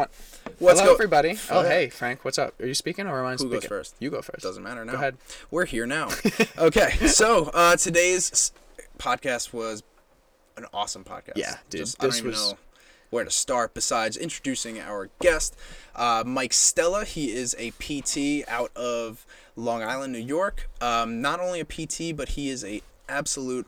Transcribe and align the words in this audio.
One. 0.00 0.06
Let's 0.60 0.78
Hello, 0.78 0.92
go. 0.92 0.94
everybody. 0.94 1.36
Oh, 1.50 1.64
hey, 1.64 1.88
Frank. 1.88 2.24
What's 2.24 2.38
up? 2.38 2.54
Are 2.60 2.66
you 2.66 2.74
speaking 2.74 3.08
or 3.08 3.18
am 3.18 3.26
I 3.26 3.32
Who 3.32 3.38
speaking? 3.38 3.54
goes 3.58 3.64
first? 3.64 3.96
You 3.98 4.08
go 4.08 4.22
first. 4.22 4.40
Doesn't 4.44 4.62
matter 4.62 4.84
now. 4.84 4.92
Go 4.92 4.98
ahead. 4.98 5.16
We're 5.50 5.64
here 5.64 5.84
now. 5.84 6.10
okay, 6.58 6.90
so 7.08 7.50
uh, 7.52 7.74
today's 7.74 8.30
s- 8.30 8.52
podcast 8.98 9.52
was 9.52 9.82
an 10.56 10.66
awesome 10.72 11.02
podcast. 11.02 11.32
Yeah, 11.34 11.56
dude, 11.70 11.80
Just, 11.80 12.00
I 12.00 12.06
don't 12.06 12.16
even 12.18 12.30
was- 12.30 12.52
know 12.52 12.58
where 13.10 13.24
to 13.24 13.32
start 13.32 13.74
besides 13.74 14.16
introducing 14.16 14.78
our 14.80 15.10
guest, 15.20 15.56
uh, 15.96 16.22
Mike 16.24 16.52
Stella. 16.52 17.04
He 17.04 17.32
is 17.32 17.56
a 17.58 17.72
PT 17.72 18.48
out 18.48 18.70
of 18.76 19.26
Long 19.56 19.82
Island, 19.82 20.12
New 20.12 20.20
York. 20.20 20.70
Um, 20.80 21.20
not 21.20 21.40
only 21.40 21.58
a 21.58 21.64
PT, 21.64 22.16
but 22.16 22.28
he 22.30 22.48
is 22.48 22.64
a 22.64 22.80
absolute 23.08 23.66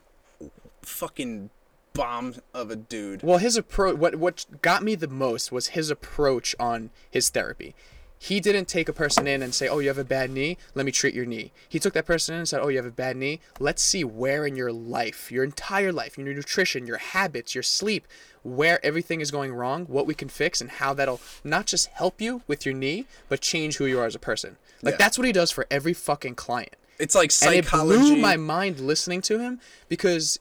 fucking 0.82 1.50
bomb 1.92 2.36
of 2.54 2.70
a 2.70 2.76
dude. 2.76 3.22
Well, 3.22 3.38
his 3.38 3.56
approach. 3.56 3.96
What 3.96 4.16
what 4.16 4.46
got 4.62 4.82
me 4.82 4.94
the 4.94 5.08
most 5.08 5.52
was 5.52 5.68
his 5.68 5.90
approach 5.90 6.54
on 6.58 6.90
his 7.10 7.28
therapy. 7.28 7.74
He 8.18 8.38
didn't 8.38 8.66
take 8.68 8.88
a 8.88 8.92
person 8.92 9.26
in 9.26 9.42
and 9.42 9.52
say, 9.52 9.66
"Oh, 9.66 9.80
you 9.80 9.88
have 9.88 9.98
a 9.98 10.04
bad 10.04 10.30
knee. 10.30 10.56
Let 10.76 10.86
me 10.86 10.92
treat 10.92 11.12
your 11.12 11.24
knee." 11.26 11.50
He 11.68 11.80
took 11.80 11.92
that 11.94 12.06
person 12.06 12.34
in 12.34 12.38
and 12.38 12.48
said, 12.48 12.60
"Oh, 12.62 12.68
you 12.68 12.76
have 12.76 12.86
a 12.86 12.90
bad 12.92 13.16
knee. 13.16 13.40
Let's 13.58 13.82
see 13.82 14.04
where 14.04 14.46
in 14.46 14.54
your 14.54 14.70
life, 14.70 15.32
your 15.32 15.42
entire 15.42 15.90
life, 15.90 16.16
your 16.16 16.32
nutrition, 16.32 16.86
your 16.86 16.98
habits, 16.98 17.52
your 17.56 17.64
sleep, 17.64 18.06
where 18.44 18.78
everything 18.86 19.20
is 19.20 19.32
going 19.32 19.52
wrong, 19.52 19.86
what 19.86 20.06
we 20.06 20.14
can 20.14 20.28
fix, 20.28 20.60
and 20.60 20.70
how 20.70 20.94
that'll 20.94 21.20
not 21.42 21.66
just 21.66 21.88
help 21.88 22.20
you 22.20 22.42
with 22.46 22.64
your 22.64 22.76
knee, 22.76 23.06
but 23.28 23.40
change 23.40 23.78
who 23.78 23.86
you 23.86 23.98
are 23.98 24.06
as 24.06 24.14
a 24.14 24.20
person." 24.20 24.56
Like 24.82 24.92
Yeah. 24.94 24.98
that's 24.98 25.18
what 25.18 25.26
he 25.26 25.32
does 25.32 25.50
for 25.50 25.66
every 25.68 25.92
fucking 25.92 26.36
client. 26.36 26.76
It's 27.00 27.16
like 27.16 27.32
and 27.42 27.54
it 27.56 27.64
psychology. 27.64 27.98
blew 28.02 28.16
my 28.18 28.36
mind 28.36 28.78
listening 28.78 29.22
to 29.22 29.40
him 29.40 29.58
because 29.88 30.38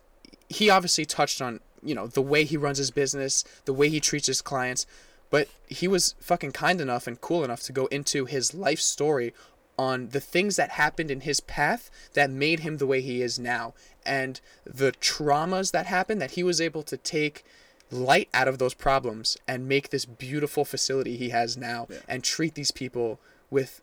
he 0.52 0.70
obviously 0.70 1.06
touched 1.06 1.42
on 1.42 1.60
you 1.84 1.96
know 1.96 2.08
the 2.08 2.22
way 2.22 2.44
he 2.44 2.58
runs 2.58 2.78
his 2.78 2.92
business 2.92 3.44
the 3.66 3.74
way 3.74 3.90
he 3.90 4.00
treats 4.00 4.28
his 4.28 4.42
clients 4.42 4.86
but 5.30 5.48
he 5.68 5.88
was 5.88 6.14
fucking 6.20 6.52
kind 6.52 6.82
enough 6.82 7.08
and 7.08 7.22
cool 7.22 7.44
enough 7.44 7.62
to 7.62 7.72
go 7.72 7.86
into 7.88 8.26
his 8.26 8.54
life 8.54 8.80
story 8.80 9.34
on 9.78 10.10
the 10.10 10.20
things 10.20 10.58
that 10.58 10.72
happened 10.72 11.10
in 11.10 11.22
his 11.22 11.40
path 11.40 11.90
that 12.14 12.30
made 12.30 12.60
him 12.60 12.78
the 12.78 12.86
way 12.86 13.02
he 13.02 13.22
is 13.22 13.40
now 13.40 13.74
and 14.06 14.42
the 14.66 14.92
traumas 14.92 15.72
that 15.72 15.86
happened 15.86 16.22
that 16.22 16.32
he 16.32 16.44
was 16.44 16.60
able 16.60 16.84
to 16.84 16.98
take 16.98 17.44
light 17.90 18.30
out 18.34 18.48
of 18.48 18.58
those 18.58 18.74
problems 18.74 19.38
and 19.48 19.68
make 19.68 19.90
this 19.90 20.06
beautiful 20.06 20.66
facility 20.66 21.18
he 21.18 21.30
has 21.30 21.58
now 21.58 21.88
and 22.08 22.24
treat 22.24 22.56
these 22.56 22.72
people 22.72 23.20
with 23.50 23.82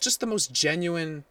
just 0.00 0.20
the 0.20 0.26
most 0.26 0.52
genuine 0.52 1.24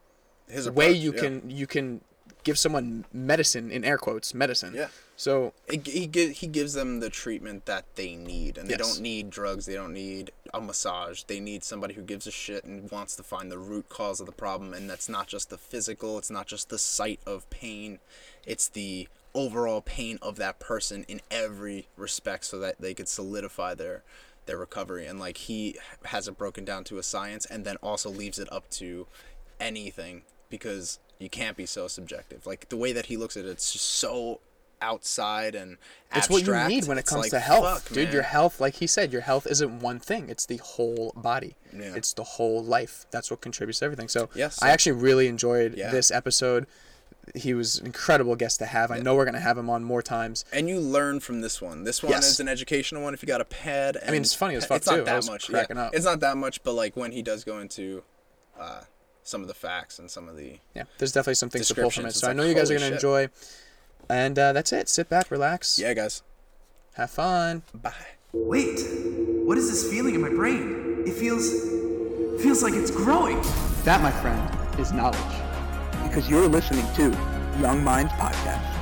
His 0.48 0.70
way 0.70 0.88
approach, 0.88 0.98
you 0.98 1.14
yeah. 1.14 1.20
can 1.22 1.50
you 1.50 1.68
can 1.68 2.02
give 2.44 2.58
someone 2.58 3.06
medicine 3.14 3.72
in 3.72 3.84
air 3.86 3.98
quotes 3.98 4.34
medicine 4.34 4.74
Yeah. 4.76 4.88
so 5.16 5.54
It, 5.68 5.86
he 5.88 6.08
he 6.32 6.48
gives 6.48 6.74
them 6.74 7.00
the 7.00 7.10
treatment 7.10 7.66
that 7.66 7.86
they 7.96 8.16
need, 8.16 8.58
and 8.58 8.68
they 8.70 8.76
Yes. 8.78 8.94
don't 8.96 9.02
need 9.02 9.30
drugs. 9.30 9.66
They 9.66 9.76
don't 9.76 9.94
need 9.94 10.32
a 10.54 10.60
massage. 10.62 11.24
They 11.24 11.40
need 11.40 11.64
somebody 11.64 11.94
who 11.94 12.02
gives 12.02 12.26
a 12.28 12.32
shit 12.32 12.64
and 12.66 12.90
wants 12.92 13.16
to 13.18 13.24
find 13.24 13.52
the 13.52 13.58
root 13.60 13.88
cause 13.90 14.20
of 14.20 14.26
the 14.26 14.32
problem. 14.32 14.74
And 14.74 14.90
that's 14.90 15.08
not 15.08 15.28
just 15.28 15.50
the 15.50 15.58
physical. 15.58 16.18
It's 16.18 16.30
not 16.32 16.48
just 16.48 16.70
the 16.70 16.78
sight 16.80 17.20
of 17.26 17.50
pain. 17.50 18.00
It's 18.46 18.68
the 18.68 19.08
overall 19.34 19.82
pain 19.82 20.20
of 20.22 20.36
that 20.38 20.60
person 20.60 21.06
in 21.08 21.22
every 21.32 21.88
respect, 21.96 22.44
so 22.46 22.60
that 22.60 22.76
they 22.82 22.94
could 22.94 23.08
solidify 23.08 23.76
their 23.76 24.04
their 24.48 24.58
recovery. 24.58 25.06
And 25.06 25.20
like 25.20 25.38
he 25.38 25.78
has 26.06 26.28
it 26.28 26.38
broken 26.38 26.66
down 26.66 26.84
to 26.86 26.98
a 26.98 27.04
science, 27.04 27.46
and 27.46 27.64
then 27.64 27.78
also 27.78 28.10
leaves 28.10 28.40
it 28.40 28.52
up 28.52 28.70
to 28.72 29.08
anything 29.60 30.24
because 30.50 31.00
you 31.22 31.30
can't 31.30 31.56
be 31.56 31.66
so 31.66 31.88
subjective. 31.88 32.46
Like 32.46 32.70
the 32.70 32.78
way 32.78 32.92
that 32.94 33.06
he 33.08 33.16
looks 33.18 33.38
at 33.38 33.46
it, 33.46 33.50
it's 33.50 33.72
just 33.72 33.86
so 33.86 34.40
outside 34.82 35.54
and 35.54 35.78
abstract. 36.12 36.18
it's 36.18 36.48
what 36.48 36.64
you 36.64 36.68
need 36.76 36.88
when 36.88 36.98
it 36.98 37.06
comes 37.06 37.22
like, 37.22 37.30
to 37.30 37.40
health 37.40 37.84
fuck, 37.84 37.94
dude 37.94 38.06
man. 38.06 38.14
your 38.14 38.24
health 38.24 38.60
like 38.60 38.74
he 38.78 38.88
said 38.88 39.14
your 39.14 39.22
health 39.22 39.46
isn't 39.46 39.80
one 39.80 40.00
thing 40.00 40.28
it's 40.28 40.48
the 40.48 40.58
whole 40.58 41.14
body 41.16 41.56
Yeah. 41.72 41.94
it's 41.96 42.14
the 42.14 42.24
whole 42.24 42.64
life 42.64 43.06
that's 43.12 43.30
what 43.30 43.42
contributes 43.42 43.78
to 43.80 43.86
everything 43.86 44.08
so 44.08 44.30
Yes, 44.34 44.60
i 44.60 44.70
actually 44.72 44.94
really 44.94 45.28
enjoyed 45.28 45.76
Yeah. 45.78 45.92
this 45.92 46.10
episode 46.10 46.66
he 47.36 47.54
was 47.54 47.78
an 47.78 47.86
incredible 47.86 48.36
guest 48.36 48.58
to 48.58 48.66
have 48.66 48.90
i 48.90 48.98
know 48.98 49.14
we're 49.14 49.26
going 49.26 49.36
to 49.36 49.40
have 49.40 49.56
him 49.56 49.70
on 49.70 49.84
more 49.84 50.02
times 50.02 50.46
And 50.52 50.68
you 50.68 50.80
learn 50.80 51.20
from 51.20 51.42
this 51.42 51.62
one. 51.62 51.84
This 51.84 52.02
one 52.02 52.14
Yes. 52.14 52.28
is 52.32 52.40
an 52.40 52.48
educational 52.48 53.04
one. 53.04 53.14
If 53.14 53.22
you 53.22 53.28
got 53.28 53.40
a 53.42 53.46
pad, 53.46 53.98
and 53.98 54.12
mean, 54.12 54.22
it's 54.24 54.34
funny 54.34 54.56
as 54.56 54.66
fuck, 54.66 54.78
It's 54.78 54.88
not 54.88 54.96
too. 54.96 55.02
I 55.04 55.06
that 55.06 55.26
much. 55.28 55.48
cracking 55.48 55.78
up. 55.78 55.94
It's 55.94 56.06
not 56.06 56.22
that 56.22 56.38
much, 56.38 56.64
but 56.64 56.74
like 56.74 56.98
when 56.98 57.12
he 57.12 57.22
does 57.22 57.44
go 57.44 57.60
into 57.60 58.02
uh, 58.60 58.82
some 59.24 59.42
of 59.42 59.48
the 59.48 59.54
facts 59.54 60.00
and 60.00 60.10
some 60.10 60.28
of 60.28 60.36
the 60.36 60.58
yeah 60.76 60.84
there's 60.98 61.12
definitely 61.12 61.36
some 61.36 61.50
things 61.50 61.68
to 61.68 61.76
pull 61.76 61.90
from 61.90 62.06
it 62.06 62.10
Descriptions, 62.14 62.22
so 62.22 62.30
i 62.30 62.34
know 62.34 62.44
you 62.44 62.54
guys 62.56 62.70
are 62.72 62.74
going 62.74 62.82
to 62.82 62.88
shit. 62.88 63.04
enjoy 63.04 63.30
and 64.10 64.38
uh, 64.40 64.52
that's 64.54 64.74
it 64.74 64.90
sit 64.90 65.08
back 65.10 65.30
relax 65.32 65.78
yeah, 65.80 65.94
guys. 65.94 66.24
have 66.96 67.10
fun 67.12 67.64
Bye. 67.74 67.94
Wait, 68.34 68.80
what 69.46 69.58
is 69.58 69.70
this 69.70 69.92
feeling 69.92 70.16
in 70.16 70.22
my 70.22 70.30
brain? 70.30 71.04
It 71.06 71.14
feels. 71.16 71.52
feels 72.42 72.64
like 72.64 72.74
it's 72.74 72.90
growing. 72.90 73.42
that 73.84 74.02
my 74.02 74.12
friend 74.22 74.80
is 74.80 74.94
knowledge 74.94 75.20
because 76.04 76.30
you're 76.30 76.48
listening 76.48 76.86
to 76.96 77.10
Young 77.60 77.84
Minds 77.84 78.14
Podcast. 78.14 78.81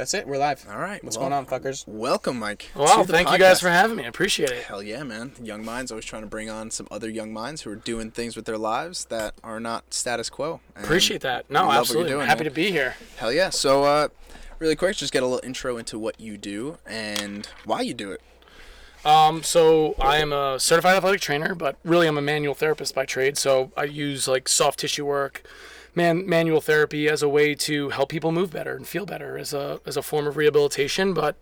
That's 0.00 0.14
it 0.14 0.26
we're 0.26 0.38
live 0.38 0.66
All 0.70 0.78
right, 0.78 1.04
what's 1.04 1.18
well- 1.18 1.28
going 1.28 1.34
on 1.34 1.44
fuckers 1.46 1.86
Welcome, 1.86 2.38
Mike. 2.38 2.70
Wow, 2.74 3.02
to 3.02 3.06
the 3.06 3.12
thank 3.12 3.30
you 3.30 3.36
guys 3.38 3.60
for 3.60 3.68
having 3.68 3.96
me. 3.96 4.04
I 4.04 4.08
appreciate 4.08 4.50
it. 4.50 4.64
Hell 4.64 4.82
yeah, 4.82 5.02
man. 5.02 5.32
Young 5.42 5.62
minds 5.62 5.90
always 5.92 6.06
trying 6.06 6.22
to 6.22 6.28
bring 6.28 6.48
on 6.48 6.70
some 6.70 6.88
other 6.90 7.10
young 7.10 7.32
minds 7.34 7.62
who 7.62 7.70
are 7.70 7.76
doing 7.76 8.10
things 8.10 8.34
with 8.34 8.46
their 8.46 8.56
lives 8.56 9.04
that 9.06 9.34
are 9.44 9.60
not 9.60 9.92
status 9.92 10.30
quo. 10.30 10.60
And 10.74 10.84
Appreciate 10.84 11.20
that. 11.20 11.44
we 11.48 11.54
No, 11.54 11.60
love 11.60 11.66
what 11.68 11.72
you're 11.74 11.80
absolutely. 11.80 12.10
doing, 12.12 12.26
Happy 12.28 12.44
man. 12.44 12.50
to 12.50 12.54
be 12.54 12.70
here. 12.70 12.94
Hell 13.18 13.30
yeah. 13.32 13.50
So, 13.50 13.84
uh, 13.84 14.08
really 14.58 14.74
quick, 14.76 14.96
just 14.96 15.12
get 15.12 15.22
a 15.22 15.26
little 15.26 15.44
intro 15.44 15.76
into 15.76 15.98
what 15.98 16.18
you 16.18 16.38
do 16.38 16.78
and 16.86 17.46
why 17.66 17.82
you 17.82 17.92
do 17.92 18.10
it. 18.12 18.22
Um, 19.04 19.42
so 19.42 19.94
I 20.00 20.16
am 20.18 20.32
a 20.32 20.58
certified 20.60 20.96
athletic 20.96 21.20
trainer, 21.20 21.54
but 21.54 21.76
really 21.84 22.06
I'm 22.06 22.18
a 22.18 22.22
manual 22.22 22.54
therapist 22.54 22.94
by 22.94 23.04
trade. 23.04 23.36
So 23.38 23.70
I 23.76 23.84
use 23.84 24.26
like 24.28 24.48
soft 24.48 24.78
tissue 24.80 25.04
work, 25.06 25.42
man, 25.94 26.28
manual 26.28 26.60
therapy 26.60 27.08
as 27.08 27.22
a 27.22 27.28
way 27.28 27.54
to 27.54 27.90
help 27.90 28.08
people 28.08 28.32
move 28.32 28.50
better 28.50 28.74
and 28.74 28.86
feel 28.86 29.06
better 29.06 29.36
as 29.36 29.52
a 29.52 29.80
as 29.86 29.96
a 29.96 30.02
form 30.02 30.26
of 30.26 30.36
rehabilitation. 30.36 31.14
But 31.14 31.36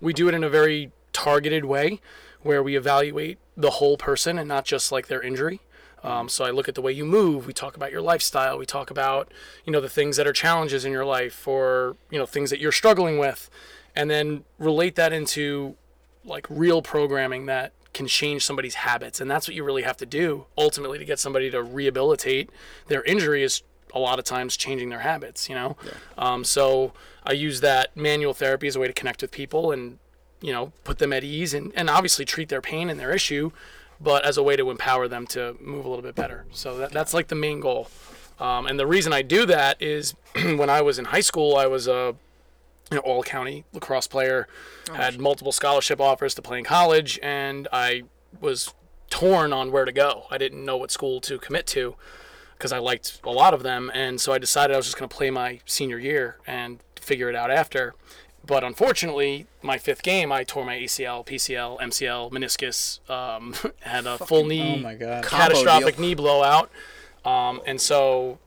we 0.00 0.12
do 0.12 0.28
it 0.28 0.34
in 0.34 0.44
a 0.44 0.48
very 0.48 0.92
targeted 1.12 1.64
way, 1.64 2.00
where 2.42 2.62
we 2.62 2.76
evaluate 2.76 3.38
the 3.56 3.70
whole 3.70 3.96
person 3.96 4.38
and 4.38 4.48
not 4.48 4.64
just 4.64 4.92
like 4.92 5.08
their 5.08 5.22
injury. 5.22 5.60
Um, 6.04 6.28
so 6.28 6.44
I 6.44 6.50
look 6.50 6.68
at 6.68 6.76
the 6.76 6.82
way 6.82 6.92
you 6.92 7.04
move. 7.04 7.46
We 7.46 7.52
talk 7.52 7.74
about 7.74 7.90
your 7.90 8.00
lifestyle. 8.00 8.56
We 8.56 8.66
talk 8.66 8.90
about 8.90 9.32
you 9.64 9.72
know 9.72 9.80
the 9.80 9.88
things 9.88 10.16
that 10.16 10.26
are 10.26 10.32
challenges 10.32 10.84
in 10.84 10.92
your 10.92 11.04
life, 11.04 11.46
or 11.48 11.96
you 12.10 12.18
know 12.18 12.26
things 12.26 12.50
that 12.50 12.60
you're 12.60 12.72
struggling 12.72 13.18
with, 13.18 13.50
and 13.96 14.10
then 14.10 14.44
relate 14.58 14.94
that 14.94 15.12
into 15.12 15.76
like 16.24 16.46
real 16.48 16.82
programming 16.82 17.46
that 17.46 17.72
can 17.94 18.06
change 18.06 18.44
somebody's 18.44 18.74
habits 18.74 19.20
and 19.20 19.30
that's 19.30 19.48
what 19.48 19.54
you 19.54 19.64
really 19.64 19.82
have 19.82 19.96
to 19.96 20.06
do 20.06 20.44
ultimately 20.58 20.98
to 20.98 21.04
get 21.04 21.18
somebody 21.18 21.50
to 21.50 21.62
rehabilitate 21.62 22.50
their 22.86 23.02
injury 23.04 23.42
is 23.42 23.62
a 23.94 23.98
lot 23.98 24.18
of 24.18 24.24
times 24.24 24.56
changing 24.56 24.88
their 24.88 25.00
habits 25.00 25.48
you 25.48 25.54
know? 25.54 25.76
Um, 26.16 26.44
so 26.44 26.92
i 27.24 27.32
use 27.32 27.60
that 27.60 27.96
manual 27.96 28.34
therapy 28.34 28.66
as 28.66 28.76
a 28.76 28.80
way 28.80 28.86
to 28.86 28.92
connect 28.92 29.22
with 29.22 29.30
people 29.30 29.70
and 29.70 29.98
you 30.40 30.52
know 30.52 30.72
put 30.84 30.98
them 30.98 31.12
at 31.12 31.24
ease 31.24 31.54
and, 31.54 31.72
and 31.74 31.90
obviously 31.90 32.24
treat 32.24 32.48
their 32.48 32.62
pain 32.62 32.88
and 32.88 32.98
their 32.98 33.12
issue 33.12 33.50
but 34.00 34.24
as 34.24 34.36
a 34.36 34.42
way 34.42 34.56
to 34.56 34.70
empower 34.70 35.08
them 35.08 35.26
to 35.26 35.56
move 35.60 35.84
a 35.84 35.88
little 35.88 36.04
bit 36.04 36.14
better. 36.14 36.44
So 36.52 36.78
that, 36.78 36.92
that's 36.92 37.12
like 37.12 37.26
the 37.26 37.34
main 37.34 37.58
goal. 37.58 37.90
Um, 38.38 38.68
and 38.68 38.78
the 38.78 38.86
reason 38.86 39.12
i 39.12 39.22
do 39.22 39.44
that 39.46 39.82
is 39.82 40.14
when 40.34 40.70
i 40.70 40.80
was 40.80 40.98
in 40.98 41.06
high 41.06 41.20
school 41.20 41.56
i 41.56 41.66
was 41.66 41.88
a 41.88 42.14
you 42.90 42.96
know, 42.96 43.02
all 43.02 43.22
county 43.22 43.64
lacrosse 43.72 44.06
player, 44.06 44.48
had 44.94 45.20
multiple 45.20 45.52
scholarship 45.52 46.00
offers 46.00 46.34
to 46.34 46.42
play 46.42 46.58
in 46.58 46.64
college, 46.64 47.18
and 47.22 47.68
I 47.72 48.04
was 48.40 48.72
torn 49.10 49.52
on 49.52 49.72
where 49.72 49.84
to 49.84 49.92
go. 49.92 50.26
I 50.30 50.38
didn't 50.38 50.64
know 50.64 50.76
what 50.76 50.90
school 50.90 51.20
to 51.22 51.38
commit 51.38 51.66
to 51.68 51.96
because 52.58 52.72
I 52.72 52.78
liked 52.78 53.20
a 53.22 53.30
lot 53.30 53.54
of 53.54 53.62
them, 53.62 53.90
and 53.94 54.20
so 54.20 54.32
I 54.32 54.38
decided 54.38 54.74
I 54.74 54.76
was 54.76 54.86
just 54.86 54.98
going 54.98 55.08
to 55.08 55.14
play 55.14 55.30
my 55.30 55.60
senior 55.64 55.98
year 55.98 56.38
and 56.46 56.80
figure 57.00 57.28
it 57.28 57.36
out 57.36 57.50
after. 57.50 57.94
But 58.44 58.64
unfortunately, 58.64 59.46
my 59.62 59.78
fifth 59.78 60.02
game, 60.02 60.32
I 60.32 60.42
tore 60.42 60.64
my 60.64 60.76
ACL, 60.76 61.24
PCL, 61.24 61.80
MCL, 61.80 62.32
meniscus, 62.32 63.08
um, 63.08 63.54
had 63.80 64.06
a 64.06 64.18
full 64.18 64.44
knee, 64.44 64.76
oh 64.78 64.82
my 64.82 64.94
God. 64.94 65.24
catastrophic 65.24 65.98
knee 65.98 66.14
blowout, 66.14 66.70
um, 67.24 67.60
and 67.64 67.80
so 67.80 68.38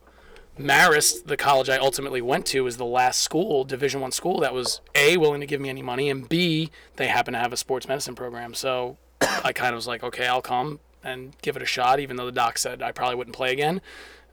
Marist, 0.59 1.25
the 1.27 1.37
college 1.37 1.69
I 1.69 1.77
ultimately 1.77 2.21
went 2.21 2.45
to, 2.47 2.63
was 2.63 2.77
the 2.77 2.85
last 2.85 3.21
school, 3.21 3.63
Division 3.63 4.01
One 4.01 4.11
school, 4.11 4.39
that 4.41 4.53
was 4.53 4.81
a 4.93 5.17
willing 5.17 5.39
to 5.39 5.47
give 5.47 5.61
me 5.61 5.69
any 5.69 5.81
money, 5.81 6.09
and 6.09 6.27
b 6.27 6.69
they 6.97 7.07
happen 7.07 7.33
to 7.33 7.39
have 7.39 7.53
a 7.53 7.57
sports 7.57 7.87
medicine 7.87 8.15
program. 8.15 8.53
So 8.53 8.97
I 9.21 9.53
kind 9.53 9.73
of 9.73 9.77
was 9.77 9.87
like, 9.87 10.03
okay, 10.03 10.27
I'll 10.27 10.41
come 10.41 10.79
and 11.03 11.35
give 11.41 11.55
it 11.55 11.61
a 11.61 11.65
shot, 11.65 11.99
even 11.99 12.15
though 12.15 12.25
the 12.25 12.31
doc 12.31 12.57
said 12.57 12.81
I 12.81 12.91
probably 12.91 13.15
wouldn't 13.15 13.35
play 13.35 13.51
again, 13.51 13.81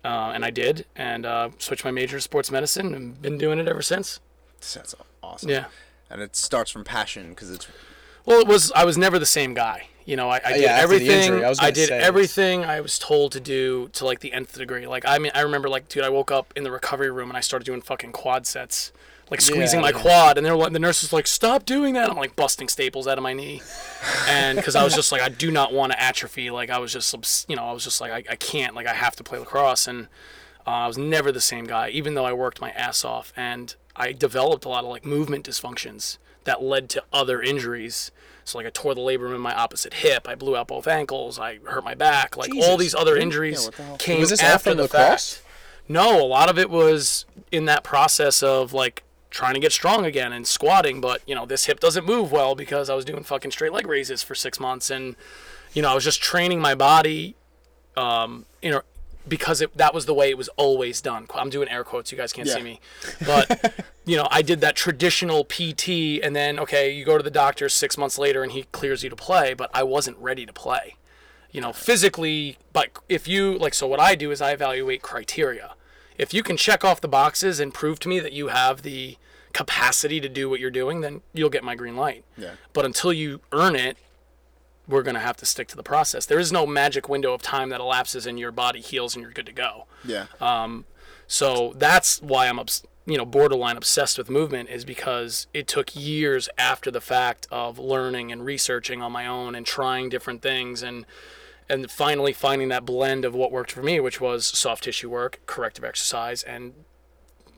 uh, 0.05 0.33
and 0.35 0.45
I 0.45 0.51
did, 0.51 0.87
and 0.97 1.27
uh, 1.27 1.51
switched 1.59 1.85
my 1.85 1.91
major 1.91 2.17
to 2.17 2.21
sports 2.21 2.51
medicine, 2.51 2.95
and 2.95 3.21
been 3.21 3.39
doing 3.39 3.59
it 3.59 3.69
ever 3.69 3.83
since. 3.83 4.21
That's 4.75 4.95
awesome. 5.23 5.51
Yeah. 5.51 5.67
And 6.11 6.23
it 6.23 6.35
starts 6.35 6.71
from 6.71 6.85
passion 6.85 7.31
because 7.31 7.51
it's 7.51 7.69
Well, 8.25 8.41
it 8.41 8.47
was 8.47 8.73
I 8.73 8.85
was 8.85 8.97
never 8.97 9.19
the 9.19 9.27
same 9.27 9.55
guy. 9.55 9.89
You 10.05 10.17
know, 10.17 10.31
I, 10.31 10.41
I 10.43 10.53
did 10.55 10.63
yeah, 10.63 10.79
everything. 10.81 11.11
injury, 11.35 11.45
I 11.45 11.55
I, 11.59 11.71
did 11.71 11.89
say. 11.89 11.99
everything 11.99 12.65
I 12.65 12.81
was 12.81 12.99
told 12.99 13.33
to 13.33 13.41
do 13.41 13.91
to 13.93 14.07
like 14.07 14.21
the 14.21 14.33
nth 14.33 14.57
degree. 14.57 14.87
Like 14.87 15.05
I 15.07 15.19
mean, 15.19 15.33
I 15.35 15.43
remember 15.43 15.69
like, 15.69 15.89
dude, 15.89 16.03
I 16.03 16.09
woke 16.09 16.31
up 16.31 16.55
in 16.57 16.65
the 16.65 16.71
recovery 16.71 17.11
room 17.11 17.29
and 17.29 17.37
I 17.37 17.41
started 17.41 17.67
doing 17.67 17.83
fucking 17.83 18.13
quad 18.13 18.47
sets 18.47 18.91
like 19.31 19.41
squeezing 19.41 19.81
my 19.81 19.91
yeah. 19.91 20.01
quad, 20.01 20.39
and 20.39 20.47
they're 20.47 20.57
like, 20.57 20.73
the 20.73 20.79
nurse 20.79 21.03
is 21.03 21.13
like, 21.13 21.27
"Stop 21.27 21.65
doing 21.65 21.95
that!" 21.95 22.11
I'm 22.11 22.17
like 22.17 22.37
busting 22.37 22.69
staples 22.69 23.07
out 23.07 23.19
of 23.19 23.23
my 23.23 23.33
knee, 23.33 23.61
and 24.29 24.57
because 24.57 24.75
I 24.75 24.85
was 24.85 24.95
just 24.95 25.13
like, 25.13 25.21
I 25.21 25.29
do 25.29 25.51
not 25.51 25.73
want 25.73 25.93
to 25.93 26.01
atrophy. 26.01 26.51
Like 26.51 26.71
I 26.71 26.79
was 26.79 26.93
just, 26.93 27.49
you 27.49 27.57
know, 27.57 27.65
I 27.65 27.73
was 27.73 27.85
just 27.85 28.01
like, 28.01 28.13
I, 28.13 28.33
I 28.33 28.37
can't. 28.37 28.75
Like 28.75 28.87
I 28.87 28.95
have 28.95 29.17
to 29.17 29.25
play 29.25 29.39
lacrosse, 29.39 29.87
and 29.87 30.09
uh, 30.67 30.71
I 30.71 30.87
was 30.87 30.99
never 30.99 31.31
the 31.31 31.41
same 31.41 31.67
guy, 31.67 31.91
even 31.91 32.15
though 32.15 32.25
I 32.25 32.33
worked 32.33 32.61
my 32.61 32.71
ass 32.71 33.05
off, 33.05 33.33
and 33.37 33.75
I 33.97 34.13
developed 34.13 34.65
a 34.65 34.69
lot 34.69 34.85
of 34.85 34.91
like 34.91 35.05
movement 35.05 35.47
dysfunctions 35.47 36.19
that 36.45 36.63
led 36.63 36.89
to 36.91 37.03
other 37.13 37.43
injuries. 37.43 38.11
So 38.45 38.57
like 38.57 38.67
I 38.67 38.71
tore 38.71 38.95
the 38.95 39.03
labrum 39.03 39.35
in 39.35 39.43
my 39.43 39.55
opposite 39.55 39.95
hip, 39.95 40.27
I 40.27 40.35
blew 40.35 40.57
out 40.57 40.69
both 40.69 40.87
ankles, 40.87 41.39
I 41.39 41.59
hurt 41.65 41.85
my 41.85 41.95
back, 41.95 42.37
like 42.37 42.51
all 42.63 42.79
these 42.79 42.95
other 42.95 43.15
injuries 43.15 43.67
what 43.67 43.75
the 43.75 43.97
came 43.99 44.21
Was 44.21 44.33
after 44.41 44.75
the 44.75 44.83
lacrosse? 44.85 45.35
fact. 45.35 45.45
No, 45.87 46.23
a 46.23 46.25
lot 46.25 46.49
of 46.49 46.59
it 46.59 46.71
was 46.71 47.27
in 47.53 47.67
that 47.67 47.85
process 47.85 48.43
of 48.43 48.73
like 48.73 49.03
trying 49.31 49.55
to 49.55 49.61
get 49.61 49.73
strong 49.73 50.05
again 50.05 50.33
and 50.33 50.47
squatting, 50.47 51.01
but 51.01 51.23
you 51.27 51.35
know, 51.35 51.47
this 51.47 51.67
hip 51.67 51.81
doesn't 51.81 52.05
move 52.05 52.33
well 52.33 52.55
because 52.55 52.89
I 52.89 52.95
was 52.95 53.05
doing 53.05 53.23
fucking 53.23 53.51
straight 53.51 53.73
leg 53.73 53.87
raises 53.87 54.23
for 54.23 54.35
six 54.35 54.59
months 54.59 54.91
and 54.91 55.17
you 55.75 55.83
know, 55.83 55.91
I 55.91 55.95
was 55.95 56.05
just 56.05 56.23
training 56.23 56.61
my 56.61 56.75
body 56.75 57.35
um 57.97 58.47
you 58.63 58.71
know 58.71 58.83
because 59.27 59.61
it, 59.61 59.77
that 59.77 59.93
was 59.93 60.07
the 60.07 60.15
way 60.15 60.31
it 60.31 60.39
was 60.39 60.49
always 60.57 61.03
done. 61.03 61.27
I'm 61.35 61.51
doing 61.51 61.69
air 61.69 61.85
quotes, 61.85 62.11
you 62.11 62.17
guys 62.17 62.33
can't 62.33 62.49
see 62.49 62.63
me. 62.63 62.81
But 63.27 63.85
you 64.07 64.17
know, 64.17 64.27
I 64.31 64.41
did 64.41 64.63
that 64.63 64.75
traditional 64.75 65.45
PT 65.45 66.23
and 66.23 66.35
then 66.35 66.59
okay, 66.59 66.91
you 66.91 67.05
go 67.05 67.19
to 67.19 67.23
the 67.23 67.31
doctor 67.31 67.69
6 67.69 67.99
months 67.99 68.19
later 68.19 68.43
and 68.43 68.53
he 68.53 68.63
clears 68.73 69.03
you 69.05 69.11
to 69.11 69.17
play, 69.17 69.53
but 69.53 69.71
I 69.75 69.83
wasn't 69.83 70.17
ready 70.19 70.47
to 70.47 70.53
play 70.53 70.97
you 71.51 71.61
know, 71.61 71.73
physically, 71.73 72.59
but 72.73 72.91
if 73.09 73.27
you 73.27 73.59
like, 73.59 73.75
so 73.75 73.87
what 73.87 74.01
I 74.01 74.15
do 74.15 74.31
is 74.31 74.41
I 74.41 74.53
evaluate 74.53 75.03
criteria. 75.03 75.75
If 76.19 76.35
you 76.35 76.43
can 76.43 76.57
check 76.57 76.85
off 76.85 77.01
the 77.01 77.09
boxes 77.09 77.61
and 77.61 77.73
prove 77.73 77.99
to 78.01 78.09
me 78.09 78.19
that 78.21 78.33
you 78.33 78.49
have 78.49 78.83
the 78.83 79.17
capacity 79.53 80.21
to 80.21 80.29
do 80.29 80.51
what 80.51 80.61
you're 80.61 80.71
doing, 80.71 81.01
then 81.01 81.23
you'll 81.33 81.49
get 81.51 81.65
my 81.65 81.75
green 81.75 81.97
light. 81.97 82.25
Yeah. 82.37 82.53
But 82.73 82.85
until 82.85 83.13
you 83.13 83.41
earn 83.53 83.77
it, 83.77 83.97
we're 84.87 85.03
going 85.03 85.15
to 85.15 85.21
have 85.21 85.37
to 85.39 85.47
stick 85.47 85.69
to 85.69 85.77
the 85.77 85.83
process. 85.83 86.27
There 86.27 86.39
is 86.39 86.51
no 86.53 86.67
magic 86.67 87.09
window 87.09 87.33
of 87.35 87.43
time 87.43 87.69
that 87.71 87.81
elapses 87.81 88.27
and 88.27 88.39
your 88.39 88.51
body 88.53 88.81
heals 88.81 89.15
and 89.15 89.23
you're 89.23 89.33
good 89.33 89.47
to 89.47 89.53
go. 89.53 89.87
Yeah. 90.05 90.27
Um, 90.41 90.85
So 91.27 91.75
that's 91.77 92.21
why 92.23 92.49
I'm, 92.49 92.59
obs- 92.59 92.85
you 93.05 93.19
know, 93.19 93.27
borderline 93.27 93.77
obsessed 93.77 94.17
with 94.19 94.31
movement 94.31 94.71
is 94.71 94.85
because 94.87 95.47
it 95.53 95.67
took 95.69 95.95
years 95.95 96.49
after 96.57 96.91
the 96.91 97.01
fact 97.03 97.47
of 97.51 97.79
learning 97.79 98.33
and 98.33 98.45
researching 98.45 99.03
on 99.03 99.13
my 99.13 99.27
own 99.27 99.55
and 99.55 99.67
trying 99.67 100.09
different 100.09 100.41
things 100.43 100.83
and 100.83 101.05
and 101.69 101.91
finally 101.91 102.33
finding 102.33 102.69
that 102.69 102.85
blend 102.85 103.25
of 103.25 103.35
what 103.35 103.53
worked 103.53 103.73
for 103.73 103.83
me, 103.83 104.01
which 104.01 104.21
was 104.21 104.47
soft 104.47 104.85
tissue 104.85 105.11
work, 105.11 105.41
corrective 105.47 105.85
exercise, 105.85 106.43
and 106.43 106.75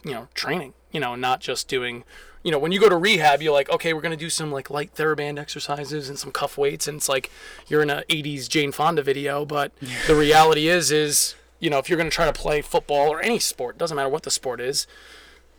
you 0.04 0.12
know, 0.12 0.28
training. 0.34 0.74
You 0.92 1.00
know, 1.00 1.14
not 1.14 1.40
just 1.40 1.68
doing. 1.68 2.04
You 2.42 2.50
know, 2.50 2.58
when 2.58 2.72
you 2.72 2.80
go 2.80 2.88
to 2.88 2.96
rehab, 2.96 3.42
you're 3.42 3.52
like, 3.52 3.68
okay, 3.70 3.92
we're 3.92 4.00
gonna 4.00 4.16
do 4.16 4.30
some 4.30 4.50
like 4.50 4.70
light 4.70 4.94
TheraBand 4.94 5.38
exercises 5.38 6.08
and 6.08 6.18
some 6.18 6.32
cuff 6.32 6.56
weights, 6.56 6.88
and 6.88 6.96
it's 6.96 7.08
like 7.08 7.30
you're 7.68 7.82
in 7.82 7.90
a 7.90 8.02
'80s 8.08 8.48
Jane 8.48 8.72
Fonda 8.72 9.02
video. 9.02 9.44
But 9.44 9.72
the 10.06 10.14
reality 10.14 10.68
is, 10.68 10.90
is 10.90 11.34
you 11.60 11.70
know, 11.70 11.78
if 11.78 11.88
you're 11.88 11.98
gonna 11.98 12.10
try 12.10 12.26
to 12.26 12.32
play 12.32 12.62
football 12.62 13.08
or 13.08 13.20
any 13.20 13.38
sport, 13.38 13.78
doesn't 13.78 13.94
matter 13.94 14.08
what 14.08 14.22
the 14.22 14.30
sport 14.30 14.60
is, 14.60 14.86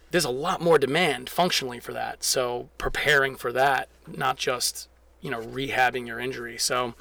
there's 0.09 0.25
a 0.25 0.29
lot 0.29 0.59
more 0.59 0.77
demand 0.77 1.29
functionally 1.29 1.79
for 1.79 1.93
that. 1.93 2.23
So 2.23 2.69
preparing 2.77 3.35
for 3.35 3.51
that, 3.53 3.87
not 4.07 4.37
just 4.37 4.89
you 5.21 5.29
know 5.31 5.41
rehabbing 5.41 6.07
your 6.07 6.19
injury. 6.19 6.57
So 6.57 6.93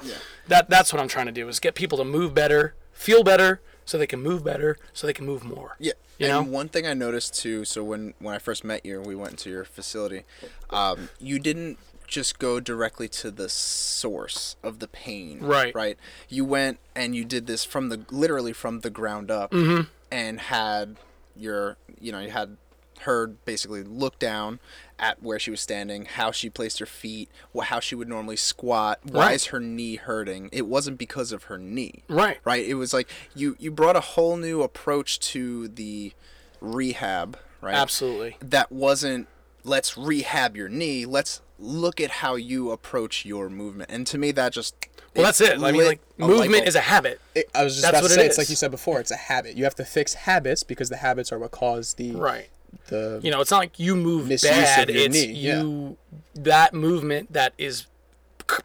that 0.47 0.69
that's 0.69 0.93
what 0.93 1.01
I'm 1.01 1.07
trying 1.07 1.25
to 1.27 1.31
do 1.31 1.47
is 1.47 1.59
get 1.59 1.75
people 1.75 1.97
to 1.97 2.03
move 2.05 2.33
better, 2.33 2.75
feel 2.93 3.23
better, 3.23 3.61
so 3.85 3.97
they 3.97 4.07
can 4.07 4.21
move 4.21 4.43
better, 4.43 4.77
so 4.93 5.07
they 5.07 5.13
can 5.13 5.25
move 5.25 5.43
more. 5.43 5.75
Yeah. 5.79 5.93
You 6.17 6.27
and 6.27 6.45
know? 6.47 6.51
one 6.51 6.69
thing 6.69 6.85
I 6.85 6.93
noticed 6.93 7.35
too, 7.35 7.65
so 7.65 7.83
when 7.83 8.13
when 8.19 8.35
I 8.35 8.37
first 8.39 8.63
met 8.63 8.85
you, 8.85 9.01
we 9.01 9.15
went 9.15 9.31
into 9.31 9.49
your 9.49 9.63
facility. 9.65 10.23
Um, 10.69 11.09
you 11.19 11.39
didn't 11.39 11.79
just 12.07 12.37
go 12.39 12.59
directly 12.59 13.07
to 13.07 13.31
the 13.31 13.47
source 13.49 14.55
of 14.61 14.79
the 14.79 14.87
pain. 14.87 15.39
Right. 15.39 15.73
Right. 15.73 15.97
You 16.29 16.45
went 16.45 16.77
and 16.95 17.15
you 17.15 17.25
did 17.25 17.47
this 17.47 17.63
from 17.63 17.89
the 17.89 18.05
literally 18.11 18.53
from 18.53 18.81
the 18.81 18.89
ground 18.89 19.31
up, 19.31 19.51
Mm-hmm. 19.51 19.89
and 20.11 20.39
had 20.41 20.97
your 21.35 21.77
you 21.99 22.11
know 22.11 22.19
you 22.19 22.29
had 22.29 22.57
her 23.01 23.27
basically 23.27 23.83
look 23.83 24.17
down 24.19 24.59
at 24.99 25.21
where 25.23 25.39
she 25.39 25.49
was 25.49 25.59
standing, 25.61 26.05
how 26.05 26.31
she 26.31 26.49
placed 26.49 26.79
her 26.79 26.85
feet, 26.85 27.29
how 27.63 27.79
she 27.79 27.95
would 27.95 28.07
normally 28.07 28.35
squat. 28.35 28.99
Why 29.03 29.27
Right. 29.27 29.35
is 29.35 29.45
her 29.45 29.59
knee 29.59 29.95
hurting? 29.95 30.49
It 30.51 30.67
wasn't 30.67 30.97
because 30.99 31.31
of 31.31 31.43
her 31.45 31.57
knee 31.57 32.03
Right. 32.07 32.39
right 32.45 32.65
it 32.65 32.75
was 32.75 32.93
like 32.93 33.07
you 33.35 33.55
you 33.59 33.71
brought 33.71 33.95
a 33.95 34.01
whole 34.01 34.37
new 34.37 34.61
approach 34.61 35.19
to 35.31 35.67
the 35.67 36.13
rehab 36.61 37.37
right 37.61 37.75
Absolutely. 37.75 38.37
that 38.41 38.71
wasn't 38.71 39.27
let's 39.63 39.97
rehab 39.97 40.55
your 40.55 40.69
knee 40.69 41.05
let's 41.05 41.41
look 41.59 41.99
at 42.01 42.09
how 42.11 42.35
you 42.35 42.71
approach 42.71 43.25
your 43.25 43.49
movement 43.49 43.89
and 43.91 44.05
to 44.07 44.17
me 44.17 44.31
that 44.31 44.51
just 44.53 44.75
Well, 45.15 45.25
that's 45.25 45.41
it. 45.41 45.61
I 45.61 45.71
mean, 45.71 45.83
like 45.85 45.99
movement 46.17 46.65
is 46.67 46.75
a 46.75 46.79
habit. 46.81 47.19
It- 47.35 47.49
I 47.53 47.63
was 47.65 47.73
just 47.73 47.81
That's 47.83 47.91
about 47.91 48.03
what 48.03 48.07
to 48.07 48.13
it 48.13 48.17
say, 48.17 48.25
it's 48.27 48.37
like 48.37 48.49
you 48.49 48.55
said 48.55 48.71
before, 48.71 49.01
it's 49.01 49.11
a 49.11 49.15
habit. 49.17 49.57
You 49.57 49.65
have 49.65 49.75
to 49.75 49.83
fix 49.85 50.13
habits 50.13 50.63
because 50.63 50.87
the 50.89 50.95
habits 50.97 51.31
are 51.33 51.37
what 51.39 51.51
cause 51.51 51.95
the 51.95 52.13
Right. 52.13 52.49
The 52.87 53.19
You 53.23 53.31
know, 53.31 53.41
it's 53.41 53.51
not 53.51 53.57
like 53.57 53.79
you 53.79 53.95
move 53.95 54.29
bad. 54.41 54.89
It's 54.89 55.15
knee, 55.15 55.33
yeah. 55.33 55.61
you 55.61 55.97
that 56.35 56.73
movement 56.73 57.33
that 57.33 57.53
is 57.57 57.87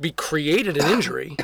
be 0.01 0.11
created 0.11 0.77
an 0.77 0.91
injury. 0.91 1.37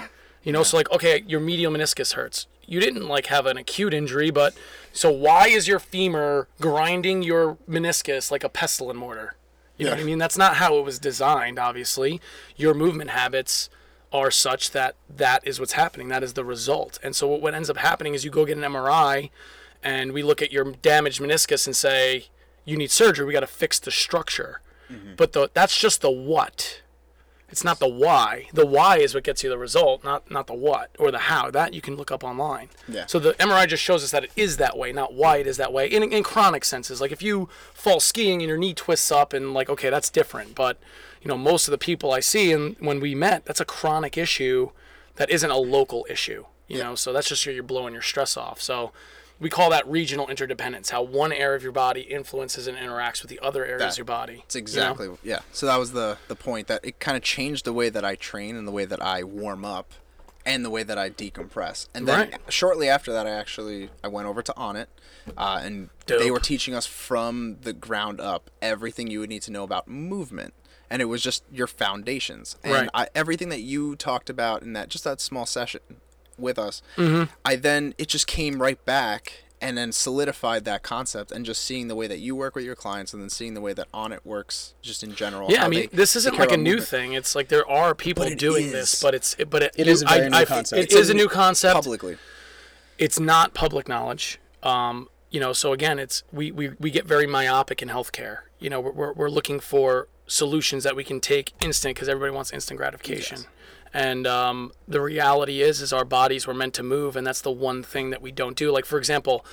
You 0.42 0.52
know, 0.52 0.62
so 0.62 0.76
like 0.76 0.90
okay, 0.90 1.22
your 1.26 1.40
medial 1.40 1.72
meniscus 1.72 2.14
hurts. 2.14 2.46
You 2.66 2.80
didn't 2.80 3.06
like 3.06 3.26
have 3.26 3.46
an 3.46 3.56
acute 3.56 3.94
injury, 3.94 4.30
but 4.30 4.54
so 4.92 5.10
why 5.10 5.48
is 5.48 5.68
your 5.68 5.78
femur 5.78 6.48
grinding 6.60 7.22
your 7.22 7.56
meniscus 7.68 8.30
like 8.30 8.44
a 8.44 8.48
pestle 8.48 8.90
and 8.90 8.98
mortar? 8.98 9.36
You 9.76 9.86
know 9.86 9.92
what 9.92 10.00
I 10.00 10.04
mean? 10.04 10.18
That's 10.18 10.38
not 10.38 10.56
how 10.56 10.78
it 10.78 10.84
was 10.84 10.98
designed. 10.98 11.58
Obviously, 11.58 12.20
your 12.56 12.74
movement 12.74 13.10
habits 13.10 13.68
are 14.12 14.30
such 14.30 14.70
that 14.72 14.94
that 15.08 15.46
is 15.46 15.58
what's 15.58 15.72
happening. 15.72 16.08
That 16.08 16.22
is 16.22 16.34
the 16.34 16.44
result. 16.44 16.98
And 17.02 17.16
so 17.16 17.26
what 17.26 17.54
ends 17.54 17.70
up 17.70 17.78
happening 17.78 18.14
is 18.14 18.24
you 18.24 18.30
go 18.30 18.44
get 18.44 18.56
an 18.56 18.62
MRI, 18.62 19.30
and 19.82 20.12
we 20.12 20.22
look 20.22 20.42
at 20.42 20.52
your 20.52 20.72
damaged 20.72 21.20
meniscus 21.20 21.66
and 21.66 21.74
say 21.74 22.26
you 22.64 22.76
need 22.76 22.90
surgery. 22.90 23.26
We 23.26 23.32
got 23.32 23.40
to 23.40 23.46
fix 23.46 23.78
the 23.78 23.90
structure. 23.90 24.60
Mm-hmm. 24.90 25.14
But 25.16 25.32
the, 25.32 25.50
that's 25.54 25.78
just 25.78 26.00
the 26.00 26.10
what. 26.10 26.82
It's 27.52 27.62
not 27.62 27.80
the 27.80 27.88
why. 27.88 28.48
The 28.54 28.64
why 28.64 28.96
is 28.96 29.14
what 29.14 29.24
gets 29.24 29.44
you 29.44 29.50
the 29.50 29.58
result, 29.58 30.02
not 30.02 30.30
not 30.30 30.46
the 30.46 30.54
what 30.54 30.90
or 30.98 31.10
the 31.10 31.18
how. 31.18 31.50
That 31.50 31.74
you 31.74 31.82
can 31.82 31.96
look 31.96 32.10
up 32.10 32.24
online. 32.24 32.70
Yeah. 32.88 33.04
So 33.04 33.18
the 33.18 33.34
MRI 33.34 33.68
just 33.68 33.82
shows 33.82 34.02
us 34.02 34.10
that 34.10 34.24
it 34.24 34.30
is 34.36 34.56
that 34.56 34.78
way, 34.78 34.90
not 34.90 35.12
why 35.12 35.36
it 35.36 35.46
is 35.46 35.58
that 35.58 35.70
way. 35.70 35.86
In, 35.86 36.02
in 36.02 36.22
chronic 36.22 36.64
senses, 36.64 36.98
like 36.98 37.12
if 37.12 37.20
you 37.22 37.50
fall 37.74 38.00
skiing 38.00 38.40
and 38.40 38.48
your 38.48 38.56
knee 38.56 38.72
twists 38.72 39.12
up, 39.12 39.34
and 39.34 39.52
like 39.52 39.68
okay, 39.68 39.90
that's 39.90 40.08
different. 40.08 40.54
But 40.54 40.78
you 41.20 41.28
know, 41.28 41.36
most 41.36 41.68
of 41.68 41.72
the 41.72 41.78
people 41.78 42.10
I 42.10 42.20
see, 42.20 42.52
and 42.52 42.74
when 42.80 43.00
we 43.00 43.14
met, 43.14 43.44
that's 43.44 43.60
a 43.60 43.66
chronic 43.66 44.16
issue 44.16 44.70
that 45.16 45.28
isn't 45.28 45.50
a 45.50 45.58
local 45.58 46.06
issue. 46.08 46.46
You 46.68 46.78
know, 46.78 46.94
so 46.94 47.12
that's 47.12 47.28
just 47.28 47.44
you're 47.44 47.54
you're 47.54 47.62
blowing 47.62 47.92
your 47.92 48.02
stress 48.02 48.34
off. 48.34 48.62
So 48.62 48.92
we 49.42 49.50
call 49.50 49.70
that 49.70 49.86
regional 49.88 50.28
interdependence. 50.28 50.90
How 50.90 51.02
one 51.02 51.32
area 51.32 51.56
of 51.56 51.62
your 51.62 51.72
body 51.72 52.02
influences 52.02 52.66
and 52.68 52.78
interacts 52.78 53.22
with 53.22 53.28
the 53.28 53.40
other 53.40 53.64
areas 53.64 53.80
That- 53.80 53.90
of 53.92 53.98
your 53.98 54.04
body. 54.04 54.44
It's 54.46 54.54
you 54.54 54.60
know? 54.60 54.62
exactly 54.62 55.10
yeah. 55.22 55.40
So 55.52 55.66
that 55.66 55.78
was 55.78 55.92
the 55.92 56.16
the 56.28 56.36
point 56.36 56.68
that 56.68 56.80
it 56.84 57.00
kind 57.00 57.16
of 57.16 57.22
changed 57.22 57.64
the 57.64 57.72
way 57.72 57.88
that 57.90 58.04
I 58.04 58.14
train 58.14 58.56
and 58.56 58.66
the 58.66 58.72
way 58.72 58.84
that 58.84 59.02
I 59.02 59.24
warm 59.24 59.64
up, 59.64 59.92
and 60.46 60.64
the 60.64 60.70
way 60.70 60.84
that 60.84 60.96
I 60.96 61.10
decompress. 61.10 61.88
And 61.92 62.06
then 62.06 62.30
Right. 62.30 62.40
shortly 62.48 62.88
after 62.88 63.12
that, 63.12 63.26
I 63.26 63.30
actually 63.30 63.90
I 64.04 64.08
went 64.08 64.28
over 64.28 64.42
to 64.42 64.52
Onnit, 64.56 64.86
uh, 65.36 65.60
and 65.62 65.90
they 66.06 66.30
were 66.30 66.40
teaching 66.40 66.74
us 66.74 66.86
from 66.86 67.58
the 67.62 67.72
ground 67.72 68.20
up 68.20 68.48
everything 68.62 69.10
you 69.10 69.20
would 69.20 69.28
need 69.30 69.42
to 69.42 69.50
know 69.50 69.64
about 69.64 69.88
movement. 69.88 70.54
And 70.88 71.00
it 71.00 71.06
was 71.06 71.22
just 71.22 71.42
your 71.50 71.66
foundations, 71.66 72.56
and 72.62 72.72
Right. 72.74 72.88
I, 72.92 73.08
everything 73.14 73.48
that 73.48 73.60
you 73.62 73.96
talked 73.96 74.28
about 74.30 74.62
in 74.62 74.74
that 74.74 74.88
just 74.90 75.04
that 75.04 75.20
small 75.22 75.46
session 75.46 75.80
with 76.38 76.58
us. 76.58 76.82
Mm-hmm. 76.96 77.30
I 77.44 77.56
then 77.56 77.94
it 77.98 78.08
just 78.08 78.26
came 78.26 78.60
right 78.62 78.82
back 78.84 79.44
and 79.60 79.78
then 79.78 79.92
solidified 79.92 80.64
that 80.64 80.82
concept 80.82 81.30
and 81.30 81.46
just 81.46 81.62
seeing 81.62 81.86
the 81.86 81.94
way 81.94 82.08
that 82.08 82.18
you 82.18 82.34
work 82.34 82.56
with 82.56 82.64
your 82.64 82.74
clients 82.74 83.12
and 83.12 83.22
then 83.22 83.30
seeing 83.30 83.54
the 83.54 83.60
way 83.60 83.72
that 83.72 83.90
Onnit 83.92 84.18
works 84.24 84.74
just 84.82 85.04
in 85.04 85.14
general. 85.14 85.48
Yeah, 85.52 85.64
I 85.64 85.68
mean, 85.68 85.88
this 85.92 86.16
isn't 86.16 86.36
like 86.36 86.50
a 86.50 86.56
new 86.56 86.70
movement. 86.72 86.88
thing. 86.88 87.12
It's 87.12 87.36
like 87.36 87.46
there 87.48 87.68
are 87.70 87.94
people 87.94 88.28
doing 88.34 88.72
this, 88.72 89.00
but 89.00 89.14
it's 89.14 89.36
it, 89.38 89.48
but 89.50 89.62
it, 89.62 89.72
It 89.76 89.86
you- 89.86 89.92
is 89.92 90.02
a 90.02 90.28
new 90.28 90.36
I- 90.36 90.44
concept. 90.44 90.82
It 90.82 90.92
is 90.92 91.10
a 91.10 91.14
new 91.14 91.28
concept. 91.28 91.74
publicly. 91.74 92.16
It's 92.98 93.20
not 93.20 93.54
public 93.54 93.88
knowledge. 93.88 94.40
Um, 94.64 95.08
you 95.30 95.38
know, 95.40 95.52
so 95.52 95.72
again, 95.72 95.98
it's 95.98 96.24
we, 96.32 96.50
we, 96.50 96.70
we 96.78 96.90
get 96.90 97.06
very 97.06 97.26
myopic 97.26 97.80
in 97.82 97.88
healthcare. 97.88 98.38
You 98.58 98.68
know, 98.70 98.80
we're, 98.80 98.92
we're, 98.92 99.12
we're 99.12 99.30
looking 99.30 99.60
for 99.60 100.08
solutions 100.26 100.84
that 100.84 100.94
we 100.96 101.04
can 101.04 101.20
take 101.20 101.52
instant 101.60 101.94
because 101.94 102.08
everybody 102.08 102.32
wants 102.34 102.52
instant 102.52 102.78
gratification. 102.78 103.38
And 103.94 104.26
um, 104.26 104.72
the 104.88 105.00
reality 105.00 105.60
is, 105.60 105.80
is 105.82 105.92
our 105.92 106.04
bodies 106.04 106.46
were 106.46 106.54
meant 106.54 106.74
to 106.74 106.82
move, 106.82 107.14
and 107.16 107.26
that's 107.26 107.40
the 107.42 107.50
one 107.50 107.82
thing 107.82 108.10
that 108.10 108.22
we 108.22 108.32
don't 108.32 108.56
do. 108.56 108.70
Like 108.70 108.86
for 108.86 108.98
example, 108.98 109.44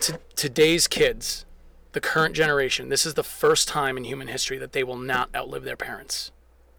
to, 0.00 0.18
today's 0.36 0.86
kids, 0.86 1.44
the 1.92 2.00
current 2.00 2.34
generation, 2.34 2.90
this 2.90 3.06
is 3.06 3.14
the 3.14 3.24
first 3.24 3.66
time 3.66 3.96
in 3.96 4.04
human 4.04 4.28
history 4.28 4.58
that 4.58 4.72
they 4.72 4.84
will 4.84 4.98
not 4.98 5.30
outlive 5.34 5.64
their 5.64 5.76
parents. 5.76 6.30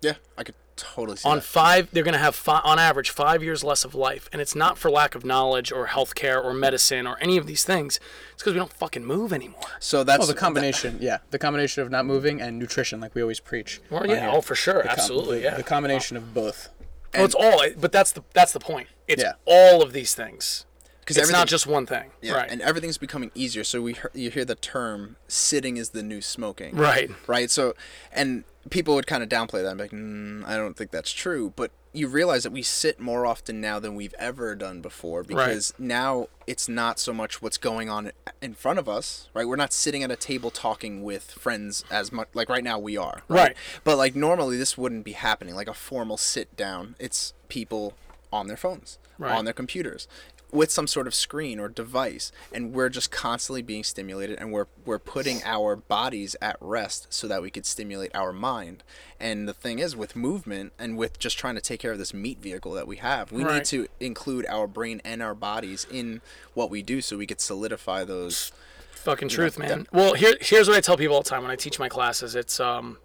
Yeah, 0.02 0.14
I 0.38 0.44
could 0.44 0.56
totally 0.78 1.18
see 1.18 1.28
on 1.28 1.38
that. 1.38 1.44
five 1.44 1.90
they're 1.92 2.06
going 2.06 2.14
to 2.14 2.20
have 2.20 2.34
fi- 2.36 2.62
on 2.64 2.80
average 2.80 3.10
five 3.10 3.44
years 3.44 3.66
less 3.66 3.84
of 3.84 3.94
life 3.94 4.30
and 4.32 4.42
it's 4.42 4.56
not 4.56 4.78
for 4.78 4.90
lack 4.90 5.14
of 5.14 5.26
knowledge 5.26 5.74
or 5.74 5.88
healthcare 5.88 6.42
or 6.42 6.54
medicine 6.54 7.06
or 7.06 7.18
any 7.20 7.36
of 7.36 7.46
these 7.46 7.66
things 7.66 8.00
it's 8.32 8.42
because 8.42 8.54
we 8.54 8.60
don't 8.60 8.72
fucking 8.72 9.04
move 9.04 9.34
anymore 9.34 9.60
So 9.82 10.06
that's 10.06 10.20
Well, 10.20 10.28
the 10.30 10.36
combination, 10.36 10.98
yeah, 11.02 11.18
the 11.32 11.38
combination 11.38 11.84
of 11.84 11.92
not 11.92 12.06
moving 12.06 12.40
and 12.40 12.58
nutrition, 12.58 13.02
like 13.02 13.14
we 13.14 13.22
always 13.22 13.42
preach. 13.42 13.82
well 13.90 14.08
yeah 14.08 14.32
oh 14.34 14.40
for 14.40 14.56
sure 14.56 14.84
The 14.84 14.92
absolutely 14.92 15.40
the- 15.40 15.44
yeah 15.44 15.56
The 15.58 15.64
combination 15.64 16.16
of 16.16 16.34
both. 16.34 16.70
Well, 17.14 17.26
it's 17.26 17.36
all 17.36 17.64
but 17.80 17.92
that's 17.92 18.12
the 18.12 18.24
that's 18.34 18.52
the 18.54 18.60
point 18.60 18.88
it's 19.08 19.24
Yeah. 19.24 19.34
all 19.46 19.82
of 19.82 19.94
these 19.94 20.14
things 20.16 20.66
'Cause 21.06 21.18
it's 21.18 21.32
not 21.32 21.48
just 21.48 21.66
one 21.66 21.86
thing 21.88 22.12
Yeah, 22.22 22.34
right 22.34 22.52
and 22.52 22.62
everything's 22.62 22.98
becoming 23.00 23.32
easier. 23.34 23.64
So 23.64 23.82
we 23.82 23.94
hear, 23.94 24.12
you 24.14 24.30
hear 24.30 24.46
the 24.46 24.56
term 24.56 25.16
"sitting 25.28 25.78
is 25.78 25.90
the 25.90 26.04
new 26.04 26.22
smoking." 26.22 26.76
Right. 26.76 27.10
Right. 27.28 27.50
So, 27.50 27.74
and 28.12 28.44
people 28.70 28.94
would 28.96 29.08
kind 29.08 29.24
of 29.24 29.30
downplay 29.30 29.64
that, 29.64 29.70
and 29.70 29.78
be 29.78 29.84
like, 29.86 29.92
mm, 29.92 30.46
"I 30.46 30.56
don't 30.56 30.76
think 30.78 30.92
that's 30.92 31.12
true." 31.12 31.52
But 31.56 31.72
you 31.92 32.08
realize 32.08 32.44
that 32.44 32.52
we 32.52 32.62
sit 32.62 33.00
more 33.00 33.26
often 33.26 33.60
now 33.60 33.80
than 33.80 33.96
we've 33.96 34.14
ever 34.20 34.54
done 34.54 34.80
before 34.80 35.24
because 35.24 35.74
now 35.80 36.28
it's 36.46 36.70
not 36.70 37.00
so 37.00 37.12
much 37.12 37.42
what's 37.42 37.58
going 37.58 37.90
on 37.90 38.12
in 38.44 38.54
front 38.54 38.78
of 38.78 38.88
us. 38.88 39.28
Right. 39.34 39.48
We're 39.48 39.56
not 39.56 39.74
sitting 39.74 40.04
at 40.04 40.12
a 40.12 40.16
table 40.16 40.52
talking 40.52 41.02
with 41.02 41.32
friends 41.32 41.84
as 41.90 42.12
much. 42.12 42.28
Like 42.36 42.48
right 42.48 42.64
now 42.64 42.78
we 42.78 42.96
are. 42.96 43.24
Right. 43.28 43.58
But 43.84 43.98
like 43.98 44.16
normally 44.16 44.56
this 44.56 44.78
wouldn't 44.78 45.04
be 45.04 45.14
happening. 45.14 45.56
Like 45.56 45.68
a 45.68 45.74
formal 45.74 46.18
sit 46.18 46.56
down. 46.56 46.96
It's 47.00 47.34
people 47.48 47.96
on 48.32 48.46
their 48.46 48.58
phones, 48.58 49.00
Right. 49.18 49.32
on 49.36 49.46
their 49.46 49.56
computers, 49.56 50.08
with 50.52 50.72
some 50.72 50.88
sort 50.88 51.06
of 51.08 51.14
screen 51.14 51.60
or 51.60 51.70
device, 51.70 52.32
and 52.52 52.74
we're 52.74 52.90
just 52.90 53.12
constantly 53.12 53.62
being 53.62 53.84
stimulated, 53.84 54.38
and 54.40 54.52
we're 54.52 54.66
we're 54.86 55.00
putting 55.00 55.44
our 55.44 55.76
bodies 55.76 56.36
at 56.42 56.58
rest 56.60 57.08
so 57.10 57.28
that 57.28 57.42
we 57.42 57.50
could 57.52 57.66
stimulate 57.66 58.10
our 58.16 58.34
mind. 58.34 58.84
And 59.20 59.48
the 59.48 59.54
thing 59.54 59.80
is, 59.80 59.96
with 59.96 60.16
movement 60.16 60.74
and 60.80 60.98
with 60.98 61.20
just 61.20 61.38
trying 61.38 61.56
to 61.56 61.62
take 61.62 61.80
care 61.80 61.92
of 61.92 61.98
this 62.00 62.14
meat 62.14 62.40
vehicle 62.40 62.72
that 62.74 62.88
we 62.88 62.98
have, 62.98 63.32
we 63.32 63.44
Right. 63.44 63.56
need 63.56 63.66
to 63.66 63.88
include 64.00 64.46
our 64.48 64.66
brain 64.68 65.02
and 65.06 65.22
our 65.22 65.36
bodies 65.36 65.86
in 65.92 66.22
what 66.54 66.70
we 66.70 66.82
do, 66.82 67.02
so 67.02 67.18
we 67.18 67.28
could 67.28 67.42
solidify 67.42 68.04
those. 68.04 68.52
fucking 68.92 69.30
truth 69.30 69.58
man 69.58 69.88
well 69.94 70.14
here 70.14 70.36
here's 70.42 70.68
what 70.68 70.76
i 70.76 70.82
tell 70.82 70.98
people 70.98 71.16
all 71.16 71.22
the 71.24 71.30
time 71.30 71.42
when 71.42 71.50
i 71.52 71.56
teach 71.56 71.80
my 71.80 71.88
classes 71.88 72.36
it's 72.36 72.60
um 72.60 72.98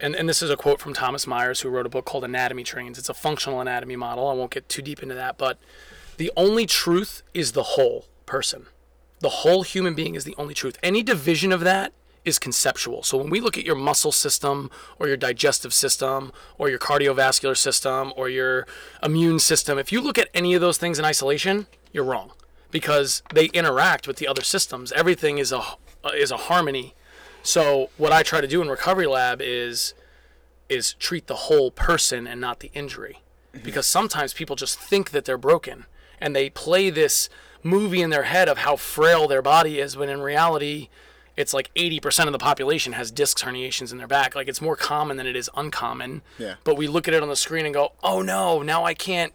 and, 0.00 0.14
and 0.14 0.28
this 0.28 0.40
is 0.42 0.50
a 0.50 0.56
quote 0.56 0.80
from 0.80 0.94
Thomas 0.94 1.26
Myers, 1.28 1.60
who 1.60 1.68
wrote 1.68 1.86
a 1.86 1.88
book 1.88 2.04
called 2.04 2.24
Anatomy 2.24 2.64
Trains. 2.64 2.98
It's 2.98 3.08
a 3.08 3.14
functional 3.14 3.60
anatomy 3.60 3.94
model. 3.94 4.26
I 4.28 4.32
won't 4.32 4.50
get 4.50 4.68
too 4.68 4.82
deep 4.82 5.00
into 5.00 5.14
that, 5.14 5.38
but 5.38 5.58
the 6.16 6.30
only 6.36 6.66
truth 6.66 7.22
is 7.34 7.52
the 7.52 7.62
whole 7.62 8.06
person. 8.26 8.66
The 9.20 9.28
whole 9.28 9.62
human 9.62 9.94
being 9.94 10.14
is 10.14 10.24
the 10.24 10.34
only 10.36 10.54
truth. 10.54 10.78
Any 10.82 11.02
division 11.02 11.52
of 11.52 11.60
that 11.60 11.92
is 12.24 12.38
conceptual. 12.38 13.02
So 13.02 13.16
when 13.18 13.30
we 13.30 13.40
look 13.40 13.58
at 13.58 13.64
your 13.64 13.74
muscle 13.74 14.12
system 14.12 14.70
or 14.98 15.08
your 15.08 15.16
digestive 15.16 15.72
system 15.72 16.32
or 16.58 16.68
your 16.68 16.78
cardiovascular 16.78 17.56
system 17.56 18.12
or 18.16 18.28
your 18.28 18.66
immune 19.02 19.38
system, 19.38 19.78
if 19.78 19.90
you 19.90 20.00
look 20.00 20.18
at 20.18 20.28
any 20.34 20.54
of 20.54 20.60
those 20.60 20.78
things 20.78 20.98
in 20.98 21.04
isolation, 21.04 21.66
you're 21.92 22.04
wrong 22.04 22.32
because 22.70 23.22
they 23.34 23.46
interact 23.46 24.06
with 24.06 24.16
the 24.16 24.28
other 24.28 24.42
systems. 24.42 24.92
Everything 24.92 25.38
is 25.38 25.52
a 25.52 25.62
is 26.14 26.30
a 26.30 26.36
harmony. 26.36 26.94
So 27.42 27.90
what 27.96 28.12
I 28.12 28.22
try 28.22 28.40
to 28.40 28.46
do 28.46 28.62
in 28.62 28.68
recovery 28.68 29.06
lab 29.06 29.40
is 29.40 29.94
is 30.68 30.94
treat 30.94 31.26
the 31.26 31.34
whole 31.34 31.70
person 31.70 32.26
and 32.26 32.40
not 32.40 32.60
the 32.60 32.70
injury. 32.74 33.20
Mm-hmm. 33.52 33.64
Because 33.64 33.86
sometimes 33.86 34.32
people 34.32 34.56
just 34.56 34.78
think 34.78 35.10
that 35.10 35.24
they're 35.24 35.38
broken 35.38 35.86
and 36.22 36.34
they 36.34 36.48
play 36.48 36.88
this 36.88 37.28
movie 37.62 38.00
in 38.00 38.10
their 38.10 38.22
head 38.24 38.48
of 38.48 38.58
how 38.58 38.76
frail 38.76 39.28
their 39.28 39.42
body 39.42 39.78
is 39.78 39.96
when 39.96 40.08
in 40.08 40.22
reality 40.22 40.88
it's 41.36 41.54
like 41.54 41.72
80% 41.74 42.26
of 42.26 42.32
the 42.32 42.38
population 42.38 42.92
has 42.92 43.10
disc 43.10 43.38
herniations 43.38 43.90
in 43.90 43.98
their 43.98 44.06
back. 44.06 44.34
Like 44.34 44.48
it's 44.48 44.60
more 44.60 44.76
common 44.76 45.16
than 45.16 45.26
it 45.26 45.36
is 45.36 45.48
uncommon. 45.56 46.22
Yeah. 46.38 46.54
But 46.64 46.76
we 46.76 46.86
look 46.86 47.08
at 47.08 47.14
it 47.14 47.22
on 47.22 47.28
the 47.28 47.36
screen 47.36 47.64
and 47.64 47.74
go, 47.74 47.92
"Oh 48.02 48.20
no, 48.22 48.62
now 48.62 48.84
I 48.84 48.94
can't 48.94 49.32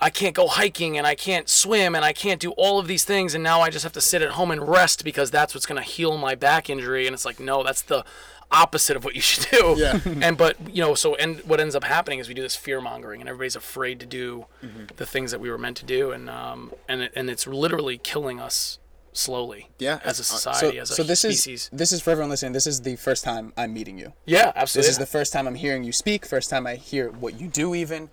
I 0.00 0.08
can't 0.10 0.34
go 0.34 0.48
hiking 0.48 0.96
and 0.96 1.06
I 1.06 1.14
can't 1.14 1.48
swim 1.48 1.94
and 1.94 2.04
I 2.04 2.12
can't 2.12 2.40
do 2.40 2.52
all 2.52 2.78
of 2.78 2.86
these 2.86 3.04
things 3.04 3.34
and 3.34 3.44
now 3.44 3.60
I 3.60 3.68
just 3.68 3.82
have 3.82 3.92
to 3.92 4.00
sit 4.00 4.22
at 4.22 4.30
home 4.30 4.50
and 4.50 4.66
rest 4.66 5.04
because 5.04 5.30
that's 5.30 5.54
what's 5.54 5.66
going 5.66 5.80
to 5.80 5.86
heal 5.86 6.16
my 6.16 6.34
back 6.34 6.70
injury 6.70 7.06
and 7.06 7.12
it's 7.12 7.26
like 7.26 7.38
no 7.38 7.62
that's 7.62 7.82
the 7.82 8.04
opposite 8.52 8.96
of 8.96 9.04
what 9.04 9.14
you 9.14 9.20
should 9.20 9.46
do 9.50 9.74
Yeah. 9.78 10.00
and 10.22 10.36
but 10.36 10.56
you 10.74 10.82
know 10.82 10.94
so 10.94 11.14
and 11.16 11.40
what 11.40 11.60
ends 11.60 11.74
up 11.74 11.84
happening 11.84 12.18
is 12.18 12.28
we 12.28 12.34
do 12.34 12.42
this 12.42 12.56
fear 12.56 12.80
mongering 12.80 13.20
and 13.20 13.28
everybody's 13.28 13.56
afraid 13.56 14.00
to 14.00 14.06
do 14.06 14.46
Mm-hmm. 14.64 14.84
the 14.96 15.06
things 15.06 15.30
that 15.30 15.40
we 15.40 15.48
were 15.50 15.58
meant 15.58 15.76
to 15.78 15.84
do 15.84 16.10
and 16.10 16.28
um 16.28 16.72
and 16.88 17.02
it, 17.02 17.12
and 17.14 17.30
it's 17.30 17.46
literally 17.46 17.96
killing 17.98 18.40
us 18.40 18.78
slowly 19.12 19.68
Yeah, 19.78 19.98
as 20.04 20.18
a 20.18 20.22
uh, 20.22 20.24
society 20.24 20.76
So, 20.76 20.82
as 20.82 20.90
a 20.90 20.94
so 20.94 21.02
this 21.02 21.20
species 21.20 21.62
is 21.64 21.70
this 21.72 21.92
is 21.92 22.00
for 22.00 22.10
everyone 22.10 22.30
listening. 22.30 22.52
This 22.52 22.66
is 22.66 22.80
the 22.82 22.96
first 22.96 23.24
time 23.24 23.52
I'm 23.56 23.72
meeting 23.74 23.98
you. 23.98 24.12
yeah 24.26 24.52
absolutely 24.54 24.86
This 24.88 24.92
is 24.92 24.98
the 24.98 25.06
first 25.06 25.32
time 25.32 25.46
I'm 25.48 25.54
hearing 25.56 25.82
you 25.84 25.92
speak. 25.92 26.24
First 26.26 26.48
time 26.50 26.66
I 26.66 26.74
hear 26.76 27.10
what 27.10 27.40
you 27.40 27.48
do. 27.48 27.74
Even, 27.74 28.08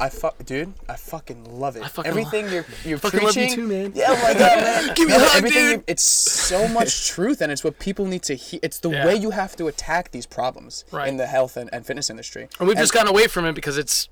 I 0.00 0.08
fuck, 0.08 0.44
dude. 0.44 0.74
I 0.88 0.96
fucking 0.96 1.44
love 1.58 1.76
it. 1.76 1.82
I 1.84 1.88
fucking 1.88 2.08
Everything 2.10 2.48
you're 2.50 2.64
you're 2.84 2.98
fucking 2.98 3.20
love 3.20 3.36
you 3.36 3.42
preaching. 3.46 3.54
too, 3.56 3.68
man. 3.68 3.92
Yeah, 3.94 4.06
oh 4.08 4.22
my 4.22 4.32
god, 4.34 4.60
man. 4.62 4.94
Give 4.96 5.08
me 5.08 5.14
a 5.14 5.18
hug, 5.20 5.36
everything 5.36 5.70
dude. 5.76 5.84
it's 5.86 6.02
so 6.02 6.66
much 6.68 7.06
truth, 7.14 7.40
and 7.40 7.52
it's 7.52 7.62
what 7.62 7.78
people 7.78 8.04
need 8.04 8.22
to 8.24 8.34
hear. 8.34 8.58
It's 8.62 8.78
the 8.80 8.90
Yeah. 8.90 9.06
way 9.06 9.14
you 9.14 9.30
have 9.30 9.54
to 9.56 9.68
attack 9.68 10.10
these 10.10 10.26
problems 10.26 10.84
Right. 10.90 11.08
in 11.08 11.16
the 11.16 11.26
health 11.26 11.56
and, 11.56 11.70
and 11.72 11.86
fitness 11.86 12.10
industry. 12.10 12.48
and 12.58 12.66
we've 12.68 12.76
just 12.76 12.92
gotten 12.92 13.08
away 13.08 13.28
from 13.28 13.44
it 13.44 13.54
because 13.54 13.78
it's 13.78 14.08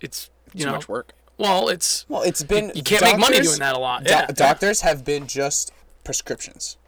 it's 0.00 0.30
you 0.54 0.60
Too 0.60 0.66
know 0.66 0.72
much 0.72 0.88
work. 0.88 1.12
well 1.38 1.68
it's 1.68 2.06
Well, 2.08 2.22
it's 2.22 2.42
been 2.42 2.72
you 2.74 2.82
can't 2.82 3.02
make 3.02 3.18
money 3.18 3.40
doing 3.40 3.58
that 3.58 3.74
a 3.74 3.78
lot. 3.78 4.04
do- 4.04 4.12
Yeah. 4.12 4.26
doctors 4.28 4.80
have 4.80 5.04
been 5.04 5.26
just 5.26 5.70
prescriptions. 6.02 6.78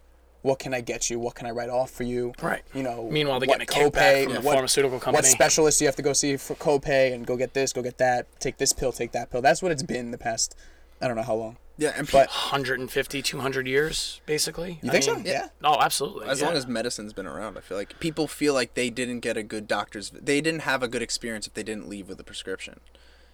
What 0.41 0.59
can 0.59 0.73
I 0.73 0.81
get 0.81 1.09
you? 1.09 1.19
What 1.19 1.35
can 1.35 1.47
I 1.47 1.51
write 1.51 1.69
off 1.69 1.91
for 1.91 2.03
you? 2.03 2.33
Right. 2.41 2.61
You 2.73 2.83
know. 2.83 3.09
Meanwhile, 3.09 3.39
they're 3.41 3.47
what 3.47 3.59
getting 3.59 3.85
a 3.85 3.89
kickback 3.89 4.23
from 4.23 4.33
the 4.35 4.41
what, 4.41 4.53
pharmaceutical 4.53 4.99
What 5.11 5.25
specialist 5.25 5.79
do 5.79 5.85
you 5.85 5.87
have 5.87 5.95
to 5.97 6.01
go 6.01 6.13
see 6.13 6.37
for 6.37 6.55
copay 6.55 7.13
and 7.13 7.25
go 7.25 7.35
get 7.35 7.53
this, 7.53 7.73
go 7.73 7.81
get 7.81 7.97
that, 7.97 8.27
take 8.39 8.57
this 8.57 8.71
pill, 8.71 8.91
take 8.91 9.11
that 9.11 9.29
pill. 9.31 9.41
That's 9.41 9.61
what 9.61 9.71
it's 9.71 9.83
been 9.83 10.11
the 10.11 10.17
past. 10.17 10.55
I 11.01 11.07
don't 11.07 11.15
know 11.17 11.23
how 11.23 11.35
long. 11.35 11.57
Yeah, 11.77 11.93
and 11.95 12.09
But 12.11 12.27
150 12.27 13.21
200 13.21 13.65
years 13.65 14.19
basically 14.25 14.79
you 14.83 14.89
I 14.89 14.91
think 14.91 15.03
so? 15.05 15.15
mean, 15.15 15.25
Yeah. 15.25 15.47
oh 15.63 15.77
absolutely 15.79 16.27
as 16.27 16.41
yeah. 16.41 16.47
long 16.47 16.57
as 16.57 16.67
medicine's 16.67 17.13
been 17.13 17.25
around, 17.25 17.57
I 17.57 17.61
feel 17.61 17.77
like 17.77 17.97
people 18.01 18.27
feel 18.27 18.53
like 18.53 18.73
they 18.73 18.89
didn't 18.89 19.21
get 19.21 19.37
a 19.37 19.43
good 19.43 19.65
doctor's. 19.65 20.09
They 20.09 20.41
didn't 20.41 20.61
have 20.63 20.83
a 20.83 20.89
good 20.89 21.01
experience 21.01 21.47
if 21.47 21.53
they 21.53 21.63
didn't 21.63 21.87
leave 21.87 22.09
with 22.09 22.19
a 22.19 22.23
prescription. 22.25 22.81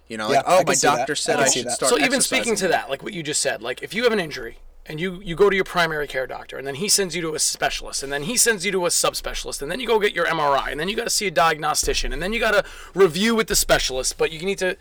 You 0.06 0.16
know, 0.16 0.28
like 0.28 0.34
Yeah, 0.36 0.42
oh, 0.46 0.50
I 0.50 0.54
oh, 0.54 0.58
can 0.58 0.66
my 0.68 0.74
see 0.74 0.86
that. 0.86 0.96
doctor 0.98 1.12
I 1.12 1.16
said 1.16 1.40
I, 1.40 1.48
should 1.48 1.66
that. 1.66 1.72
start. 1.72 1.90
so 1.90 1.98
even 1.98 2.20
speaking 2.20 2.54
to 2.56 2.68
that 2.68 2.88
like 2.88 3.02
what 3.02 3.12
you 3.12 3.24
just 3.24 3.42
said 3.42 3.62
like 3.62 3.82
if 3.82 3.92
you 3.94 4.04
have 4.04 4.12
an 4.12 4.20
injury 4.20 4.58
and 4.88 5.00
you 5.00 5.20
you 5.24 5.34
go 5.34 5.50
to 5.50 5.56
your 5.56 5.64
primary 5.64 6.06
care 6.06 6.26
doctor 6.26 6.56
and 6.58 6.66
then 6.66 6.76
he 6.76 6.88
sends 6.88 7.14
you 7.16 7.22
to 7.22 7.34
a 7.34 7.38
specialist 7.38 8.02
and 8.02 8.12
then 8.12 8.22
he 8.24 8.36
sends 8.36 8.64
you 8.64 8.72
to 8.72 8.86
a 8.86 8.88
subspecialist 8.88 9.60
and 9.62 9.70
then 9.70 9.80
you 9.80 9.86
go 9.86 9.98
get 9.98 10.14
your 10.14 10.26
MRI 10.26 10.70
and 10.70 10.78
then 10.78 10.88
you 10.88 10.96
got 10.96 11.04
to 11.04 11.10
see 11.10 11.26
a 11.26 11.30
diagnostician 11.30 12.12
and 12.12 12.22
then 12.22 12.32
you 12.32 12.40
got 12.40 12.52
to 12.52 12.64
review 12.94 13.34
with 13.34 13.48
the 13.48 13.56
specialist 13.56 14.16
but 14.18 14.30
you 14.32 14.40
need 14.46 14.58
to 14.58 14.76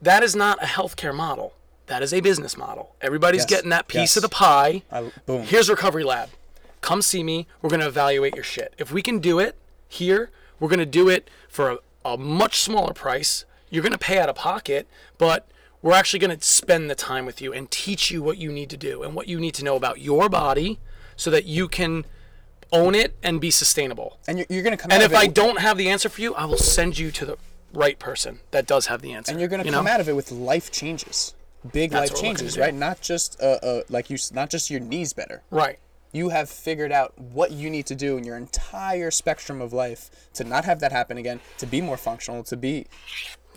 that 0.00 0.22
is 0.22 0.34
not 0.34 0.62
a 0.62 0.66
healthcare 0.66 1.14
model 1.14 1.52
that 1.86 2.02
is 2.02 2.12
a 2.14 2.20
business 2.20 2.56
model 2.56 2.94
everybody's 3.00 3.42
Yes. 3.42 3.50
getting 3.50 3.70
that 3.70 3.88
piece 3.88 4.00
Yes. 4.14 4.16
of 4.16 4.22
the 4.22 4.28
pie 4.30 4.82
I, 4.90 5.10
boom. 5.26 5.42
Here's 5.42 5.68
Recovery 5.68 6.04
Lab. 6.04 6.30
Come 6.80 7.02
see 7.02 7.22
me. 7.22 7.46
We're 7.60 7.68
going 7.68 7.80
to 7.80 7.86
evaluate 7.88 8.34
your 8.34 8.44
shit. 8.44 8.72
If 8.78 8.90
we 8.90 9.02
can 9.02 9.18
do 9.18 9.38
it 9.38 9.54
here, 9.86 10.30
we're 10.58 10.70
going 10.70 10.78
to 10.78 10.86
do 10.86 11.10
it 11.10 11.28
for 11.46 11.72
a, 11.72 11.78
a 12.06 12.16
much 12.16 12.60
smaller 12.60 12.94
price. 12.94 13.44
You're 13.68 13.82
going 13.82 13.92
to 13.92 13.98
pay 13.98 14.18
out 14.18 14.30
of 14.30 14.34
pocket, 14.36 14.88
but 15.18 15.46
we're 15.82 15.94
actually 15.94 16.18
going 16.20 16.36
to 16.36 16.44
spend 16.44 16.90
the 16.90 16.94
time 16.94 17.26
with 17.26 17.40
you 17.40 17.52
and 17.52 17.70
teach 17.70 18.10
you 18.10 18.22
what 18.22 18.36
you 18.38 18.52
need 18.52 18.70
to 18.70 18.76
do 18.76 19.02
and 19.02 19.14
what 19.14 19.28
you 19.28 19.40
need 19.40 19.54
to 19.54 19.64
know 19.64 19.76
about 19.76 20.00
your 20.00 20.28
body 20.28 20.78
so 21.16 21.30
that 21.30 21.44
you 21.44 21.68
can 21.68 22.04
own 22.72 22.94
it 22.94 23.14
and 23.22 23.40
be 23.40 23.50
sustainable. 23.50 24.18
and 24.28 24.38
you're, 24.38 24.46
you're 24.48 24.62
gonna 24.62 24.76
come 24.76 24.90
And 24.90 25.02
out 25.02 25.06
if 25.06 25.12
of 25.12 25.22
it, 25.22 25.24
I 25.24 25.26
don't 25.26 25.58
have 25.58 25.76
the 25.76 25.88
answer 25.88 26.08
for 26.08 26.20
you, 26.20 26.34
I 26.34 26.44
will 26.44 26.56
send 26.56 26.98
you 26.98 27.10
to 27.10 27.26
the 27.26 27.36
right 27.72 27.98
person 27.98 28.40
that 28.52 28.66
does 28.66 28.86
have 28.86 29.02
the 29.02 29.12
answer. 29.12 29.32
and 29.32 29.40
you're 29.40 29.48
gonna 29.48 29.64
you 29.64 29.72
come 29.72 29.84
know? 29.84 29.90
out 29.90 30.00
of 30.00 30.08
it 30.08 30.14
with 30.14 30.30
life 30.30 30.70
changes, 30.70 31.34
big 31.72 31.90
That's 31.90 32.10
life 32.10 32.10
what 32.12 32.22
we're 32.22 32.28
looking 32.28 32.36
changes, 32.38 32.58
right? 32.58 32.74
Not 32.74 33.00
just 33.00 33.40
uh, 33.42 33.58
uh 33.62 33.82
like 33.88 34.08
you, 34.10 34.18
not 34.32 34.50
just 34.50 34.70
your 34.70 34.80
knees 34.80 35.12
better. 35.12 35.42
Right. 35.50 35.78
you 36.12 36.30
have 36.30 36.48
figured 36.48 36.92
out 36.92 37.18
what 37.18 37.50
you 37.52 37.70
need 37.70 37.86
to 37.86 37.94
do 37.94 38.16
in 38.16 38.24
your 38.24 38.36
entire 38.36 39.10
spectrum 39.10 39.60
of 39.60 39.72
life 39.72 40.10
to 40.34 40.44
not 40.44 40.64
have 40.64 40.80
that 40.80 40.92
happen 40.92 41.18
again, 41.18 41.40
to 41.58 41.66
be 41.66 41.80
more 41.80 41.96
functional, 41.96 42.42
to 42.44 42.56
be 42.56 42.86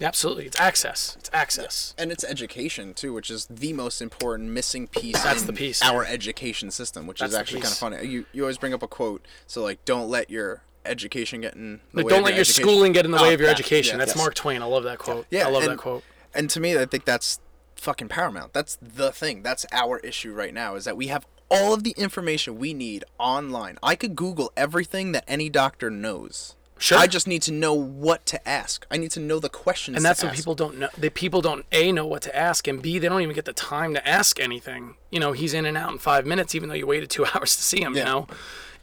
Absolutely. 0.02 0.46
It's 0.48 0.60
access. 0.60 1.16
It's 1.20 1.30
access. 1.34 1.94
and 1.98 2.12
it's 2.12 2.24
education 2.24 2.94
too, 2.94 3.14
which 3.14 3.30
is 3.30 3.46
the 3.50 3.74
most 3.74 4.02
important 4.02 4.50
missing 4.50 4.88
piece. 4.88 5.22
That's 5.24 5.44
the 5.44 5.54
piece, 5.54 5.82
Our 5.82 6.04
education 6.06 6.72
system, 6.72 7.08
which 7.08 7.20
That's 7.20 7.34
is 7.34 7.40
actually 7.40 7.62
kind 7.62 7.72
of 7.72 7.78
funny. 7.78 8.08
You 8.08 8.26
you 8.34 8.44
always 8.44 8.58
bring 8.58 8.74
up 8.74 8.84
a 8.84 8.88
quote. 8.88 9.26
So 9.48 9.62
like, 9.64 9.84
don't 9.86 10.10
let 10.10 10.30
your 10.30 10.64
education 10.86 11.42
get 11.42 11.54
in. 11.56 11.80
The 11.92 11.98
Like, 11.98 12.06
way 12.06 12.10
don't 12.10 12.20
of 12.20 12.26
let 12.26 12.34
your 12.34 12.42
education. 12.42 12.64
schooling 12.64 12.92
get 12.92 13.06
in 13.06 13.12
the 13.12 13.20
Oh, 13.20 13.24
way 13.24 13.34
of 13.34 13.40
your 13.40 13.48
that, 13.48 13.60
education. 13.60 13.94
yeah, 13.96 14.06
That's 14.06 14.16
yes. 14.16 14.18
Mark 14.18 14.36
Twain. 14.36 14.62
I 14.62 14.66
love 14.66 14.84
that 14.84 14.98
quote. 15.00 15.26
Yeah, 15.30 15.48
I 15.48 15.50
love 15.50 15.64
and, 15.64 15.74
that 15.74 15.78
quote. 15.78 16.04
And 16.34 16.50
to 16.50 16.60
me, 16.60 16.78
I 16.78 16.86
think 16.86 17.06
that's 17.06 17.40
fucking 17.76 18.10
paramount. 18.10 18.54
That's 18.54 18.78
the 18.82 19.12
thing. 19.12 19.44
That's 19.44 19.66
our 19.72 20.00
issue 20.00 20.34
right 20.34 20.54
now 20.54 20.76
is 20.76 20.86
that 20.86 20.98
we 20.98 21.08
have 21.08 21.26
all 21.50 21.74
of 21.74 21.84
the 21.84 21.94
information 21.98 22.58
we 22.58 22.74
need 22.74 23.04
online. 23.20 23.78
I 23.84 23.96
could 23.96 24.16
Google 24.16 24.52
everything 24.58 25.12
that 25.12 25.24
any 25.28 25.50
doctor 25.50 25.90
knows. 25.92 26.56
Sure. 26.84 26.98
I 26.98 27.08
just 27.08 27.30
need 27.30 27.42
to 27.44 27.54
know 27.54 27.74
what 27.74 28.25
to 28.25 28.46
ask. 28.46 28.86
I 28.92 28.98
need 28.98 29.12
to 29.12 29.22
know 29.22 29.40
the 29.40 29.48
questions. 29.48 29.96
And 29.96 30.04
that's 30.04 30.22
what 30.22 30.34
ask. 30.34 30.38
people 30.38 30.54
don't 30.54 30.80
know. 30.80 30.90
The 30.98 31.10
people 31.10 31.42
don't 31.42 31.66
a 31.72 31.94
know 31.94 32.06
what 32.06 32.24
to 32.24 32.36
ask, 32.36 32.68
and 32.68 32.82
b 32.82 33.00
they 33.00 33.08
don't 33.08 33.22
even 33.22 33.34
get 33.34 33.46
the 33.46 33.54
time 33.54 33.94
to 33.94 34.06
ask 34.06 34.38
anything. 34.38 34.96
You 35.10 35.22
know, 35.22 35.32
he's 35.32 35.54
in 35.54 35.66
and 35.66 35.78
out 35.78 35.94
in 35.94 35.98
five 35.98 36.25
minutes, 36.25 36.54
even 36.56 36.68
though 36.68 36.75
you 36.75 36.86
waited 36.86 37.10
two 37.10 37.25
hours 37.34 37.56
to 37.56 37.62
see 37.62 37.82
him. 37.82 37.96
You 37.96 38.04
know, 38.04 38.28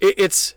it, 0.01 0.15
it's 0.17 0.55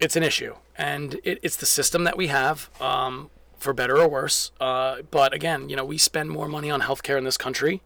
it's 0.00 0.16
an 0.16 0.22
issue, 0.22 0.54
and 0.74 1.20
it, 1.22 1.38
it's 1.42 1.56
the 1.56 1.66
system 1.66 2.04
that 2.04 2.16
we 2.16 2.28
have, 2.28 2.70
um, 2.80 3.28
for 3.58 3.74
better 3.74 3.98
or 3.98 4.08
worse. 4.08 4.50
Uh, 4.58 5.02
but 5.10 5.34
again, 5.34 5.68
you 5.68 5.76
know, 5.76 5.84
we 5.84 5.98
spend 5.98 6.30
more 6.30 6.48
money 6.48 6.70
on 6.70 6.80
healthcare 6.80 7.18
in 7.18 7.24
this 7.24 7.36
country 7.36 7.82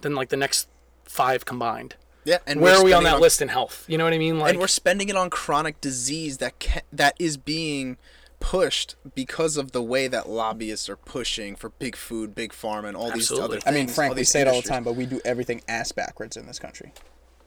than 0.00 0.14
like 0.14 0.30
the 0.30 0.38
next 0.38 0.68
five 1.04 1.44
combined. 1.44 1.96
Yeah, 2.24 2.38
and 2.46 2.62
Where 2.62 2.78
we're 2.78 2.84
we 2.84 2.92
on 2.94 3.04
that 3.04 3.20
list 3.20 3.42
in 3.42 3.48
health? 3.48 3.84
You 3.88 3.98
know 3.98 4.04
what 4.04 4.14
I 4.14 4.18
mean? 4.18 4.38
Like, 4.38 4.52
and 4.52 4.58
we're 4.58 4.68
spending 4.68 5.10
it 5.10 5.16
on 5.16 5.28
chronic 5.28 5.82
disease 5.82 6.38
that 6.38 6.58
ca- 6.58 6.80
that 6.90 7.14
is 7.18 7.36
being 7.36 7.98
pushed 8.40 8.96
because 9.14 9.56
of 9.56 9.72
the 9.72 9.82
way 9.82 10.08
that 10.08 10.28
lobbyists 10.28 10.88
are 10.88 10.96
pushing 10.96 11.56
for 11.56 11.70
big 11.70 11.96
food, 11.96 12.34
big 12.34 12.52
pharma, 12.52 12.88
and 12.88 12.96
all 12.96 13.10
these 13.10 13.30
other 13.32 13.54
things. 13.54 13.64
I 13.66 13.70
mean, 13.72 13.88
all 13.88 13.94
Frank, 13.94 14.14
we 14.14 14.20
these 14.20 14.30
say 14.30 14.40
it 14.40 14.48
all 14.48 14.60
the 14.62 14.68
time, 14.68 14.84
but 14.84 14.94
we 14.94 15.06
do 15.06 15.20
everything 15.24 15.62
ass 15.68 15.92
backwards 15.92 16.36
in 16.36 16.46
this 16.46 16.58
country. 16.58 16.92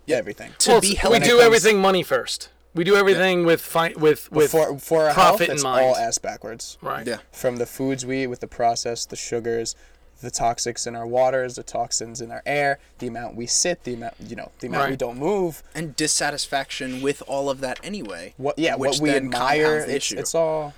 Yeah, 0.05 0.17
everything. 0.17 0.51
To 0.60 0.71
well, 0.71 0.81
be 0.81 0.95
healthy. 0.95 1.19
we 1.19 1.25
do 1.25 1.31
comes- 1.31 1.43
everything 1.43 1.79
money 1.79 2.03
first. 2.03 2.50
We 2.74 2.86
do 2.86 2.95
everything 2.95 3.45
with 3.45 3.62
fi- 3.62 3.93
with 3.98 4.31
with 4.31 4.51
for 4.51 4.79
for 4.79 5.07
our 5.07 5.13
profit 5.13 5.48
health, 5.48 5.60
in 5.60 5.63
mind. 5.63 5.86
all 5.86 5.95
ass 5.98 6.17
backwards. 6.17 6.77
right. 6.81 7.05
Yeah. 7.05 7.17
From 7.31 7.57
the 7.57 7.65
foods 7.65 8.05
we 8.05 8.24
eat, 8.24 8.27
with 8.27 8.39
the 8.39 8.48
processed, 8.48 9.10
the 9.10 9.17
sugars, 9.17 9.75
the 10.21 10.31
toxics 10.31 10.88
in 10.88 10.95
our 10.95 11.05
waters, 11.05 11.55
the 11.55 11.63
toxins 11.63 12.21
in 12.21 12.31
our 12.31 12.41
air, 12.45 12.79
the 13.00 13.07
amount 13.07 13.36
we 13.36 13.45
sit, 13.45 13.83
the 13.83 13.95
amount 13.95 14.13
you 14.25 14.38
know, 14.38 14.51
the 14.60 14.67
amount 14.67 14.89
we 14.91 14.95
don't 14.95 15.17
move. 15.17 15.63
and 15.75 15.98
dissatisfaction 15.98 17.01
with 17.01 17.21
all 17.27 17.50
of 17.50 17.60
that 17.60 17.79
anyway. 17.83 18.33
What 18.38 18.57
yeah, 18.57 18.75
which 18.75 18.91
what 18.91 19.01
we 19.01 19.10
admire. 19.10 19.79
It's 19.79 19.91
issue. 19.91 20.19
it's 20.19 20.33
all 20.33 20.74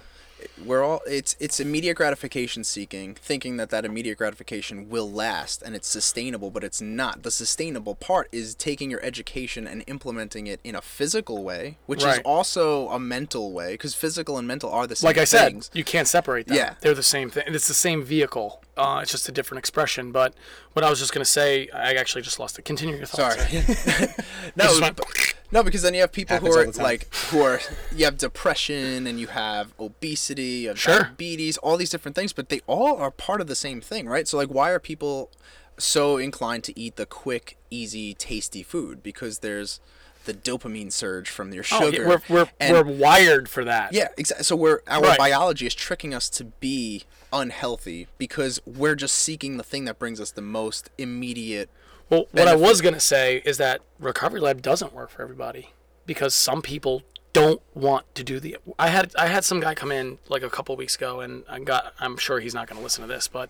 we're 0.66 0.84
all 0.84 1.02
it's 1.08 1.36
it's 1.40 1.60
immediate 1.60 1.96
gratification 1.96 2.64
seeking 2.64 3.14
thinking 3.16 3.58
that 3.58 3.70
that 3.70 3.86
immediate 3.86 4.18
gratification 4.18 4.90
will 4.90 5.12
last 5.12 5.62
and 5.62 5.76
it's 5.76 5.88
sustainable 5.88 6.50
but 6.50 6.64
it's 6.64 6.82
not 6.82 7.24
the 7.24 7.32
sustainable 7.32 7.96
part 7.96 8.28
is 8.32 8.56
taking 8.56 8.90
your 8.92 9.02
education 9.04 9.68
and 9.68 9.84
implementing 9.88 10.48
it 10.48 10.60
in 10.64 10.76
a 10.76 10.82
physical 10.82 11.44
way 11.44 11.78
which 11.86 12.04
is 12.04 12.20
also 12.26 12.90
a 12.90 13.00
mental 13.00 13.52
way 13.52 13.74
because 13.74 13.94
physical 13.94 14.38
and 14.38 14.48
mental 14.48 14.70
are 14.72 14.88
the 14.88 14.96
same 14.96 15.08
things. 15.14 15.34
Like 15.34 15.44
I 15.44 15.60
said, 15.60 15.70
you 15.74 15.84
can't 15.84 16.08
separate 16.08 16.48
them. 16.48 16.58
Yeah. 16.58 16.76
They're 16.82 16.94
the 16.94 17.04
same 17.04 17.30
thing. 17.30 17.44
It's 17.48 17.68
the 17.68 17.74
same 17.74 18.04
vehicle. 18.04 18.62
Uh, 18.76 19.00
it's 19.02 19.12
just 19.12 19.30
a 19.30 19.32
different 19.32 19.60
expression. 19.60 20.12
But 20.12 20.34
what 20.74 20.84
I 20.84 20.90
was 20.90 21.00
just 21.00 21.14
gonna 21.14 21.26
say, 21.26 21.70
I 21.74 21.94
actually 21.94 22.22
just 22.22 22.40
lost 22.40 22.58
it. 22.58 22.66
Continue 22.66 22.98
your 22.98 23.06
thoughts. 23.06 23.36
sorry 23.36 24.08
no 24.56 24.80
but- 24.80 25.33
no 25.54 25.64
because 25.64 25.82
then 25.84 25.94
you 25.94 26.02
have 26.02 26.12
people 26.12 26.38
who 26.38 26.52
are 26.52 26.66
like 26.74 27.14
who 27.30 27.42
are 27.42 27.62
you 27.96 28.04
have 28.06 28.18
depression 28.18 29.08
and 29.08 29.20
you 29.20 29.28
have 29.28 29.74
obesity 29.80 30.44
you 30.64 30.68
have 30.70 30.80
Sure. 30.80 31.04
diabetes 31.04 31.58
all 31.60 31.78
these 31.78 31.90
different 31.90 32.16
things 32.16 32.34
but 32.34 32.50
they 32.50 32.60
all 32.68 32.98
are 32.98 33.12
part 33.12 33.40
of 33.40 33.48
the 33.48 33.56
same 33.56 33.80
thing 33.80 34.08
right 34.08 34.28
so 34.28 34.36
like 34.38 34.50
why 34.50 34.72
are 34.72 34.80
people 34.80 35.30
so 35.78 36.18
inclined 36.18 36.64
to 36.66 36.78
eat 36.80 36.98
the 36.98 37.06
quick 37.06 37.58
easy 37.72 38.14
tasty 38.14 38.64
food 38.64 39.02
because 39.02 39.40
there's 39.40 39.80
the 40.26 40.34
dopamine 40.34 40.90
surge 40.90 41.30
from 41.30 41.52
your 41.52 41.64
sugar. 41.64 41.84
Oh, 41.84 41.90
yeah, 41.90 42.08
we're 42.08 42.22
we're, 42.30 42.48
and- 42.60 42.74
we're 42.88 42.94
wired 42.94 43.50
for 43.50 43.66
that. 43.66 43.92
yeah 43.94 44.08
exactly 44.18 44.44
so 44.44 44.56
we're 44.56 44.82
our 44.88 45.02
Right. 45.02 45.18
biology 45.18 45.66
is 45.66 45.76
tricking 45.76 46.14
us 46.14 46.30
to 46.30 46.46
be 46.46 47.04
unhealthy 47.34 48.08
because 48.18 48.62
we're 48.66 48.96
just 48.96 49.16
seeking 49.16 49.58
the 49.58 49.64
thing 49.64 49.86
that 49.86 50.00
brings 50.00 50.22
us 50.22 50.32
the 50.32 50.42
most 50.42 50.90
immediate 50.98 51.70
Well, 52.10 52.26
what 52.32 52.48
I 52.48 52.56
was 52.56 52.82
gonna 52.82 53.00
say 53.00 53.42
is 53.46 53.58
that 53.58 53.82
recovery 54.00 54.40
lab 54.40 54.62
doesn't 54.62 54.94
work 54.94 55.10
for 55.10 55.22
everybody 55.22 55.70
because 56.06 56.36
some 56.36 56.62
people 56.62 57.04
don't 57.34 57.62
want 57.74 58.14
to 58.14 58.24
do 58.24 58.40
the. 58.40 58.58
I 58.78 58.90
had 58.90 59.12
I 59.18 59.26
had 59.28 59.44
some 59.44 59.60
guy 59.60 59.74
come 59.74 59.92
in 59.92 60.20
like 60.30 60.44
a 60.44 60.50
couple 60.50 60.76
weeks 60.76 60.96
ago, 60.96 61.20
and 61.22 61.44
I 61.50 61.60
got. 61.60 61.94
I'm 62.00 62.16
sure 62.18 62.40
he's 62.40 62.54
not 62.54 62.68
gonna 62.68 62.82
listen 62.82 63.02
to 63.02 63.08
this, 63.08 63.28
but 63.28 63.50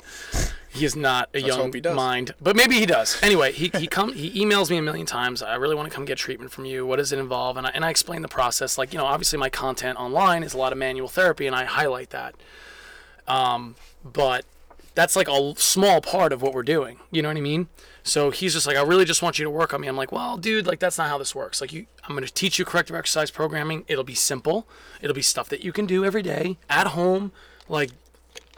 he 0.69 0.85
is 0.85 0.95
not 0.95 1.29
a 1.33 1.39
young 1.39 1.59
hope 1.59 1.73
he 1.75 1.81
does. 1.81 1.95
mind. 1.95 2.33
But 2.41 2.55
maybe 2.55 2.75
he 2.75 2.85
does. 2.85 3.21
Anyway, 3.21 3.51
he 3.51 3.69
he 3.77 3.87
come 3.87 4.13
he 4.13 4.31
emails 4.41 4.69
me 4.69 4.77
a 4.77 4.81
million 4.81 5.05
times. 5.05 5.43
I 5.43 5.55
really 5.55 5.75
want 5.75 5.89
to 5.89 5.93
come 5.93 6.05
get 6.05 6.17
treatment 6.17 6.51
from 6.51 6.63
you. 6.63 6.85
What 6.85 6.95
does 6.95 7.11
it 7.11 7.19
involve? 7.19 7.57
And 7.57 7.67
I 7.67 7.71
and 7.71 7.83
I 7.83 7.89
explain 7.89 8.21
the 8.21 8.29
process. 8.29 8.77
Like 8.77 8.93
you 8.93 8.97
know, 8.97 9.05
obviously 9.05 9.37
my 9.37 9.49
content 9.49 9.99
online 9.99 10.43
is 10.43 10.53
a 10.53 10.57
lot 10.57 10.71
of 10.71 10.77
manual 10.77 11.09
therapy, 11.09 11.45
and 11.45 11.55
I 11.55 11.65
highlight 11.65 12.11
that. 12.11 12.35
Um, 13.27 13.75
but 14.03 14.45
that's 14.95 15.15
like 15.17 15.27
a 15.27 15.53
small 15.57 15.99
part 15.99 16.31
of 16.31 16.41
what 16.41 16.53
we're 16.53 16.63
doing. 16.63 16.99
You 17.11 17.21
know 17.21 17.27
what 17.29 17.37
I 17.37 17.41
mean? 17.41 17.67
So 18.03 18.31
he's 18.31 18.53
just 18.53 18.67
like, 18.67 18.75
I 18.75 18.81
really 18.81 19.05
just 19.05 19.21
want 19.21 19.39
you 19.39 19.45
to 19.45 19.49
work 19.49 19.73
on 19.73 19.79
me. 19.81 19.87
I'm 19.87 19.95
like, 19.95 20.11
well, 20.11 20.37
dude, 20.37 20.67
like 20.67 20.79
that's 20.79 20.97
not 20.97 21.09
how 21.09 21.17
this 21.17 21.33
works. 21.33 21.61
Like 21.61 21.71
you, 21.71 21.85
I'm 22.07 22.15
gonna 22.15 22.27
teach 22.27 22.59
you 22.59 22.65
corrective 22.65 22.95
exercise 22.95 23.31
programming. 23.31 23.85
It'll 23.87 24.03
be 24.03 24.15
simple. 24.15 24.67
It'll 25.01 25.15
be 25.15 25.21
stuff 25.21 25.47
that 25.49 25.63
you 25.63 25.71
can 25.71 25.85
do 25.85 26.03
every 26.03 26.21
day 26.21 26.57
at 26.69 26.87
home. 26.87 27.31
Like 27.69 27.91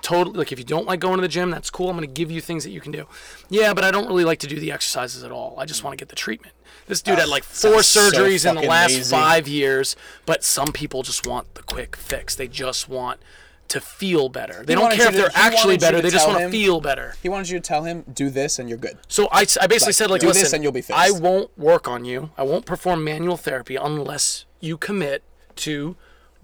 totally, 0.02 0.38
like 0.38 0.52
if 0.52 0.58
you 0.58 0.66
don't 0.66 0.88
like 0.88 1.00
going 1.00 1.18
to 1.18 1.22
the 1.22 1.28
gym, 1.28 1.52
that's 1.52 1.70
cool. 1.70 1.90
I'm 1.90 1.96
gonna 1.96 2.08
give 2.08 2.32
you 2.32 2.42
things 2.42 2.64
that 2.64 2.72
you 2.72 2.82
can 2.82 2.92
do. 2.92 3.06
Yeah, 3.50 3.76
but 3.76 3.84
I 3.84 3.92
don't 3.92 4.08
really 4.08 4.26
like 4.26 4.40
to 4.40 4.48
do 4.48 4.60
the 4.60 4.72
exercises 4.72 5.24
at 5.24 5.32
all. 5.32 5.56
I 5.60 5.66
just 5.66 5.84
want 5.84 5.98
to 5.98 6.02
get 6.02 6.10
the 6.10 6.16
treatment. 6.16 6.56
This 6.88 7.02
dude 7.02 7.20
had 7.20 7.30
like 7.30 7.44
four 7.44 7.84
sounds 7.84 7.88
so 7.88 8.12
surgeries 8.12 8.50
in 8.50 8.56
the 8.56 8.62
last 8.62 8.94
lazy. 8.94 9.12
five 9.12 9.48
years, 9.48 9.96
but 10.26 10.44
some 10.44 10.72
people 10.72 11.04
just 11.04 11.26
want 11.26 11.54
the 11.54 11.64
quick 11.64 11.96
fix. 11.96 12.36
They 12.36 12.48
just 12.48 12.90
want 12.90 13.20
to 13.70 13.82
feel 13.82 14.30
better. 14.30 14.64
They 14.66 14.74
He 14.74 14.80
don't 14.80 14.92
care 14.94 15.08
if 15.08 15.12
to- 15.12 15.18
they're 15.18 15.30
he 15.30 15.36
actually 15.36 15.78
better. 15.78 16.02
They 16.02 16.10
just 16.10 16.28
want 16.28 16.40
to 16.40 16.50
feel 16.50 16.82
better. 16.82 17.16
he 17.24 17.30
wanted 17.30 17.50
you 17.50 17.58
to 17.60 17.62
tell 17.68 17.84
him, 17.84 18.04
do 18.14 18.30
this 18.30 18.60
and 18.60 18.70
you're 18.70 18.78
good. 18.78 18.98
So 19.08 19.28
I, 19.32 19.42
I 19.62 19.68
basically 19.68 19.88
Right. 19.88 19.96
said 19.96 20.10
like, 20.12 20.22
Do 20.22 20.28
this 20.28 20.38
listen, 20.44 20.58
and 20.58 20.64
you'll 20.64 20.72
be 20.72 20.82
fixed." 20.82 21.00
I 21.00 21.12
won't 21.12 21.56
work 21.58 21.88
on 21.88 22.06
you. 22.06 22.30
I 22.38 22.44
won't 22.44 22.66
perform 22.66 23.04
manual 23.04 23.38
therapy 23.38 23.76
unless 23.76 24.46
you 24.60 24.78
commit 24.78 25.24
to 25.58 25.96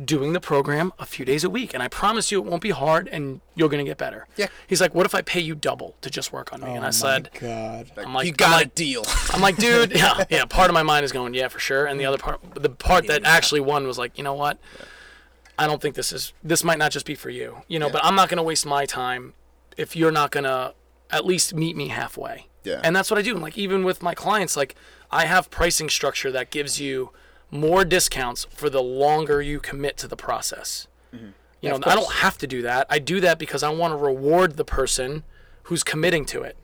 doing 0.04 0.34
the 0.34 0.40
program 0.40 0.92
a 0.98 1.06
few 1.06 1.24
days 1.24 1.44
a 1.44 1.50
week. 1.50 1.76
And 1.76 1.84
I 1.84 1.88
promise 1.88 2.32
you 2.32 2.40
it 2.40 2.46
won't 2.46 2.64
be 2.64 2.72
hard 2.72 3.08
and 3.10 3.40
you're 3.54 3.70
going 3.70 3.86
to 3.86 3.88
get 3.88 4.00
better. 4.00 4.26
Yeah. 4.36 4.48
He's 4.66 4.82
like, 4.82 4.96
what 4.96 5.06
if 5.06 5.14
I 5.14 5.22
pay 5.22 5.42
you 5.42 5.54
double 5.54 5.96
to 6.02 6.10
just 6.10 6.34
work 6.34 6.52
on 6.52 6.62
me? 6.62 6.72
and 6.76 6.84
I 6.84 6.88
oh 6.88 6.92
said, 6.92 7.30
God. 7.40 7.92
I'm 7.98 8.12
like, 8.16 8.26
you 8.26 8.32
I'm 8.32 8.36
got 8.36 8.52
like, 8.52 8.68
a 8.68 8.70
deal 8.72 9.04
I'm 9.32 9.42
like, 9.42 9.58
dude, 9.58 9.92
yeah, 9.96 10.24
yeah. 10.32 10.46
Part 10.46 10.72
of 10.72 10.74
my 10.74 10.82
mind 10.82 11.06
is 11.06 11.12
going, 11.12 11.36
yeah, 11.36 11.50
for 11.50 11.60
sure. 11.60 11.86
And 11.86 12.00
the 12.00 12.06
other 12.06 12.18
part, 12.18 12.42
the 12.56 12.70
part 12.70 13.06
that 13.08 13.26
actually 13.26 13.60
won 13.62 13.86
was 13.86 14.00
like, 14.00 14.18
you 14.18 14.24
know 14.24 14.34
what? 14.34 14.58
I 15.62 15.68
don't 15.68 15.82
think 15.82 15.94
this 15.94 16.12
is. 16.12 16.34
This 16.44 16.64
might 16.64 16.80
not 16.80 16.92
just 16.92 17.06
be 17.06 17.14
for 17.14 17.30
you, 17.30 17.58
you 17.68 17.78
know. 17.78 17.90
But 17.90 18.04
I'm 18.04 18.16
not 18.16 18.30
gonna 18.30 18.44
waste 18.44 18.66
my 18.66 18.86
time 18.86 19.34
if 19.78 19.96
you're 19.96 20.12
not 20.12 20.32
gonna 20.32 20.74
at 21.12 21.26
least 21.26 21.54
meet 21.54 21.76
me 21.76 21.90
halfway. 21.90 22.48
Yeah. 22.64 22.82
And 22.84 22.96
that's 22.96 23.12
what 23.12 23.20
I 23.20 23.22
do. 23.22 23.36
Like 23.36 23.58
even 23.58 23.84
with 23.84 24.02
my 24.02 24.16
clients, 24.16 24.58
like 24.58 24.76
I 25.12 25.26
have 25.26 25.52
pricing 25.52 25.90
structure 25.90 26.32
that 26.32 26.50
gives 26.50 26.80
you 26.80 27.12
more 27.52 27.86
discounts 27.86 28.46
for 28.46 28.70
the 28.70 28.82
longer 28.82 29.42
you 29.42 29.60
commit 29.60 29.98
to 29.98 30.08
the 30.08 30.16
process. 30.16 30.88
Mm-hmm. 31.14 31.30
You 31.62 31.70
know, 31.70 31.80
I 31.86 31.94
don't 31.94 32.12
have 32.14 32.40
to 32.40 32.48
do 32.48 32.64
that. 32.64 32.88
I 32.90 32.98
do 32.98 33.20
that 33.20 33.38
because 33.38 33.62
I 33.62 33.70
want 33.70 33.92
to 33.92 33.98
reward 33.98 34.58
the 34.58 34.66
person 34.66 35.24
who's 35.64 35.84
committing 35.84 36.26
to 36.26 36.42
it. 36.42 36.58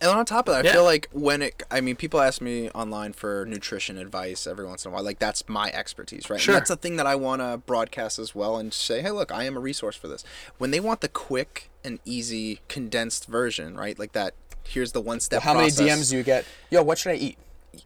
And 0.00 0.10
on 0.10 0.24
top 0.24 0.48
of 0.48 0.54
that, 0.54 0.64
I 0.64 0.68
Yeah. 0.68 0.72
feel 0.74 0.84
like 0.84 1.08
when 1.12 1.42
it, 1.42 1.62
I 1.70 1.80
mean, 1.80 1.94
people 1.96 2.20
ask 2.20 2.40
me 2.40 2.70
online 2.70 3.12
for 3.12 3.44
nutrition 3.46 3.98
advice 3.98 4.46
every 4.46 4.64
once 4.66 4.84
in 4.84 4.90
a 4.90 4.94
while. 4.94 5.02
Like 5.02 5.18
that's 5.18 5.46
my 5.48 5.70
expertise, 5.72 6.30
right? 6.30 6.40
Sure. 6.40 6.54
And 6.54 6.60
that's 6.60 6.70
a 6.70 6.76
thing 6.76 6.96
that 6.96 7.06
I 7.06 7.16
want 7.16 7.42
to 7.42 7.58
broadcast 7.66 8.18
as 8.18 8.34
well 8.34 8.56
and 8.56 8.72
say, 8.72 9.02
hey, 9.02 9.10
look, 9.10 9.30
I 9.30 9.44
am 9.44 9.56
a 9.56 9.60
resource 9.60 9.96
for 9.96 10.08
this. 10.08 10.24
When 10.58 10.70
they 10.70 10.80
want 10.80 11.00
the 11.02 11.08
quick 11.08 11.70
and 11.84 11.98
easy 12.04 12.60
condensed 12.68 13.26
version, 13.26 13.76
right? 13.76 13.98
Like 13.98 14.12
that. 14.12 14.34
Here's 14.64 14.92
the 14.92 15.00
one 15.00 15.18
step. 15.20 15.42
How 15.42 15.54
many 15.54 15.68
DMs 15.70 16.10
do 16.10 16.16
you 16.16 16.22
get? 16.22 16.44
Yo, 16.70 16.82
what 16.82 16.96
should 16.96 17.12
I 17.12 17.16
eat? 17.16 17.38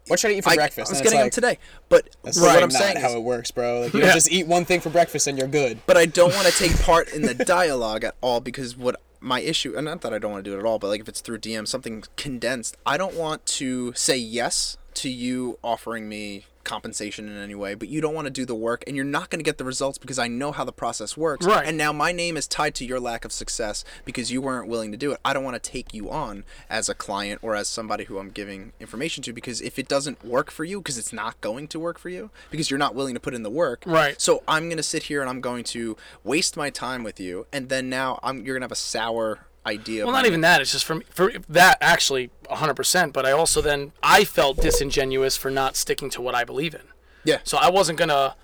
What 0.07 0.19
should 0.19 0.31
I 0.31 0.35
eat 0.35 0.43
for 0.43 0.51
I, 0.51 0.55
breakfast? 0.55 0.89
I 0.89 0.91
was 0.91 0.99
And 0.99 1.03
getting 1.03 1.19
like, 1.19 1.31
them 1.33 1.41
today, 1.41 1.57
but 1.89 2.09
That's 2.23 2.39
what 2.39 2.51
I'm 2.55 2.61
not 2.69 2.71
saying 2.73 2.97
how 2.97 3.09
is, 3.09 3.15
it 3.15 3.23
works, 3.23 3.49
bro. 3.51 3.81
Like 3.81 3.93
you 3.93 4.01
Yeah. 4.01 4.13
just 4.13 4.31
eat 4.31 4.45
one 4.45 4.65
thing 4.65 4.81
for 4.81 4.89
breakfast 4.89 5.25
and 5.27 5.37
you're 5.37 5.47
good. 5.47 5.79
but 5.87 5.97
I 5.97 6.05
don't 6.05 6.33
want 6.35 6.47
to 6.47 6.53
take 6.53 6.77
part 6.81 7.11
in 7.13 7.23
the 7.23 7.33
dialogue 7.45 8.03
at 8.03 8.15
all 8.21 8.39
because 8.39 8.75
what 8.77 8.99
my 9.19 9.41
issue, 9.41 9.75
and 9.75 9.85
not 9.85 10.01
that 10.01 10.13
I 10.13 10.19
don't 10.19 10.31
want 10.31 10.45
to 10.45 10.51
do 10.51 10.55
it 10.55 10.59
at 10.59 10.65
all, 10.65 10.79
but 10.79 10.87
like 10.87 11.01
if 11.01 11.09
it's 11.09 11.21
through 11.21 11.39
DM, 11.39 11.67
something 11.67 12.03
condensed, 12.15 12.77
I 12.85 12.97
don't 12.97 13.15
want 13.15 13.45
to 13.47 13.93
say 13.93 14.17
yes 14.17 14.77
to 14.95 15.09
you 15.09 15.59
offering 15.63 16.07
me 16.07 16.45
compensation 16.65 17.29
in 17.29 17.37
any 17.37 17.55
way, 17.55 17.75
but 17.75 17.87
you 17.87 18.01
don't 18.01 18.13
want 18.13 18.25
to 18.25 18.31
do 18.31 18.45
the 18.45 18.55
work 18.55 18.83
and 18.85 18.95
you're 18.95 19.05
not 19.05 19.29
going 19.29 19.39
to 19.39 19.43
get 19.43 19.57
the 19.57 19.63
results 19.63 19.97
because 19.97 20.19
I 20.19 20.27
know 20.27 20.51
how 20.51 20.63
the 20.63 20.73
process 20.73 21.15
works. 21.15 21.45
Right. 21.45 21.65
And 21.65 21.77
now 21.77 21.93
my 21.93 22.11
name 22.11 22.35
is 22.35 22.47
tied 22.47 22.75
to 22.75 22.85
your 22.85 22.99
lack 22.99 23.23
of 23.23 23.31
success 23.31 23.85
because 24.03 24.31
you 24.31 24.41
weren't 24.41 24.67
willing 24.67 24.91
to 24.91 24.97
do 24.97 25.11
it. 25.11 25.19
I 25.23 25.33
don't 25.33 25.43
want 25.43 25.61
to 25.61 25.71
take 25.71 25.93
you 25.93 26.11
on 26.11 26.43
as 26.69 26.89
a 26.89 26.95
client 26.95 27.39
or 27.41 27.55
as 27.55 27.67
somebody 27.67 28.05
who 28.05 28.17
I'm 28.17 28.29
giving 28.29 28.73
information 28.79 29.23
to 29.23 29.33
because 29.33 29.61
if 29.61 29.79
it 29.79 29.87
doesn't 29.87 30.25
work 30.25 30.51
for 30.51 30.63
you, 30.63 30.79
because 30.79 30.97
it's 30.97 31.13
not 31.13 31.39
going 31.41 31.67
to 31.69 31.79
work 31.79 31.97
for 31.97 32.09
you, 32.09 32.31
because 32.49 32.69
you're 32.69 32.77
not 32.77 32.95
willing 32.95 33.13
to 33.13 33.19
put 33.19 33.33
in 33.33 33.43
the 33.43 33.49
work. 33.49 33.83
Right. 33.85 34.19
So 34.19 34.43
I'm 34.47 34.65
going 34.65 34.77
to 34.77 34.83
sit 34.83 35.03
here 35.03 35.21
and 35.21 35.29
I'm 35.29 35.41
going 35.41 35.63
to 35.65 35.95
waste 36.23 36.57
my 36.57 36.69
time 36.69 37.03
with 37.03 37.19
you 37.19 37.45
and 37.53 37.69
then 37.69 37.89
now 37.89 38.19
I'm 38.23 38.37
you're 38.37 38.55
going 38.55 38.61
to 38.61 38.65
have 38.65 38.71
a 38.71 38.75
sour 38.75 39.47
idea 39.65 40.05
Well, 40.05 40.13
not 40.13 40.25
even 40.25 40.41
that. 40.41 40.61
It's 40.61 40.71
just 40.71 40.85
for 40.85 40.95
me, 40.95 41.05
for 41.09 41.31
that 41.49 41.77
actually 41.81 42.29
100%. 42.45 43.13
But 43.13 43.25
I 43.25 43.31
also 43.31 43.61
then 43.61 43.91
I 44.03 44.23
felt 44.23 44.57
disingenuous 44.57 45.35
for 45.37 45.49
not 45.49 45.75
sticking 45.75 46.09
to 46.11 46.21
what 46.21 46.35
I 46.35 46.43
believe 46.43 46.73
in. 46.73 46.81
Yeah. 47.23 47.39
So 47.43 47.57
I 47.57 47.69
wasn't 47.69 47.97
gonna 47.97 48.35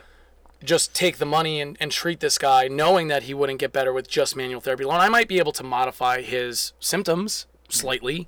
just 0.63 0.93
take 0.93 1.17
the 1.17 1.25
money 1.25 1.59
and, 1.59 1.77
and 1.79 1.91
treat 1.91 2.19
this 2.19 2.37
guy 2.37 2.67
knowing 2.67 3.07
that 3.07 3.23
he 3.23 3.33
wouldn't 3.33 3.59
get 3.59 3.71
better 3.73 3.91
with 3.91 4.07
just 4.07 4.35
manual 4.35 4.61
therapy 4.61 4.83
alone. 4.83 4.99
I 4.99 5.09
might 5.09 5.27
be 5.27 5.39
able 5.39 5.51
to 5.53 5.63
modify 5.63 6.21
his 6.21 6.73
symptoms 6.79 7.47
slightly, 7.69 8.27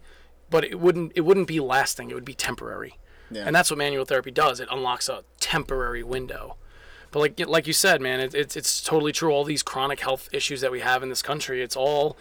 but 0.49 0.63
it 0.63 0.79
wouldn't 0.79 1.11
it 1.15 1.21
wouldn't 1.21 1.47
be 1.47 1.59
lasting. 1.59 2.09
It 2.09 2.15
would 2.15 2.25
be 2.25 2.33
temporary. 2.33 2.97
Yeah. 3.31 3.43
And 3.45 3.55
that's 3.55 3.71
what 3.71 3.77
manual 3.77 4.05
therapy 4.05 4.31
does. 4.31 4.59
It 4.59 4.67
unlocks 4.71 5.09
a 5.09 5.23
temporary 5.39 6.03
window. 6.03 6.57
But 7.11 7.19
like 7.19 7.47
like 7.47 7.67
you 7.67 7.73
said, 7.73 8.01
man, 8.01 8.19
it, 8.19 8.33
it's 8.33 8.55
it's 8.55 8.81
totally 8.81 9.11
true. 9.11 9.31
All 9.31 9.43
these 9.43 9.63
chronic 9.63 9.99
health 9.99 10.29
issues 10.31 10.61
that 10.61 10.71
we 10.71 10.79
have 10.79 11.03
in 11.03 11.09
this 11.09 11.21
country, 11.21 11.61
it's 11.61 11.75
all 11.75 12.17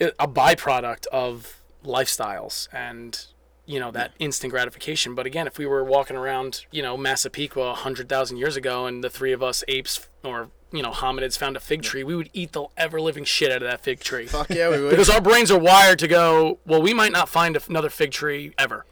a 0.00 0.28
byproduct 0.28 1.06
of 1.08 1.60
lifestyles 1.84 2.68
and 2.72 3.26
you 3.66 3.78
know 3.78 3.90
that 3.90 4.12
instant 4.18 4.50
gratification. 4.52 5.14
But 5.14 5.26
again, 5.26 5.46
if 5.46 5.58
we 5.58 5.66
were 5.66 5.84
walking 5.84 6.16
around, 6.16 6.64
you 6.70 6.82
know, 6.82 6.96
Massapequa 6.96 7.74
hundred 7.74 8.08
thousand 8.08 8.38
years 8.38 8.56
ago, 8.56 8.86
and 8.86 9.04
the 9.04 9.10
three 9.10 9.32
of 9.32 9.42
us 9.42 9.62
apes 9.68 10.08
or 10.24 10.48
you 10.72 10.82
know 10.82 10.90
hominids 10.90 11.36
found 11.36 11.56
a 11.56 11.60
fig 11.60 11.82
tree, 11.82 12.02
we 12.02 12.14
would 12.14 12.30
eat 12.32 12.52
the 12.52 12.64
ever 12.76 13.00
living 13.00 13.24
shit 13.24 13.50
out 13.50 13.62
of 13.62 13.68
that 13.68 13.82
fig 13.82 14.00
tree. 14.00 14.26
Fuck 14.26 14.48
yeah, 14.50 14.70
we 14.70 14.80
would. 14.82 14.90
because 14.90 15.10
our 15.10 15.20
brains 15.20 15.50
are 15.50 15.58
wired 15.58 15.98
to 15.98 16.08
go, 16.08 16.58
well, 16.66 16.80
we 16.80 16.94
might 16.94 17.12
not 17.12 17.28
find 17.28 17.58
another 17.68 17.90
fig 17.90 18.10
tree 18.10 18.54
ever. 18.58 18.86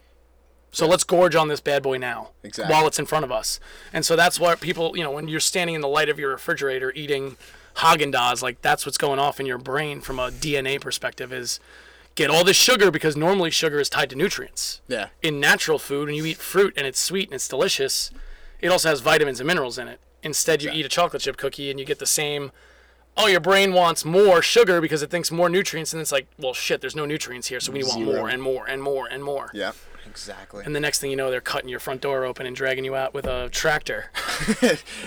So 0.73 0.87
let's 0.87 1.05
gorge 1.05 1.35
on 1.35 1.49
this 1.49 1.61
bad 1.61 1.83
boy 1.83 1.97
now 1.97 2.33
Exactly. 2.43 2.71
while 2.75 2.87
it's 2.87 2.99
in 2.99 3.07
front 3.07 3.25
of 3.25 3.33
us. 3.33 3.59
And 3.95 4.05
so 4.05 4.15
that's 4.15 4.39
why 4.39 4.55
people, 4.57 4.95
you 4.95 5.03
know, 5.03 5.11
when 5.11 5.27
you're 5.27 5.41
standing 5.41 5.75
in 5.75 5.81
the 5.81 5.89
light 5.89 6.11
of 6.11 6.19
your 6.19 6.33
refrigerator 6.33 6.93
eating 6.95 7.39
Haagen 7.77 8.13
Dazs, 8.13 8.43
like 8.43 8.63
that's 8.63 8.87
what's 8.87 8.99
going 8.99 9.19
off 9.19 9.39
in 9.39 9.47
your 9.47 9.59
brain 9.59 10.01
from 10.01 10.19
a 10.19 10.31
DNA 10.31 10.81
perspective 10.81 11.33
is 11.33 11.61
get 12.15 12.31
all 12.31 12.43
this 12.45 12.57
sugar 12.57 12.91
because 12.91 13.17
normally 13.17 13.51
sugar 13.51 13.79
is 13.79 13.89
tied 13.91 14.11
to 14.11 14.17
nutrients. 14.17 14.81
Yeah. 14.89 15.09
In 15.23 15.39
natural 15.41 15.79
food, 15.79 16.07
when 16.07 16.15
you 16.15 16.25
eat 16.25 16.39
fruit 16.39 16.73
and 16.77 16.87
it's 16.87 17.01
sweet 17.01 17.29
and 17.29 17.35
it's 17.35 17.49
delicious, 17.49 18.11
it 18.61 18.69
also 18.69 18.89
has 18.89 19.01
vitamins 19.01 19.41
and 19.41 19.47
minerals 19.47 19.79
in 19.79 19.89
it. 19.89 20.01
Instead, 20.23 20.63
you 20.63 20.71
eat 20.71 20.87
a 20.87 20.89
chocolate 20.89 21.23
chip 21.23 21.37
cookie 21.37 21.71
and 21.71 21.79
you 21.79 21.87
get 21.87 21.99
the 21.99 22.07
same. 22.07 22.51
Oh, 23.19 23.29
your 23.29 23.41
brain 23.41 23.73
wants 23.73 24.05
more 24.05 24.43
sugar 24.43 24.81
because 24.81 25.03
it 25.03 25.11
thinks 25.11 25.31
more 25.31 25.49
nutrients, 25.49 25.95
and 25.95 26.03
it's 26.03 26.13
like, 26.13 26.27
well, 26.39 26.53
shit, 26.53 26.83
there's 26.83 26.97
no 26.97 27.07
nutrients 27.07 27.49
here, 27.49 27.61
so 27.61 27.73
we 27.73 27.83
want 27.83 27.95
Zero. 27.95 28.13
more 28.13 28.29
and 28.29 28.43
more 28.43 28.67
and 28.67 28.83
more 28.83 29.07
and 29.07 29.25
more. 29.25 29.51
Yeah, 29.55 29.73
exactly. 30.17 30.63
And 30.65 30.75
the 30.75 30.81
next 30.81 30.99
thing 31.01 31.11
you 31.11 31.17
know, 31.17 31.31
they're 31.31 31.41
cutting 31.43 31.69
your 31.69 31.79
front 31.79 32.01
door 32.01 32.25
open 32.25 32.47
and 32.47 32.57
dragging 32.57 32.85
you 32.85 32.95
out 32.97 33.13
with 33.13 33.27
a 33.27 33.49
tractor. 33.51 34.11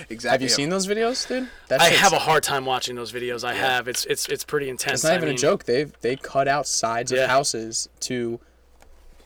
exactly. 0.09 0.29
Have 0.29 0.41
you 0.41 0.49
seen 0.49 0.69
those 0.69 0.87
videos, 0.87 1.27
dude? 1.27 1.49
That 1.67 1.81
I 1.81 1.85
have 1.89 2.13
a 2.13 2.19
hard 2.19 2.43
time 2.43 2.65
watching 2.65 2.95
those 2.95 3.11
videos. 3.11 3.43
I 3.43 3.53
have. 3.55 3.87
It's 3.87 4.05
it's 4.05 4.27
it's 4.27 4.43
pretty 4.43 4.69
intense. 4.69 4.99
It's 4.99 5.03
not 5.05 5.13
I 5.13 5.15
even 5.17 5.29
mean, 5.29 5.35
a 5.35 5.39
joke. 5.39 5.63
They 5.65 5.85
they 6.01 6.15
cut 6.15 6.47
out 6.47 6.67
sides 6.67 7.11
Yeah. 7.11 7.23
of 7.23 7.29
houses 7.29 7.89
to 8.01 8.39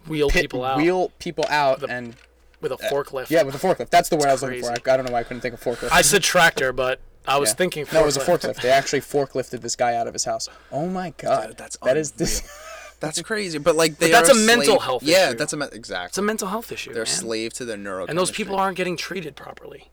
Wheel 0.08 0.30
pit, 0.30 0.44
people 0.44 0.64
out 0.66 0.78
wheel 0.78 1.12
people 1.20 1.46
out, 1.50 1.84
and 1.90 2.16
with 2.62 2.72
a 2.72 2.76
uh, 2.76 2.90
forklift. 2.90 3.30
yeah, 3.30 3.44
with 3.44 3.56
a 3.56 3.58
forklift. 3.58 3.90
That's 3.90 4.10
the 4.10 4.16
word 4.18 4.28
I 4.28 4.32
was 4.34 4.42
looking 4.42 4.62
for. 4.62 4.72
I, 4.72 4.74
I 4.76 4.98
don't 4.98 5.06
know 5.06 5.14
why 5.14 5.20
I 5.20 5.24
couldn't 5.24 5.42
think 5.42 5.54
of 5.54 5.62
forklift. 5.62 5.90
I 5.92 6.02
said 6.02 6.24
tractor, 6.24 6.74
but 6.74 7.00
I 7.28 7.38
was 7.38 7.50
Yeah. 7.52 7.56
thinking. 7.56 7.86
No, 7.94 8.02
it 8.02 8.06
was 8.06 8.18
a 8.18 8.20
forklift. 8.20 8.56
forklift. 8.56 8.62
They 8.62 8.70
actually 8.70 9.02
forklifted 9.02 9.62
this 9.62 9.76
guy 9.76 9.96
out 9.96 10.08
of 10.08 10.14
his 10.14 10.26
house. 10.26 10.50
Oh 10.72 10.88
my 10.88 11.12
god, 11.18 11.48
Dude, 11.50 11.58
that's 11.58 11.78
that 11.84 11.98
is 11.98 12.12
this. 12.12 12.42
That's 13.04 13.22
crazy, 13.22 13.58
but 13.60 13.76
like 13.76 13.98
they 14.00 14.10
that's 14.12 14.30
are 14.30 14.34
a 14.34 14.36
mental 14.36 14.66
slave- 14.76 14.82
health 14.82 15.04
Yeah, 15.04 15.30
issue. 15.30 15.38
that's 15.38 15.54
a 15.54 15.58
me- 15.58 15.68
It's 15.72 16.18
a 16.18 16.22
mental 16.22 16.48
health 16.48 16.72
issue. 16.72 16.94
They're 16.94 17.04
man. 17.04 17.14
slave 17.14 17.54
to 17.54 17.66
their 17.66 17.78
neuro. 17.78 18.06
and 18.08 18.18
those 18.18 18.32
people 18.32 18.56
aren't 18.56 18.78
getting 18.78 18.98
treated 18.98 19.36
properly. 19.36 19.90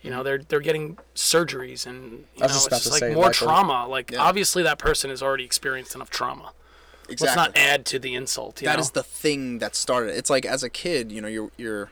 You 0.00 0.10
know, 0.10 0.22
they're 0.22 0.38
they're 0.38 0.60
getting 0.60 0.98
surgeries 1.14 1.86
and 1.86 2.02
you 2.34 2.40
know, 2.40 2.44
it's 2.46 2.54
just 2.54 2.66
about 2.68 2.76
just 2.82 2.86
to 2.86 2.92
like 2.92 3.00
say, 3.00 3.14
more 3.14 3.24
like, 3.26 3.34
trauma. 3.34 3.86
Like 3.88 4.10
Yeah. 4.10 4.20
obviously 4.22 4.62
that 4.64 4.78
person 4.78 5.10
has 5.10 5.22
already 5.22 5.44
experienced 5.44 5.94
enough 5.94 6.10
trauma. 6.10 6.52
Exactly. 7.08 7.26
Let's 7.26 7.36
not 7.36 7.56
add 7.56 7.84
to 7.86 7.98
the 7.98 8.14
insult. 8.14 8.62
You 8.62 8.66
That 8.66 8.76
know? 8.76 8.80
is 8.80 8.90
the 8.92 9.02
thing 9.02 9.58
that 9.58 9.74
started. 9.76 10.16
It's 10.16 10.30
like 10.30 10.44
as 10.46 10.62
a 10.62 10.70
kid, 10.70 11.12
you 11.12 11.20
know, 11.20 11.28
your 11.28 11.50
your 11.56 11.90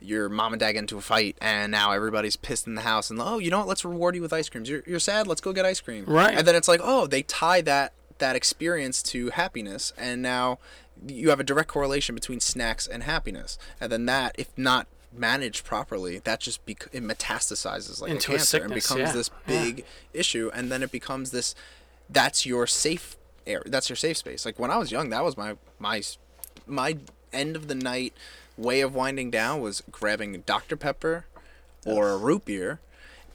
your 0.00 0.28
mom 0.28 0.52
and 0.52 0.58
dad 0.58 0.72
get 0.72 0.80
into 0.80 0.98
a 0.98 1.00
fight, 1.00 1.36
and 1.40 1.70
now 1.70 1.92
everybody's 1.92 2.34
pissed 2.34 2.66
in 2.66 2.74
the 2.74 2.82
house, 2.82 3.08
and 3.10 3.20
oh, 3.22 3.38
you 3.38 3.50
know 3.52 3.58
what? 3.58 3.68
Let's 3.68 3.84
reward 3.84 4.16
you 4.16 4.22
with 4.22 4.32
ice 4.32 4.48
creams. 4.48 4.68
You're, 4.68 4.82
you're 4.84 4.98
sad. 4.98 5.28
Let's 5.28 5.40
go 5.40 5.52
get 5.52 5.64
ice 5.64 5.80
cream. 5.80 6.04
Right. 6.06 6.36
And 6.36 6.44
then 6.44 6.56
it's 6.56 6.66
like, 6.66 6.80
oh, 6.82 7.06
they 7.06 7.22
tie 7.22 7.60
that 7.60 7.92
that 8.22 8.36
experience 8.36 9.02
to 9.02 9.30
happiness, 9.30 9.92
and 9.98 10.22
now 10.22 10.60
you 11.04 11.30
have 11.30 11.40
a 11.40 11.44
direct 11.44 11.68
correlation 11.68 12.14
between 12.14 12.38
snacks 12.38 12.86
and 12.86 13.02
happiness, 13.02 13.58
and 13.80 13.90
then 13.90 14.06
that, 14.06 14.36
if 14.38 14.56
not 14.56 14.86
managed 15.12 15.64
properly, 15.64 16.18
that 16.20 16.38
just 16.38 16.64
bec- 16.64 16.88
it 16.92 17.02
metastasizes 17.02 18.00
like 18.00 18.12
Into 18.12 18.32
a 18.32 18.36
cancer 18.36 18.62
and 18.62 18.72
becomes 18.72 19.00
yeah, 19.00 19.12
this 19.12 19.28
yeah. 19.48 19.64
big 19.64 19.84
issue, 20.14 20.52
and 20.54 20.70
then 20.70 20.84
it 20.84 20.92
becomes 20.92 21.32
this. 21.32 21.56
That's 22.08 22.46
your 22.46 22.68
safe 22.68 23.16
area. 23.44 23.64
That's 23.66 23.90
your 23.90 23.96
safe 23.96 24.16
space. 24.18 24.46
Like 24.46 24.56
when 24.56 24.70
I 24.70 24.78
was 24.78 24.92
young, 24.92 25.10
that 25.10 25.24
was 25.24 25.36
my 25.36 25.56
my 25.80 26.00
my 26.64 26.98
end 27.32 27.56
of 27.56 27.66
the 27.66 27.74
night 27.74 28.14
way 28.56 28.82
of 28.82 28.94
winding 28.94 29.32
down 29.32 29.60
was 29.60 29.82
grabbing 29.90 30.42
Dr 30.46 30.76
Pepper 30.76 31.24
or 31.84 32.10
a 32.10 32.16
root 32.16 32.44
beer 32.44 32.78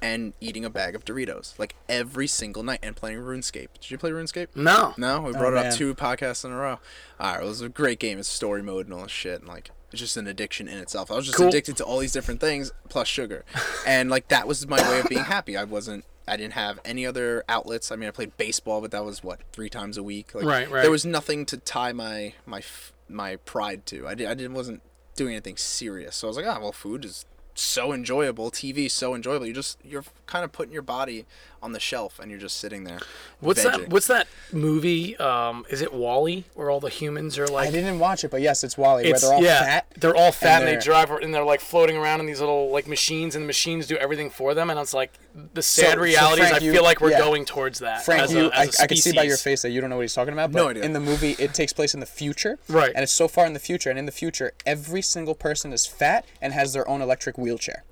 and 0.02 0.34
eating 0.40 0.64
a 0.66 0.70
bag 0.70 0.96
of 0.96 1.04
Doritos 1.06 1.58
like 1.60 1.76
every 1.90 2.28
single 2.28 2.64
night 2.64 2.80
and 2.84 2.96
playing 2.96 3.18
RuneScape. 3.20 3.68
Did 3.80 3.92
you 3.92 3.98
play 3.98 4.12
RuneScape? 4.12 4.48
no. 4.56 4.94
No, 4.98 5.22
we 5.22 5.32
brought 5.34 5.54
it 5.54 5.56
man. 5.58 5.68
up 5.68 5.74
two 5.74 5.94
podcasts 5.96 6.44
in 6.46 6.52
a 6.52 6.56
row. 6.56 6.80
All 7.20 7.34
right, 7.34 7.42
it 7.44 7.46
was 7.46 7.62
a 7.62 7.70
great 7.70 8.00
game. 8.00 8.20
It's 8.20 8.28
story 8.28 8.62
mode 8.64 8.86
and 8.86 8.94
all 8.94 9.04
this 9.04 9.12
shit, 9.12 9.40
and 9.40 9.48
like 9.48 9.72
it's 9.92 10.00
just 10.02 10.18
an 10.18 10.28
addiction 10.28 10.68
in 10.68 10.78
itself. 10.80 11.10
I 11.12 11.16
was 11.16 11.26
just 11.26 11.38
Cool. 11.38 11.48
addicted 11.48 11.78
to 11.78 11.84
all 11.86 12.00
these 12.00 12.12
different 12.12 12.40
things 12.42 12.72
plus 12.90 13.08
sugar, 13.08 13.46
and 13.88 14.10
like 14.10 14.28
that 14.30 14.48
was 14.48 14.68
my 14.68 14.82
way 14.90 15.00
of 15.00 15.08
being 15.08 15.24
happy. 15.24 15.56
I 15.58 15.64
wasn't. 15.64 16.04
I 16.28 16.36
didn't 16.36 16.54
have 16.54 16.80
any 16.84 17.06
other 17.06 17.46
outlets. 17.48 17.90
I 17.90 17.96
mean, 17.96 18.10
I 18.10 18.12
played 18.12 18.36
baseball, 18.36 18.82
but 18.82 18.92
that 18.92 19.06
was 19.06 19.24
what 19.24 19.40
three 19.54 19.70
times 19.70 19.98
a 19.98 20.04
week. 20.04 20.36
Like, 20.36 20.44
Right, 20.44 20.70
right. 20.70 20.82
There 20.82 20.92
was 20.92 21.06
nothing 21.06 21.46
to 21.46 21.58
tie 21.58 21.94
my 21.94 22.34
my 22.46 22.62
my 23.08 23.38
pride 23.38 23.86
to. 23.88 24.06
I 24.08 24.14
did. 24.14 24.28
I 24.28 24.34
didn't. 24.34 24.54
wasn't 24.54 24.82
doing 25.16 25.32
anything 25.34 25.56
serious. 25.58 26.18
So 26.18 26.28
I 26.28 26.30
was 26.30 26.38
like, 26.38 26.46
ah, 26.46 26.60
well, 26.60 26.72
food 26.74 27.06
is 27.06 27.26
so 27.60 27.94
enjoyable. 27.94 28.52
TV 28.52 28.90
so 28.90 29.16
enjoyable. 29.16 29.46
You 29.46 29.54
just 29.54 29.78
you're 29.84 30.04
kind 30.26 30.46
of 30.46 30.52
putting 30.52 30.74
your 30.74 30.82
body 30.82 31.26
on 31.62 31.72
the 31.72 31.80
shelf 31.80 32.20
and 32.20 32.30
you're 32.32 32.40
just 32.40 32.58
sitting 32.58 32.84
there. 32.84 33.00
What's 33.40 33.64
vegging. 33.64 33.80
that? 33.82 33.90
What's 33.90 34.08
that 34.08 34.28
movie? 34.52 35.16
Um, 35.18 35.66
is 35.70 35.82
it 35.82 35.94
WALL-E, 35.94 36.46
where 36.54 36.70
all 36.70 36.80
the 36.80 36.90
humans 36.90 37.38
are 37.38 37.48
like? 37.48 37.68
I 37.68 37.72
didn't 37.72 38.00
watch 38.00 38.24
it, 38.24 38.32
but 38.32 38.42
yes, 38.42 38.64
it's 38.64 38.78
WALL-E, 38.78 39.10
where 39.10 39.20
they're 39.20 39.34
all 39.34 39.44
yeah, 39.44 39.64
fat. 39.64 39.88
they're 39.98 40.16
all 40.16 40.32
fat, 40.32 40.60
and, 40.62 40.68
they're- 40.68 40.76
they 40.76 40.82
drive 40.84 41.10
and 41.12 41.34
they're 41.34 41.44
like 41.44 41.62
floating 41.62 41.98
around 41.98 42.20
in 42.20 42.26
these 42.26 42.40
little 42.40 42.70
like 42.72 42.88
machines, 42.88 43.36
and 43.36 43.44
the 43.44 43.48
machines 43.48 43.88
do 43.88 43.96
everything 43.98 44.30
for 44.30 44.54
them. 44.54 44.70
And 44.70 44.80
it's 44.80 44.94
like 44.94 45.14
the 45.54 45.62
sad 45.62 45.96
so 45.96 46.02
reality 46.02 46.42
is, 46.42 46.50
Frank, 46.50 46.62
I 46.62 46.66
you- 46.66 46.72
feel 46.74 46.84
like 46.84 47.02
we're 47.02 47.12
yeah. 47.12 47.20
going 47.20 47.46
towards 47.46 47.80
that. 47.80 48.04
Frank, 48.04 48.24
as 48.24 48.34
you, 48.34 48.46
a, 48.46 48.50
as 48.50 48.80
I, 48.80 48.84
a 48.84 48.86
I 48.86 48.88
can 48.88 48.98
see 48.98 49.14
by 49.14 49.24
your 49.24 49.38
face 49.38 49.62
that 49.62 49.70
you 49.72 49.82
don't 49.82 49.90
know 49.90 49.96
what 49.98 50.04
he's 50.04 50.14
talking 50.14 50.34
about. 50.34 50.52
But 50.52 50.60
No 50.60 50.70
idea. 50.70 50.84
In 50.84 50.94
the 50.94 51.00
movie, 51.00 51.36
it 51.40 51.54
takes 51.54 51.74
place 51.74 51.94
in 51.94 52.00
the 52.00 52.06
future. 52.06 52.60
Right. 52.68 52.92
And 52.94 53.04
it's 53.04 53.12
so 53.14 53.28
far 53.28 53.46
in 53.46 53.54
the 53.54 53.60
future, 53.60 53.90
and 53.90 53.98
in 54.00 54.06
the 54.06 54.12
future, 54.12 54.54
every 54.66 55.02
single 55.02 55.36
person 55.36 55.72
is 55.74 55.86
fat 55.86 56.26
and 56.42 56.54
has 56.54 56.74
their 56.74 56.88
own 56.88 57.02
electric 57.02 57.38
wheelchair. 57.38 57.84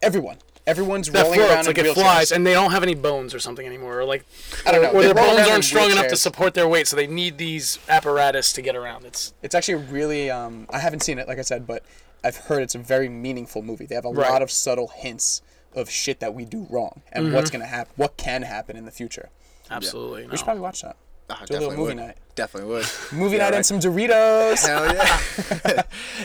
Everyone. 0.00 0.38
Everyone's 0.68 1.10
That 1.10 1.22
rolling 1.24 1.40
around 1.40 1.66
like 1.66 1.78
in 1.78 1.86
it 1.86 1.90
wheelchairs. 1.90 1.94
flies, 1.94 2.30
and 2.32 2.46
they 2.46 2.52
don't 2.52 2.70
have 2.72 2.82
any 2.84 2.94
bones 2.94 3.34
or 3.34 3.40
something 3.40 3.66
anymore, 3.66 3.98
or 4.00 4.04
like 4.04 4.24
I 4.66 4.70
don't 4.72 4.82
know. 4.82 4.90
or 4.90 5.00
They 5.02 5.06
their 5.08 5.14
roll 5.14 5.26
bones 5.26 5.38
around 5.38 5.46
in 5.46 5.52
aren't 5.54 5.64
strong 5.64 5.90
enough 5.90 6.06
to 6.08 6.14
wheelchairs. 6.14 6.18
support 6.18 6.54
their 6.54 6.68
weight, 6.68 6.86
so 6.86 6.94
they 6.94 7.06
need 7.06 7.38
these 7.38 7.78
apparatus 7.88 8.52
to 8.52 8.62
get 8.62 8.76
around. 8.76 9.04
It's 9.06 9.32
It's 9.42 9.54
actually 9.54 9.82
really. 9.86 10.30
Um, 10.30 10.66
I 10.70 10.78
haven't 10.78 11.00
seen 11.02 11.18
it, 11.18 11.26
like 11.26 11.38
I 11.38 11.42
said, 11.42 11.66
but 11.66 11.82
I've 12.22 12.36
heard 12.36 12.62
it's 12.62 12.74
a 12.74 12.78
very 12.78 13.08
meaningful 13.08 13.62
movie. 13.62 13.86
They 13.86 13.94
have 13.94 14.04
a 14.04 14.10
Right. 14.10 14.30
lot 14.30 14.42
of 14.42 14.50
subtle 14.50 14.88
hints 14.88 15.40
of 15.74 15.88
shit 15.90 16.20
that 16.20 16.34
we 16.34 16.44
do 16.44 16.66
wrong 16.70 17.02
and 17.12 17.26
Mm-hmm. 17.26 17.34
what's 17.34 17.50
gonna 17.50 17.66
happen, 17.66 17.92
what 17.96 18.16
can 18.16 18.42
happen 18.42 18.76
in 18.76 18.84
the 18.84 18.90
future. 18.90 19.30
absolutely 19.70 20.22
We 20.26 20.30
should 20.36 20.40
no. 20.40 20.44
probably 20.44 20.62
watch 20.62 20.82
that. 20.82 20.96
Ah, 21.30 21.36
Do 21.40 21.42
a 21.42 21.46
definitely 21.46 21.76
movie 21.76 21.94
would. 21.94 21.96
night. 21.96 22.16
Definitely 22.34 22.70
would. 22.70 22.86
Movie 23.12 23.36
Yeah, 23.36 23.42
night 23.42 23.50
right. 23.50 23.54
and 23.56 23.66
some 23.66 23.80
Doritos. 23.80 24.66
Hell 24.66 24.94
yeah. 24.94 25.82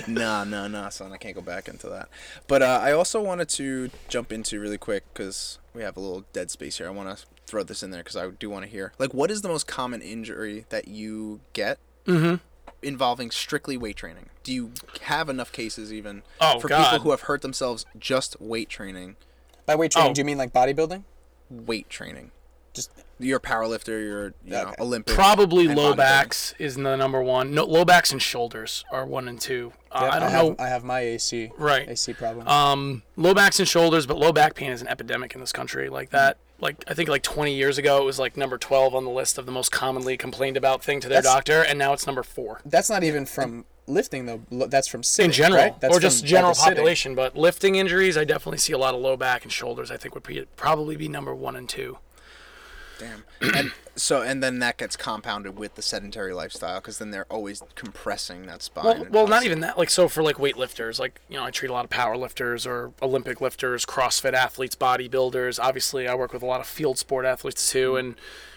no, 0.07 0.43
no, 0.43 0.67
no, 0.67 0.89
son. 0.89 1.11
I 1.11 1.17
can't 1.17 1.35
go 1.35 1.41
back 1.41 1.67
into 1.67 1.89
that. 1.89 2.07
But 2.47 2.61
uh, 2.61 2.79
I 2.83 2.91
also 2.91 3.21
wanted 3.21 3.49
to 3.49 3.89
jump 4.07 4.31
into 4.31 4.59
really 4.59 4.77
quick 4.77 5.03
because 5.13 5.59
we 5.73 5.81
have 5.81 5.97
a 5.97 5.99
little 5.99 6.23
dead 6.31 6.51
space 6.51 6.77
here. 6.77 6.87
I 6.87 6.91
want 6.91 7.17
to 7.17 7.25
throw 7.47 7.63
this 7.63 7.83
in 7.83 7.91
there 7.91 8.01
because 8.01 8.15
I 8.15 8.29
do 8.29 8.49
want 8.49 8.63
to 8.65 8.71
hear. 8.71 8.93
Like, 8.99 9.13
what 9.13 9.29
is 9.31 9.41
the 9.41 9.49
most 9.49 9.67
common 9.67 10.01
injury 10.01 10.65
that 10.69 10.87
you 10.87 11.41
get 11.53 11.79
Mm-hmm. 12.05 12.35
involving 12.81 13.31
strictly 13.31 13.75
weight 13.77 13.95
training? 13.95 14.29
Do 14.43 14.53
you 14.53 14.71
have 15.03 15.29
enough 15.29 15.51
cases 15.51 15.91
even 15.91 16.21
Oh, 16.41 16.59
for 16.59 16.67
people 16.67 16.99
who 16.99 17.11
have 17.11 17.21
hurt 17.21 17.41
themselves 17.41 17.85
just 17.97 18.39
weight 18.41 18.69
training? 18.69 19.15
By 19.65 19.75
weight 19.75 19.91
training, 19.91 20.11
Oh. 20.11 20.13
do 20.13 20.21
you 20.21 20.25
mean 20.25 20.37
like 20.37 20.51
bodybuilding? 20.53 21.03
Weight 21.49 21.89
training. 21.89 22.31
Just 22.73 22.91
You're 23.19 23.37
a 23.37 23.39
power. 23.39 23.63
You're 23.87 24.25
you 24.27 24.51
know 24.51 24.73
Olympic. 24.79 25.13
Probably 25.15 25.67
low 25.67 25.93
bodybuilding. 25.93 25.97
backs 25.97 26.55
is 26.59 26.75
the 26.75 26.95
number 26.97 27.21
one. 27.21 27.53
No, 27.53 27.65
low 27.65 27.85
backs 27.85 28.11
and 28.11 28.21
shoulders 28.21 28.83
are 28.91 29.05
one 29.05 29.27
and 29.27 29.39
two. 29.39 29.73
Uh, 29.91 29.99
Yeah, 30.01 30.09
I 30.15 30.19
don't 30.19 30.31
have, 30.31 30.45
know. 30.45 30.55
I 30.59 30.67
have 30.67 30.83
my 30.83 30.99
AC. 31.01 31.51
Right. 31.57 31.87
AC 31.87 32.13
problem. 32.13 32.47
Um, 32.47 33.03
low 33.15 33.33
backs 33.33 33.59
and 33.59 33.67
shoulders, 33.67 34.05
but 34.07 34.17
low 34.17 34.33
back 34.33 34.55
pain 34.55 34.71
is 34.71 34.81
an 34.81 34.87
epidemic 34.87 35.33
in 35.35 35.39
this 35.39 35.51
country. 35.51 35.89
Like 35.89 36.09
that. 36.09 36.37
Like 36.59 36.83
I 36.87 36.93
think 36.93 37.09
like 37.09 37.23
20 37.23 37.53
years 37.53 37.77
ago, 37.77 38.01
it 38.01 38.05
was 38.05 38.19
like 38.19 38.37
number 38.37 38.57
12 38.57 38.95
on 38.95 39.03
the 39.03 39.11
list 39.11 39.37
of 39.37 39.45
the 39.45 39.51
most 39.51 39.71
commonly 39.71 40.15
complained 40.17 40.55
about 40.57 40.83
thing 40.83 40.99
to 41.01 41.09
their 41.09 41.17
That's- 41.21 41.33
doctor, 41.33 41.61
and 41.61 41.77
now 41.77 41.91
it's 41.93 42.07
number 42.07 42.23
four 42.23 42.61
That's 42.65 42.89
not 42.89 43.03
even 43.03 43.25
from 43.25 43.65
lifting 43.85 44.25
though. 44.27 44.41
That's 44.67 44.87
from 44.87 45.03
sitting. 45.03 45.29
in 45.29 45.33
general, 45.33 45.61
right? 45.61 45.81
That's 45.81 45.93
or 45.95 45.99
just 45.99 46.19
from 46.21 46.27
general 46.29 46.53
double 46.53 46.85
sitting. 46.85 47.15
But 47.15 47.35
lifting 47.35 47.75
injuries, 47.75 48.15
I 48.17 48.23
definitely 48.23 48.59
see 48.59 48.71
a 48.71 48.77
lot 48.77 48.93
of 48.95 49.01
low 49.01 49.17
back 49.17 49.43
and 49.43 49.51
shoulders. 49.51 49.91
I 49.91 49.97
think 49.97 50.13
would 50.15 50.23
be, 50.23 50.45
probably 50.55 50.95
be 50.95 51.09
number 51.09 51.35
one 51.35 51.57
and 51.57 51.67
two. 51.67 51.97
Damn. 53.03 53.55
and 53.55 53.71
so 53.95 54.21
and 54.21 54.41
then 54.41 54.59
that 54.59 54.77
gets 54.77 54.95
compounded 54.95 55.57
with 55.57 55.75
the 55.75 55.81
sedentary 55.81 56.33
lifestyle 56.33 56.79
because 56.79 56.97
then 56.97 57.11
they're 57.11 57.25
always 57.29 57.61
compressing 57.75 58.45
that 58.47 58.61
spine. 58.61 58.83
Well, 58.83 59.05
well, 59.09 59.27
not 59.27 59.43
even 59.45 59.59
that. 59.61 59.77
Like, 59.77 59.89
so 59.89 60.07
for 60.07 60.23
like 60.23 60.37
weightlifters, 60.37 60.99
like 60.99 61.21
you 61.29 61.37
know, 61.37 61.43
I 61.43 61.51
treat 61.51 61.69
a 61.69 61.73
lot 61.73 61.85
of 61.85 61.91
power 61.91 62.17
lifters 62.17 62.65
or 62.65 62.93
Olympic 63.01 63.41
lifters, 63.41 63.85
CrossFit 63.85 64.33
athletes, 64.33 64.75
bodybuilders. 64.75 65.59
Obviously, 65.61 66.07
I 66.07 66.15
work 66.15 66.33
with 66.33 66.43
a 66.43 66.47
lot 66.47 66.59
of 66.59 66.67
field 66.67 66.97
sport 66.97 67.25
athletes 67.25 67.69
too, 67.69 67.91
mm-hmm. 67.91 67.97
and 67.97 68.15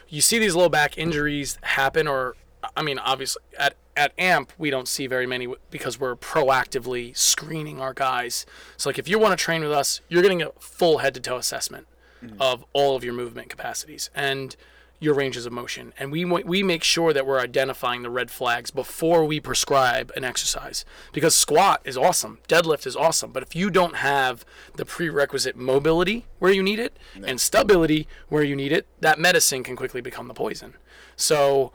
you 0.09 0.21
see 0.21 0.39
these 0.39 0.55
low 0.55 0.69
back 0.69 0.97
injuries 0.97 1.59
happen. 1.63 2.07
Or, 2.07 2.37
I 2.77 2.83
mean, 2.83 2.99
obviously 2.99 3.43
at 3.59 3.75
at 3.97 4.13
AMP 4.19 4.53
we 4.59 4.69
don't 4.69 4.89
see 4.89 5.07
very 5.07 5.27
many 5.27 5.49
because 5.71 5.99
we're 5.99 6.17
proactively 6.17 7.17
screening 7.17 7.81
our 7.81 7.95
guys. 7.95 8.47
So 8.77 8.91
like, 8.91 8.99
if 8.99 9.09
you 9.09 9.19
want 9.19 9.39
to 9.39 9.43
train 9.43 9.63
with 9.63 9.73
us, 9.73 10.01
you're 10.09 10.23
getting 10.23 10.43
a 10.43 10.51
full 10.59 10.99
head 10.99 11.15
to 11.15 11.21
toe 11.21 11.37
assessment 11.37 11.87
Mm-hmm. 12.23 12.41
of 12.41 12.65
all 12.73 12.97
of 12.97 13.05
your 13.05 13.13
movement 13.13 13.51
capacities 13.51 14.09
and 14.15 14.57
your 14.99 15.15
ranges 15.15 15.45
of 15.45 15.53
motion. 15.53 15.93
And 15.99 16.11
we 16.11 16.25
we 16.25 16.63
make 16.63 16.83
sure 16.83 17.13
that 17.13 17.27
we're 17.27 17.39
identifying 17.39 18.03
the 18.03 18.11
red 18.11 18.31
flags 18.31 18.71
before 18.71 19.25
we 19.25 19.41
prescribe 19.41 20.11
an 20.17 20.25
exercise. 20.25 20.85
Because 21.13 21.35
squat 21.35 21.83
is 21.85 21.97
awesome, 21.97 22.39
deadlift 22.49 22.87
is 22.87 22.97
awesome, 22.97 23.33
but 23.33 23.43
if 23.43 23.55
you 23.55 23.71
don't 23.71 23.97
have 23.97 24.45
the 24.77 24.87
prerequisite 24.87 25.57
mobility 25.57 26.25
where 26.39 26.53
you 26.53 26.63
need 26.63 26.79
it 26.79 26.97
and 27.23 27.41
stability 27.41 28.09
where 28.29 28.43
you 28.43 28.57
need 28.57 28.73
it, 28.73 28.87
that 29.01 29.19
medicine 29.19 29.63
can 29.63 29.77
quickly 29.77 30.01
become 30.01 30.29
the 30.29 30.35
poison. 30.35 30.75
So 31.17 31.73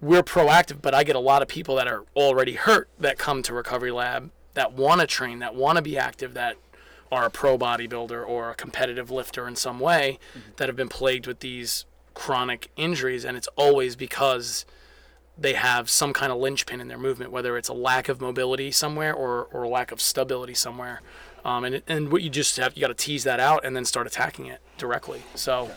we're 0.00 0.22
proactive, 0.22 0.80
but 0.80 0.94
I 0.94 1.04
get 1.04 1.16
a 1.16 1.20
lot 1.20 1.42
of 1.42 1.48
people 1.48 1.76
that 1.76 1.86
are 1.86 2.04
already 2.16 2.54
hurt 2.54 2.88
that 2.98 3.18
come 3.18 3.42
to 3.42 3.54
Recovery 3.54 3.90
Lab 3.90 4.30
that 4.54 4.72
want 4.72 5.00
to 5.00 5.06
train, 5.06 5.40
that 5.40 5.54
want 5.54 5.76
to 5.76 5.82
be 5.82 5.98
active, 5.98 6.34
that 6.34 6.56
are 7.14 7.24
a 7.24 7.30
pro 7.30 7.56
bodybuilder 7.56 8.26
or 8.26 8.50
a 8.50 8.54
competitive 8.54 9.08
lifter 9.10 9.46
in 9.46 9.54
some 9.54 9.78
way 9.78 10.18
that 10.56 10.68
have 10.68 10.76
been 10.76 10.88
plagued 10.88 11.26
with 11.26 11.38
these 11.40 11.84
chronic 12.12 12.70
injuries. 12.76 13.24
And 13.24 13.36
it's 13.36 13.48
always 13.56 13.94
because 13.94 14.66
they 15.38 15.54
have 15.54 15.88
some 15.88 16.12
kind 16.12 16.32
of 16.32 16.38
linchpin 16.38 16.80
in 16.80 16.88
their 16.88 16.98
movement, 16.98 17.30
whether 17.30 17.56
it's 17.56 17.68
a 17.68 17.72
lack 17.72 18.08
of 18.08 18.20
mobility 18.20 18.70
somewhere 18.70 19.14
or, 19.14 19.44
or 19.52 19.62
a 19.62 19.68
lack 19.68 19.92
of 19.92 20.00
stability 20.00 20.54
somewhere. 20.54 21.00
Um, 21.44 21.64
and, 21.64 21.82
and 21.86 22.10
what 22.10 22.22
you 22.22 22.30
just 22.30 22.56
have, 22.56 22.74
you 22.74 22.80
got 22.80 22.88
to 22.88 22.94
tease 22.94 23.24
that 23.24 23.38
out 23.38 23.64
and 23.64 23.76
then 23.76 23.84
start 23.84 24.06
attacking 24.06 24.46
it 24.46 24.60
directly. 24.78 25.22
So 25.34 25.70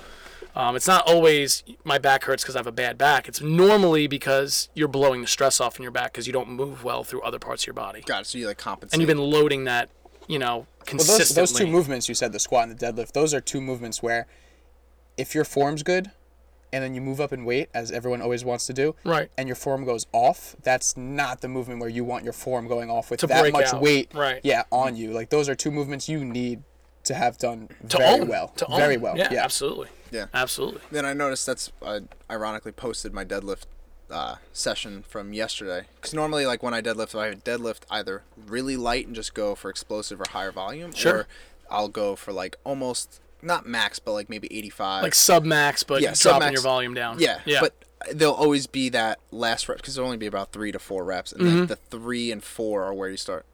um, 0.55 0.75
it's 0.75 0.87
not 0.87 1.07
always 1.07 1.63
my 1.83 1.99
back 1.99 2.23
hurts 2.23 2.43
because 2.43 2.55
I 2.55 2.59
have 2.59 2.67
a 2.67 2.71
bad 2.71 2.97
back. 2.97 3.27
It's 3.27 3.41
normally 3.41 4.07
because 4.07 4.69
you're 4.73 4.87
blowing 4.87 5.21
the 5.21 5.27
stress 5.27 5.61
off 5.61 5.77
in 5.77 5.83
your 5.83 5.91
back 5.91 6.13
because 6.13 6.25
you 6.25 6.33
don't 6.33 6.49
move 6.49 6.83
well 6.83 7.03
through 7.03 7.21
other 7.21 7.37
parts 7.37 7.63
of 7.63 7.67
your 7.67 7.73
body. 7.75 8.01
Got 8.01 8.21
it. 8.21 8.25
So 8.25 8.39
you 8.39 8.47
like 8.47 8.57
compensate. 8.57 8.93
And 8.93 9.01
you've 9.01 9.15
been 9.15 9.23
loading 9.23 9.65
that, 9.65 9.89
you 10.27 10.39
know, 10.39 10.65
Well, 10.93 11.05
those, 11.05 11.29
those 11.29 11.53
two 11.53 11.67
movements 11.67 12.07
you 12.09 12.15
said, 12.15 12.31
the 12.31 12.39
squat 12.39 12.69
and 12.69 12.77
the 12.77 12.85
deadlift, 12.93 13.11
those 13.13 13.33
are 13.33 13.41
two 13.41 13.61
movements 13.61 14.01
where 14.03 14.27
if 15.17 15.33
your 15.35 15.43
form's 15.45 15.83
good 15.83 16.11
and 16.73 16.83
then 16.83 16.93
you 16.93 17.01
move 17.01 17.19
up 17.21 17.31
in 17.31 17.45
weight, 17.45 17.69
as 17.73 17.91
everyone 17.91 18.21
always 18.21 18.43
wants 18.43 18.65
to 18.67 18.73
do, 18.73 18.93
Right. 19.05 19.29
and 19.37 19.47
your 19.47 19.55
form 19.55 19.85
goes 19.85 20.05
off, 20.11 20.55
that's 20.63 20.97
not 20.97 21.41
the 21.41 21.47
movement 21.47 21.79
where 21.79 21.89
you 21.89 22.03
want 22.03 22.23
your 22.23 22.33
form 22.33 22.67
going 22.67 22.89
off 22.89 23.09
with 23.09 23.21
To 23.21 23.27
that 23.27 23.51
much 23.53 23.73
out. 23.73 23.81
weight 23.81 24.11
Right. 24.13 24.41
yeah, 24.43 24.63
on 24.71 24.95
you. 24.95 25.11
Like 25.11 25.29
those 25.29 25.47
are 25.49 25.55
two 25.55 25.71
movements 25.71 26.09
you 26.09 26.23
need 26.25 26.63
to 27.05 27.13
have 27.13 27.37
done 27.37 27.69
to 27.89 27.97
very 27.97 28.19
own. 28.21 28.27
well. 28.27 28.49
To 28.57 28.65
very 28.75 28.95
own. 28.97 29.01
well. 29.01 29.17
Yeah, 29.17 29.29
Yeah. 29.31 29.43
absolutely. 29.45 29.87
Yeah. 30.11 30.25
Absolutely. 30.33 30.81
Then 30.91 31.05
I 31.05 31.13
noticed 31.13 31.45
that's 31.45 31.71
I 31.81 32.01
ironically 32.29 32.73
posted 32.73 33.13
my 33.13 33.23
deadlift 33.25 33.63
uh, 34.09 34.35
session 34.53 35.03
from 35.07 35.33
yesterday. 35.33 35.87
Because 35.95 36.13
normally, 36.13 36.45
like 36.45 36.63
when 36.63 36.73
I 36.73 36.81
deadlift, 36.81 37.17
I 37.17 37.33
deadlift 37.35 37.81
either 37.89 38.23
really 38.47 38.77
light 38.77 39.05
and 39.07 39.15
just 39.15 39.33
go 39.33 39.55
for 39.55 39.69
explosive 39.69 40.21
or 40.21 40.25
higher 40.29 40.51
volume, 40.51 40.93
Sure. 40.93 41.13
or 41.15 41.27
I'll 41.69 41.89
go 41.89 42.15
for 42.15 42.31
like 42.31 42.55
almost 42.63 43.19
not 43.41 43.65
max, 43.67 43.99
but 43.99 44.13
like 44.13 44.29
maybe 44.29 44.47
85. 44.55 45.03
Like 45.03 45.13
sub 45.15 45.43
max, 45.45 45.83
but 45.83 46.01
Yeah, 46.01 46.13
dropping 46.17 46.53
your 46.53 46.61
volume 46.61 46.93
down. 46.93 47.19
yeah, 47.19 47.39
Yeah. 47.45 47.59
But 47.61 47.73
there'll 48.13 48.33
always 48.33 48.67
be 48.67 48.89
that 48.89 49.19
last 49.31 49.67
rep 49.67 49.77
because 49.77 49.95
there'll 49.95 50.07
only 50.07 50.17
be 50.17 50.25
about 50.27 50.51
three 50.51 50.71
to 50.71 50.79
four 50.79 51.03
reps, 51.03 51.31
and 51.33 51.41
Mm-hmm. 51.41 51.59
like 51.61 51.67
the 51.69 51.75
three 51.75 52.31
and 52.31 52.43
four 52.43 52.83
are 52.83 52.93
where 52.93 53.09
you 53.09 53.17
start 53.17 53.45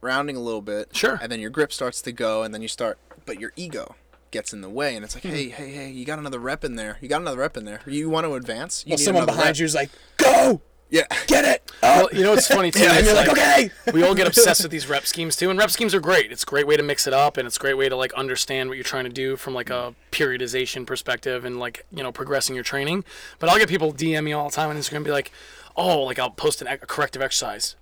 rounding 0.00 0.36
a 0.36 0.40
little 0.40 0.62
bit. 0.62 0.94
Sure. 0.96 1.18
And 1.22 1.30
then 1.30 1.40
your 1.40 1.50
grip 1.50 1.72
starts 1.72 2.00
to 2.02 2.12
go, 2.12 2.42
and 2.42 2.52
then 2.54 2.62
you 2.62 2.68
start, 2.68 2.98
but 3.26 3.38
your 3.38 3.52
ego 3.56 3.94
gets 4.30 4.52
in 4.52 4.60
the 4.60 4.68
way, 4.70 4.94
and 4.96 5.04
it's 5.04 5.14
Hmm. 5.14 5.28
like, 5.28 5.34
hey, 5.36 5.48
hey, 5.48 5.70
hey, 5.70 5.90
you 5.90 6.04
got 6.04 6.18
another 6.18 6.38
rep 6.38 6.64
in 6.64 6.76
there. 6.76 6.98
You 7.00 7.08
got 7.08 7.20
another 7.20 7.38
rep 7.38 7.56
in 7.56 7.64
there. 7.64 7.80
You 7.86 8.08
want 8.10 8.26
to 8.26 8.34
advance? 8.34 8.84
You 8.86 8.90
Well, 8.92 8.98
someone 8.98 9.26
behind 9.26 9.46
rep. 9.46 9.58
you 9.58 9.64
is 9.64 9.74
like, 9.74 9.90
go, 10.16 10.60
Yeah. 10.90 11.06
get 11.26 11.44
it. 11.44 11.62
Well, 11.82 12.08
you 12.12 12.22
know 12.22 12.30
what's 12.30 12.46
funny 12.46 12.70
too? 12.72 12.80
Yeah, 12.80 12.92
and 12.96 13.04
you're 13.06 13.14
like, 13.14 13.28
okay. 13.28 13.70
we 13.92 14.02
all 14.02 14.14
get 14.14 14.26
obsessed 14.26 14.62
with 14.62 14.70
these 14.70 14.86
rep 14.88 15.06
schemes 15.06 15.36
too, 15.36 15.50
and 15.50 15.58
rep 15.58 15.70
schemes 15.70 15.94
are 15.94 16.00
great. 16.00 16.30
It's 16.32 16.42
a 16.42 16.46
great 16.46 16.66
way 16.66 16.76
to 16.76 16.82
mix 16.82 17.06
it 17.06 17.12
up, 17.12 17.36
and 17.36 17.46
it's 17.46 17.56
a 17.56 17.60
great 17.60 17.74
way 17.76 17.88
to 17.88 17.96
like 17.96 18.12
understand 18.14 18.68
what 18.70 18.76
you're 18.76 18.84
trying 18.84 19.04
to 19.04 19.10
do 19.10 19.36
from 19.36 19.54
like 19.54 19.70
a 19.70 19.94
periodization 20.12 20.86
perspective 20.86 21.44
and 21.44 21.58
like 21.58 21.84
you 21.92 22.02
know 22.02 22.12
progressing 22.12 22.54
your 22.54 22.64
training. 22.64 23.04
But 23.38 23.48
I'll 23.50 23.58
get 23.58 23.68
people 23.68 23.92
DM 23.92 24.24
me 24.24 24.32
all 24.32 24.48
the 24.48 24.54
time 24.54 24.70
on 24.70 24.76
Instagram, 24.76 24.96
and 24.96 25.04
be 25.04 25.10
like, 25.10 25.30
"Oh, 25.76 26.02
like 26.02 26.18
I'll 26.18 26.30
post 26.30 26.60
an, 26.62 26.68
a 26.68 26.78
corrective 26.78 27.22
exercise. 27.22 27.76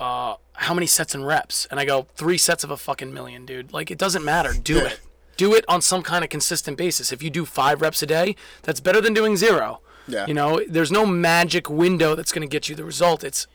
Uh, 0.00 0.34
how 0.54 0.72
many 0.74 0.86
sets 0.86 1.14
and 1.14 1.26
reps?" 1.26 1.66
And 1.70 1.80
I 1.80 1.84
go, 1.84 2.06
three 2.14 2.38
sets 2.38 2.64
of 2.64 2.70
a 2.70 2.76
fucking 2.76 3.12
million, 3.12 3.44
dude. 3.46 3.72
Like 3.72 3.90
it 3.90 3.98
doesn't 3.98 4.24
matter. 4.24 4.52
Do 4.52 4.78
it. 4.78 5.00
Do 5.38 5.54
it 5.54 5.64
on 5.68 5.80
some 5.80 6.02
kind 6.02 6.22
of 6.24 6.28
consistent 6.30 6.76
basis. 6.76 7.12
If 7.12 7.22
you 7.22 7.30
do 7.30 7.44
five 7.46 7.80
reps 7.80 8.02
a 8.02 8.06
day, 8.06 8.36
that's 8.62 8.80
better 8.80 9.00
than 9.00 9.14
doing 9.14 9.36
zero. 9.36 9.80
Yeah. 10.06 10.26
You 10.26 10.34
know, 10.34 10.60
there's 10.68 10.90
no 10.92 11.06
magic 11.06 11.70
window 11.70 12.14
that's 12.14 12.32
going 12.32 12.46
to 12.46 12.50
get 12.50 12.68
you 12.68 12.74
the 12.74 12.84
result. 12.84 13.22
It's 13.24 13.46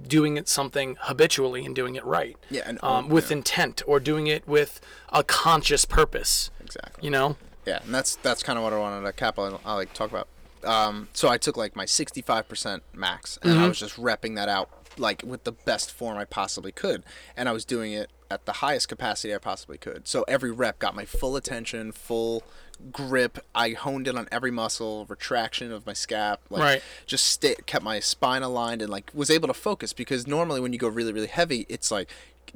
doing 0.00 0.36
it 0.36 0.48
something 0.48 0.96
habitually 1.02 1.64
and 1.64 1.74
doing 1.74 1.94
it 1.94 2.04
right. 2.04 2.36
Yeah, 2.50 2.62
and 2.66 2.78
um, 2.82 3.04
own- 3.06 3.08
with 3.10 3.30
yeah. 3.30 3.38
intent 3.38 3.82
or 3.86 4.00
doing 4.00 4.26
it 4.26 4.46
with 4.48 4.80
a 5.12 5.22
conscious 5.24 5.84
purpose. 5.84 6.50
Exactly. 6.60 7.04
You 7.04 7.10
know, 7.10 7.36
Yeah, 7.66 7.80
and 7.84 7.94
that's 7.94 8.16
that's 8.16 8.42
kind 8.42 8.56
of 8.58 8.62
what 8.64 8.72
I 8.72 8.78
wanted 8.78 9.04
to 9.06 9.12
cap 9.12 9.38
on. 9.38 9.58
I 9.64 9.74
like 9.74 9.92
talk 9.92 10.10
about. 10.10 10.28
Um, 10.64 11.08
so 11.12 11.28
I 11.28 11.38
took 11.38 11.56
like 11.56 11.74
my 11.76 11.84
65% 11.86 12.80
max, 12.94 13.38
and 13.42 13.52
Mm-hmm. 13.52 13.62
I 13.64 13.68
was 13.68 13.78
just 13.78 13.96
repping 13.96 14.36
that 14.36 14.48
out 14.48 14.68
like 15.00 15.22
with 15.24 15.44
the 15.44 15.52
best 15.52 15.90
form 15.90 16.16
I 16.18 16.24
possibly 16.24 16.72
could, 16.72 17.02
and 17.36 17.48
I 17.48 17.52
was 17.52 17.64
doing 17.64 17.92
it 17.92 18.10
at 18.30 18.46
the 18.46 18.52
highest 18.54 18.88
capacity 18.88 19.34
I 19.34 19.38
possibly 19.38 19.76
could. 19.78 20.06
So 20.06 20.24
every 20.28 20.52
rep 20.52 20.78
got 20.78 20.94
my 20.94 21.04
full 21.04 21.34
attention, 21.34 21.90
full 21.90 22.44
grip. 22.92 23.44
I 23.54 23.70
honed 23.70 24.06
in 24.06 24.16
on 24.16 24.28
every 24.30 24.50
muscle, 24.52 25.04
retraction 25.06 25.72
of 25.72 25.84
my 25.84 25.92
scap, 25.92 26.38
like 26.48 26.62
Right. 26.62 26.82
just 27.06 27.24
stay, 27.26 27.56
kept 27.66 27.84
my 27.84 27.98
spine 28.00 28.42
aligned, 28.42 28.82
and 28.82 28.90
like 28.90 29.10
was 29.12 29.30
able 29.30 29.48
to 29.48 29.54
focus 29.54 29.92
because 29.92 30.26
normally 30.28 30.60
when 30.60 30.72
you 30.72 30.78
go 30.78 30.88
really 30.88 31.12
really 31.12 31.26
heavy, 31.26 31.66
it's 31.68 31.90
like 31.90 32.08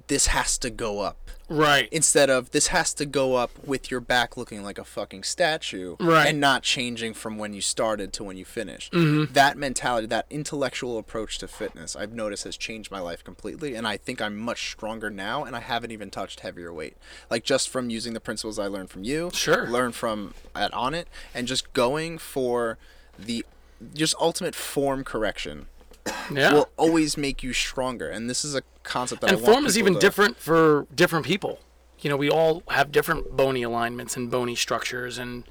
this 0.09 0.29
has 0.29 0.59
to 0.59 0.71
go 0.71 1.01
up 1.01 1.17
right? 1.49 1.89
instead 1.93 2.31
of 2.31 2.51
this 2.53 2.69
has 2.69 2.95
to 2.95 3.05
go 3.07 3.35
up 3.37 3.51
with 3.67 3.91
your 3.91 4.01
back 4.01 4.37
looking 4.37 4.63
like 4.63 4.79
a 4.79 4.85
fucking 4.85 5.23
statue 5.23 5.97
Right. 6.01 6.29
and 6.29 6.41
not 6.41 6.63
changing 6.63 7.15
from 7.15 7.37
when 7.39 7.53
you 7.53 7.61
started 7.61 8.13
to 8.15 8.25
when 8.25 8.37
you 8.37 8.45
finished. 8.45 8.93
Mm-hmm. 8.93 9.33
That 9.35 9.57
mentality, 9.59 10.07
that 10.07 10.27
intellectual 10.31 10.97
approach 10.99 11.39
to 11.39 11.49
fitness, 11.49 11.95
I've 11.95 12.13
noticed 12.13 12.45
has 12.45 12.57
changed 12.57 12.91
my 12.91 13.01
life 13.01 13.23
completely. 13.23 13.75
And 13.75 13.87
I 13.87 13.97
think 13.99 14.23
I'm 14.23 14.37
much 14.39 14.71
stronger 14.73 15.11
now, 15.11 15.45
and 15.45 15.55
I 15.55 15.61
haven't 15.61 15.91
even 15.91 16.11
touched 16.11 16.41
heavier 16.41 16.73
weight. 16.73 16.97
Like 17.31 17.45
just 17.45 17.69
from 17.69 17.91
using 17.91 18.15
the 18.15 18.21
principles 18.21 18.59
I 18.59 18.67
learned 18.67 18.91
from 18.91 19.05
you, 19.05 19.31
Sure. 19.35 19.69
learn 19.69 19.93
from 19.93 20.35
at 20.55 20.73
Onnit, 20.73 21.05
and 21.35 21.47
just 21.47 21.73
going 21.75 22.17
for 22.19 22.79
the 23.19 23.45
just 23.93 24.15
ultimate 24.19 24.55
form 24.55 25.05
correction 25.05 25.67
yeah. 26.33 26.53
will 26.53 26.69
always 26.77 27.17
make 27.17 27.43
you 27.43 27.53
stronger. 27.53 28.09
And 28.09 28.29
this 28.29 28.45
is 28.45 28.55
a 28.55 28.63
concept 28.83 29.23
that 29.23 29.31
I 29.31 29.35
and 29.35 29.43
want 29.43 29.55
form 29.55 29.67
is 29.67 29.79
even 29.79 29.95
to- 29.95 30.01
different 30.01 30.39
for 30.39 30.87
different 30.95 31.27
people. 31.27 31.61
You 32.01 32.11
know, 32.11 32.17
we 32.17 32.29
all 32.29 32.63
have 32.69 32.93
different 32.93 33.35
bony 33.35 33.63
alignments 33.63 34.17
and 34.17 34.31
bony 34.31 34.55
structures, 34.57 35.17
and 35.17 35.45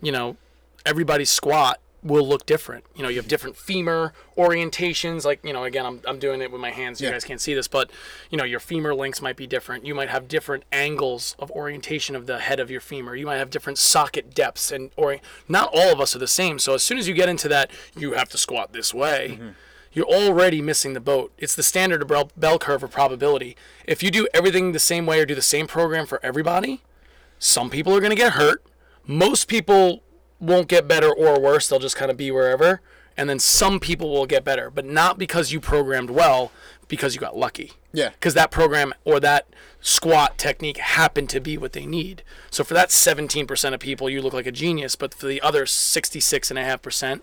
you 0.00 0.12
know, 0.12 0.36
everybody's 0.86 1.30
squat 1.30 1.80
will 2.02 2.26
look 2.26 2.46
different. 2.46 2.84
You 2.94 3.02
know, 3.02 3.08
you 3.08 3.16
have 3.16 3.26
different 3.26 3.56
femur 3.56 4.12
orientations. 4.36 5.24
Like, 5.24 5.40
you 5.42 5.52
know, 5.52 5.64
again, 5.64 5.84
I'm, 5.84 6.00
I'm 6.06 6.18
doing 6.20 6.40
it 6.40 6.52
with 6.52 6.60
my 6.60 6.70
hands. 6.70 7.00
You 7.00 7.08
Yeah. 7.08 7.14
guys 7.14 7.24
can't 7.24 7.40
see 7.40 7.54
this, 7.54 7.66
but 7.66 7.90
you 8.30 8.38
know, 8.38 8.44
your 8.44 8.60
femur 8.60 8.94
links 8.94 9.20
might 9.20 9.36
be 9.36 9.46
different. 9.46 9.84
You 9.84 9.94
might 9.94 10.08
have 10.08 10.28
different 10.28 10.64
angles 10.70 11.34
of 11.38 11.50
orientation 11.50 12.14
of 12.14 12.26
the 12.26 12.38
head 12.38 12.60
of 12.60 12.70
your 12.70 12.80
femur. 12.80 13.16
You 13.16 13.26
might 13.26 13.38
have 13.38 13.50
different 13.50 13.78
socket 13.78 14.34
depths, 14.34 14.70
and 14.70 14.90
or 14.96 15.18
not 15.48 15.70
all 15.72 15.92
of 15.92 16.00
us 16.00 16.14
are 16.14 16.20
the 16.20 16.28
same. 16.28 16.58
So 16.58 16.74
as 16.74 16.82
soon 16.82 16.98
as 16.98 17.08
you 17.08 17.14
get 17.14 17.28
into 17.28 17.48
that, 17.48 17.70
you 17.96 18.12
have 18.12 18.28
to 18.30 18.38
squat 18.38 18.72
this 18.72 18.94
way 18.94 19.30
mm-hmm. 19.32 19.48
You're 19.92 20.06
already 20.06 20.60
missing 20.60 20.92
the 20.92 21.00
boat. 21.00 21.32
It's 21.38 21.54
the 21.54 21.62
standard 21.62 22.06
bell, 22.06 22.30
bell 22.36 22.58
curve 22.58 22.82
of 22.82 22.90
probability. 22.90 23.56
If 23.86 24.02
you 24.02 24.10
do 24.10 24.28
everything 24.34 24.72
the 24.72 24.78
same 24.78 25.06
way 25.06 25.20
or 25.20 25.26
do 25.26 25.34
the 25.34 25.42
same 25.42 25.66
program 25.66 26.06
for 26.06 26.20
everybody, 26.22 26.82
some 27.38 27.70
people 27.70 27.94
are 27.94 28.00
going 28.00 28.10
to 28.10 28.16
get 28.16 28.32
hurt. 28.32 28.64
Most 29.06 29.48
people 29.48 30.02
won't 30.40 30.68
get 30.68 30.86
better 30.86 31.12
or 31.12 31.40
worse. 31.40 31.68
They'll 31.68 31.78
just 31.78 31.96
kind 31.96 32.10
of 32.10 32.16
be 32.16 32.30
wherever. 32.30 32.80
And 33.16 33.28
then 33.28 33.40
some 33.40 33.80
people 33.80 34.10
will 34.10 34.26
get 34.26 34.44
better, 34.44 34.70
but 34.70 34.84
not 34.84 35.18
because 35.18 35.52
you 35.52 35.58
programmed 35.58 36.10
well, 36.10 36.52
because 36.86 37.14
you 37.14 37.20
got 37.20 37.36
lucky. 37.36 37.72
Yeah. 37.92 38.10
Because 38.10 38.34
that 38.34 38.52
program 38.52 38.94
or 39.04 39.18
that 39.18 39.48
squat 39.80 40.38
technique 40.38 40.76
happened 40.76 41.28
to 41.30 41.40
be 41.40 41.58
what 41.58 41.72
they 41.72 41.84
need. 41.84 42.22
So 42.50 42.62
for 42.62 42.74
that 42.74 42.90
17% 42.90 43.74
of 43.74 43.80
people, 43.80 44.08
you 44.08 44.22
look 44.22 44.34
like 44.34 44.46
a 44.46 44.52
genius, 44.52 44.94
but 44.94 45.14
for 45.14 45.26
the 45.26 45.40
other 45.40 45.64
66.5%, 45.64 47.20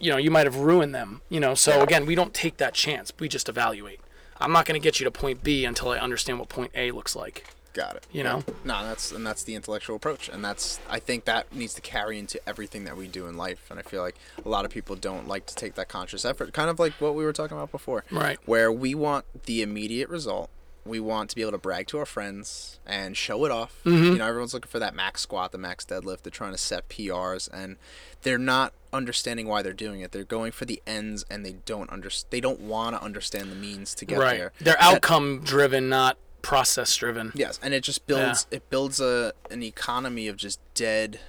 you 0.00 0.10
know, 0.10 0.16
you 0.16 0.30
might 0.30 0.46
have 0.46 0.56
ruined 0.56 0.94
them. 0.94 1.20
You 1.28 1.40
know, 1.40 1.54
so 1.54 1.82
again, 1.82 2.06
we 2.06 2.14
don't 2.14 2.34
take 2.34 2.56
that 2.58 2.74
chance. 2.74 3.12
We 3.18 3.28
just 3.28 3.48
evaluate. 3.48 4.00
I'm 4.38 4.52
not 4.52 4.66
going 4.66 4.80
to 4.80 4.82
get 4.82 5.00
you 5.00 5.04
to 5.04 5.10
point 5.10 5.42
B 5.42 5.64
until 5.64 5.90
I 5.90 5.98
understand 5.98 6.38
what 6.38 6.48
point 6.48 6.72
A 6.74 6.90
looks 6.90 7.14
like. 7.14 7.46
Got 7.74 7.96
it. 7.96 8.06
You 8.12 8.22
know? 8.22 8.44
No, 8.64 8.84
that's 8.84 9.10
and 9.10 9.26
that's 9.26 9.42
the 9.42 9.56
intellectual 9.56 9.96
approach, 9.96 10.28
and 10.28 10.44
that's 10.44 10.78
I 10.88 11.00
think 11.00 11.24
that 11.24 11.52
needs 11.52 11.74
to 11.74 11.80
carry 11.80 12.20
into 12.20 12.40
everything 12.48 12.84
that 12.84 12.96
we 12.96 13.08
do 13.08 13.26
in 13.26 13.36
life. 13.36 13.66
And 13.68 13.80
I 13.80 13.82
feel 13.82 14.00
like 14.00 14.14
a 14.44 14.48
lot 14.48 14.64
of 14.64 14.70
people 14.70 14.94
don't 14.94 15.26
like 15.26 15.46
to 15.46 15.56
take 15.56 15.74
that 15.74 15.88
conscious 15.88 16.24
effort, 16.24 16.52
kind 16.52 16.70
of 16.70 16.78
like 16.78 16.92
what 16.94 17.16
we 17.16 17.24
were 17.24 17.32
talking 17.32 17.56
about 17.56 17.72
before, 17.72 18.04
Right. 18.12 18.38
Where 18.46 18.70
we 18.70 18.94
want 18.94 19.24
the 19.46 19.60
immediate 19.60 20.08
result. 20.08 20.50
We 20.86 21.00
want 21.00 21.30
to 21.30 21.36
be 21.36 21.40
able 21.40 21.52
to 21.52 21.58
brag 21.58 21.86
to 21.88 21.98
our 21.98 22.04
friends 22.06 22.78
and 22.86 23.16
show 23.16 23.46
it 23.46 23.50
off. 23.50 23.80
Mm-hmm. 23.86 24.04
You 24.04 24.18
know, 24.18 24.26
everyone's 24.26 24.52
looking 24.52 24.68
for 24.68 24.78
that 24.78 24.94
max 24.94 25.22
squat, 25.22 25.50
the 25.50 25.58
max 25.58 25.84
deadlift. 25.84 26.22
They're 26.22 26.30
trying 26.30 26.52
to 26.52 26.58
set 26.58 26.90
PRs, 26.90 27.48
and 27.50 27.76
they're 28.22 28.36
not 28.36 28.74
understanding 28.94 29.46
why 29.48 29.60
they're 29.62 29.72
doing 29.72 30.00
it. 30.00 30.12
They're 30.12 30.24
going 30.24 30.52
for 30.52 30.64
the 30.64 30.80
ends, 30.86 31.24
and 31.30 31.44
they 31.44 31.56
don't 31.66 31.90
under 31.92 32.08
They 32.30 32.40
don't 32.40 32.60
want 32.60 32.96
to 32.96 33.02
understand 33.02 33.50
the 33.50 33.56
means 33.56 33.94
to 33.96 34.04
get 34.04 34.18
right. 34.18 34.38
there. 34.38 34.52
They're 34.60 34.74
That- 34.74 34.82
outcome 34.94 35.40
driven, 35.44 35.88
not 35.88 36.16
process 36.42 36.94
driven. 36.96 37.32
Yes, 37.34 37.58
and 37.62 37.74
it 37.74 37.82
just 37.82 38.06
builds 38.06 38.46
it 38.50 38.68
builds 38.70 39.00
a 39.00 39.32
an 39.50 39.62
economy 39.62 40.28
of 40.28 40.36
just 40.36 40.60
dead 40.74 41.20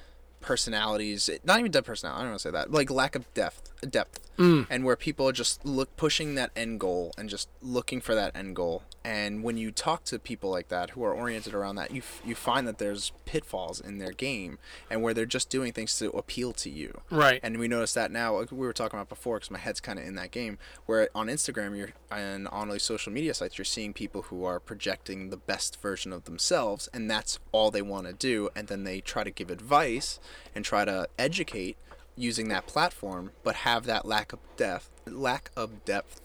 personalities, 0.41 1.29
not 1.43 1.59
even 1.59 1.71
dead 1.71 1.85
personality. 1.85 2.19
I 2.19 2.23
don't 2.23 2.31
want 2.31 2.39
to 2.41 2.47
say 2.47 2.51
that. 2.51 2.71
Like 2.71 2.89
lack 2.91 3.15
of 3.15 3.31
depth, 3.33 3.71
depth, 3.85 4.19
Mm. 4.37 4.67
and 4.69 4.83
where 4.83 4.97
people 4.97 5.27
are 5.29 5.31
just 5.31 5.63
look 5.65 5.95
pushing 5.95 6.35
that 6.35 6.51
end 6.57 6.79
goal 6.81 7.13
and 7.17 7.29
just 7.29 7.47
looking 7.61 8.01
for 8.01 8.13
that 8.15 8.35
end 8.35 8.53
goal. 8.55 8.83
And 9.03 9.43
when 9.43 9.55
you 9.57 9.71
talk 9.71 10.03
to 10.05 10.19
people 10.19 10.49
like 10.49 10.67
that 10.69 10.89
who 10.89 11.03
are 11.03 11.13
oriented 11.13 11.53
around 11.53 11.75
that, 11.77 11.91
you 11.91 11.99
f- 12.01 12.21
you 12.25 12.35
find 12.35 12.67
that 12.67 12.77
there's 12.79 13.11
pitfalls 13.25 13.79
in 13.79 13.99
their 13.99 14.11
game, 14.11 14.57
and 14.89 15.01
where 15.01 15.13
they're 15.13 15.25
just 15.25 15.49
doing 15.49 15.71
things 15.71 15.97
to 15.99 16.09
appeal 16.09 16.51
to 16.53 16.69
you. 16.69 17.01
Right. 17.09 17.39
And 17.43 17.57
we 17.59 17.67
notice 17.67 17.93
that 17.93 18.11
now. 18.11 18.35
like 18.37 18.51
We 18.51 18.57
were 18.65 18.73
talking 18.73 18.97
about 18.99 19.07
before, 19.09 19.37
because 19.37 19.51
my 19.51 19.59
head's 19.59 19.79
kind 19.79 19.99
of 19.99 20.05
in 20.05 20.15
that 20.15 20.31
game. 20.31 20.57
Where 20.85 21.07
on 21.15 21.27
Instagram, 21.27 21.77
you're 21.77 21.93
and 22.11 22.47
on 22.49 22.67
all 22.69 22.73
these 22.73 22.83
social 22.83 23.11
media 23.13 23.33
sites, 23.33 23.57
you're 23.57 23.65
seeing 23.65 23.93
people 23.93 24.23
who 24.23 24.43
are 24.43 24.59
projecting 24.59 25.29
the 25.29 25.37
best 25.37 25.79
version 25.81 26.11
of 26.11 26.25
themselves, 26.25 26.89
and 26.93 27.09
that's 27.09 27.39
all 27.51 27.71
they 27.71 27.81
want 27.81 28.07
to 28.07 28.13
do. 28.13 28.49
And 28.55 28.67
then 28.67 28.83
they 28.83 28.99
try 29.01 29.23
to 29.23 29.31
give 29.31 29.49
advice 29.49 30.19
and 30.55 30.65
try 30.65 30.83
to 30.83 31.07
educate 31.19 31.77
using 32.17 32.47
that 32.49 32.65
platform, 32.67 33.31
but 33.43 33.55
have 33.57 33.85
that 33.85 34.05
lack 34.05 34.33
of 34.33 34.39
depth. 34.57 34.89
Lack 35.07 35.51
of 35.55 35.83
depth. 35.85 36.21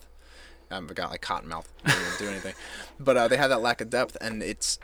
I've 0.71 0.95
got 0.95 1.11
like 1.11 1.21
cotton 1.21 1.49
mouth. 1.49 1.69
I 1.85 1.91
didn't 1.91 2.19
do 2.19 2.29
anything, 2.29 2.55
but 3.01 3.17
uh, 3.17 3.29
they 3.29 3.37
have 3.37 3.51
that 3.51 3.61
lack 3.61 3.81
of 3.81 3.91
depth, 3.91 4.17
and 4.21 4.43
it's 4.43 4.79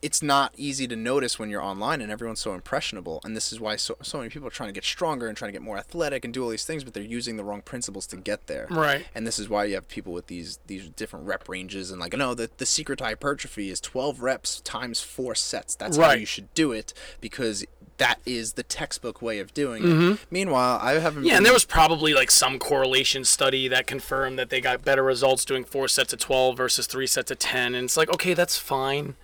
it's 0.00 0.22
not 0.22 0.54
easy 0.56 0.86
to 0.86 0.94
notice 0.94 1.40
when 1.40 1.50
you're 1.50 1.60
online 1.60 2.00
and 2.00 2.12
everyone's 2.12 2.38
so 2.38 2.54
impressionable 2.54 3.20
and 3.24 3.36
this 3.36 3.52
is 3.52 3.58
why 3.58 3.74
so, 3.74 3.96
so 4.00 4.18
many 4.18 4.30
people 4.30 4.46
are 4.46 4.50
trying 4.52 4.68
to 4.68 4.72
get 4.72 4.84
stronger 4.84 5.26
and 5.26 5.36
trying 5.36 5.48
to 5.48 5.52
get 5.52 5.60
more 5.60 5.76
athletic 5.76 6.24
and 6.24 6.32
do 6.32 6.44
all 6.44 6.50
these 6.50 6.64
things 6.64 6.84
but 6.84 6.94
they're 6.94 7.02
using 7.02 7.36
the 7.36 7.42
wrong 7.42 7.60
principles 7.60 8.06
to 8.06 8.16
get 8.16 8.46
there 8.46 8.68
Right. 8.70 9.06
and 9.12 9.26
this 9.26 9.40
is 9.40 9.48
why 9.48 9.64
you 9.64 9.74
have 9.74 9.88
people 9.88 10.12
with 10.12 10.28
these 10.28 10.60
these 10.68 10.88
different 10.90 11.26
rep 11.26 11.48
ranges 11.48 11.90
and 11.90 12.00
like 12.00 12.16
no 12.16 12.32
the, 12.32 12.48
the 12.58 12.64
secret 12.64 12.98
to 12.98 13.04
hypertrophy 13.06 13.70
is 13.70 13.80
12 13.80 14.22
reps 14.22 14.60
times 14.60 15.00
four 15.00 15.34
sets 15.34 15.74
that's 15.74 15.96
how 15.96 16.12
you 16.12 16.26
should 16.26 16.54
do 16.54 16.70
it 16.70 16.94
because 17.20 17.64
that 17.98 18.18
is 18.24 18.54
the 18.54 18.62
textbook 18.62 19.20
way 19.20 19.38
of 19.40 19.52
doing 19.54 19.82
it 20.12 20.18
meanwhile 20.30 20.78
i 20.82 20.92
haven't 20.92 21.18
Mm-hmm. 21.20 21.24
Yeah, 21.24 21.30
been- 21.32 21.36
and 21.38 21.46
there 21.46 21.52
was 21.52 21.64
probably 21.64 22.14
like 22.14 22.30
some 22.30 22.58
correlation 22.58 23.24
study 23.24 23.68
that 23.68 23.86
confirmed 23.86 24.38
that 24.38 24.50
they 24.50 24.60
got 24.60 24.84
better 24.84 25.02
results 25.02 25.44
doing 25.44 25.64
four 25.64 25.88
sets 25.88 26.12
of 26.12 26.18
12 26.18 26.56
versus 26.56 26.86
three 26.86 27.06
sets 27.06 27.30
of 27.30 27.38
10. 27.38 27.74
And 27.74 27.84
it's 27.84 27.96
like, 27.96 28.08
okay, 28.14 28.34
that's 28.34 28.56
fine. 28.58 29.14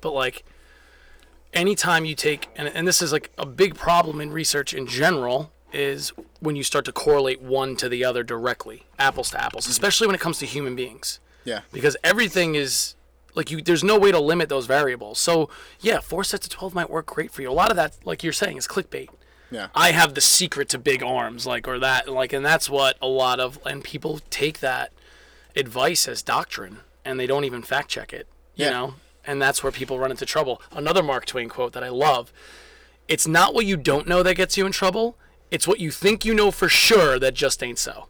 But 0.00 0.12
like, 0.12 0.44
anytime 1.52 2.04
you 2.04 2.14
take, 2.14 2.48
and, 2.56 2.68
and 2.68 2.86
this 2.86 3.00
is 3.02 3.12
like 3.12 3.30
a 3.38 3.46
big 3.46 3.74
problem 3.74 4.20
in 4.20 4.30
research 4.32 4.74
in 4.74 4.86
general, 4.86 5.52
is 5.72 6.12
when 6.40 6.56
you 6.56 6.62
start 6.62 6.84
to 6.84 6.92
correlate 6.92 7.40
one 7.42 7.76
to 7.76 7.88
the 7.88 8.04
other 8.04 8.22
directly, 8.22 8.84
apples 8.98 9.30
to 9.30 9.42
apples, 9.42 9.66
especially 9.68 10.06
when 10.06 10.14
it 10.14 10.20
comes 10.20 10.38
to 10.38 10.46
human 10.46 10.76
beings. 10.76 11.20
yeah 11.44 11.60
Because 11.72 11.96
everything 12.04 12.54
is 12.54 12.94
like 13.34 13.50
you 13.50 13.60
there's 13.62 13.84
no 13.84 13.98
way 13.98 14.10
to 14.12 14.18
limit 14.20 14.48
those 14.48 14.66
variables. 14.66 15.18
So 15.18 15.48
yeah, 15.80 16.00
four 16.00 16.24
sets 16.24 16.46
of 16.46 16.52
twelve 16.52 16.74
might 16.74 16.90
work 16.90 17.06
great 17.06 17.30
for 17.30 17.42
you. 17.42 17.50
A 17.50 17.52
lot 17.52 17.70
of 17.70 17.76
that, 17.76 17.96
like 18.04 18.22
you're 18.22 18.32
saying, 18.32 18.56
is 18.56 18.66
clickbait. 18.66 19.08
yeah 19.50 19.68
I 19.74 19.90
have 19.92 20.14
the 20.14 20.20
secret 20.20 20.68
to 20.70 20.78
big 20.78 21.02
arms, 21.02 21.46
like 21.46 21.66
or 21.68 21.78
that, 21.78 22.08
like, 22.08 22.32
and 22.32 22.44
that's 22.44 22.68
what 22.70 22.96
a 23.02 23.06
lot 23.06 23.40
of 23.40 23.58
and 23.66 23.82
people 23.84 24.20
take 24.30 24.60
that 24.60 24.92
advice 25.56 26.08
as 26.08 26.22
doctrine, 26.22 26.78
and 27.04 27.18
they 27.20 27.26
don't 27.26 27.44
even 27.44 27.62
fact 27.62 27.88
check 27.88 28.12
it, 28.12 28.26
you 28.54 28.64
Yeah. 28.66 28.70
know, 28.70 28.94
and 29.26 29.40
that's 29.40 29.62
where 29.62 29.72
people 29.72 29.98
run 29.98 30.10
into 30.10 30.26
trouble. 30.26 30.60
Another 30.72 31.02
Mark 31.02 31.26
Twain 31.26 31.48
quote 31.48 31.72
that 31.74 31.84
I 31.84 31.88
love: 31.90 32.32
"It's 33.08 33.26
not 33.26 33.54
what 33.54 33.66
you 33.66 33.76
don't 33.76 34.06
know 34.08 34.22
that 34.22 34.34
gets 34.36 34.56
you 34.56 34.66
in 34.66 34.72
trouble; 34.72 35.16
it's 35.50 35.68
what 35.68 35.78
you 35.80 35.90
think 35.90 36.24
you 36.24 36.34
know 36.34 36.50
for 36.50 36.68
sure 36.68 37.18
that 37.18 37.34
just 37.34 37.62
ain't 37.62 37.78
so." 37.78 38.08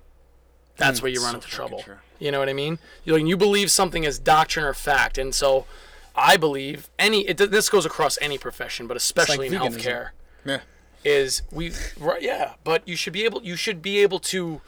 That's 0.76 0.98
hmm, 1.00 1.04
where 1.04 1.12
you 1.12 1.20
run 1.22 1.34
into 1.37 1.46
fucking 1.48 1.56
trouble. 1.56 1.82
true. 1.82 1.96
You 2.18 2.31
know 2.31 2.38
what 2.38 2.48
I 2.48 2.53
mean? 2.53 2.79
You 3.05 3.16
you 3.16 3.37
believe 3.37 3.70
something 3.70 4.07
as 4.07 4.18
doctrine 4.18 4.64
or 4.64 4.74
fact, 4.74 5.18
and 5.18 5.35
so 5.35 5.66
I 6.14 6.37
believe 6.37 6.88
any. 6.98 7.22
It, 7.29 7.37
this 7.38 7.68
goes 7.68 7.85
across 7.85 8.18
any 8.20 8.38
profession, 8.38 8.87
but 8.87 8.96
especially 8.96 9.48
in 9.48 9.53
veganism. 9.55 9.77
healthcare 9.81 10.09
yeah 10.44 10.61
is 11.05 11.42
we 11.50 11.70
right, 11.98 12.22
yeah 12.22 12.53
but 12.64 12.87
you 12.88 12.96
should 12.96 13.12
be 13.12 13.24
able 13.24 13.42
you 13.42 13.57
should 13.57 13.83
be 13.83 13.98
able 14.00 14.18
to 14.18 14.61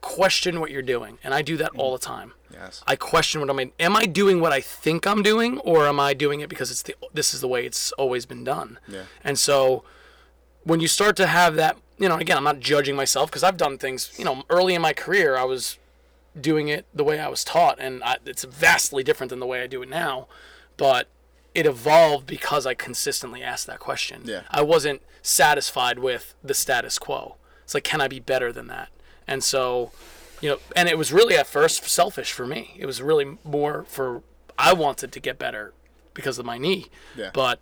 question 0.00 0.60
what 0.60 0.70
you're 0.70 0.82
doing 0.82 1.18
and 1.24 1.34
i 1.34 1.42
do 1.42 1.56
that 1.56 1.70
all 1.76 1.92
the 1.92 1.98
time 1.98 2.32
yes 2.52 2.82
i 2.86 2.94
question 2.96 3.40
what 3.40 3.50
i'm 3.50 3.70
am 3.80 3.96
i 3.96 4.04
doing 4.06 4.40
what 4.40 4.52
i 4.52 4.60
think 4.60 5.06
i'm 5.06 5.22
doing 5.22 5.58
or 5.60 5.86
am 5.86 5.98
i 6.00 6.14
doing 6.14 6.40
it 6.40 6.48
because 6.48 6.70
it's 6.70 6.82
the 6.82 6.94
this 7.12 7.34
is 7.34 7.40
the 7.40 7.48
way 7.48 7.64
it's 7.66 7.90
always 7.92 8.26
been 8.26 8.44
done 8.44 8.78
Yeah. 8.88 9.02
and 9.24 9.38
so 9.38 9.82
when 10.64 10.78
you 10.80 10.86
start 10.88 11.16
to 11.16 11.26
have 11.26 11.56
that 11.56 11.76
you 11.98 12.08
know 12.08 12.16
again 12.16 12.36
i'm 12.36 12.44
not 12.44 12.60
judging 12.60 12.94
myself 12.96 13.28
because 13.30 13.42
i've 13.42 13.56
done 13.56 13.76
things 13.78 14.12
you 14.18 14.24
know 14.24 14.42
early 14.50 14.74
in 14.74 14.82
my 14.82 14.92
career 14.92 15.36
i 15.36 15.44
was 15.44 15.78
doing 16.42 16.68
it 16.68 16.86
the 16.94 17.04
way 17.04 17.18
i 17.18 17.28
was 17.28 17.44
taught 17.44 17.78
and 17.80 18.02
I, 18.04 18.16
it's 18.24 18.44
vastly 18.44 19.02
different 19.02 19.30
than 19.30 19.40
the 19.40 19.46
way 19.46 19.62
i 19.62 19.66
do 19.66 19.82
it 19.82 19.88
now 19.88 20.26
but 20.76 21.08
it 21.54 21.66
evolved 21.66 22.26
because 22.26 22.66
i 22.66 22.74
consistently 22.74 23.42
asked 23.42 23.66
that 23.66 23.80
question. 23.80 24.22
Yeah. 24.24 24.42
i 24.50 24.62
wasn't 24.62 25.02
satisfied 25.22 25.98
with 25.98 26.34
the 26.42 26.54
status 26.54 26.98
quo. 26.98 27.36
It's 27.64 27.74
like 27.74 27.84
can 27.84 28.00
i 28.00 28.08
be 28.08 28.20
better 28.20 28.52
than 28.52 28.66
that? 28.68 28.88
And 29.26 29.42
so 29.42 29.90
you 30.40 30.48
know 30.50 30.58
and 30.76 30.88
it 30.88 30.96
was 30.96 31.12
really 31.12 31.36
at 31.36 31.46
first 31.46 31.84
selfish 31.84 32.32
for 32.32 32.46
me. 32.46 32.74
It 32.78 32.86
was 32.86 33.02
really 33.02 33.38
more 33.44 33.84
for 33.88 34.22
i 34.58 34.72
wanted 34.72 35.10
to 35.12 35.20
get 35.20 35.38
better 35.38 35.72
because 36.14 36.38
of 36.38 36.46
my 36.46 36.58
knee. 36.58 36.86
Yeah. 37.16 37.30
but 37.32 37.60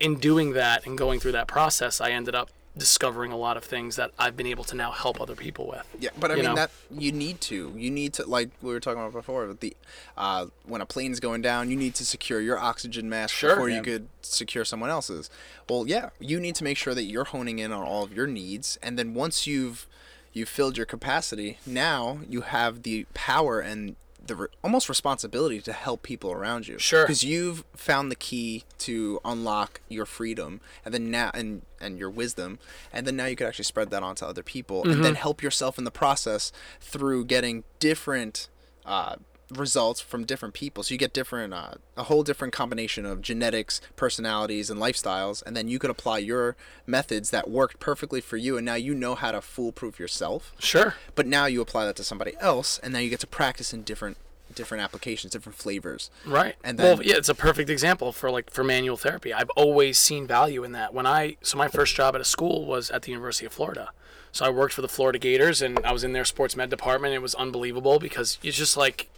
in 0.00 0.16
doing 0.16 0.52
that 0.54 0.86
and 0.86 0.96
going 0.98 1.20
through 1.20 1.32
that 1.32 1.46
process 1.46 2.00
i 2.00 2.10
ended 2.10 2.34
up 2.34 2.50
discovering 2.76 3.30
a 3.30 3.36
lot 3.36 3.56
of 3.56 3.62
things 3.64 3.94
that 3.96 4.10
i've 4.18 4.36
been 4.36 4.46
able 4.48 4.64
to 4.64 4.74
now 4.74 4.90
help 4.90 5.20
other 5.20 5.36
people 5.36 5.66
with 5.68 5.86
Yeah, 6.00 6.10
but 6.18 6.30
I 6.32 6.34
mean 6.34 6.44
know? 6.44 6.54
that 6.56 6.70
you 6.90 7.12
need 7.12 7.40
to. 7.42 7.72
You 7.76 7.90
need 7.90 8.14
to 8.14 8.26
like 8.26 8.50
we 8.62 8.72
were 8.72 8.80
talking 8.80 9.00
about 9.00 9.12
before. 9.12 9.46
With 9.46 9.60
the 9.60 9.76
uh, 10.16 10.46
when 10.66 10.80
a 10.80 10.86
plane's 10.86 11.20
going 11.20 11.40
down, 11.42 11.70
you 11.70 11.76
need 11.76 11.94
to 11.96 12.04
secure 12.04 12.40
your 12.40 12.58
oxygen 12.58 13.08
mask 13.08 13.34
Sure. 13.34 13.50
before 13.50 13.68
you 13.68 13.80
could 13.82 14.08
secure 14.22 14.64
someone 14.64 14.90
else's. 14.90 15.30
Well, 15.68 15.86
yeah, 15.86 16.10
you 16.18 16.40
need 16.40 16.54
to 16.56 16.64
make 16.64 16.76
sure 16.76 16.94
that 16.94 17.04
you're 17.04 17.24
honing 17.24 17.58
in 17.60 17.70
on 17.72 17.82
all 17.82 18.02
of 18.02 18.12
your 18.12 18.26
needs, 18.26 18.76
and 18.82 18.98
then 18.98 19.14
once 19.14 19.46
you've 19.46 19.86
you've 20.32 20.48
filled 20.48 20.76
your 20.76 20.86
capacity, 20.86 21.58
now 21.64 22.18
you 22.28 22.40
have 22.42 22.82
the 22.82 23.06
power 23.14 23.60
and 23.60 23.94
the 24.26 24.34
re- 24.36 24.46
almost 24.62 24.88
responsibility 24.88 25.60
to 25.60 25.72
help 25.72 26.02
people 26.02 26.32
around 26.32 26.66
you. 26.68 26.78
Sure. 26.78 27.02
Because 27.04 27.22
you've 27.22 27.64
found 27.76 28.10
the 28.10 28.16
key 28.16 28.64
to 28.78 29.20
unlock 29.24 29.80
your 29.88 30.06
freedom, 30.06 30.60
and 30.84 30.92
then 30.94 31.10
now 31.10 31.30
and 31.34 31.62
and 31.80 31.98
your 31.98 32.10
wisdom, 32.10 32.58
and 32.92 33.06
then 33.06 33.16
now 33.16 33.26
you 33.26 33.36
could 33.36 33.46
actually 33.46 33.64
spread 33.64 33.90
that 33.90 34.02
onto 34.02 34.24
other 34.24 34.42
people, 34.42 34.82
and 34.84 34.94
Mm-hmm. 34.94 35.02
then 35.02 35.14
help 35.16 35.42
yourself 35.42 35.76
in 35.78 35.84
the 35.84 35.90
process 35.90 36.52
through 36.80 37.24
getting 37.26 37.64
different. 37.78 38.48
Uh, 38.86 39.16
results 39.50 40.00
from 40.00 40.24
different 40.24 40.54
people 40.54 40.82
so 40.82 40.94
you 40.94 40.98
get 40.98 41.12
different 41.12 41.52
uh, 41.52 41.72
a 41.96 42.04
whole 42.04 42.22
different 42.22 42.52
combination 42.52 43.04
of 43.04 43.20
genetics 43.20 43.80
personalities 43.96 44.70
and 44.70 44.80
lifestyles 44.80 45.42
and 45.44 45.56
then 45.56 45.68
you 45.68 45.78
could 45.78 45.90
apply 45.90 46.18
your 46.18 46.56
methods 46.86 47.30
that 47.30 47.50
worked 47.50 47.78
perfectly 47.78 48.20
for 48.20 48.36
you 48.36 48.56
and 48.56 48.64
now 48.64 48.74
you 48.74 48.94
know 48.94 49.14
how 49.14 49.30
to 49.30 49.40
foolproof 49.40 49.98
yourself 49.98 50.52
sure 50.58 50.94
but 51.14 51.26
now 51.26 51.46
you 51.46 51.60
apply 51.60 51.84
that 51.84 51.96
to 51.96 52.04
somebody 52.04 52.34
else 52.40 52.78
and 52.78 52.92
now 52.92 52.98
you 52.98 53.10
get 53.10 53.20
to 53.20 53.26
practice 53.26 53.72
in 53.72 53.82
different 53.82 54.16
different 54.54 54.82
applications 54.82 55.32
different 55.32 55.58
flavors 55.58 56.10
Right. 56.26 56.54
And 56.62 56.78
well, 56.78 57.02
yeah, 57.02 57.16
it's 57.16 57.28
a 57.28 57.34
perfect 57.34 57.70
example 57.70 58.12
for 58.12 58.30
like 58.30 58.50
for 58.50 58.64
manual 58.64 58.96
therapy. 58.96 59.32
I've 59.32 59.50
always 59.50 59.98
seen 59.98 60.26
value 60.26 60.64
in 60.64 60.72
that. 60.72 60.94
When 60.94 61.06
I 61.06 61.36
so 61.42 61.56
my 61.58 61.68
first 61.68 61.94
job 61.94 62.14
at 62.14 62.20
a 62.20 62.24
school 62.24 62.66
was 62.66 62.90
at 62.90 63.02
the 63.02 63.10
University 63.10 63.46
of 63.46 63.52
Florida. 63.52 63.90
So 64.32 64.44
I 64.44 64.50
worked 64.50 64.74
for 64.74 64.82
the 64.82 64.88
Florida 64.88 65.18
Gators 65.18 65.62
and 65.62 65.78
I 65.84 65.92
was 65.92 66.02
in 66.02 66.12
their 66.12 66.24
sports 66.24 66.56
med 66.56 66.70
department. 66.70 67.14
It 67.14 67.22
was 67.22 67.34
unbelievable 67.34 67.98
because 67.98 68.38
it's 68.42 68.56
just 68.56 68.76
like 68.76 69.08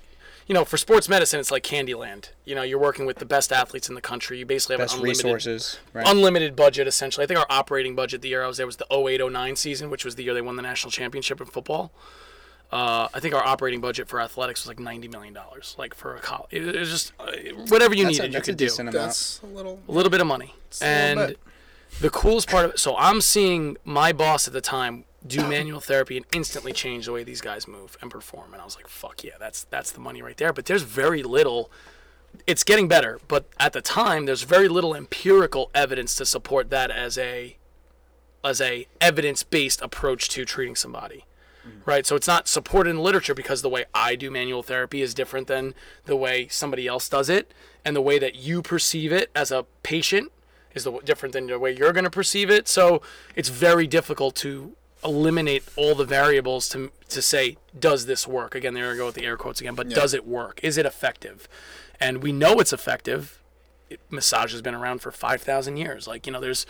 you 0.46 0.54
know, 0.54 0.64
for 0.64 0.76
sports 0.76 1.09
medicine 1.09 1.40
it's 1.40 1.50
like 1.50 1.62
Candyland. 1.62 2.30
You 2.44 2.54
know, 2.54 2.62
you're 2.62 2.78
working 2.78 3.04
with 3.06 3.18
the 3.18 3.24
best 3.26 3.52
athletes 3.52 3.88
in 3.88 3.94
the 3.94 4.00
country. 4.00 4.38
You 4.38 4.46
basically 4.46 4.74
have 4.74 4.80
Best 4.80 4.94
an 4.94 5.00
unlimited 5.00 5.24
resources, 5.24 5.78
right? 5.92 6.06
unlimited 6.09 6.54
budget 6.56 6.87
essentially. 6.87 7.24
I 7.24 7.26
think 7.26 7.38
our 7.40 7.46
operating 7.50 7.94
budget 7.94 8.22
the 8.22 8.28
year 8.28 8.42
I 8.44 8.46
was 8.46 8.56
there 8.56 8.66
was 8.66 8.76
the 8.76 8.87
0809 8.90 9.56
season, 9.56 9.90
which 9.90 10.04
was 10.04 10.14
the 10.14 10.22
year 10.24 10.35
they 10.35 10.42
won 10.42 10.56
the 10.56 10.62
national 10.62 10.90
championship 10.90 11.40
in 11.40 11.46
football. 11.46 11.92
Uh, 12.72 13.06
I 13.14 13.20
think 13.20 13.32
our 13.32 13.44
operating 13.46 13.80
budget 13.80 14.09
for 14.09 14.20
athletics 14.20 14.62
was 14.64 14.68
like 14.68 14.80
ninety 14.80 15.06
million 15.06 15.32
dollars, 15.32 15.76
like 15.78 15.94
for 15.94 16.16
a 16.16 16.20
college. 16.20 16.48
It, 16.50 16.66
it 16.74 16.78
was 16.78 16.90
just 16.90 17.12
uh, 17.20 17.30
whatever 17.68 17.94
you 17.94 18.04
that's 18.04 18.18
a, 18.18 18.22
needed, 18.22 18.35
you 18.35 18.40
could 18.42 18.56
do 18.56 18.64
decent 18.64 18.88
amount. 18.88 19.04
that's 19.06 19.40
a 19.42 19.46
little 19.46 19.80
a 19.88 19.92
little 19.92 20.11
bit 20.11 20.20
of 20.20 20.26
money. 20.26 20.52
a 20.80 20.85
little 20.85 21.22
And 21.22 21.28
bit. 21.30 21.38
the 22.00 22.11
coolest 22.11 22.48
part 22.50 22.64
of 22.64 22.72
it, 22.72 22.80
so 22.80 22.96
I'm 22.96 23.20
seeing 23.20 23.76
my 23.85 24.12
boss 24.12 24.48
at 24.48 24.52
the 24.52 24.61
time 24.61 25.04
do 25.29 25.47
manual 25.47 25.81
therapy 25.81 26.17
and 26.17 26.27
instantly 26.33 26.73
change 26.73 27.07
the 27.07 27.12
way 27.12 27.25
these 27.25 27.41
guys 27.41 27.67
move 27.69 27.97
and 28.01 28.11
perform. 28.11 28.53
And 28.53 28.62
I 28.62 28.65
was 28.65 28.77
like, 28.77 28.89
fuck 28.89 29.25
yeah, 29.25 29.35
that's 29.39 29.65
that's 29.65 29.93
the 29.93 30.01
money 30.01 30.23
right 30.23 30.37
there. 30.37 30.53
But 30.53 30.67
there's 30.67 30.83
very 30.83 31.23
little. 31.23 31.71
It's 32.47 32.65
getting 32.65 32.87
better, 32.87 33.19
but 33.29 33.47
at 33.59 33.73
the 33.73 33.81
time, 33.81 34.27
there's 34.27 34.43
very 34.43 34.69
little 34.69 34.95
empirical 34.95 35.71
evidence 35.75 36.15
to 36.17 36.27
support 36.27 36.71
that 36.71 36.91
as 36.91 37.17
a 37.17 37.57
as 38.45 38.61
a 38.61 38.87
evidence-based 39.01 39.81
approach 39.81 40.29
to 40.31 40.45
treating 40.45 40.77
somebody. 40.77 41.25
Mm-hmm. 41.67 41.79
Right, 41.85 42.07
so 42.07 42.15
it's 42.15 42.29
not 42.29 42.47
supported 42.47 42.91
in 42.91 42.99
literature 42.99 43.35
because 43.35 43.62
the 43.62 43.69
way 43.69 43.87
I 43.93 44.15
do 44.15 44.31
manual 44.31 44.62
therapy 44.62 45.03
is 45.03 45.15
different 45.15 45.49
than 45.49 45.75
the 46.05 46.15
way 46.15 46.47
somebody 46.49 46.87
else 46.87 47.09
does 47.09 47.29
it, 47.29 47.53
and 47.85 47.97
the 47.97 48.03
way 48.03 48.19
that 48.21 48.37
you 48.37 48.62
perceive 48.62 49.12
it 49.12 49.31
as 49.35 49.51
a 49.51 49.64
patient 49.83 50.31
is 50.77 50.85
the 50.85 50.93
different 51.01 51.33
than 51.33 51.47
the 51.47 51.59
way 51.59 51.74
you're 51.74 51.93
going 51.93 52.05
to 52.05 52.11
perceive 52.11 52.51
it. 52.51 52.68
So 52.68 53.03
it's 53.35 53.49
very 53.49 53.87
difficult 53.89 54.37
to 54.37 54.77
eliminate 55.07 55.62
all 55.76 55.94
the 55.94 56.04
variables 56.04 56.68
to 56.70 56.90
to 57.09 57.22
say 57.22 57.57
does 57.78 58.07
this 58.07 58.26
work? 58.26 58.54
Again, 58.54 58.74
there 58.74 58.92
I 58.92 58.96
go 58.96 59.07
with 59.07 59.14
the 59.14 59.24
air 59.24 59.36
quotes 59.36 59.61
again, 59.61 59.74
but 59.74 59.88
does 59.88 60.12
it 60.12 60.26
work? 60.26 60.61
Is 60.62 60.76
it 60.76 60.84
effective? 60.86 61.48
And 62.00 62.22
we 62.22 62.32
know 62.32 62.61
it's 62.61 62.72
effective. 62.72 63.40
It, 63.88 64.00
massage 64.11 64.52
has 64.52 64.61
been 64.61 64.74
around 64.74 65.00
for 65.00 65.12
5,000 65.12 65.76
years. 65.76 66.07
Like, 66.09 66.26
you 66.26 66.32
know, 66.32 66.40
there's 66.40 66.66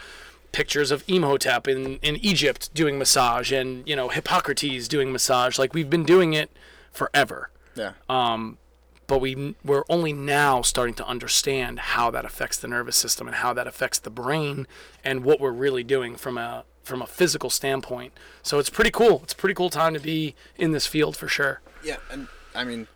pictures 0.53 0.91
of 0.91 1.03
Imhotep 1.09 1.67
in, 1.67 1.97
in 1.97 2.17
Egypt 2.17 2.73
doing 2.75 2.99
massage 2.99 3.51
and, 3.51 3.89
you 3.89 3.97
know, 3.97 4.09
Hippocrates 4.09 4.87
doing 4.89 5.11
massage. 5.13 5.59
Like 5.59 5.75
we've 5.75 5.91
been 5.91 6.05
doing 6.05 6.35
it 6.35 6.51
forever. 6.93 7.51
Yeah. 7.75 7.93
um 8.09 8.59
But 9.07 9.21
we 9.21 9.55
we're 9.65 9.85
only 9.89 10.13
now 10.13 10.63
starting 10.63 10.95
to 10.95 11.07
understand 11.07 11.79
how 11.79 12.11
that 12.11 12.25
affects 12.25 12.59
the 12.59 12.69
nervous 12.69 12.97
system 12.97 13.27
and 13.27 13.37
how 13.37 13.53
that 13.55 13.67
affects 13.67 13.99
the 13.99 14.11
brain 14.11 14.67
and 15.05 15.25
what 15.25 15.41
we're 15.41 15.51
really 15.51 15.85
doing 15.85 16.17
from 16.17 16.39
a 16.39 16.65
from 16.87 17.03
a 17.03 17.07
physical 17.07 17.51
standpoint. 17.51 18.13
So 18.43 18.59
it's 18.59 18.71
pretty 18.71 18.91
cool. 18.91 19.21
It's 19.25 19.33
a 19.33 19.37
pretty 19.37 19.55
cool 19.55 19.71
time 19.71 19.93
to 19.95 20.01
be 20.01 20.35
in 20.57 20.71
this 20.73 20.87
field 20.87 21.17
for 21.17 21.29
sure. 21.29 21.61
Yeah, 21.83 21.97
and 22.11 22.29
I 22.55 22.65
mean, 22.65 22.87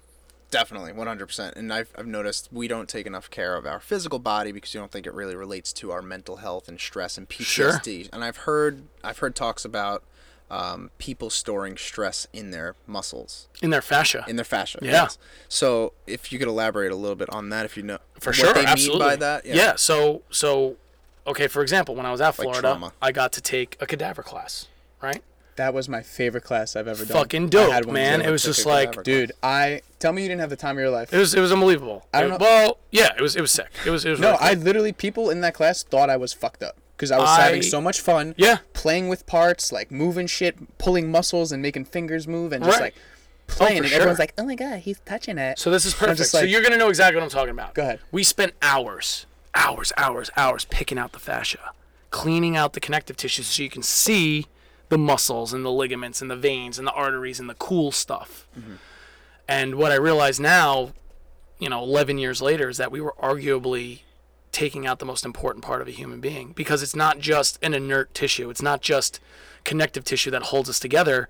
definitely, 0.50 0.92
one 0.92 1.06
hundred 1.06 1.26
percent. 1.26 1.56
And 1.56 1.72
I've 1.72 1.90
I've 1.98 2.06
noticed 2.06 2.48
we 2.52 2.68
don't 2.68 2.88
take 2.88 3.06
enough 3.06 3.28
care 3.30 3.56
of 3.56 3.66
our 3.66 3.80
physical 3.80 4.18
body 4.18 4.52
because 4.52 4.72
you 4.74 4.80
don't 4.80 4.92
think 4.92 5.06
it 5.06 5.12
really 5.14 5.34
relates 5.36 5.72
to 5.74 5.90
our 5.90 6.02
mental 6.02 6.36
health 6.36 6.68
and 6.68 6.80
stress 6.80 7.18
and 7.18 7.28
PTSD. 7.28 7.44
sure. 7.44 8.08
And 8.12 8.24
I've 8.24 8.38
heard 8.38 8.82
I've 9.04 9.18
heard 9.18 9.34
talks 9.34 9.64
about 9.64 10.04
um, 10.50 10.90
people 10.98 11.30
storing 11.30 11.76
stress 11.76 12.26
in 12.32 12.50
their 12.50 12.74
muscles, 12.86 13.48
In 13.62 13.70
their 13.70 13.82
fascia. 13.82 14.24
in 14.26 14.34
their 14.36 14.44
fascia. 14.44 14.78
Yeah. 14.82 15.08
So 15.48 15.92
if 16.06 16.32
you 16.32 16.38
could 16.38 16.48
elaborate 16.48 16.90
a 16.90 16.96
little 16.96 17.14
bit 17.16 17.30
on 17.30 17.50
that, 17.50 17.64
if 17.64 17.76
you 17.76 17.82
know 17.84 17.98
for 18.18 18.30
what 18.30 18.36
sure 18.36 18.52
they 18.54 18.64
absolutely 18.64 19.00
mean 19.06 19.08
by 19.12 19.16
that. 19.16 19.46
yeah. 19.46 19.74
so 19.76 20.22
so 20.30 20.76
okay 21.26 21.46
for 21.46 21.62
example 21.62 21.94
when 21.94 22.06
i 22.06 22.10
was 22.12 22.20
at 22.20 22.26
Like 22.28 22.34
florida 22.36 22.60
trauma. 22.62 22.92
i 23.02 23.12
got 23.12 23.32
to 23.32 23.40
take 23.40 23.76
a 23.80 23.86
cadaver 23.86 24.22
class 24.22 24.66
right 25.02 25.22
That 25.56 25.74
was 25.74 25.88
my 25.88 26.02
favorite 26.02 26.44
class 26.44 26.74
I've 26.76 26.88
ever 26.88 27.04
done. 27.04 27.16
fucking 27.16 27.44
I 27.46 27.48
dope 27.48 27.72
had 27.72 27.84
one 27.84 27.94
man 27.94 28.20
too. 28.20 28.28
it 28.28 28.30
was 28.30 28.42
took 28.42 28.54
just 28.54 28.66
like 28.66 28.88
cadaver 28.92 29.02
Dude, 29.02 29.32
I 29.42 29.82
tell 29.98 30.12
me 30.12 30.22
you 30.22 30.28
didn't 30.28 30.40
have 30.40 30.48
the 30.50 30.56
time 30.56 30.76
of 30.76 30.80
your 30.80 30.90
life. 30.90 31.12
it 31.12 31.18
was 31.18 31.34
it 31.34 31.40
was 31.40 31.52
unbelievable 31.52 32.06
I 32.14 32.20
don't 32.22 32.30
It- 32.32 32.38
know- 32.40 32.44
well 32.46 32.78
yeah 32.90 33.10
it 33.16 33.20
was 33.20 33.36
it 33.36 33.40
was 33.42 33.52
sick 33.52 33.68
it 33.84 33.90
was 33.90 34.04
it 34.04 34.10
was 34.10 34.20
No, 34.20 34.32
really 34.32 34.38
I 34.42 34.54
cool. 34.54 34.64
literally 34.64 34.92
people 34.92 35.28
in 35.30 35.40
that 35.42 35.54
class 35.54 35.82
thought 35.82 36.08
I 36.08 36.16
was 36.16 36.32
fucked 36.32 36.62
up 36.62 36.76
because 36.96 37.10
I 37.10 37.18
was 37.18 37.28
I- 37.28 37.42
having 37.46 37.62
so 37.62 37.80
much 37.80 38.00
fun. 38.00 38.34
Yeah. 38.36 38.58
Playing 38.74 39.08
with 39.08 39.24
parts, 39.26 39.72
like 39.72 39.90
moving 39.90 40.26
shit, 40.26 40.76
pulling 40.78 41.10
muscles, 41.10 41.50
and 41.50 41.62
making 41.62 41.86
fingers 41.86 42.28
move, 42.28 42.52
and 42.52 42.62
just 42.62 42.78
Right. 42.78 42.92
like 42.92 42.94
oh, 43.48 43.54
playing. 43.54 43.78
for 43.78 43.82
and 43.84 43.88
sure. 43.88 43.96
everyone's 43.96 44.18
like, 44.18 44.34
"Oh 44.36 44.44
my 44.44 44.54
god, 44.54 44.80
he's 44.80 45.00
touching 45.06 45.38
it." 45.38 45.58
so 45.58 45.70
this 45.70 45.86
is 45.86 45.94
I'm 45.94 45.98
perfect 46.00 46.18
just 46.18 46.30
so 46.32 46.40
like- 46.40 46.50
you're 46.50 46.62
gonna 46.62 46.76
know 46.76 46.88
exactly 46.90 47.16
what 47.16 47.24
i'm 47.24 47.30
talking 47.30 47.50
about 47.52 47.72
Go 47.74 47.82
ahead. 47.82 48.00
we 48.12 48.22
spent 48.22 48.52
hours 48.60 49.24
hours 49.54 49.92
hours 49.96 50.30
hours 50.36 50.64
picking 50.66 50.98
out 50.98 51.12
the 51.12 51.18
fascia 51.18 51.72
cleaning 52.10 52.56
out 52.56 52.72
the 52.72 52.80
connective 52.80 53.16
tissues 53.16 53.46
so 53.46 53.62
you 53.62 53.70
can 53.70 53.82
see 53.82 54.46
the 54.88 54.98
muscles 54.98 55.52
and 55.52 55.64
the 55.64 55.70
ligaments 55.70 56.20
and 56.20 56.30
the 56.30 56.36
veins 56.36 56.78
and 56.78 56.86
the 56.86 56.92
arteries 56.92 57.38
and 57.38 57.48
the 57.48 57.54
cool 57.54 57.92
stuff. 57.92 58.46
Mm-hmm. 58.58 58.74
And 59.48 59.74
what 59.76 59.92
i 59.92 59.96
realize 59.96 60.38
now 60.38 60.92
you 61.58 61.68
know 61.68 61.82
11 61.82 62.18
years 62.18 62.40
later 62.40 62.68
is 62.68 62.76
that 62.78 62.90
we 62.90 63.00
were 63.00 63.14
arguably 63.22 64.00
taking 64.52 64.86
out 64.86 64.98
the 64.98 65.04
most 65.04 65.24
important 65.24 65.64
part 65.64 65.80
of 65.80 65.88
a 65.88 65.92
human 65.92 66.20
being 66.20 66.52
because 66.52 66.82
it's 66.82 66.96
not 66.96 67.18
just 67.18 67.58
an 67.62 67.72
inert 67.74 68.12
tissue. 68.14 68.50
It's 68.50 68.62
not 68.62 68.80
just 68.80 69.20
connective 69.64 70.04
tissue 70.04 70.30
that 70.30 70.44
holds 70.44 70.68
us 70.68 70.80
together 70.80 71.28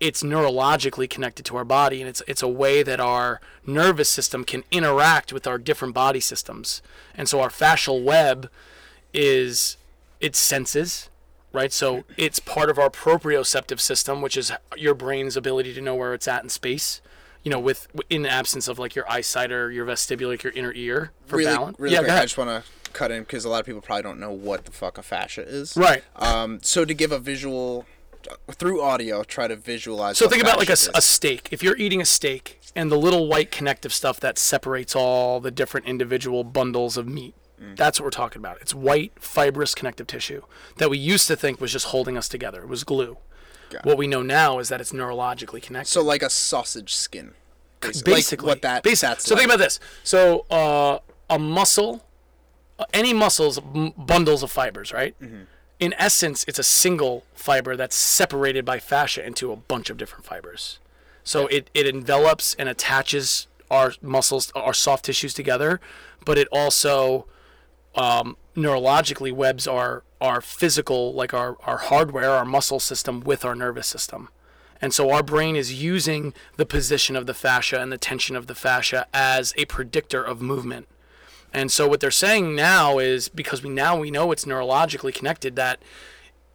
it's 0.00 0.22
neurologically 0.22 1.08
connected 1.08 1.44
to 1.44 1.56
our 1.56 1.64
body 1.64 2.00
and 2.00 2.08
it's 2.08 2.22
it's 2.26 2.42
a 2.42 2.48
way 2.48 2.82
that 2.82 2.98
our 2.98 3.40
nervous 3.66 4.08
system 4.08 4.44
can 4.44 4.64
interact 4.70 5.32
with 5.32 5.46
our 5.46 5.58
different 5.58 5.94
body 5.94 6.20
systems 6.20 6.82
and 7.14 7.28
so 7.28 7.40
our 7.40 7.50
fascial 7.50 8.02
web 8.02 8.50
is 9.12 9.76
it 10.20 10.34
senses 10.34 11.10
right 11.52 11.72
so 11.72 12.04
it's 12.16 12.38
part 12.38 12.70
of 12.70 12.78
our 12.78 12.90
proprioceptive 12.90 13.80
system 13.80 14.22
which 14.22 14.36
is 14.36 14.52
your 14.76 14.94
brain's 14.94 15.36
ability 15.36 15.74
to 15.74 15.80
know 15.80 15.94
where 15.94 16.14
it's 16.14 16.26
at 16.26 16.42
in 16.42 16.48
space 16.48 17.00
you 17.42 17.50
know 17.50 17.60
with 17.60 17.88
in 18.08 18.22
the 18.22 18.30
absence 18.30 18.68
of 18.68 18.78
like 18.78 18.94
your 18.94 19.10
eyesight 19.10 19.52
or 19.52 19.70
your 19.70 19.84
vestibular 19.84 20.30
like 20.30 20.42
your 20.42 20.52
inner 20.54 20.72
ear 20.72 21.12
for 21.26 21.36
really, 21.36 21.54
balance 21.54 21.78
really 21.78 21.94
yeah 21.94 22.00
quick, 22.00 22.12
I 22.12 22.22
just 22.22 22.38
want 22.38 22.50
to 22.50 22.70
cut 22.92 23.10
in 23.10 23.22
because 23.22 23.44
a 23.44 23.48
lot 23.48 23.60
of 23.60 23.66
people 23.66 23.80
probably 23.80 24.02
don't 24.02 24.20
know 24.20 24.32
what 24.32 24.64
the 24.64 24.72
fuck 24.72 24.98
a 24.98 25.02
fascia 25.02 25.46
is. 25.46 25.76
Right. 25.76 26.02
Um. 26.16 26.58
So 26.62 26.84
to 26.84 26.94
give 26.94 27.12
a 27.12 27.18
visual 27.18 27.86
through 28.52 28.80
audio, 28.82 29.22
try 29.24 29.48
to 29.48 29.56
visualize. 29.56 30.18
So 30.18 30.28
think 30.28 30.42
about 30.42 30.58
like 30.58 30.68
a, 30.70 30.76
a 30.94 31.00
steak. 31.00 31.48
If 31.50 31.62
you're 31.62 31.76
eating 31.76 32.00
a 32.00 32.04
steak 32.06 32.60
and 32.76 32.90
the 32.90 32.96
little 32.98 33.26
white 33.28 33.50
connective 33.50 33.92
stuff 33.92 34.20
that 34.20 34.38
separates 34.38 34.94
all 34.96 35.40
the 35.40 35.50
different 35.50 35.86
individual 35.86 36.44
bundles 36.44 36.96
of 36.96 37.06
meat, 37.08 37.34
Mm. 37.60 37.76
that's 37.76 38.00
what 38.00 38.04
we're 38.06 38.10
talking 38.10 38.40
about. 38.40 38.56
It's 38.62 38.74
white 38.74 39.12
fibrous 39.20 39.74
connective 39.74 40.06
tissue 40.06 40.40
that 40.78 40.88
we 40.88 40.96
used 40.96 41.26
to 41.26 41.36
think 41.36 41.60
was 41.60 41.70
just 41.70 41.88
holding 41.88 42.16
us 42.16 42.26
together. 42.26 42.62
It 42.62 42.68
was 42.70 42.84
glue. 42.84 43.18
Got 43.68 43.84
What 43.84 43.98
we 43.98 44.06
know 44.06 44.22
now 44.22 44.60
is 44.60 44.70
that 44.70 44.80
it's 44.80 44.92
neurologically 44.92 45.60
connected. 45.60 45.90
So 45.90 46.00
like 46.02 46.22
a 46.22 46.30
sausage 46.30 46.94
skin. 46.94 47.32
Basically, 47.82 48.14
basically, 48.14 48.46
like 48.46 48.54
what 48.56 48.62
that. 48.62 48.82
basi- 48.82 49.02
that's 49.02 49.24
so 49.26 49.36
think 49.36 49.44
about 49.46 49.58
this. 49.58 49.78
So 50.04 50.46
uh, 50.50 51.00
a 51.28 51.38
muscle, 51.38 52.02
any 52.94 53.12
muscles, 53.12 53.58
m- 53.58 53.92
bundles 53.94 54.42
of 54.42 54.50
fibers, 54.50 54.90
right? 54.90 55.14
Mm-hmm. 55.20 55.42
In 55.80 55.94
essence, 55.98 56.44
it's 56.46 56.58
a 56.58 56.62
single 56.62 57.24
fiber 57.34 57.74
that's 57.74 57.96
separated 57.96 58.64
by 58.64 58.78
fascia 58.78 59.26
into 59.26 59.50
a 59.50 59.56
bunch 59.56 59.88
of 59.88 59.96
different 59.96 60.26
fibers. 60.26 60.78
So 61.24 61.46
it, 61.46 61.70
it 61.74 61.86
envelops 61.86 62.54
and 62.54 62.68
attaches 62.68 63.46
our 63.70 63.94
muscles, 64.02 64.52
our 64.54 64.74
soft 64.74 65.06
tissues 65.06 65.32
together, 65.32 65.80
but 66.24 66.36
it 66.36 66.48
also 66.52 67.26
um, 67.94 68.36
neurologically 68.54 69.32
webs 69.32 69.66
our 69.66 70.04
our 70.20 70.42
physical, 70.42 71.14
like 71.14 71.32
our, 71.32 71.56
our 71.62 71.78
hardware, 71.78 72.30
our 72.30 72.44
muscle 72.44 72.78
system 72.78 73.20
with 73.20 73.42
our 73.42 73.54
nervous 73.54 73.86
system. 73.86 74.28
And 74.78 74.92
so 74.92 75.10
our 75.10 75.22
brain 75.22 75.56
is 75.56 75.82
using 75.82 76.34
the 76.56 76.66
position 76.66 77.16
of 77.16 77.24
the 77.24 77.32
fascia 77.32 77.80
and 77.80 77.90
the 77.90 77.96
tension 77.96 78.36
of 78.36 78.46
the 78.46 78.54
fascia 78.54 79.06
as 79.14 79.54
a 79.56 79.64
predictor 79.64 80.22
of 80.22 80.42
movement. 80.42 80.88
And 81.52 81.72
so 81.72 81.88
what 81.88 82.00
they're 82.00 82.10
saying 82.10 82.54
now 82.54 82.98
is 82.98 83.28
because 83.28 83.62
we 83.62 83.70
now 83.70 83.98
we 83.98 84.10
know 84.10 84.30
it's 84.32 84.44
neurologically 84.44 85.14
connected 85.14 85.56
that 85.56 85.80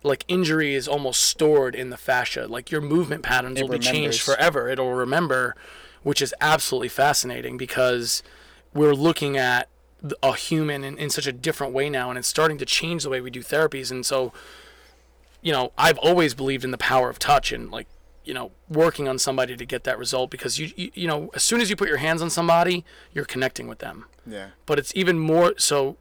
like 0.04 0.24
injury 0.28 0.76
is 0.76 0.88
almost 0.88 1.24
stored 1.24 1.76
in 1.76 1.90
the 1.90 1.98
fascia. 1.98 2.48
Like 2.48 2.72
your 2.72 2.82
movement 2.82 3.24
patterns 3.24 3.60
It 3.60 3.64
will 3.64 3.72
be 3.72 3.80
changed 3.80 4.22
forever. 4.22 4.70
It'll 4.70 4.94
remember, 4.94 5.56
which 6.04 6.22
is 6.22 6.34
absolutely 6.40 6.90
fascinating 6.90 7.58
because 7.58 8.24
we're 8.74 8.94
looking 8.94 9.38
at 9.38 9.68
a 10.22 10.36
human 10.36 10.84
in, 10.84 10.98
in 10.98 11.10
such 11.10 11.26
a 11.26 11.32
different 11.32 11.74
way 11.74 11.90
now 11.90 12.10
and 12.10 12.20
it's 12.20 12.28
starting 12.28 12.60
to 12.60 12.66
change 12.66 13.04
the 13.04 13.10
way 13.10 13.20
we 13.20 13.32
do 13.32 13.42
therapies. 13.42 13.92
And 13.92 14.06
so, 14.06 14.32
you 15.42 15.52
know, 15.52 15.72
I've 15.78 15.98
always 15.98 16.34
believed 16.34 16.64
in 16.64 16.72
the 16.72 16.78
power 16.78 17.10
of 17.10 17.18
touch 17.18 17.52
and 17.52 17.72
like, 17.72 17.88
you 18.24 18.34
know, 18.34 18.52
working 18.70 19.08
on 19.08 19.20
somebody 19.20 19.58
to 19.58 19.66
get 19.66 19.84
that 19.84 19.98
result 19.98 20.30
because 20.30 20.60
you, 20.60 20.72
you, 20.76 20.92
you 20.94 21.08
know, 21.08 21.30
as 21.34 21.44
soon 21.44 21.62
as 21.62 21.70
you 21.70 21.76
put 21.76 21.88
your 21.88 21.98
hands 21.98 22.22
on 22.22 22.30
somebody, 22.30 22.86
you're 23.14 23.26
connecting 23.26 23.68
with 23.68 23.80
them 23.80 24.06
Yeah. 24.26 24.48
but 24.66 24.80
it's 24.80 24.92
even 24.96 25.20
more 25.20 25.54
so 25.58 25.98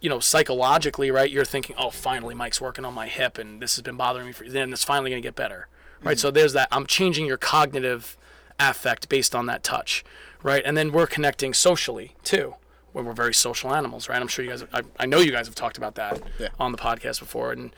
you 0.00 0.08
know 0.08 0.20
psychologically 0.20 1.10
right 1.10 1.30
you're 1.30 1.44
thinking 1.44 1.76
oh 1.78 1.90
finally 1.90 2.34
mike's 2.34 2.60
working 2.60 2.84
on 2.84 2.94
my 2.94 3.06
hip 3.08 3.38
and 3.38 3.60
this 3.60 3.76
has 3.76 3.82
been 3.82 3.96
bothering 3.96 4.26
me 4.26 4.32
for 4.32 4.48
then 4.48 4.72
it's 4.72 4.84
finally 4.84 5.10
going 5.10 5.22
to 5.22 5.26
get 5.26 5.34
better. 5.34 5.68
Right 6.02 6.16
mm. 6.16 6.20
so 6.20 6.30
there's 6.30 6.52
that 6.52 6.68
i'm 6.70 6.86
changing 6.86 7.26
your 7.26 7.36
cognitive 7.36 8.16
affect 8.60 9.08
based 9.08 9.34
on 9.34 9.46
that 9.46 9.62
touch. 9.62 10.04
Right 10.42 10.62
and 10.64 10.76
then 10.76 10.92
we're 10.92 11.06
connecting 11.06 11.54
socially 11.54 12.14
too 12.24 12.54
when 12.92 13.04
we're 13.04 13.12
very 13.12 13.34
social 13.34 13.74
animals 13.74 14.08
right? 14.08 14.20
I'm 14.20 14.28
sure 14.28 14.44
you 14.44 14.50
guys 14.50 14.64
I, 14.72 14.82
I 14.98 15.06
know 15.06 15.18
you 15.18 15.32
guys 15.32 15.46
have 15.46 15.54
talked 15.54 15.76
about 15.76 15.94
that 15.96 16.20
Yeah. 16.38 16.48
on 16.58 16.72
the 16.72 16.78
podcast 16.78 17.20
before 17.20 17.52
and 17.52 17.74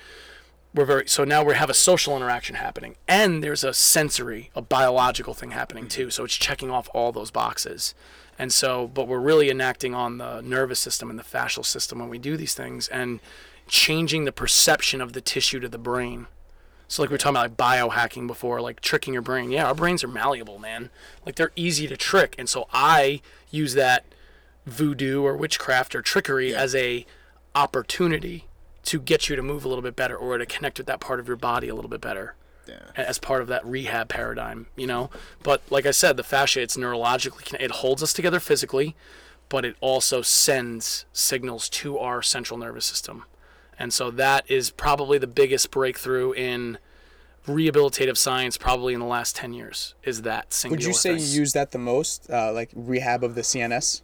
we're 0.74 0.84
very 0.84 1.08
so 1.08 1.24
now 1.24 1.42
we 1.42 1.54
have 1.54 1.70
a 1.70 1.74
social 1.74 2.16
interaction 2.16 2.56
happening 2.56 2.96
and 3.08 3.42
there's 3.42 3.64
a 3.64 3.74
sensory 3.74 4.50
a 4.54 4.62
biological 4.62 5.34
thing 5.34 5.50
happening 5.50 5.84
mm-hmm. 5.84 6.02
too 6.02 6.10
so 6.10 6.24
it's 6.24 6.36
checking 6.36 6.70
off 6.70 6.88
all 6.94 7.12
those 7.12 7.30
boxes 7.30 7.94
and 8.40 8.54
so 8.54 8.90
but 8.94 9.06
we're 9.06 9.20
really 9.20 9.50
enacting 9.50 9.94
on 9.94 10.16
the 10.16 10.40
nervous 10.40 10.80
system 10.80 11.10
and 11.10 11.18
the 11.18 11.22
fascial 11.22 11.62
system 11.62 11.98
when 11.98 12.08
we 12.08 12.18
do 12.18 12.38
these 12.38 12.54
things 12.54 12.88
and 12.88 13.20
changing 13.68 14.24
the 14.24 14.32
perception 14.32 15.02
of 15.02 15.12
the 15.12 15.20
tissue 15.20 15.60
to 15.60 15.68
the 15.68 15.78
brain. 15.78 16.26
So 16.88 17.02
like 17.02 17.10
we 17.10 17.14
were 17.14 17.18
talking 17.18 17.36
about 17.36 17.58
like 17.58 17.90
biohacking 17.90 18.26
before 18.26 18.62
like 18.62 18.80
tricking 18.80 19.12
your 19.12 19.22
brain. 19.22 19.50
Yeah 19.50 19.66
our 19.66 19.74
brains 19.74 20.02
are 20.02 20.08
malleable 20.08 20.58
man. 20.58 20.88
Like 21.26 21.36
they're 21.36 21.52
easy 21.54 21.86
to 21.86 21.98
trick. 21.98 22.34
And 22.38 22.48
so 22.48 22.66
i 22.72 23.20
use 23.50 23.74
that 23.74 24.06
voodoo 24.64 25.22
or 25.22 25.36
witchcraft 25.36 25.94
or 25.94 26.00
trickery 26.00 26.54
as 26.54 26.74
a 26.74 27.04
opportunity 27.54 28.46
to 28.84 29.00
get 29.00 29.28
you 29.28 29.36
to 29.36 29.42
move 29.42 29.66
a 29.66 29.68
little 29.68 29.82
bit 29.82 29.96
better 29.96 30.16
or 30.16 30.38
to 30.38 30.46
connect 30.46 30.78
with 30.78 30.86
that 30.86 31.00
part 31.00 31.20
of 31.20 31.28
your 31.28 31.36
body 31.36 31.68
a 31.68 31.74
little 31.74 31.90
bit 31.90 32.00
better 32.00 32.34
Yeah. 32.66 32.78
as 32.96 33.18
part 33.18 33.42
of 33.42 33.48
that 33.48 33.64
rehab 33.64 34.08
paradigm, 34.08 34.66
you 34.76 34.86
know. 34.86 35.10
But 35.42 35.62
like 35.70 35.86
I 35.86 35.90
said, 35.90 36.16
the 36.16 36.22
fascia 36.22 36.60
it's 36.60 36.76
neurologically 36.76 37.54
it 37.60 37.70
holds 37.70 38.02
us 38.02 38.12
together 38.12 38.40
physically, 38.40 38.94
but 39.48 39.64
it 39.64 39.76
also 39.80 40.22
sends 40.22 41.04
signals 41.12 41.68
to 41.70 41.98
our 41.98 42.22
central 42.22 42.58
nervous 42.58 42.86
system. 42.86 43.24
And 43.78 43.92
so 43.92 44.10
that 44.12 44.44
is 44.48 44.70
probably 44.70 45.18
the 45.18 45.26
biggest 45.26 45.70
breakthrough 45.70 46.32
in 46.32 46.78
rehabilitative 47.46 48.16
science 48.16 48.56
probably 48.58 48.92
in 48.94 49.00
the 49.00 49.06
last 49.06 49.34
10 49.36 49.54
years 49.54 49.94
is 50.04 50.22
that 50.22 50.52
singular 50.52 50.78
Would 50.78 50.86
you 50.86 50.92
say 50.92 51.14
you 51.14 51.40
use 51.40 51.52
that 51.54 51.72
the 51.72 51.78
most, 51.78 52.28
uh, 52.30 52.52
like 52.52 52.70
rehab 52.74 53.24
of 53.24 53.34
the 53.34 53.40
CNS? 53.40 54.02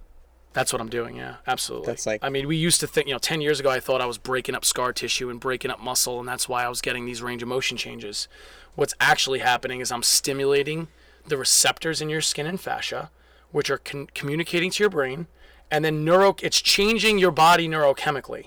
That's 0.57 0.73
what 0.73 0.81
I'm 0.81 0.89
doing, 0.89 1.17
yeah. 1.17 1.37
Absolutely. 1.47 1.87
That's 1.87 2.07
like- 2.07 2.25
I 2.25 2.31
mean, 2.31 2.49
we 2.49 2.57
used 2.57 2.81
to 2.81 2.87
think, 2.87 3.07
you 3.07 3.13
know, 3.13 3.19
10 3.19 3.43
years 3.43 3.61
ago 3.61 3.69
I 3.69 3.79
thought 3.79 4.01
I 4.01 4.07
was 4.07 4.17
breaking 4.17 4.55
up 4.55 4.65
scar 4.65 4.91
tissue 4.95 5.29
and 5.29 5.39
breaking 5.39 5.71
up 5.71 5.81
muscle 5.81 6.19
and 6.19 6.27
that's 6.27 6.49
why 6.49 6.65
I 6.65 6.69
was 6.71 6.81
getting 6.81 7.05
these 7.05 7.21
range 7.21 7.43
of 7.43 7.49
motion 7.49 7.77
changes. 7.77 8.27
What's 8.75 8.95
actually 8.99 9.41
happening 9.41 9.81
is 9.81 9.93
I'm 9.93 10.03
stimulating 10.03 10.89
the 11.27 11.37
receptors 11.37 12.01
in 12.01 12.09
your 12.09 12.23
skin 12.23 12.47
and 12.47 12.59
fascia 12.59 13.11
which 13.53 13.69
are 13.69 13.77
con- 13.77 14.09
communicating 14.15 14.71
to 14.71 14.83
your 14.83 14.89
brain 14.89 15.27
and 15.71 15.85
then 15.85 16.05
neuro 16.07 16.35
it's 16.41 16.63
changing 16.63 17.19
your 17.19 17.33
body 17.33 17.69
neurochemically. 17.69 18.47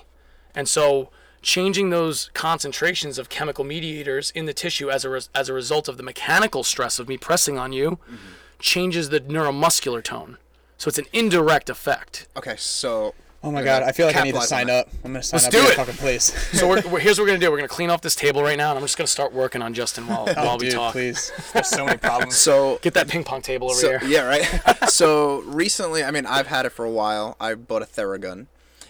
And 0.52 0.68
so 0.68 1.10
changing 1.42 1.90
those 1.90 2.30
concentrations 2.34 3.18
of 3.18 3.28
chemical 3.28 3.64
mediators 3.64 4.32
in 4.32 4.46
the 4.46 4.52
tissue 4.52 4.90
as 4.90 5.04
a 5.04 5.10
res- 5.10 5.30
as 5.32 5.48
a 5.48 5.52
result 5.52 5.88
of 5.88 5.96
the 5.96 6.02
mechanical 6.02 6.64
stress 6.64 6.98
of 6.98 7.08
me 7.08 7.16
pressing 7.16 7.56
on 7.56 7.72
you 7.72 7.92
mm-hmm. 7.92 8.16
changes 8.58 9.10
the 9.10 9.20
neuromuscular 9.20 10.02
tone. 10.02 10.38
So 10.80 10.88
it's 10.88 10.96
an 10.98 11.04
indirect 11.12 11.68
effect. 11.68 12.26
Okay, 12.38 12.54
so 12.56 13.12
Oh 13.42 13.50
my 13.50 13.62
god, 13.62 13.82
I 13.82 13.92
feel 13.92 14.06
like 14.06 14.16
I 14.16 14.22
need 14.22 14.34
to 14.34 14.40
sign 14.40 14.70
up. 14.70 14.88
I'm 15.04 15.12
gonna 15.12 15.22
sign 15.22 15.36
Let's 15.42 15.46
up 15.46 15.52
do 15.52 15.58
for 15.58 15.64
your 15.64 15.72
it. 15.72 15.76
fucking 15.76 15.94
place. 15.96 16.32
So 16.58 16.66
we're, 16.66 16.80
we're, 16.90 17.00
here's 17.00 17.18
what 17.18 17.24
we're 17.24 17.28
gonna 17.28 17.38
do. 17.38 17.50
We're 17.50 17.58
gonna 17.58 17.68
clean 17.68 17.90
off 17.90 18.00
this 18.00 18.14
table 18.14 18.42
right 18.42 18.56
now, 18.56 18.70
and 18.70 18.78
I'm 18.78 18.84
just 18.84 18.96
gonna 18.96 19.06
start 19.06 19.34
working 19.34 19.60
on 19.60 19.74
Justin 19.74 20.06
while 20.06 20.24
oh, 20.26 20.44
while 20.46 20.56
we 20.56 20.66
dude, 20.66 20.74
talk. 20.76 20.92
please. 20.92 21.30
There's 21.52 21.68
so 21.68 21.84
many 21.84 21.98
problems. 21.98 22.36
so 22.38 22.78
Get 22.80 22.94
that 22.94 23.08
ping 23.08 23.24
pong 23.24 23.42
table 23.42 23.70
over 23.70 23.78
So, 23.78 23.98
here. 23.98 24.08
yeah, 24.08 24.22
right. 24.22 24.88
so 24.88 25.40
recently, 25.42 26.02
I 26.02 26.10
mean, 26.10 26.24
I've 26.24 26.46
had 26.46 26.64
it 26.64 26.70
for 26.70 26.86
a 26.86 26.90
while. 26.90 27.36
I 27.38 27.54
bought 27.54 27.82
a 27.82 27.86
Theragun, 27.86 28.46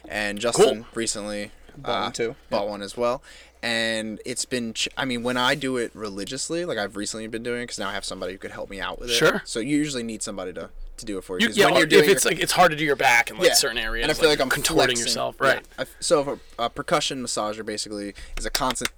and 0.09 0.38
Justin 0.38 0.86
recently 0.95 1.51
Bought 1.76 1.88
one 1.88 2.03
uh, 2.03 2.11
too. 2.12 2.36
Bought 2.51 2.68
one 2.68 2.82
as 2.82 2.97
well, 2.97 3.20
and 3.64 4.20
it's 4.24 4.45
been. 4.45 4.74
Ch- 4.74 4.88
I 4.97 5.05
mean, 5.07 5.24
when 5.24 5.36
I 5.36 5.57
do 5.57 5.76
it 5.76 5.91
religiously, 5.95 6.64
like 6.64 6.78
I've 6.78 6.97
recently 6.97 7.26
been 7.26 7.43
doing, 7.43 7.62
because 7.64 7.80
now 7.80 7.88
I 7.88 7.95
have 7.95 8.05
somebody 8.05 8.32
who 8.32 8.38
could 8.38 8.53
help 8.53 8.70
me 8.70 8.80
out 8.80 9.01
with 9.01 9.11
it. 9.11 9.14
Sure. 9.14 9.43
So 9.45 9.59
you 9.61 9.76
usually 9.76 10.03
need 10.05 10.22
somebody 10.22 10.53
to, 10.55 10.70
to 11.01 11.07
do 11.07 11.18
it 11.18 11.24
for 11.24 11.38
you. 11.40 11.48
You, 11.48 11.55
yeah, 11.55 11.64
when 11.66 11.74
you're 11.74 11.84
if 11.84 11.90
doing 11.90 12.11
it's 12.11 12.24
your- 12.24 12.32
like 12.32 12.42
it's 12.42 12.53
hard 12.53 12.70
to 12.70 12.76
do 12.76 12.84
your 12.84 12.96
back 12.96 13.30
in 13.30 13.38
like 13.38 13.48
yeah. 13.48 13.55
certain 13.55 13.78
areas, 13.78 14.05
and 14.05 14.11
I 14.11 14.14
feel 14.14 14.28
like, 14.28 14.40
I'm 14.40 14.48
contorting 14.48 14.96
flexing. 14.96 15.07
yourself, 15.07 15.40
right? 15.40 15.64
I- 15.78 15.86
So 16.01 16.20
if 16.20 16.40
a, 16.59 16.64
a 16.64 16.70
percussion 16.70 17.22
massager 17.22 17.64
basically 17.66 18.14
is 18.38 18.46
a 18.46 18.51
constant 18.51 18.90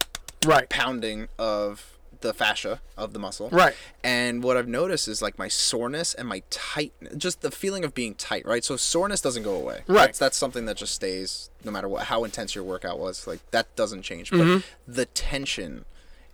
Right. 0.45 0.69
pounding 0.69 1.29
of 1.39 1.89
the 2.21 2.33
fascia 2.35 2.81
of 2.97 3.13
the 3.13 3.19
muscle. 3.19 3.49
Right. 3.51 3.75
And 4.05 4.45
what 4.45 4.57
I've 4.57 4.69
noticed 4.69 5.09
is 5.09 5.21
like 5.23 5.39
my 5.39 5.49
soreness 5.49 6.15
and 6.15 6.29
my 6.29 6.43
tight, 6.51 6.93
just 7.17 7.43
the 7.43 7.51
feeling 7.51 7.85
of 7.85 7.95
being 7.95 8.15
tight, 8.15 8.47
right? 8.47 8.65
So 8.65 8.77
soreness 8.77 9.21
doesn't 9.21 9.43
go 9.43 9.55
away. 9.57 9.83
Right. 9.89 10.07
That's, 10.07 10.19
that's 10.21 10.37
something 10.37 10.65
that 10.67 10.77
just 10.77 10.95
stays 10.95 11.51
no 11.65 11.71
matter 11.73 11.89
what, 11.89 12.05
how 12.05 12.23
intense 12.25 12.55
your 12.55 12.63
workout 12.65 12.99
was. 13.01 13.27
Like 13.27 13.39
that 13.51 13.75
doesn't 13.77 14.03
change. 14.03 14.31
Mm-hmm. 14.31 14.59
But 14.87 14.95
the 14.95 15.07
tension 15.07 15.85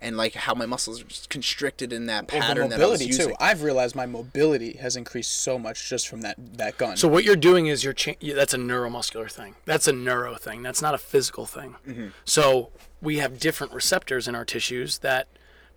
and 0.01 0.15
like 0.15 0.33
how 0.33 0.53
my 0.53 0.65
muscles 0.65 1.01
are 1.01 1.05
just 1.05 1.29
constricted 1.29 1.91
in 1.91 2.05
that 2.05 2.31
Well, 2.31 2.39
the 2.41 2.45
pattern 2.47 2.69
that 2.69 2.75
I 2.75 2.85
was 2.85 2.99
mobility 2.99 3.05
using. 3.05 3.27
too. 3.29 3.35
I've 3.39 3.63
realized 3.63 3.95
my 3.95 4.05
mobility 4.05 4.73
has 4.77 4.95
increased 4.95 5.41
so 5.41 5.59
much 5.59 5.89
just 5.89 6.07
from 6.07 6.21
that 6.21 6.35
that 6.57 6.77
gun. 6.77 6.95
So 6.97 7.07
what 7.07 7.23
you're 7.23 7.35
doing 7.35 7.67
is 7.67 7.83
you're 7.83 7.93
cha- 7.93 8.13
yeah, 8.19 8.35
that's 8.35 8.53
a 8.53 8.57
neuromuscular 8.57 9.29
thing. 9.31 9.55
That's 9.65 9.87
a 9.87 9.93
neuro 9.93 10.35
thing. 10.35 10.61
That's 10.63 10.81
not 10.81 10.93
a 10.93 10.97
physical 10.97 11.45
thing. 11.45 11.75
Mm-hmm. 11.87 12.07
So 12.25 12.71
we 13.01 13.17
have 13.17 13.39
different 13.39 13.73
receptors 13.73 14.27
in 14.27 14.35
our 14.35 14.45
tissues 14.45 14.99
that 14.99 15.27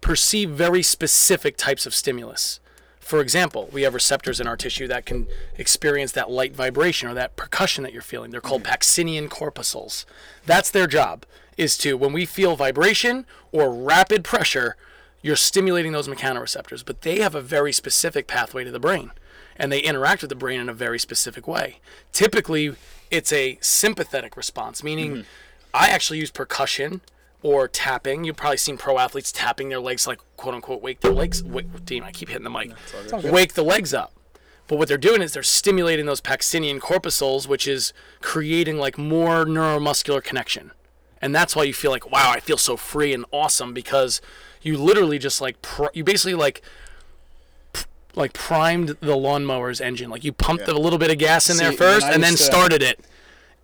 perceive 0.00 0.50
very 0.50 0.82
specific 0.82 1.56
types 1.56 1.86
of 1.86 1.94
stimulus. 1.94 2.60
For 3.00 3.20
example, 3.20 3.68
we 3.72 3.82
have 3.82 3.94
receptors 3.94 4.40
in 4.40 4.46
our 4.46 4.56
tissue 4.56 4.86
that 4.88 5.04
can 5.06 5.26
experience 5.58 6.12
that 6.12 6.30
light 6.30 6.54
vibration 6.54 7.08
or 7.08 7.14
that 7.14 7.34
percussion 7.36 7.82
that 7.82 7.92
you're 7.92 8.00
feeling. 8.02 8.30
They're 8.30 8.40
called 8.40 8.62
Pacinian 8.62 9.28
corpuscles. 9.28 10.06
That's 10.46 10.70
their 10.70 10.86
job 10.86 11.26
is 11.56 11.76
to 11.78 11.96
when 11.96 12.12
we 12.12 12.26
feel 12.26 12.56
vibration 12.56 13.26
or 13.50 13.72
rapid 13.72 14.24
pressure, 14.24 14.76
you're 15.22 15.36
stimulating 15.36 15.92
those 15.92 16.08
mechanoreceptors, 16.08 16.84
but 16.84 17.02
they 17.02 17.20
have 17.20 17.34
a 17.34 17.40
very 17.40 17.72
specific 17.72 18.26
pathway 18.26 18.64
to 18.64 18.70
the 18.70 18.80
brain 18.80 19.12
and 19.56 19.70
they 19.70 19.80
interact 19.80 20.22
with 20.22 20.28
the 20.28 20.34
brain 20.34 20.60
in 20.60 20.68
a 20.68 20.74
very 20.74 20.98
specific 20.98 21.46
way. 21.46 21.78
Typically, 22.12 22.74
it's 23.10 23.32
a 23.32 23.58
sympathetic 23.60 24.36
response, 24.36 24.82
meaning 24.82 25.24
I 25.74 25.88
actually 25.88 26.18
use 26.18 26.30
percussion 26.30 27.00
or 27.42 27.68
tapping. 27.68 28.24
You've 28.24 28.36
probably 28.36 28.56
seen 28.56 28.76
pro 28.76 28.98
athletes 28.98 29.32
tapping 29.32 29.68
their 29.68 29.80
legs, 29.80 30.06
like 30.06 30.20
quote 30.36 30.54
unquote, 30.54 30.82
wake 30.82 31.00
their 31.00 31.12
legs. 31.12 31.42
Wait, 31.44 31.84
Dean, 31.84 32.02
I 32.02 32.12
keep 32.12 32.28
hitting 32.28 32.44
the 32.44 32.50
mic. 32.50 32.72
Wake 33.24 33.54
the 33.54 33.62
legs 33.62 33.92
up. 33.92 34.12
But 34.68 34.78
what 34.78 34.88
they're 34.88 34.96
doing 34.96 35.20
is 35.20 35.34
they're 35.34 35.42
stimulating 35.42 36.06
those 36.06 36.20
Pacinian 36.20 36.80
corpuscles, 36.80 37.46
which 37.46 37.68
is 37.68 37.92
creating 38.20 38.78
like 38.78 38.96
more 38.96 39.44
neuromuscular 39.44 40.22
connection. 40.22 40.70
And 41.22 41.34
that's 41.34 41.54
why 41.54 41.62
you 41.62 41.72
feel 41.72 41.92
like, 41.92 42.10
wow, 42.10 42.30
I 42.32 42.40
feel 42.40 42.58
so 42.58 42.76
free 42.76 43.14
and 43.14 43.24
awesome 43.30 43.72
because 43.72 44.20
you 44.60 44.76
literally 44.76 45.18
just 45.18 45.40
like, 45.40 45.62
pr- 45.62 45.86
you 45.94 46.02
basically 46.04 46.34
like, 46.34 46.60
p- 47.72 47.84
like 48.16 48.32
primed 48.32 48.96
the 49.00 49.16
lawnmower's 49.16 49.80
engine. 49.80 50.10
Like 50.10 50.24
you 50.24 50.32
pumped 50.32 50.66
a 50.66 50.74
little 50.74 50.98
bit 50.98 51.10
of 51.12 51.18
gas 51.18 51.48
in 51.48 51.56
there 51.58 51.70
See, 51.70 51.78
when 51.78 51.92
first 51.94 52.06
I 52.06 52.12
and 52.12 52.22
then 52.22 52.32
to- 52.32 52.42
started 52.42 52.82
it 52.82 53.00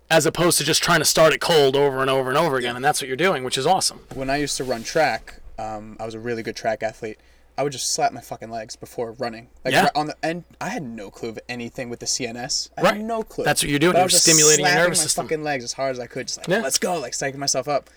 as 0.09 0.25
opposed 0.25 0.57
to 0.57 0.63
just 0.63 0.81
trying 0.81 0.99
to 0.99 1.05
start 1.05 1.33
it 1.33 1.39
cold 1.41 1.75
over 1.75 1.99
and 2.01 2.09
over 2.09 2.29
and 2.29 2.37
over 2.37 2.55
again. 2.57 2.75
And 2.75 2.83
that's 2.83 3.01
what 3.01 3.07
you're 3.07 3.17
doing, 3.17 3.43
which 3.43 3.57
is 3.57 3.67
awesome. 3.67 3.99
when 4.15 4.29
I 4.29 4.37
used 4.37 4.57
to 4.57 4.63
run 4.63 4.83
track, 4.83 5.39
um, 5.59 5.97
I 5.99 6.05
was 6.05 6.15
a 6.15 6.19
really 6.19 6.41
good 6.41 6.55
track 6.55 6.81
athlete. 6.81 7.19
I 7.59 7.63
would 7.63 7.73
just 7.73 7.91
slap 7.93 8.13
my 8.13 8.21
fucking 8.21 8.49
legs 8.49 8.77
before 8.77 9.11
running. 9.11 9.49
Like 9.65 9.73
Yeah. 9.73 9.89
on 9.93 10.07
the 10.07 10.15
and 10.23 10.45
I 10.61 10.69
had 10.69 10.81
no 10.81 11.09
clue 11.11 11.27
of 11.27 11.39
anything 11.49 11.89
with 11.89 11.99
the 11.99 12.05
CNS. 12.05 12.69
I 12.77 12.81
Right. 12.83 12.93
had 12.95 13.03
no 13.05 13.21
clue. 13.21 13.43
That's 13.43 13.61
what 13.61 13.69
you're 13.69 13.79
doing. 13.79 13.91
But 13.93 13.97
I 13.97 13.99
You're 14.01 14.05
was 14.05 14.13
just 14.13 14.23
stimulating 14.23 14.61
your 14.61 14.69
slapping 14.69 14.83
nervous 14.83 14.99
my 14.99 15.03
system. 15.03 15.25
fucking 15.25 15.43
legs 15.43 15.63
as 15.65 15.73
hard 15.73 15.91
as 15.91 15.99
I 15.99 16.07
could, 16.07 16.27
just 16.27 16.37
like 16.39 16.47
Yeah. 16.47 16.59
let's 16.59 16.79
go, 16.79 16.97
like 16.97 17.11
psyching 17.11 17.35
myself 17.35 17.67
up. 17.67 17.89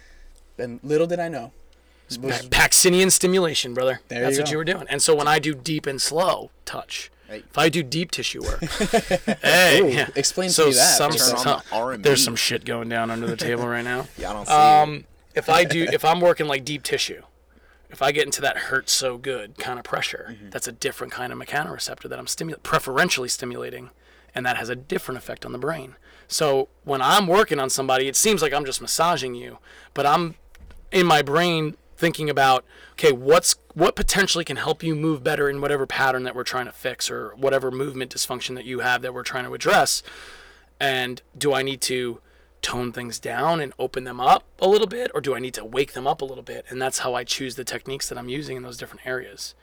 And 0.59 0.81
little 0.83 1.07
did 1.07 1.21
I 1.21 1.29
know, 1.29 1.53
was- 2.21 2.43
Pacinian 2.49 3.13
stimulation, 3.13 3.73
brother. 3.73 4.01
There 4.09 4.21
That's 4.23 4.35
you 4.37 4.41
what 4.43 4.47
go. 4.47 4.51
you 4.51 4.57
were 4.59 4.65
doing. 4.65 4.87
And 4.91 5.01
so 5.01 5.15
when 5.15 5.29
I 5.29 5.39
do 5.39 5.55
deep 5.55 5.87
and 5.87 6.03
slow 6.03 6.51
touch, 6.65 7.13
Hey. 7.29 7.45
if 7.49 7.57
I 7.57 7.69
do 7.69 7.85
deep 7.85 8.11
tissue 8.11 8.43
work, 8.43 8.61
hey, 9.43 9.81
Ooh, 9.81 9.89
yeah. 9.91 10.09
explain 10.17 10.49
to 10.49 10.55
so 10.55 10.67
me 10.67 10.73
that. 10.75 10.97
Some, 10.97 11.13
some- 11.13 11.63
the 11.71 11.99
there's 12.01 12.25
some 12.25 12.35
shit 12.35 12.65
going 12.65 12.89
down 12.89 13.13
under 13.13 13.29
the 13.29 13.37
table 13.37 13.67
right 13.69 13.85
now. 13.85 14.09
yeah, 14.19 14.31
I 14.31 14.33
don't 14.33 14.47
see 14.49 14.53
Um, 14.53 15.05
if 15.37 15.49
I 15.49 15.63
do, 15.65 15.85
if 15.93 16.05
I'm 16.05 16.21
working 16.21 16.47
like 16.49 16.65
deep 16.65 16.83
tissue, 16.83 17.23
if 17.93 18.03
I 18.03 18.11
get 18.11 18.25
into 18.25 18.41
that 18.41 18.57
hurt 18.57 18.89
so 18.89 19.19
good 19.19 19.59
kind 19.59 19.79
of 19.79 19.85
pressure, 19.85 20.31
mm-hmm. 20.33 20.51
that's 20.51 20.67
a 20.67 20.73
different 20.73 21.13
kind 21.13 21.33
of 21.33 21.39
mechanoreceptor 21.39 22.09
that 22.09 22.19
I'm 22.19 22.55
preferentially 22.63 23.29
stimulating, 23.29 23.91
and 24.35 24.45
that 24.47 24.57
has 24.57 24.69
a 24.69 24.75
different 24.75 25.19
effect 25.19 25.45
on 25.45 25.53
the 25.53 25.59
brain. 25.59 25.97
So 26.27 26.69
when 26.85 27.03
I'm 27.03 27.27
working 27.27 27.61
on 27.61 27.69
somebody, 27.69 28.09
it 28.09 28.17
seems 28.17 28.41
like 28.41 28.53
I'm 28.53 28.65
just 28.65 28.81
massaging 28.81 29.35
you, 29.35 29.59
but 29.93 30.07
I'm 30.07 30.37
in 30.91 31.07
my 31.07 31.21
brain 31.23 31.77
thinking 31.97 32.29
about 32.29 32.65
okay, 32.95 33.13
what's 33.13 33.57
what 33.75 33.95
potentially 33.95 34.45
can 34.45 34.57
help 34.57 34.83
you 34.83 34.95
move 34.95 35.23
better 35.23 35.49
in 35.49 35.61
whatever 35.61 35.87
pattern 35.87 36.25
that 36.25 36.35
we're 36.35 36.43
trying 36.43 36.67
to 36.67 36.73
fix 36.73 37.11
or 37.11 37.31
whatever 37.37 37.71
movement 37.71 38.15
dysfunction 38.15 38.55
that 38.55 38.65
you 38.65 38.81
have 38.81 39.03
that 39.03 39.15
we're 39.15 39.23
trying 39.23 39.45
to 39.45 39.55
address 39.55 40.03
and 40.81 41.23
do 41.39 41.55
I 41.55 41.63
need 41.63 41.81
to 41.83 42.21
tone 42.63 42.93
things 42.93 43.19
down 43.19 43.61
and 43.61 43.73
open 43.79 44.05
them 44.05 44.21
up 44.21 44.45
a 44.61 44.69
little 44.69 44.87
bit 44.87 45.11
or 45.15 45.21
do 45.21 45.35
I 45.35 45.41
need 45.41 45.55
to 45.55 45.65
wake 45.65 45.93
them 45.93 46.07
up 46.07 46.23
a 46.23 46.25
little 46.25 46.45
bit? 46.45 46.65
And 46.69 46.81
that's 46.81 47.01
how 47.01 47.15
I 47.15 47.25
choose 47.25 47.57
the 47.57 47.65
techniques 47.65 48.09
that 48.09 48.17
I'm 48.17 48.29
using 48.29 48.57
in 48.57 48.63
those 48.63 48.77
different 48.77 49.07
areas. 49.07 49.55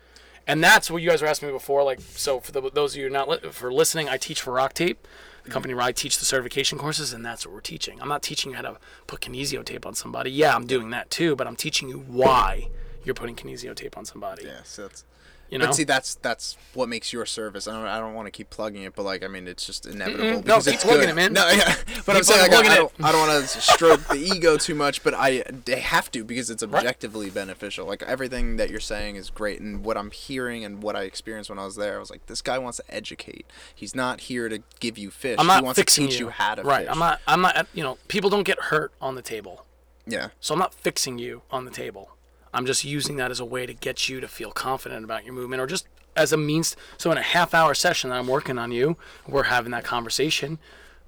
And 0.45 0.63
that's 0.63 0.91
what 0.91 1.01
you 1.01 1.09
guys 1.09 1.21
were 1.21 1.27
asking 1.27 1.47
me 1.49 1.53
before 1.53 1.83
like 1.83 2.01
so 2.01 2.39
for 2.39 2.51
the, 2.51 2.69
those 2.71 2.95
of 2.95 3.01
you 3.01 3.09
not 3.09 3.29
li- 3.29 3.39
for 3.51 3.71
listening 3.71 4.09
I 4.09 4.17
teach 4.17 4.41
for 4.41 4.53
RockTape 4.53 4.75
the 4.75 4.83
mm-hmm. 4.83 5.51
company 5.51 5.73
where 5.73 5.85
I 5.85 5.91
teach 5.91 6.19
the 6.19 6.25
certification 6.25 6.77
courses 6.77 7.13
and 7.13 7.25
that's 7.25 7.45
what 7.45 7.53
we're 7.53 7.61
teaching. 7.61 8.01
I'm 8.01 8.09
not 8.09 8.21
teaching 8.21 8.51
you 8.51 8.57
how 8.57 8.63
to 8.63 8.77
put 9.07 9.21
kinesio 9.21 9.63
tape 9.63 9.85
on 9.85 9.95
somebody. 9.95 10.31
Yeah 10.31 10.55
I'm 10.55 10.67
doing 10.67 10.89
that 10.89 11.09
too 11.09 11.35
but 11.35 11.47
I'm 11.47 11.55
teaching 11.55 11.89
you 11.89 11.99
why 11.99 12.69
you're 13.03 13.15
putting 13.15 13.35
kinesio 13.35 13.75
tape 13.75 13.97
on 13.97 14.05
somebody. 14.05 14.45
Yeah, 14.45 14.63
so 14.63 14.83
that's. 14.83 15.05
You 15.49 15.57
know 15.57 15.67
But 15.67 15.75
see, 15.75 15.83
that's 15.83 16.15
that's 16.15 16.57
what 16.73 16.89
makes 16.89 17.11
your 17.11 17.25
service. 17.25 17.67
I 17.67 17.73
don't, 17.73 17.85
I 17.85 17.99
don't 17.99 18.13
want 18.13 18.27
to 18.27 18.31
keep 18.31 18.49
plugging 18.49 18.83
it, 18.83 18.95
but 18.95 19.03
like, 19.03 19.23
I 19.23 19.27
mean, 19.27 19.47
it's 19.47 19.65
just 19.65 19.85
inevitable 19.85 20.23
no, 20.25 20.41
because 20.41 20.65
keep 20.65 20.73
it's 20.75 20.83
plugging 20.83 21.01
good. 21.01 21.09
it, 21.09 21.15
man. 21.15 21.33
No, 21.33 21.47
yeah, 21.49 21.75
but 22.05 22.15
I'm 22.15 22.23
saying 22.23 22.51
like, 22.51 22.65
I, 22.65 22.73
I 22.73 22.75
don't, 22.75 22.91
I 23.03 23.11
don't 23.11 23.27
want 23.27 23.47
to 23.47 23.61
stroke 23.61 24.07
the 24.07 24.15
ego 24.15 24.57
too 24.57 24.75
much, 24.75 25.03
but 25.03 25.13
I 25.13 25.43
they 25.65 25.79
have 25.79 26.11
to 26.11 26.23
because 26.23 26.49
it's 26.49 26.61
objectively 26.63 27.29
beneficial. 27.29 27.85
Like 27.87 28.03
everything 28.03 28.57
that 28.57 28.69
you're 28.69 28.79
saying 28.79 29.15
is 29.15 29.29
great, 29.29 29.59
and 29.59 29.83
what 29.83 29.97
I'm 29.97 30.11
hearing 30.11 30.63
and 30.63 30.83
what 30.83 30.95
I 30.95 31.03
experienced 31.03 31.49
when 31.49 31.59
I 31.59 31.65
was 31.65 31.75
there, 31.75 31.95
I 31.97 31.99
was 31.99 32.09
like, 32.11 32.25
this 32.27 32.41
guy 32.41 32.57
wants 32.57 32.77
to 32.77 32.83
educate. 32.93 33.45
He's 33.73 33.95
not 33.95 34.21
here 34.21 34.49
to 34.49 34.59
give 34.79 34.97
you 34.97 35.09
fish. 35.09 35.37
I'm 35.39 35.45
he 35.45 35.47
not 35.47 35.63
wants 35.63 35.79
fixing 35.79 36.05
to 36.05 36.11
teach 36.11 36.19
you. 36.19 36.29
how 36.29 36.55
to 36.55 36.63
right 36.63 36.81
fish. 36.81 36.89
I'm 36.91 36.99
not 36.99 37.21
I'm 37.27 37.41
not 37.41 37.67
you 37.73 37.83
know 37.83 37.97
people 38.07 38.29
don't 38.29 38.43
get 38.43 38.59
hurt 38.59 38.91
on 39.01 39.15
the 39.15 39.21
table 39.21 39.65
Yeah. 40.05 40.29
So 40.39 40.53
I'm 40.53 40.59
not 40.59 40.73
fixing 40.73 41.17
you 41.17 41.41
on 41.51 41.65
the 41.65 41.71
table. 41.71 42.11
I'm 42.53 42.65
just 42.65 42.83
using 42.83 43.17
that 43.17 43.31
as 43.31 43.39
a 43.39 43.45
way 43.45 43.65
to 43.65 43.73
get 43.73 44.09
you 44.09 44.19
to 44.21 44.27
feel 44.27 44.51
confident 44.51 45.03
about 45.03 45.23
your 45.25 45.33
movement 45.33 45.61
or 45.61 45.67
just 45.67 45.87
as 46.15 46.33
a 46.33 46.37
means. 46.37 46.75
So 46.97 47.11
in 47.11 47.17
a 47.17 47.21
half 47.21 47.53
hour 47.53 47.73
session 47.73 48.09
that 48.09 48.17
I'm 48.17 48.27
working 48.27 48.57
on 48.57 48.71
you, 48.71 48.97
we're 49.27 49.43
having 49.43 49.71
that 49.71 49.83
conversation. 49.83 50.57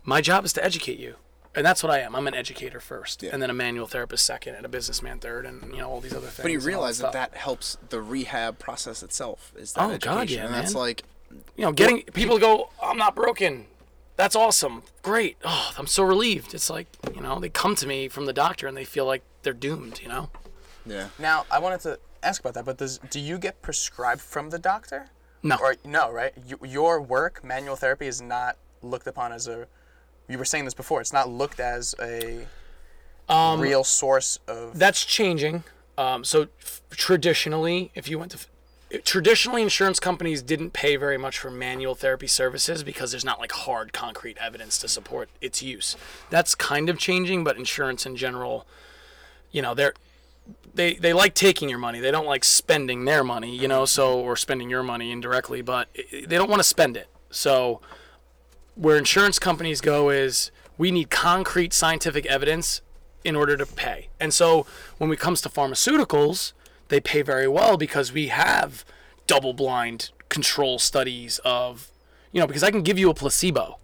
My 0.04 0.22
job 0.22 0.46
is 0.46 0.54
to 0.54 0.64
educate 0.64 1.00
you. 1.00 1.16
And 1.54 1.66
that's 1.66 1.84
what 1.84 1.92
I 1.92 2.00
am. 2.00 2.16
I'm 2.16 2.28
an 2.28 2.34
educator 2.34 2.80
first, 2.80 3.22
Yeah. 3.24 3.32
and 3.34 3.42
then 3.42 3.50
a 3.50 3.54
manual 3.54 3.86
therapist 3.86 4.26
second, 4.26 4.56
and 4.56 4.66
a 4.66 4.70
businessman 4.70 5.20
third, 5.20 5.46
and 5.46 5.74
you 5.74 5.80
know 5.80 5.89
all 5.89 6.00
these 6.00 6.14
other 6.14 6.28
things. 6.28 6.44
But 6.44 6.52
you 6.54 6.60
realize 6.62 7.00
that 7.00 7.12
that 7.12 7.34
helps 7.36 7.78
the 7.89 8.02
rehab 8.02 8.58
process 8.58 9.04
itself. 9.04 9.52
Is 9.58 9.74
that 9.74 9.84
Oh, 9.84 9.98
God, 9.98 10.30
yeah, 10.30 10.46
and 10.46 10.54
that's 10.54 10.74
man. 10.74 10.82
like 10.82 11.04
you 11.58 11.66
know, 11.66 11.74
getting 11.74 12.04
people 12.14 12.36
to 12.38 12.42
go, 12.42 12.70
I'm 12.82 12.98
not 12.98 13.16
broken. 13.16 13.66
That's 14.16 14.36
awesome. 14.36 14.84
Great. 15.02 15.36
Oh, 15.44 15.72
I'm 15.78 15.88
so 15.88 16.04
relieved. 16.04 16.54
It's 16.54 16.70
like, 16.70 16.88
you 17.14 17.20
know, 17.22 17.39
they 17.39 17.50
come 17.50 17.76
to 17.76 17.88
me 17.88 18.08
from 18.08 18.28
the 18.28 18.34
doctor 18.34 18.68
and 18.68 18.76
they 18.78 18.86
feel 18.86 19.06
like 19.06 19.22
they're 19.44 19.52
doomed, 19.54 20.00
you 20.02 20.08
know? 20.10 20.30
Yeah. 20.86 21.07
Now 21.19 21.45
I 21.51 21.59
wanted 21.59 21.82
to 21.82 21.99
ask 22.23 22.41
about 22.41 22.53
that, 22.55 22.65
but 22.65 22.77
does 22.77 22.99
do 23.09 23.19
you 23.19 23.38
get 23.38 23.61
prescribed 23.61 24.21
from 24.21 24.49
the 24.49 24.59
doctor? 24.59 25.07
No. 25.43 25.57
Or 25.59 25.75
no, 25.84 26.11
right? 26.11 26.34
You, 26.45 26.59
your 26.63 27.01
work, 27.01 27.43
manual 27.43 27.75
therapy, 27.75 28.05
is 28.07 28.21
not 28.21 28.57
looked 28.82 29.07
upon 29.07 29.32
as 29.32 29.47
a. 29.47 29.67
You 30.27 30.38
were 30.38 30.45
saying 30.45 30.65
this 30.65 30.73
before. 30.73 31.01
It's 31.01 31.13
not 31.13 31.29
looked 31.29 31.59
as 31.59 31.95
a 31.99 32.45
real 33.29 33.84
source 33.84 34.39
of. 34.47 34.77
That's 34.77 35.03
changing. 35.03 35.63
Um, 35.97 36.23
so 36.23 36.47
f- 36.61 36.82
traditionally, 36.91 37.91
if 37.95 38.07
you 38.07 38.19
went 38.19 38.32
to 38.32 38.38
f- 38.91 39.03
traditionally 39.03 39.61
insurance 39.61 39.99
companies 39.99 40.41
didn't 40.41 40.71
pay 40.71 40.95
very 40.95 41.17
much 41.17 41.39
for 41.39 41.49
manual 41.49 41.95
therapy 41.95 42.27
services 42.27 42.84
because 42.84 43.11
there's 43.11 43.25
not 43.25 43.39
like 43.39 43.51
hard 43.51 43.93
concrete 43.93 44.38
evidence 44.39 44.77
to 44.79 44.88
support 44.88 45.29
its 45.41 45.61
use. 45.61 45.97
That's 46.29 46.55
kind 46.55 46.88
of 46.89 46.97
changing, 46.97 47.43
but 47.43 47.57
insurance 47.57 48.05
in 48.05 48.15
general 48.15 48.65
you 49.51 49.61
know, 49.61 49.73
they're 49.73 49.93
they 50.74 50.96
they 50.96 51.14
like 51.14 51.34
taking 51.34 51.70
your 51.70 51.80
money. 51.80 52.00
They 52.00 52.12
don't 52.12 52.26
like 52.26 52.44
spending 52.44 53.06
their 53.06 53.24
money, 53.24 53.56
you 53.56 53.68
know, 53.68 53.86
so 53.86 54.20
or 54.20 54.36
spending 54.36 54.70
your 54.70 54.84
money 54.84 55.12
indirectly, 55.12 55.62
but 55.62 55.89
they 56.12 56.38
don't 56.38 56.50
want 56.50 56.60
to 56.60 56.68
spend 56.68 56.98
it. 56.98 57.08
So 57.30 57.82
where 58.76 58.98
insurance 58.98 59.39
companies 59.39 59.82
go 59.82 60.10
is 60.10 60.52
we 60.78 60.92
need 60.92 61.10
concrete 61.10 61.74
scientific 61.74 62.26
evidence 62.26 62.82
in 63.24 63.36
order 63.36 63.56
to 63.58 63.66
pay. 63.66 64.10
And 64.20 64.34
so 64.34 64.66
when 64.98 65.12
it 65.12 65.20
comes 65.20 65.42
to 65.42 65.50
pharmaceuticals, 65.50 66.54
they 66.88 67.00
pay 67.00 67.22
very 67.22 67.48
well 67.48 67.78
because 67.78 68.12
we 68.12 68.28
have 68.28 68.84
double 69.28 69.54
blind 69.54 70.10
control 70.30 70.80
studies 70.80 71.39
of, 71.46 71.92
you 72.32 72.39
know, 72.39 72.48
because 72.48 72.64
I 72.64 72.72
can 72.72 72.82
give 72.82 72.98
you 72.98 73.10
a 73.10 73.14
placebo 73.14 73.78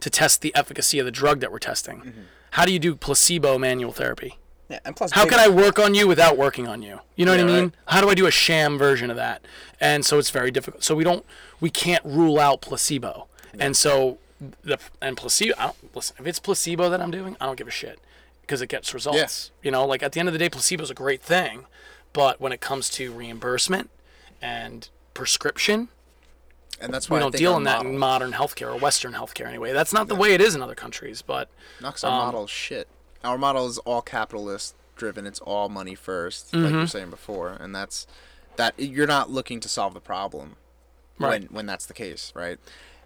to 0.00 0.10
test 0.10 0.42
the 0.42 0.54
efficacy 0.54 0.98
of 0.98 1.06
the 1.06 1.10
drug 1.10 1.40
that 1.40 1.50
we're 1.50 1.58
testing. 1.58 2.00
Mm-hmm. 2.00 2.20
How 2.52 2.64
do 2.64 2.72
you 2.72 2.78
do 2.78 2.94
placebo 2.94 3.58
manual 3.58 3.92
therapy? 3.92 4.38
Yeah, 4.68 4.78
and 4.84 4.96
plus, 4.96 5.12
How 5.12 5.26
can 5.26 5.38
I 5.38 5.48
work 5.48 5.78
on 5.78 5.94
you 5.94 6.08
without 6.08 6.38
working 6.38 6.66
on 6.66 6.82
you? 6.82 7.00
You 7.16 7.26
know 7.26 7.32
what 7.32 7.40
I 7.40 7.44
mean? 7.44 7.64
right. 7.64 7.72
How 7.86 8.00
do 8.00 8.08
I 8.08 8.14
do 8.14 8.26
a 8.26 8.30
sham 8.30 8.78
version 8.78 9.10
of 9.10 9.16
that? 9.16 9.44
And 9.78 10.04
so 10.06 10.18
it's 10.18 10.30
very 10.30 10.50
difficult. 10.50 10.82
So 10.82 10.94
we 10.94 11.04
don't, 11.04 11.24
we 11.60 11.68
can't 11.68 12.04
rule 12.04 12.38
out 12.38 12.62
placebo. 12.62 13.28
And 13.58 13.76
so 13.76 14.18
the 14.62 14.78
and 15.00 15.16
placebo. 15.16 15.54
I 15.58 15.64
don't, 15.66 15.94
listen, 15.94 16.16
if 16.18 16.26
it's 16.26 16.38
placebo 16.38 16.88
that 16.90 17.00
I'm 17.00 17.10
doing, 17.10 17.36
I 17.40 17.46
don't 17.46 17.56
give 17.56 17.68
a 17.68 17.72
shit 17.72 17.98
because 18.40 18.60
it 18.62 18.68
gets 18.68 18.92
results. 18.92 19.50
You 19.62 19.70
know, 19.70 19.86
like 19.86 20.02
at 20.02 20.12
the 20.12 20.20
end 20.20 20.28
of 20.28 20.32
the 20.32 20.38
day, 20.38 20.48
placebo 20.48 20.82
is 20.82 20.90
a 20.90 20.94
great 20.94 21.22
thing, 21.22 21.66
but 22.12 22.40
when 22.40 22.52
it 22.52 22.60
comes 22.60 22.88
to 22.90 23.12
reimbursement 23.12 23.90
and 24.42 24.88
prescription, 25.14 25.88
And 26.80 26.92
that's 26.92 27.08
why 27.08 27.18
we 27.18 27.20
don't 27.20 27.34
deal 27.34 27.56
in 27.56 27.64
that 27.64 27.78
model, 27.78 27.92
in 27.92 27.98
modern 27.98 28.32
healthcare 28.32 28.74
or 28.74 28.78
Western 28.78 29.12
healthcare 29.12 29.46
anyway. 29.46 29.72
That's 29.72 29.92
not 29.92 30.08
the 30.08 30.14
way 30.14 30.34
it 30.34 30.40
is 30.40 30.54
in 30.54 30.62
other 30.62 30.74
countries, 30.74 31.22
but 31.22 31.48
our 31.82 32.10
um, 32.10 32.26
model 32.26 32.46
shit. 32.46 32.88
Our 33.24 33.38
model 33.38 33.66
is 33.66 33.78
all 33.78 34.02
capitalist 34.02 34.74
driven. 34.96 35.26
It's 35.26 35.40
all 35.40 35.68
money 35.68 35.96
1st 35.96 36.52
like 36.52 36.62
Mm-hmm. 36.62 36.74
you 36.74 36.80
were 36.80 36.86
saying 36.86 37.10
before, 37.10 37.50
and 37.60 37.74
that's 37.74 38.06
that 38.56 38.74
you're 38.78 39.06
not 39.06 39.30
looking 39.30 39.58
to 39.60 39.68
solve 39.68 39.94
the 39.94 40.00
problem 40.00 40.56
Right. 41.18 41.30
when 41.42 41.42
when 41.50 41.66
that's 41.66 41.86
the 41.86 41.94
case, 41.94 42.32
right? 42.36 42.58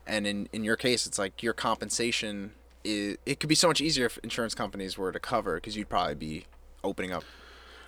And 0.07 0.27
in 0.27 0.49
in 0.53 0.65
your 0.65 0.77
case, 0.77 1.07
it's 1.07 1.19
like 1.19 1.43
your 1.43 1.53
compensation 1.55 2.53
is 2.85 3.17
it 3.27 3.41
could 3.41 3.49
be 3.49 3.55
so 3.55 3.69
much 3.69 3.81
easier 3.81 4.07
if 4.07 4.19
insurance 4.19 4.55
companies 4.55 4.97
were 4.99 5.13
to 5.13 5.21
cover 5.21 5.55
because 5.57 5.77
you'd 5.77 5.89
probably 5.89 6.15
be 6.15 6.45
opening 6.85 7.13
up 7.13 7.25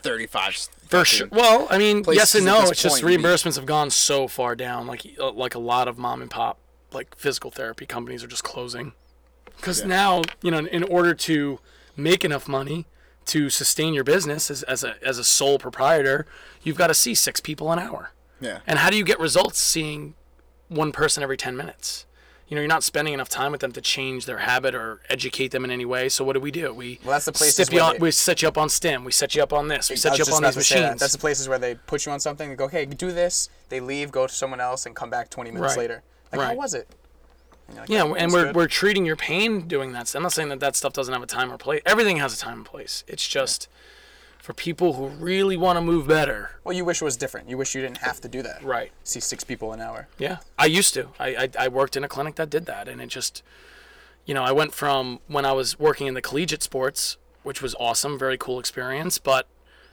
35 0.03 0.69
For 0.89 1.05
sure. 1.05 1.29
Well, 1.31 1.67
I 1.71 1.79
mean, 1.79 2.05
yes 2.11 2.35
and 2.35 2.45
no. 2.45 2.63
It's 2.63 2.83
just 2.83 3.03
reimbursements 3.03 3.57
have 3.57 3.67
gone 3.67 3.91
so 3.91 4.29
far 4.29 4.55
down. 4.57 4.87
Like 4.87 5.07
uh, 5.19 5.33
like 5.33 5.55
a 5.55 5.59
lot 5.59 5.89
of 5.89 5.99
mom 5.99 6.23
and 6.23 6.31
pop 6.31 6.59
like 6.93 7.15
physical 7.17 7.51
therapy 7.51 7.87
companies 7.87 8.25
are 8.25 8.27
just 8.27 8.43
closing 8.45 8.93
because 9.57 9.85
now 9.85 10.23
you 10.43 10.51
know 10.51 10.59
in 10.59 10.83
order 10.85 11.15
to 11.15 11.61
make 12.03 12.25
enough 12.25 12.49
money 12.49 12.87
to 13.27 13.51
sustain 13.51 13.95
your 13.95 14.05
business 14.05 14.51
as, 14.51 14.63
as 14.65 14.83
a 14.83 14.97
as 15.07 15.19
a 15.19 15.25
sole 15.25 15.59
proprietor, 15.59 16.27
you've 16.63 16.77
got 16.79 16.89
to 16.89 16.95
see 16.95 17.15
six 17.15 17.41
people 17.41 17.71
an 17.73 17.79
hour. 17.79 18.13
Yeah. 18.41 18.61
And 18.67 18.79
how 18.79 18.91
do 18.91 18.97
you 18.97 19.05
get 19.05 19.21
results 19.21 19.59
seeing 19.59 20.15
one 20.69 20.93
person 20.93 21.23
every 21.23 21.37
10 21.37 21.57
minutes? 21.57 22.07
You 22.49 22.57
know, 22.57 22.63
you're 22.63 22.69
not 22.69 22.83
spending 22.83 23.15
enough 23.15 23.29
time 23.29 23.53
with 23.53 23.61
them 23.61 23.71
to 23.73 23.81
change 23.81 24.27
their 24.27 24.39
habit 24.39 24.75
or 24.75 25.01
educate 25.09 25.49
them 25.53 25.65
in 25.65 25.71
any 25.71 25.85
way. 25.85 26.09
So 26.09 26.25
what 26.25 26.33
do 26.33 26.41
we 26.41 26.51
do? 26.51 26.75
We 26.75 26.99
Well, 27.05 27.13
that's 27.13 27.27
the 27.27 27.33
places 27.33 27.69
on, 27.79 27.93
they- 27.93 27.99
we 28.01 28.11
set 28.11 28.43
you 28.43 28.49
up 28.49 28.59
on 28.59 28.69
stim. 28.69 29.05
We 29.05 29.13
set 29.13 29.37
you 29.37 29.43
up 29.43 29.53
on 29.53 29.69
this. 29.69 29.89
We 29.89 29.95
set 29.97 30.19
you 30.19 30.25
up 30.25 30.33
on 30.33 30.43
these 30.43 30.67
say 30.67 30.75
that. 30.77 30.81
machines. 30.83 31.01
That's 31.01 31.13
the 31.13 31.19
places 31.19 31.49
where 31.49 31.59
they 31.59 31.77
put 31.77 32.07
you 32.07 32.13
on 32.13 32.19
something. 32.19 32.49
They 32.49 32.57
go, 32.57 32.67
"Hey, 32.67 32.87
do 32.87 33.13
this." 33.13 33.51
They 33.69 33.79
leave, 33.79 34.11
go 34.11 34.27
to 34.27 34.33
someone 34.35 34.61
else, 34.61 34.85
and 34.87 34.97
come 34.97 35.11
back 35.11 35.31
20 35.31 35.53
minutes 35.53 35.73
Right. 35.77 35.79
later. 35.83 36.03
Like, 36.33 36.41
how 36.49 36.55
was 36.55 36.75
it? 36.75 36.89
And 37.71 37.79
like, 37.79 37.89
Yeah, 37.89 38.03
"Oh, 38.05 38.15
and 38.15 38.33
we're, 38.33 38.47
good." 38.47 38.57
we're 38.57 38.69
treating 38.69 39.05
your 39.07 39.17
pain 39.17 39.67
doing 39.67 39.93
that. 39.93 40.15
I'm 40.15 40.23
not 40.23 40.33
saying 40.33 40.49
that 40.51 40.61
that 40.61 40.77
stuff 40.77 40.93
doesn't 40.93 41.13
have 41.13 41.23
a 41.23 41.27
time 41.27 41.53
or 41.53 41.57
place. 41.59 41.83
Everything 41.87 42.19
has 42.19 42.35
a 42.35 42.39
time 42.39 42.59
and 42.59 42.67
place. 42.67 43.05
It's 43.09 43.27
just 43.27 43.69
for 44.39 44.55
people 44.55 44.95
who 44.95 45.09
really 45.09 45.57
want 45.57 45.77
to 45.77 45.81
move 45.83 46.07
better. 46.09 46.53
Well, 46.65 46.75
you 46.75 46.85
wish 46.85 47.01
it 47.03 47.05
was 47.05 47.17
different. 47.17 47.49
You 47.49 47.57
wish 47.59 47.75
you 47.75 47.83
didn't 47.83 47.99
have 47.99 48.21
to 48.23 48.29
do 48.29 48.43
that. 48.43 48.63
Right. 48.63 48.91
See 49.05 49.21
six 49.21 49.45
people 49.45 49.73
an 49.73 49.81
hour. 49.81 50.09
Yeah, 50.19 50.39
I 50.59 50.67
used 50.67 50.95
to. 50.95 51.09
I, 51.19 51.29
I 51.37 51.49
I 51.59 51.69
worked 51.69 51.97
in 51.97 52.05
a 52.05 52.09
clinic 52.09 52.37
that 52.37 52.49
did 52.51 52.67
that, 52.67 52.89
and 52.89 53.01
it 53.01 53.09
just, 53.09 53.43
you 54.25 54.35
know, 54.35 54.43
I 54.43 54.53
went 54.53 54.73
from 54.73 55.21
when 55.29 55.45
I 55.45 55.53
was 55.53 55.79
working 55.79 56.07
in 56.07 56.15
the 56.15 56.23
collegiate 56.23 56.63
sports, 56.63 57.19
which 57.43 57.61
was 57.63 57.75
awesome, 57.79 58.19
very 58.19 58.39
cool 58.39 58.59
experience, 58.59 59.19
but 59.19 59.47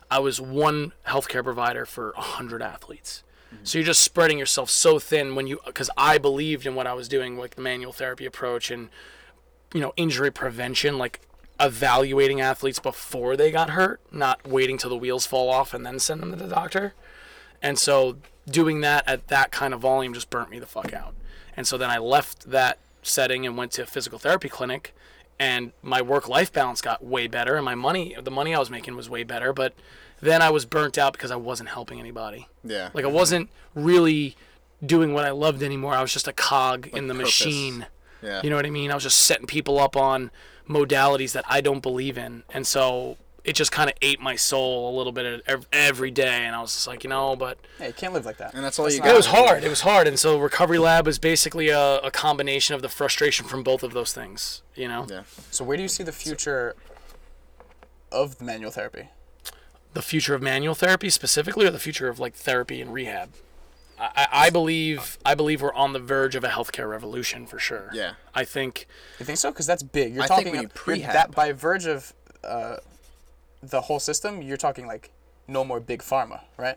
I 0.10 0.20
was 0.20 0.40
one 0.40 0.94
healthcare 1.08 1.44
provider 1.44 1.86
for 1.86 2.12
a 2.12 2.22
hundred 2.22 2.62
athletes. 3.52 3.70
So 3.70 3.78
you're 3.78 3.86
just 3.86 4.02
spreading 4.04 4.38
yourself 4.38 4.70
so 4.70 5.00
thin 5.00 5.36
when 5.36 5.48
you, 5.48 5.60
because 5.66 5.89
I 5.98 6.18
believed 6.18 6.66
in 6.66 6.76
what 6.76 6.88
I 6.88 6.93
was 6.93 7.08
doing 7.08 7.38
like 7.38 7.56
the 7.56 7.62
manual 7.62 7.93
therapy 7.93 8.26
approach 8.26 8.72
and, 8.72 8.89
you 9.74 9.82
know, 9.82 9.93
injury 9.98 10.32
prevention, 10.32 10.98
like 10.98 11.22
evaluating 11.60 12.39
athletes 12.41 12.80
before 12.80 13.36
they 13.36 13.52
got 13.52 13.72
hurt, 13.72 14.00
not 14.12 14.48
waiting 14.48 14.78
till 14.78 14.89
the 14.89 14.98
wheels 14.98 15.26
fall 15.26 15.50
off 15.50 15.74
and 15.74 15.86
then 15.86 16.00
send 16.00 16.22
them 16.22 16.32
to 16.32 16.38
the 16.38 16.48
doctor. 16.48 16.93
And 17.62 17.80
so 17.80 18.18
doing 18.50 18.82
that 18.82 19.08
at 19.08 19.28
that 19.28 19.52
kind 19.52 19.74
of 19.74 19.80
volume 19.80 20.14
just 20.14 20.30
burnt 20.30 20.50
me 20.50 20.60
the 20.60 20.66
fuck 20.66 20.93
out. 20.93 21.14
And 21.56 21.68
so 21.68 21.78
then 21.78 21.89
I 21.89 21.98
left 21.98 22.52
that 22.52 22.78
setting 23.02 23.45
and 23.45 23.58
went 23.58 23.72
to 23.74 23.84
a 23.84 23.86
physical 23.86 24.20
therapy 24.20 24.50
clinic 24.50 24.93
and 25.39 25.72
my 25.82 26.02
work 26.02 26.28
life 26.28 26.52
balance 26.52 26.82
got 26.82 27.04
way 27.04 27.28
better 27.28 27.56
and 27.56 27.66
my 27.66 27.76
money 27.76 28.16
the 28.22 28.32
money 28.32 28.54
I 28.54 28.60
was 28.60 28.70
making 28.70 28.95
was 28.95 29.10
way 29.10 29.24
better, 29.24 29.54
but 29.54 29.74
then 30.22 30.41
I 30.41 30.49
was 30.49 30.65
burnt 30.65 30.97
out 30.97 31.13
because 31.13 31.32
I 31.32 31.36
wasn't 31.36 31.70
helping 31.70 31.99
anybody. 31.99 32.47
Yeah. 32.63 32.89
Like 32.93 33.05
I 33.05 33.09
wasn't 33.09 33.49
really 33.76 34.36
doing 34.86 35.13
what 35.13 35.26
I 35.26 35.32
loved 35.32 35.63
anymore. 35.63 35.93
I 35.93 36.01
was 36.01 36.13
just 36.13 36.28
a 36.28 36.34
cog 36.34 36.88
in 36.88 37.07
the 37.07 37.13
purpose. 37.13 37.45
machine. 37.45 37.86
Yeah. 38.22 38.41
You 38.43 38.49
know 38.49 38.55
what 38.55 38.65
I 38.65 38.70
mean? 38.72 38.91
I 38.91 38.93
was 38.95 39.03
just 39.03 39.20
setting 39.20 39.47
people 39.47 39.80
up 39.80 39.95
on 39.95 40.32
modalities 40.68 41.32
that 41.34 41.45
I 41.47 41.61
don't 41.61 41.82
believe 41.82 42.18
in. 42.18 42.43
And 42.53 42.65
so 42.65 43.18
it 43.43 43.53
just 43.55 43.72
kind 43.72 43.89
of 43.89 43.95
ate 44.01 44.20
my 44.20 44.36
soul 44.36 44.93
a 44.93 44.97
little 44.97 45.13
bit 45.13 45.41
every 45.72 46.11
day. 46.11 46.43
And 46.45 46.55
I 46.55 46.61
was 46.61 46.74
just 46.74 46.88
like, 46.88 47.03
you 47.03 47.09
know, 47.09 47.36
but 47.36 47.57
Hey, 47.78 47.88
you 47.88 47.93
can't 47.93 48.13
live 48.13 48.26
like 48.26 48.38
that. 48.38 48.53
And 48.53 48.63
that's 48.63 48.78
all 48.78 48.91
you 48.91 48.99
got. 48.99 49.07
it 49.07 49.15
was 49.15 49.28
hard. 49.28 49.63
It 49.63 49.70
was 49.70 49.82
hard. 49.82 50.07
And 50.07 50.20
so 50.20 50.38
Recovery 50.39 50.80
Lab 50.80 51.05
was 51.05 51.18
basically 51.20 51.70
a, 51.70 51.99
a 51.99 52.11
combination 52.11 52.76
of 52.76 52.82
the 52.82 52.89
frustration 52.89 53.45
from 53.45 53.63
both 53.63 53.84
of 53.84 53.93
those 53.93 54.11
things, 54.13 54.63
you 54.76 54.88
know? 54.88 55.07
Yeah. 55.09 55.24
So 55.51 55.63
where 55.63 55.78
do 55.78 55.84
you 55.84 55.89
see 55.89 56.03
the 56.03 56.11
future 56.11 56.76
of 58.11 58.41
manual 58.41 58.72
therapy? 58.72 59.09
The 59.98 60.04
future 60.04 60.36
of 60.36 60.43
manual 60.43 60.76
therapy 60.76 61.10
specifically 61.10 61.66
or 61.66 61.72
the 61.72 61.80
future 61.80 62.08
of 62.08 62.20
like 62.20 62.36
therapy 62.36 62.82
and 62.82 62.93
rehab? 62.93 63.30
I, 64.00 64.12
I- 64.16 64.28
I 64.45 64.50
believe 64.52 65.18
I 65.26 65.34
believe 65.34 65.60
we're 65.64 65.74
on 65.74 65.93
the 65.93 66.00
verge 66.00 66.36
of 66.36 66.43
a 66.43 66.50
healthcare 66.50 66.88
revolution 66.88 67.48
for 67.48 67.58
sure. 67.58 67.89
Yeah. 67.91 68.12
I 68.36 68.43
think 68.45 68.86
You 69.20 69.26
think 69.26 69.39
so? 69.39 69.50
Because 69.50 69.66
that's 69.66 69.82
big. 69.82 70.14
You're 70.14 70.24
I 70.24 70.28
think 70.28 70.39
talking 70.41 70.52
we 70.52 70.58
of- 70.60 70.72
you're 70.86 70.98
prehab. 70.98 71.14
that 71.14 71.32
by 71.32 71.52
verge 71.52 71.88
of 71.88 72.14
uh, 72.43 72.76
the 73.64 73.82
whole 73.82 74.00
system. 74.00 74.43
You're 74.43 74.56
talking 74.56 74.86
like 74.86 75.10
no 75.48 75.64
more 75.64 75.80
big 75.80 76.04
pharma, 76.04 76.41
right? 76.58 76.76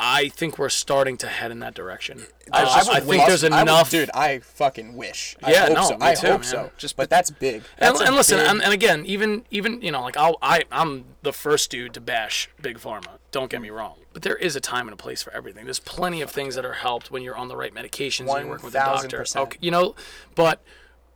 I 0.00 0.28
think 0.30 0.58
we're 0.58 0.68
starting 0.68 1.16
to 1.18 1.28
head 1.28 1.50
in 1.52 1.60
that 1.60 1.74
direction. 1.74 2.22
I, 2.52 2.62
I, 2.62 2.64
just- 2.64 2.90
I 2.90 2.94
would 2.94 3.04
think 3.08 3.18
love- 3.20 3.28
there's 3.28 3.44
I 3.44 3.48
would- 3.50 3.62
enough. 3.62 3.90
dude, 3.90 4.10
I 4.14 4.40
fucking 4.40 4.96
wish. 4.96 5.36
I 5.42 5.52
Yeah, 5.52 5.66
hope 5.66 5.74
no, 5.76 5.84
so. 5.84 5.98
me 5.98 6.06
I 6.06 6.14
too, 6.14 6.26
hope 6.26 6.40
man. 6.40 6.50
so. 6.50 6.70
Just- 6.76 6.96
but 6.96 7.08
that's 7.08 7.30
big. 7.30 7.56
and, 7.56 7.64
That's 7.78 8.00
a 8.00 8.04
and 8.06 8.16
listen, 8.16 8.38
big- 8.38 8.46
and, 8.48 8.62
and 8.62 8.72
again, 8.72 9.06
even 9.06 9.44
even 9.50 9.80
you 9.80 9.92
know, 9.92 10.02
like 10.02 10.16
I'll, 10.16 10.38
I 10.42 10.64
I'm 10.72 11.04
the 11.22 11.32
first 11.32 11.70
dude 11.70 11.94
to 11.94 12.00
bash 12.00 12.48
big 12.60 12.78
pharma. 12.78 13.18
Don't 13.30 13.50
get 13.50 13.62
me 13.62 13.70
wrong, 13.70 13.98
but 14.12 14.22
there 14.22 14.36
is 14.36 14.56
a 14.56 14.60
time 14.60 14.88
and 14.88 14.94
a 14.94 14.96
place 14.96 15.22
for 15.22 15.32
everything. 15.32 15.64
There's 15.64 15.78
plenty 15.78 16.20
of 16.20 16.30
things 16.30 16.54
that 16.56 16.64
are 16.64 16.72
helped 16.74 17.10
when 17.10 17.22
you're 17.22 17.36
on 17.36 17.48
the 17.48 17.56
right 17.56 17.72
medications 17.72 18.20
and 18.28 18.28
you're 18.40 18.48
working 18.48 18.66
with 18.66 18.74
a 18.74 18.78
doctor. 18.78 19.20
1000%. 19.22 19.36
Okay, 19.36 19.58
you 19.60 19.70
know, 19.70 19.94
but 20.34 20.62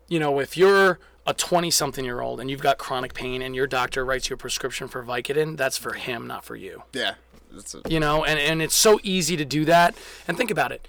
you 0.09 0.19
know, 0.21 0.39
if 0.39 0.57
you're 0.57 0.99
a 1.27 1.35
20 1.35 1.73
something 1.73 2.05
year 2.05 2.21
old 2.21 2.39
and 2.39 2.49
you've 2.49 2.63
got 2.63 2.79
chronic 2.79 3.13
pain 3.13 3.43
and 3.43 3.57
your 3.57 3.67
doctor 3.67 4.05
writes 4.05 4.31
you 4.31 4.35
a 4.35 4.37
prescription 4.37 4.87
for 4.87 5.03
Vicodin, 5.03 5.57
that's 5.57 5.77
for 5.77 5.95
him, 5.95 6.29
not 6.29 6.45
for 6.45 6.55
you. 6.55 6.85
Yeah. 6.93 7.15
A, 7.53 7.91
you 7.91 8.01
know 8.01 8.25
and, 8.25 8.39
and 8.39 8.63
it's 8.63 8.75
so 8.75 9.01
easy 9.03 9.37
to 9.37 9.45
do 9.45 9.65
that. 9.65 9.97
And 10.27 10.37
think 10.37 10.51
about 10.51 10.73
it. 10.73 10.87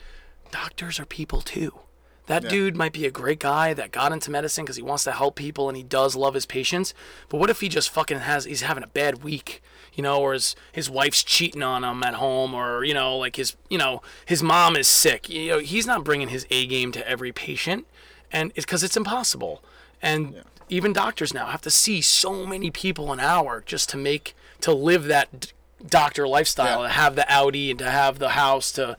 Doctors 0.51 0.99
are 0.99 1.05
people 1.05 1.41
too. 1.41 1.79
That 2.27 2.49
dude 2.49 2.75
might 2.75 2.91
be 2.91 3.05
a 3.05 3.11
great 3.11 3.39
guy 3.39 3.73
that 3.73 3.93
got 3.93 4.11
into 4.11 4.29
medicine 4.29 4.65
because 4.65 4.75
he 4.75 4.81
wants 4.81 5.05
to 5.05 5.13
help 5.13 5.35
people 5.35 5.69
and 5.69 5.77
he 5.77 5.83
does 5.83 6.13
love 6.13 6.33
his 6.33 6.45
patients. 6.45 6.93
But 7.29 7.37
what 7.37 7.49
if 7.49 7.61
he 7.61 7.69
just 7.69 7.89
fucking 7.89 8.19
has 8.19 8.43
he's 8.43 8.61
having 8.61 8.83
a 8.83 8.87
bad 8.87 9.23
week 9.23 9.63
you 9.93 10.03
know 10.03 10.21
or 10.21 10.33
his 10.33 10.55
his 10.71 10.89
wife's 10.89 11.23
cheating 11.23 11.63
on 11.63 11.85
him 11.85 12.03
at 12.03 12.15
home 12.15 12.53
or 12.53 12.83
you 12.83 12.93
know 12.93 13.17
like 13.17 13.37
his 13.37 13.55
you 13.69 13.77
know 13.77 14.01
his 14.25 14.43
mom 14.43 14.75
is 14.75 14.89
sick. 14.89 15.29
You 15.29 15.51
know 15.51 15.59
he's 15.59 15.87
not 15.87 16.03
bringing 16.03 16.27
his 16.27 16.45
a 16.51 16.67
game 16.67 16.91
to 16.91 17.07
every 17.09 17.31
patient. 17.31 17.87
And 18.29 18.51
it's 18.55 18.65
because 18.65 18.83
it's 18.83 18.97
impossible. 18.97 19.63
And 20.01 20.43
even 20.69 20.91
doctors 20.91 21.33
now 21.33 21.45
have 21.47 21.61
to 21.61 21.71
see 21.71 22.01
so 22.01 22.45
many 22.45 22.69
people 22.71 23.13
an 23.13 23.21
hour 23.21 23.63
just 23.65 23.89
to 23.89 23.97
make 23.97 24.35
to 24.61 24.73
live 24.73 25.05
that 25.05 25.53
doctor 25.85 26.27
lifestyle 26.27 26.81
Yeah. 26.81 26.87
to 26.87 26.93
have 26.93 27.15
the 27.15 27.31
audi 27.31 27.69
and 27.71 27.79
to 27.79 27.89
have 27.89 28.19
the 28.19 28.29
house 28.29 28.71
to 28.73 28.97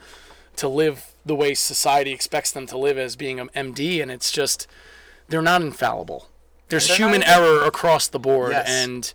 to 0.56 0.68
live 0.68 1.12
the 1.26 1.34
way 1.34 1.54
society 1.54 2.12
expects 2.12 2.50
them 2.52 2.66
to 2.66 2.78
live 2.78 2.98
as 2.98 3.16
being 3.16 3.40
an 3.40 3.48
md 3.54 4.00
and 4.02 4.10
it's 4.10 4.30
just 4.32 4.66
they're 5.28 5.42
not 5.42 5.60
infallible 5.62 6.28
there's 6.68 6.86
they're 6.88 6.96
human 6.96 7.22
error 7.22 7.64
across 7.64 8.06
the 8.08 8.18
board 8.18 8.52
Yes. 8.52 8.68
and 8.68 9.12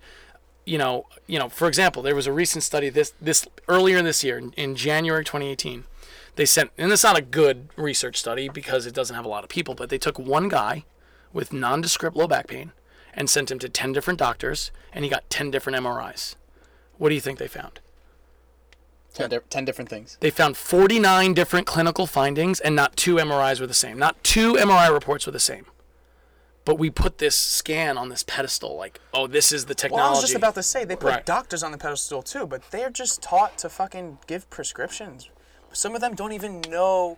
you 0.66 0.78
know 0.78 1.06
you 1.28 1.40
know 1.40 1.50
for 1.50 1.68
example 1.68 2.02
there 2.02 2.16
was 2.16 2.28
a 2.28 2.34
recent 2.34 2.64
study 2.64 2.90
this 2.90 3.14
this 3.22 3.48
earlier 3.68 4.02
this 4.02 4.24
year 4.24 4.38
in, 4.38 4.52
in 4.54 4.76
january 4.76 5.24
2018 5.24 5.86
they 6.36 6.46
sent 6.46 6.72
and 6.78 6.92
it's 6.92 7.04
not 7.04 7.18
a 7.18 7.22
good 7.22 7.70
research 7.76 8.18
study 8.18 8.50
because 8.50 8.86
it 8.86 8.94
doesn't 8.94 9.16
have 9.16 9.26
a 9.26 9.30
lot 9.30 9.44
of 9.44 9.50
people 9.50 9.74
but 9.76 9.90
they 9.90 9.98
took 9.98 10.20
one 10.20 10.50
guy 10.50 10.84
with 11.32 11.52
nondescript 11.54 12.16
low 12.16 12.28
back 12.28 12.48
pain 12.48 12.72
and 13.14 13.30
sent 13.30 13.50
him 13.52 13.60
to 13.60 13.70
10 13.70 13.92
different 13.94 14.20
doctors 14.20 14.72
and 14.92 15.04
he 15.04 15.10
got 15.10 15.30
10 15.30 15.52
different 15.52 15.78
mris 15.84 16.36
What 16.98 17.10
do 17.10 17.16
you 17.16 17.22
think 17.22 17.40
they 17.40 17.48
found? 17.48 17.80
Ten, 19.14 19.30
di- 19.30 19.40
10 19.50 19.66
different 19.66 19.90
things. 19.90 20.18
They 20.22 20.32
found 20.32 20.58
49 20.58 21.34
different 21.34 21.68
clinical 21.68 22.08
findings, 22.08 22.60
and 22.60 22.76
not 22.76 22.96
two 22.98 23.16
MRIs 23.16 23.60
were 23.60 23.68
the 23.68 23.74
same. 23.74 24.00
Not 24.00 24.24
two 24.24 24.54
MRI 24.54 24.92
reports 24.92 25.26
were 25.26 25.32
the 25.32 25.40
same. 25.40 25.66
But 26.66 26.80
we 26.80 26.90
put 26.90 27.18
this 27.18 27.36
scan 27.36 27.98
on 27.98 28.10
this 28.10 28.24
pedestal, 28.24 28.76
like, 28.76 29.00
oh, 29.14 29.28
this 29.28 29.52
is 29.52 29.66
the 29.66 29.76
technology. 29.76 30.02
Well, 30.02 30.08
I 30.08 30.12
was 30.14 30.22
just 30.22 30.36
about 30.36 30.56
to 30.56 30.64
say 30.64 30.86
they 30.86 30.96
put 30.96 31.10
Right. 31.10 31.26
doctors 31.26 31.62
on 31.62 31.72
the 31.74 31.78
pedestal 31.78 32.24
too, 32.24 32.48
but 32.48 32.72
they're 32.72 32.90
just 32.90 33.22
taught 33.22 33.58
to 33.60 33.70
fucking 33.70 34.20
give 34.28 34.50
prescriptions. 34.50 35.30
Some 35.74 35.94
of 35.94 36.02
them 36.02 36.16
don't 36.16 36.32
even 36.32 36.62
know 36.70 37.18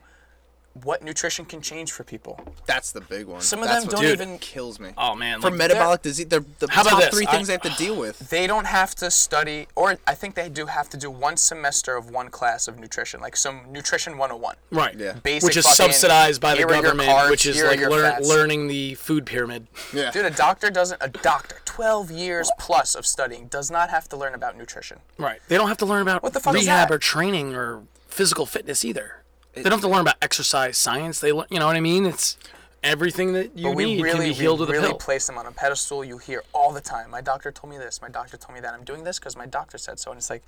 what 0.83 1.01
nutrition 1.03 1.45
can 1.45 1.61
change 1.61 1.91
for 1.93 2.03
people. 2.03 2.37
That's 2.65 2.91
the 2.91 2.99
big 3.01 3.27
one. 3.27 3.39
Some 3.41 3.59
of 3.61 3.67
That's 3.69 3.85
them 3.85 3.87
what 3.87 3.91
don't 4.01 4.01
Dude. 4.01 4.21
even 4.21 4.39
kills 4.39 4.79
me. 4.79 4.89
Oh 4.97 5.15
man, 5.15 5.39
For 5.39 5.49
like, 5.49 5.57
metabolic 5.57 6.01
disease, 6.01 6.25
they're 6.27 6.43
the 6.59 6.67
How 6.69 6.81
about 6.81 6.91
top 6.91 6.99
this? 7.01 7.13
three 7.15 7.25
I- 7.27 7.31
things 7.31 7.47
they 7.47 7.53
have 7.53 7.61
to 7.61 7.69
deal 7.77 7.95
with. 7.95 8.19
they 8.29 8.45
don't 8.45 8.65
have 8.67 8.93
to 8.95 9.09
study 9.09 9.67
or 9.75 9.97
I 10.05 10.15
think 10.15 10.35
they 10.35 10.49
do 10.49 10.65
have 10.65 10.89
to 10.89 10.97
do 10.97 11.09
one 11.09 11.37
semester 11.37 11.95
of 11.95 12.09
one 12.09 12.29
class 12.29 12.67
of 12.67 12.77
nutrition, 12.77 13.21
like 13.21 13.37
some 13.37 13.61
nutrition 13.71 14.17
101. 14.17 14.55
right? 14.71 14.95
Yeah. 14.97 15.13
Basic 15.23 15.47
which 15.47 15.57
is 15.57 15.65
subsidized 15.65 16.41
by 16.41 16.51
the 16.51 16.57
here 16.57 16.67
government, 16.67 17.09
carbs, 17.09 17.29
which 17.29 17.45
is 17.45 17.63
like 17.63 17.79
your 17.79 17.89
learn, 17.89 18.11
fats. 18.11 18.27
learning 18.27 18.67
the 18.67 18.95
food 18.95 19.25
pyramid. 19.25 19.67
Yeah. 19.93 20.11
Dude, 20.11 20.25
a 20.25 20.29
doctor 20.29 20.69
doesn't 20.69 21.01
a 21.01 21.07
doctor 21.09 21.57
12 21.65 22.11
years 22.11 22.51
plus 22.59 22.95
of 22.95 23.05
studying 23.05 23.47
does 23.47 23.71
not 23.71 23.89
have 23.89 24.09
to 24.09 24.17
learn 24.17 24.33
about 24.33 24.57
nutrition. 24.57 24.99
Right. 25.17 25.39
They 25.47 25.57
don't 25.57 25.69
have 25.69 25.77
to 25.77 25.85
learn 25.85 26.01
about 26.01 26.21
What 26.21 26.33
the 26.33 26.39
fuck 26.41 26.53
rehab 26.53 26.91
or 26.91 26.97
training 26.97 27.55
or 27.55 27.83
physical 28.07 28.45
fitness 28.45 28.83
either. 28.85 29.21
They 29.55 29.69
don't 29.69 29.73
have 29.73 29.81
to 29.81 29.87
learn 29.89 30.01
about 30.01 30.15
exercise 30.21 30.77
science. 30.77 31.19
They, 31.19 31.31
learn, 31.31 31.47
you 31.49 31.59
know 31.59 31.65
what 31.67 31.75
I 31.75 31.79
mean? 31.81 32.05
It's 32.05 32.37
everything 32.83 33.33
that 33.33 33.57
you 33.57 33.69
But 33.69 33.75
we 33.75 33.85
need 33.85 34.03
really, 34.03 34.17
can 34.19 34.27
be 34.29 34.33
healed 34.33 34.59
we 34.59 34.65
with 34.67 34.69
a 34.69 34.73
really 34.73 34.87
pill. 34.89 34.97
place 34.97 35.27
them 35.27 35.37
on 35.37 35.45
a 35.47 35.51
pedestal. 35.51 36.03
You 36.03 36.17
hear 36.17 36.43
all 36.53 36.71
the 36.71 36.81
time. 36.81 37.09
My 37.09 37.21
doctor 37.21 37.51
told 37.51 37.71
me 37.71 37.77
this. 37.79 38.01
My 38.01 38.09
doctor 38.09 38.37
told 38.37 38.53
me 38.55 38.61
that. 38.61 38.73
I'm 38.73 38.83
doing 38.83 39.03
this 39.03 39.17
because 39.19 39.35
my 39.35 39.45
doctor 39.45 39.77
said 39.77 39.99
so. 39.99 40.11
And 40.11 40.17
it's 40.19 40.29
like, 40.29 40.43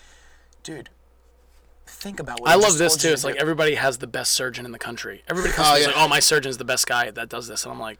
dude, 0.63 0.89
think 1.87 2.19
about 2.19 2.39
what 2.41 2.49
I 2.51 2.55
love 2.55 2.77
this 2.77 2.95
too. 2.97 3.09
It's 3.09 3.23
like 3.23 3.37
everybody 3.37 3.75
has 3.75 3.97
the 3.97 4.07
best 4.07 4.31
surgeon 4.31 4.65
in 4.65 4.71
the 4.71 4.79
country. 4.79 5.23
Everybody 5.27 5.53
comes 5.53 5.67
Oh, 5.67 5.71
to 5.73 5.77
me 5.77 5.81
yeah. 5.81 5.87
like, 5.87 5.97
"Oh, 5.97 6.07
my 6.07 6.19
surgeon's 6.19 6.57
the 6.57 6.65
best 6.65 6.85
guy 6.85 7.09
that 7.11 7.29
does 7.29 7.47
this," 7.47 7.63
and 7.63 7.71
I'm 7.71 7.79
like, 7.79 7.97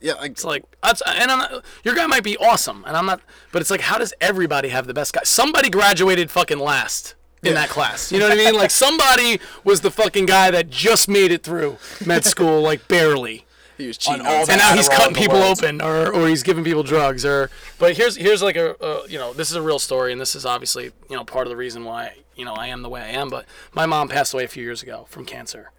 Yeah, 0.00 0.14
like, 0.14 0.32
"It's 0.32 0.44
like 0.44 0.64
that's 0.82 1.02
and 1.06 1.30
I'm 1.30 1.38
not, 1.38 1.64
your 1.82 1.94
guy 1.94 2.06
might 2.06 2.22
be 2.24 2.36
awesome, 2.36 2.84
and 2.86 2.94
I'm 2.96 3.06
not, 3.06 3.20
but 3.52 3.62
it's 3.62 3.70
like, 3.70 3.80
how 3.80 3.96
does 3.98 4.12
everybody 4.20 4.68
have 4.68 4.86
the 4.86 4.92
best 4.94 5.12
guy? 5.14 5.22
Somebody 5.24 5.70
graduated 5.70 6.30
fucking 6.30 6.58
last." 6.58 7.14
In 7.44 7.54
that 7.54 7.68
class, 7.68 8.10
you 8.10 8.18
know 8.18 8.28
what 8.28 8.38
I 8.38 8.44
mean? 8.44 8.54
Like 8.54 8.70
somebody 8.70 9.40
was 9.64 9.80
the 9.82 9.90
fucking 9.90 10.26
guy 10.26 10.50
that 10.50 10.70
just 10.70 11.08
made 11.08 11.30
it 11.30 11.42
through 11.42 11.78
med 12.04 12.24
school, 12.24 12.62
like 12.62 12.88
barely. 12.88 13.44
he 13.76 13.86
was 13.86 13.98
cheating. 13.98 14.24
all 14.24 14.40
on 14.40 14.46
the 14.46 14.52
and 14.52 14.58
now 14.58 14.74
he's 14.74 14.88
cutting 14.88 15.14
people 15.14 15.38
world. 15.38 15.58
open 15.58 15.80
or, 15.80 16.12
or 16.12 16.28
he's 16.28 16.42
giving 16.42 16.64
people 16.64 16.82
drugs 16.82 17.24
or 17.24 17.50
but 17.78 17.96
here's 17.96 18.16
here's 18.16 18.42
like 18.42 18.56
a, 18.56 18.76
a 18.80 19.08
you 19.08 19.18
know 19.18 19.32
this 19.32 19.50
is 19.50 19.56
a 19.56 19.62
real 19.62 19.78
story 19.78 20.12
and 20.12 20.20
this 20.20 20.34
is 20.34 20.46
obviously 20.46 20.92
you 21.10 21.16
know 21.16 21.24
part 21.24 21.46
of 21.46 21.50
the 21.50 21.56
reason 21.56 21.84
why 21.84 22.16
you 22.36 22.44
know 22.44 22.54
I 22.54 22.68
am 22.68 22.82
the 22.82 22.88
way 22.88 23.00
I 23.02 23.08
am 23.08 23.28
but 23.28 23.46
my 23.72 23.84
mom 23.86 24.08
passed 24.08 24.32
away 24.32 24.44
a 24.44 24.48
few 24.48 24.62
years 24.62 24.82
ago 24.82 25.06
from 25.08 25.24
cancer 25.24 25.70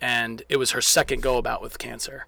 and 0.00 0.42
it 0.48 0.56
was 0.56 0.70
her 0.70 0.80
second 0.80 1.22
go 1.22 1.38
about 1.38 1.60
with 1.60 1.78
cancer 1.78 2.26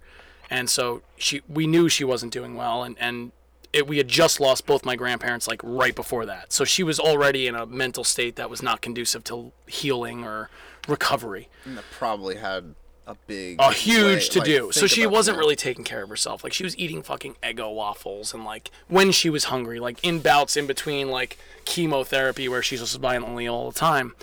and 0.50 0.68
so 0.68 1.02
she 1.16 1.40
we 1.48 1.66
knew 1.66 1.88
she 1.88 2.04
wasn't 2.04 2.32
doing 2.32 2.56
well 2.56 2.82
and 2.82 2.96
and 2.98 3.32
it, 3.72 3.86
we 3.86 3.96
had 3.96 4.08
just 4.08 4.40
lost 4.40 4.66
both 4.66 4.84
my 4.84 4.96
grandparents 4.96 5.48
like 5.48 5.60
right 5.64 5.94
before 5.94 6.26
that 6.26 6.52
so 6.52 6.64
she 6.64 6.82
was 6.82 7.00
already 7.00 7.46
in 7.46 7.54
a 7.54 7.66
mental 7.66 8.04
state 8.04 8.36
that 8.36 8.50
was 8.50 8.62
not 8.62 8.80
conducive 8.80 9.24
to 9.24 9.52
healing 9.66 10.24
or 10.24 10.50
recovery 10.88 11.48
that 11.66 11.84
probably 11.90 12.36
had 12.36 12.74
a 13.06 13.16
big, 13.26 13.60
a 13.60 13.72
huge 13.72 14.30
to 14.30 14.38
like, 14.38 14.46
do. 14.46 14.72
So 14.72 14.86
she 14.86 15.06
wasn't 15.06 15.36
that. 15.36 15.40
really 15.40 15.56
taking 15.56 15.84
care 15.84 16.02
of 16.02 16.08
herself. 16.08 16.44
Like 16.44 16.52
she 16.52 16.64
was 16.64 16.76
eating 16.78 17.02
fucking 17.02 17.36
Eggo 17.42 17.74
waffles 17.74 18.32
and 18.32 18.44
like 18.44 18.70
when 18.88 19.12
she 19.12 19.30
was 19.30 19.44
hungry, 19.44 19.80
like 19.80 20.02
in 20.04 20.20
bouts 20.20 20.56
in 20.56 20.66
between 20.66 21.08
like 21.08 21.38
chemotherapy 21.64 22.48
where 22.48 22.62
she's 22.62 22.80
just 22.80 22.98
violently 23.00 23.48
all 23.48 23.70
the 23.70 23.78
time. 23.78 24.14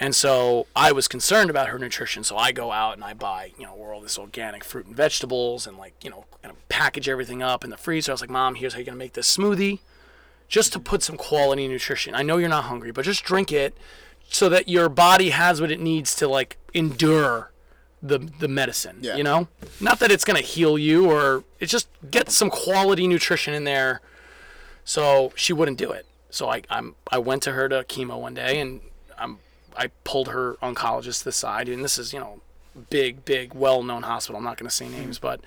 And 0.00 0.14
so 0.16 0.66
I 0.74 0.92
was 0.92 1.06
concerned 1.06 1.50
about 1.50 1.68
her 1.68 1.78
nutrition. 1.78 2.24
So 2.24 2.36
I 2.38 2.52
go 2.52 2.72
out 2.72 2.94
and 2.94 3.04
I 3.04 3.12
buy, 3.12 3.52
you 3.58 3.66
know, 3.66 3.74
all 3.74 4.00
this 4.00 4.18
organic 4.18 4.64
fruit 4.64 4.86
and 4.86 4.96
vegetables 4.96 5.66
and 5.66 5.76
like, 5.76 5.92
you 6.02 6.08
know, 6.08 6.24
kind 6.42 6.54
of 6.54 6.68
package 6.70 7.06
everything 7.06 7.42
up 7.42 7.64
in 7.64 7.70
the 7.70 7.76
freezer. 7.76 8.10
I 8.10 8.14
was 8.14 8.22
like, 8.22 8.30
Mom, 8.30 8.54
here's 8.54 8.72
how 8.72 8.78
you're 8.78 8.86
gonna 8.86 8.96
make 8.96 9.12
this 9.12 9.36
smoothie. 9.36 9.80
Just 10.48 10.72
to 10.72 10.80
put 10.80 11.02
some 11.02 11.16
quality 11.16 11.68
nutrition. 11.68 12.14
I 12.14 12.22
know 12.22 12.38
you're 12.38 12.48
not 12.48 12.64
hungry, 12.64 12.90
but 12.90 13.04
just 13.04 13.22
drink 13.24 13.52
it 13.52 13.76
so 14.30 14.48
that 14.48 14.68
your 14.68 14.88
body 14.88 15.30
has 15.30 15.60
what 15.60 15.70
it 15.70 15.78
needs 15.78 16.16
to 16.16 16.26
like 16.26 16.56
endure 16.72 17.52
the 18.02 18.18
the 18.18 18.48
medicine. 18.48 18.98
Yeah. 19.02 19.16
You 19.16 19.22
know, 19.22 19.48
not 19.80 19.98
that 19.98 20.10
it's 20.10 20.24
gonna 20.24 20.40
heal 20.40 20.78
you 20.78 21.10
or 21.10 21.44
it's 21.60 21.70
just 21.70 21.88
get 22.10 22.30
some 22.30 22.48
quality 22.48 23.06
nutrition 23.06 23.52
in 23.52 23.64
there. 23.64 24.00
So 24.82 25.32
she 25.36 25.52
wouldn't 25.52 25.76
do 25.76 25.90
it. 25.92 26.06
So 26.30 26.48
I 26.48 26.62
I'm 26.70 26.94
I 27.12 27.18
went 27.18 27.42
to 27.42 27.52
her 27.52 27.68
to 27.68 27.84
chemo 27.84 28.18
one 28.18 28.32
day 28.32 28.60
and 28.60 28.80
I'm 29.18 29.38
I 29.76 29.88
pulled 30.04 30.28
her 30.28 30.54
oncologist 30.62 31.20
to 31.20 31.24
the 31.26 31.32
side 31.32 31.68
and 31.68 31.84
this 31.84 31.98
is 31.98 32.12
you 32.12 32.20
know 32.20 32.40
big 32.88 33.24
big 33.24 33.54
well 33.54 33.82
known 33.82 34.02
hospital. 34.02 34.38
I'm 34.38 34.44
not 34.44 34.56
gonna 34.56 34.70
say 34.70 34.88
names, 34.88 35.18
mm-hmm. 35.18 35.26
but 35.26 35.40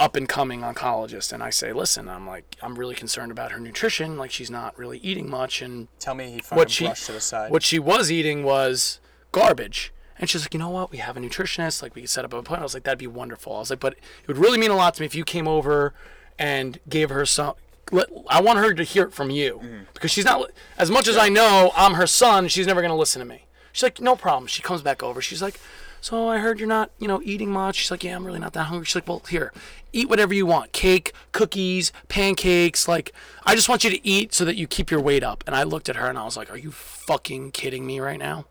up 0.00 0.16
and 0.16 0.28
coming 0.28 0.62
oncologist 0.62 1.32
and 1.32 1.42
I 1.42 1.50
say, 1.50 1.72
listen, 1.72 2.08
I'm 2.08 2.26
like 2.26 2.56
I'm 2.62 2.78
really 2.78 2.94
concerned 2.94 3.30
about 3.32 3.52
her 3.52 3.60
nutrition. 3.60 4.16
Like 4.16 4.30
she's 4.30 4.50
not 4.50 4.76
really 4.78 4.98
eating 4.98 5.30
much 5.30 5.62
and 5.62 5.88
Tell 5.98 6.14
me 6.14 6.32
he 6.32 6.42
what 6.50 6.70
she 6.70 6.88
to 6.88 7.12
the 7.12 7.20
side. 7.20 7.50
what 7.50 7.62
she 7.62 7.78
was 7.78 8.10
eating 8.10 8.42
was 8.44 9.00
garbage. 9.30 9.92
And 10.18 10.30
she's 10.30 10.42
like, 10.42 10.54
you 10.54 10.60
know 10.60 10.68
what? 10.68 10.92
We 10.92 10.98
have 10.98 11.16
a 11.16 11.20
nutritionist. 11.20 11.82
Like 11.82 11.94
we 11.94 12.02
could 12.02 12.10
set 12.10 12.24
up 12.24 12.32
an 12.32 12.38
appointment. 12.38 12.60
I 12.60 12.64
was 12.64 12.74
like, 12.74 12.84
that'd 12.84 12.98
be 12.98 13.06
wonderful. 13.06 13.56
I 13.56 13.58
was 13.60 13.70
like, 13.70 13.80
but 13.80 13.94
it 13.94 14.28
would 14.28 14.38
really 14.38 14.58
mean 14.58 14.70
a 14.70 14.76
lot 14.76 14.94
to 14.94 15.02
me 15.02 15.06
if 15.06 15.14
you 15.14 15.24
came 15.24 15.48
over 15.48 15.94
and 16.38 16.78
gave 16.88 17.10
her 17.10 17.26
some. 17.26 17.54
Let, 17.90 18.08
I 18.28 18.40
want 18.40 18.58
her 18.58 18.72
to 18.72 18.82
hear 18.84 19.04
it 19.04 19.12
from 19.12 19.30
you 19.30 19.60
mm-hmm. 19.62 19.82
because 19.92 20.10
she's 20.10 20.24
not. 20.24 20.50
As 20.78 20.90
much 20.90 21.08
as 21.08 21.16
I 21.16 21.28
know, 21.28 21.72
I'm 21.76 21.94
her 21.94 22.06
son. 22.06 22.48
She's 22.48 22.66
never 22.66 22.80
gonna 22.80 22.96
listen 22.96 23.20
to 23.20 23.26
me. 23.26 23.46
She's 23.72 23.82
like, 23.82 24.00
no 24.00 24.16
problem. 24.16 24.46
She 24.46 24.62
comes 24.62 24.82
back 24.82 25.02
over. 25.02 25.20
She's 25.22 25.42
like, 25.42 25.58
so 26.02 26.28
I 26.28 26.38
heard 26.38 26.58
you're 26.58 26.68
not, 26.68 26.90
you 26.98 27.08
know, 27.08 27.22
eating 27.24 27.50
much. 27.50 27.76
She's 27.76 27.90
like, 27.90 28.04
yeah, 28.04 28.16
I'm 28.16 28.26
really 28.26 28.38
not 28.38 28.52
that 28.54 28.64
hungry. 28.64 28.84
She's 28.84 28.96
like, 28.96 29.08
well, 29.08 29.22
here, 29.28 29.52
eat 29.92 30.08
whatever 30.08 30.34
you 30.34 30.44
want. 30.44 30.72
Cake, 30.72 31.12
cookies, 31.30 31.92
pancakes. 32.08 32.88
Like, 32.88 33.12
I 33.44 33.54
just 33.54 33.68
want 33.68 33.84
you 33.84 33.90
to 33.90 34.06
eat 34.06 34.34
so 34.34 34.44
that 34.44 34.56
you 34.56 34.66
keep 34.66 34.90
your 34.90 35.00
weight 35.00 35.22
up. 35.22 35.44
And 35.46 35.54
I 35.54 35.62
looked 35.62 35.88
at 35.88 35.96
her 35.96 36.08
and 36.08 36.18
I 36.18 36.24
was 36.24 36.36
like, 36.36 36.50
are 36.50 36.58
you 36.58 36.72
fucking 36.72 37.52
kidding 37.52 37.86
me 37.86 38.00
right 38.00 38.18
now? 38.18 38.46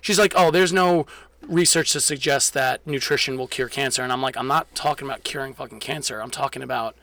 She's 0.00 0.18
like, 0.18 0.34
oh, 0.36 0.50
there's 0.50 0.72
no 0.72 1.06
research 1.40 1.92
to 1.92 2.00
suggest 2.00 2.52
that 2.52 2.86
nutrition 2.86 3.38
will 3.38 3.48
cure 3.48 3.68
cancer. 3.68 4.02
And 4.02 4.12
I'm 4.12 4.22
like, 4.22 4.36
I'm 4.36 4.46
not 4.46 4.74
talking 4.74 5.08
about 5.08 5.24
curing 5.24 5.54
fucking 5.54 5.80
cancer. 5.80 6.20
I'm 6.20 6.30
talking 6.30 6.62
about 6.62 6.94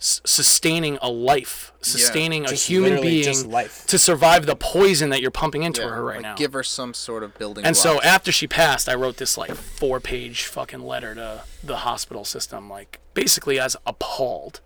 s- 0.00 0.20
sustaining 0.24 0.98
a 1.02 1.08
life, 1.10 1.72
sustaining 1.80 2.44
a 2.46 2.52
human 2.52 3.00
being 3.00 3.50
life. 3.50 3.86
to 3.86 3.98
survive 3.98 4.46
the 4.46 4.56
poison 4.56 5.10
that 5.10 5.20
you're 5.20 5.30
pumping 5.30 5.62
into 5.64 5.80
Yeah, 5.82 5.88
her 5.90 6.04
right 6.04 6.16
like, 6.16 6.22
now. 6.22 6.34
Give 6.36 6.52
her 6.52 6.62
some 6.62 6.94
sort 6.94 7.22
of 7.22 7.36
building. 7.38 7.64
And 7.64 7.76
so 7.76 8.00
after 8.02 8.30
she 8.32 8.46
passed, 8.46 8.88
I 8.88 8.94
wrote 8.94 9.16
this 9.16 9.36
like 9.36 9.54
four 9.54 10.00
page 10.00 10.44
fucking 10.44 10.80
letter 10.80 11.14
to 11.14 11.42
the 11.64 11.78
hospital 11.78 12.24
system, 12.24 12.68
like 12.70 13.00
basically 13.14 13.58
as 13.58 13.76
appalled 13.86 14.60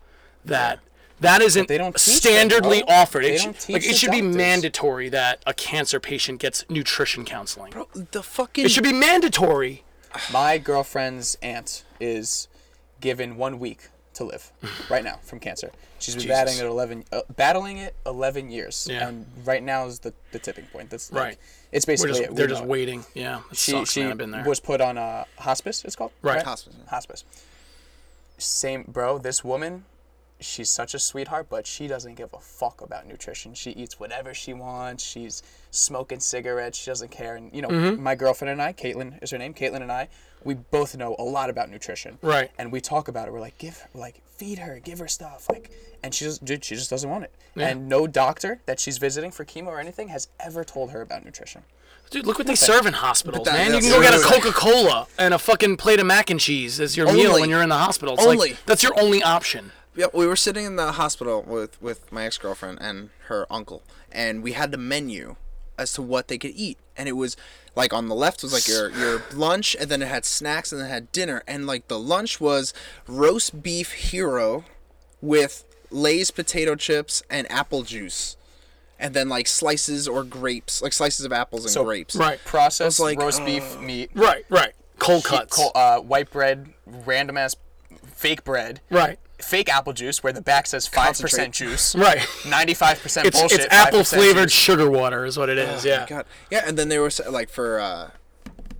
that 0.44 0.80
that 1.20 1.40
isn't 1.40 1.68
they 1.68 1.78
don't 1.78 1.96
teach 1.96 2.20
them, 2.22 2.48
standardly 2.48 2.84
bro. 2.84 2.94
offered. 2.96 3.24
They 3.24 3.34
It, 3.34 3.38
sh- 3.40 3.44
don't 3.44 3.58
teach 3.60 3.74
like, 3.74 3.84
it 3.84 3.88
the 3.88 3.94
should 3.94 4.10
be 4.10 4.22
mandatory 4.22 5.08
that 5.10 5.40
a 5.46 5.54
cancer 5.54 6.00
patient 6.00 6.40
gets 6.40 6.64
nutrition 6.68 7.24
counseling. 7.24 7.70
Bro, 7.72 7.88
the 8.10 8.22
fucking 8.24 8.64
It 8.64 8.70
should 8.72 8.82
be 8.84 8.92
mandatory. 8.92 9.84
My 10.32 10.58
girlfriend's 10.58 11.38
aunt 11.40 11.84
is 12.00 12.48
given 13.00 13.36
one 13.36 13.58
week 13.60 13.88
to 14.14 14.24
live 14.24 14.52
right 14.90 15.04
now 15.04 15.18
from 15.22 15.40
cancer. 15.40 15.70
She's 15.98 16.16
been 16.16 16.28
battling 16.28 16.58
it 16.58 16.64
eleven, 16.66 17.04
uh, 17.12 17.22
battling 17.36 17.78
it 17.78 17.94
eleven 18.04 18.50
years, 18.50 18.88
Yeah. 18.90 19.08
and 19.08 19.26
right 19.44 19.62
now 19.62 19.86
is 19.86 20.00
the, 20.00 20.12
the 20.32 20.38
tipping 20.38 20.66
point. 20.66 20.90
That's 20.90 21.12
like, 21.12 21.22
Right. 21.22 21.38
It's 21.70 21.84
basically 21.84 22.18
just, 22.18 22.22
it. 22.30 22.36
They're 22.36 22.46
know 22.48 22.52
just 22.54 22.62
it. 22.64 22.68
waiting. 22.68 23.04
Yeah, 23.14 23.40
it 23.50 23.56
She 23.56 23.70
sucks, 23.72 23.92
she 23.92 24.12
been 24.12 24.30
there. 24.32 24.44
was 24.44 24.60
put 24.60 24.80
on 24.80 24.98
a 24.98 25.26
hospice. 25.38 25.84
It's 25.84 25.96
called 25.96 26.10
Right. 26.22 26.42
Hospice, 26.42 26.74
yeah. 26.78 26.90
Hospice. 26.90 27.24
Same, 28.38 28.84
bro. 28.88 29.18
This 29.18 29.44
woman, 29.44 29.84
she's 30.40 30.68
such 30.70 30.94
a 30.94 30.98
sweetheart, 30.98 31.46
but 31.48 31.66
she 31.66 31.86
doesn't 31.86 32.16
give 32.16 32.30
a 32.34 32.38
fuck 32.40 32.80
about 32.80 33.06
nutrition. 33.06 33.54
She 33.54 33.70
eats 33.70 34.00
whatever 34.00 34.34
she 34.34 34.52
wants. 34.52 35.04
She's 35.04 35.42
smoking 35.70 36.18
cigarettes. 36.20 36.78
She 36.78 36.90
doesn't 36.90 37.10
care. 37.10 37.36
And 37.36 37.54
you 37.54 37.62
know, 37.62 37.68
Mm-hmm. 37.68 38.02
my 38.02 38.14
girlfriend 38.16 38.50
and 38.50 38.60
I, 38.60 38.72
Caitlin 38.72 39.22
is 39.22 39.30
her 39.30 39.38
name. 39.38 39.54
Caitlin 39.54 39.82
and 39.82 39.92
I, 39.92 40.08
we 40.44 40.54
both 40.54 40.96
know 40.96 41.16
a 41.18 41.24
lot 41.24 41.50
about 41.50 41.70
nutrition. 41.70 42.18
Right. 42.22 42.50
And 42.58 42.72
we 42.72 42.80
talk 42.80 43.08
about 43.08 43.28
it. 43.28 43.32
We're 43.32 43.40
like, 43.40 43.58
give, 43.58 43.86
we're 43.92 44.00
like, 44.00 44.22
feed 44.36 44.58
her, 44.58 44.80
give 44.82 44.98
her 44.98 45.08
stuff, 45.08 45.46
like, 45.50 45.70
and 46.02 46.14
she 46.14 46.24
just, 46.24 46.44
dude, 46.44 46.64
she 46.64 46.74
just 46.74 46.90
doesn't 46.90 47.08
want 47.08 47.24
it. 47.24 47.32
And 47.56 47.88
no 47.88 48.06
doctor 48.06 48.60
that 48.66 48.80
she's 48.80 48.98
visiting 48.98 49.30
for 49.30 49.44
chemo 49.44 49.66
or 49.68 49.78
anything 49.78 50.08
has 50.08 50.28
ever 50.40 50.64
told 50.64 50.90
her 50.90 51.00
about 51.00 51.24
nutrition. 51.24 51.62
Dude, 52.10 52.26
look 52.26 52.38
what 52.38 52.46
they 52.46 52.54
serve 52.56 52.84
in 52.86 52.92
hospitals, 52.92 53.46
that- 53.46 53.54
man. 53.54 53.74
You 53.74 53.80
can 53.80 53.90
go 53.90 54.02
get 54.02 54.14
a 54.14 54.20
Coca 54.22 54.52
Cola 54.52 55.06
and 55.18 55.32
a 55.32 55.38
fucking 55.38 55.76
plate 55.78 56.00
of 56.00 56.06
mac 56.06 56.28
and 56.28 56.38
cheese 56.38 56.78
as 56.80 56.96
your 56.96 57.10
meal 57.12 57.32
when 57.32 57.48
you're 57.48 57.62
in 57.62 57.68
the 57.70 57.78
hospital. 57.78 58.14
It's 58.14 58.22
Only. 58.22 58.36
like 58.36 58.66
that's 58.66 58.82
your 58.82 58.98
only 59.00 59.22
option. 59.22 59.72
Yeah, 59.94 60.06
we 60.12 60.26
were 60.26 60.36
sitting 60.36 60.64
in 60.64 60.76
the 60.76 60.92
hospital 60.92 61.42
with 61.42 61.80
with 61.80 62.10
my 62.12 62.24
ex 62.26 62.36
girlfriend 62.38 62.78
and 62.80 63.10
her 63.28 63.46
uncle, 63.50 63.82
and 64.10 64.42
we 64.42 64.52
had 64.52 64.72
the 64.72 64.78
menu 64.78 65.36
as 65.82 65.92
to 65.94 66.02
what 66.02 66.28
they 66.28 66.38
could 66.38 66.52
eat, 66.54 66.78
and 66.96 67.08
it 67.08 67.12
was 67.12 67.36
like 67.76 67.92
on 67.92 68.08
the 68.08 68.14
left 68.14 68.42
was 68.42 68.52
like 68.52 68.66
your 68.68 68.90
your 68.90 69.22
lunch, 69.34 69.76
and 69.78 69.88
then 69.90 70.02
it 70.02 70.08
had 70.08 70.24
snacks, 70.24 70.72
and 70.72 70.80
then 70.80 70.88
it 70.88 70.92
had 70.92 71.12
dinner, 71.12 71.42
and 71.46 71.66
like 71.66 71.88
the 71.88 71.98
lunch 71.98 72.40
was 72.40 72.72
roast 73.06 73.62
beef 73.62 73.92
hero 73.92 74.64
with 75.20 75.64
Lay's 75.90 76.30
potato 76.30 76.74
chips 76.74 77.22
and 77.30 77.50
apple 77.50 77.82
juice. 77.82 78.36
and 78.98 79.14
then 79.14 79.28
like 79.28 79.48
slices 79.48 80.06
or 80.06 80.22
grapes, 80.22 80.80
like 80.80 80.92
slices 80.92 81.24
of 81.26 81.32
apples 81.32 81.64
and 81.64 81.72
So- 81.72 81.82
grapes. 81.84 82.14
Right. 82.14 82.38
Processed 82.44 83.00
like, 83.00 83.18
roast 83.18 83.44
beef 83.44 83.76
meat, 83.80 84.10
Right. 84.14 84.44
Right. 84.48 84.74
Cold 85.00 85.24
heat- 85.24 85.28
cuts. 85.28 85.56
col- 85.56 85.72
uh, 85.74 85.98
white 85.98 86.30
bread, 86.30 86.72
random 86.86 87.36
ass 87.36 87.56
fake 88.14 88.44
bread, 88.44 88.80
right. 88.90 89.18
Fake 89.42 89.68
apple 89.68 89.92
juice 89.92 90.22
where 90.22 90.32
the 90.32 90.40
back 90.42 90.66
says 90.66 90.88
5% 90.88 91.50
juice, 91.52 91.94
Right. 91.94 92.26
ninety 92.48 92.74
five 92.74 93.00
percent 93.00 93.26
It's 93.28 93.38
bullshit. 93.38 93.60
it's 93.60 93.74
apple 93.74 94.04
flavored 94.04 94.48
juice. 94.48 94.52
sugar 94.60 94.90
water 94.90 95.24
is 95.24 95.36
what 95.36 95.48
it 95.48 95.58
is. 95.58 95.84
yeah. 95.84 96.06
God. 96.08 96.24
Yeah, 96.50 96.62
and 96.66 96.78
then 96.78 96.88
they 96.88 96.98
were 96.98 97.10
like 97.30 97.48
for 97.48 97.78
uh, 97.80 98.10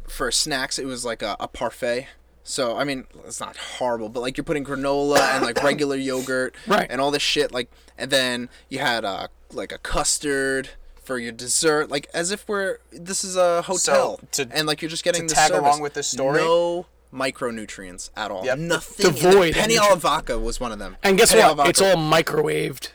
for 0.08 0.30
snacks, 0.30 0.78
it 0.78 0.84
was 0.86 1.04
like 1.04 1.22
a, 1.22 1.36
a 1.40 1.48
parfait. 1.48 2.08
So 2.44 2.76
I 2.76 2.84
mean, 2.84 3.06
it's 3.24 3.40
not 3.40 3.56
horrible, 3.56 4.08
but 4.08 4.20
like 4.20 4.36
you're 4.36 4.44
putting 4.44 4.64
granola 4.64 5.20
and 5.34 5.44
like 5.44 5.62
regular 5.62 5.96
yogurt, 5.96 6.54
Right. 6.66 6.86
and 6.90 7.00
all 7.00 7.10
this 7.10 7.22
shit. 7.22 7.52
Like, 7.52 7.70
and 7.96 8.10
then 8.10 8.48
you 8.68 8.80
had 8.80 9.04
uh, 9.04 9.28
like 9.52 9.70
a 9.72 9.78
custard 9.78 10.70
for 11.02 11.18
your 11.18 11.32
dessert, 11.32 11.88
like 11.90 12.08
as 12.14 12.30
if 12.30 12.48
we're 12.48 12.78
this 12.90 13.24
is 13.24 13.36
a 13.36 13.62
hotel, 13.62 14.20
to- 14.32 14.48
and 14.52 14.66
like 14.66 14.82
you're 14.82 14.88
just 14.88 15.04
getting 15.04 15.22
to 15.22 15.28
the 15.28 15.34
tag 15.34 15.48
service. 15.50 15.60
along 15.66 15.80
with 15.80 15.94
this 15.94 16.08
story- 16.08 16.40
No 16.40 16.86
micronutrients 17.12 18.10
at 18.16 18.30
all. 18.30 18.44
Yep. 18.44 18.58
Nothing. 18.58 19.06
in 19.06 19.12
the- 19.14 19.20
Devoid 19.20 19.54
Penny 19.54 19.76
nutri- 19.76 19.86
Alavaca 19.86 20.38
was 20.38 20.60
one 20.60 20.72
of 20.72 20.78
them. 20.78 20.96
And 21.02 21.16
guess 21.18 21.30
Penny 21.30 21.40
what? 21.42 21.46
Alavaca. 21.48 21.68
It's 21.70 21.80
all 21.80 21.96
microwaved 21.96 22.88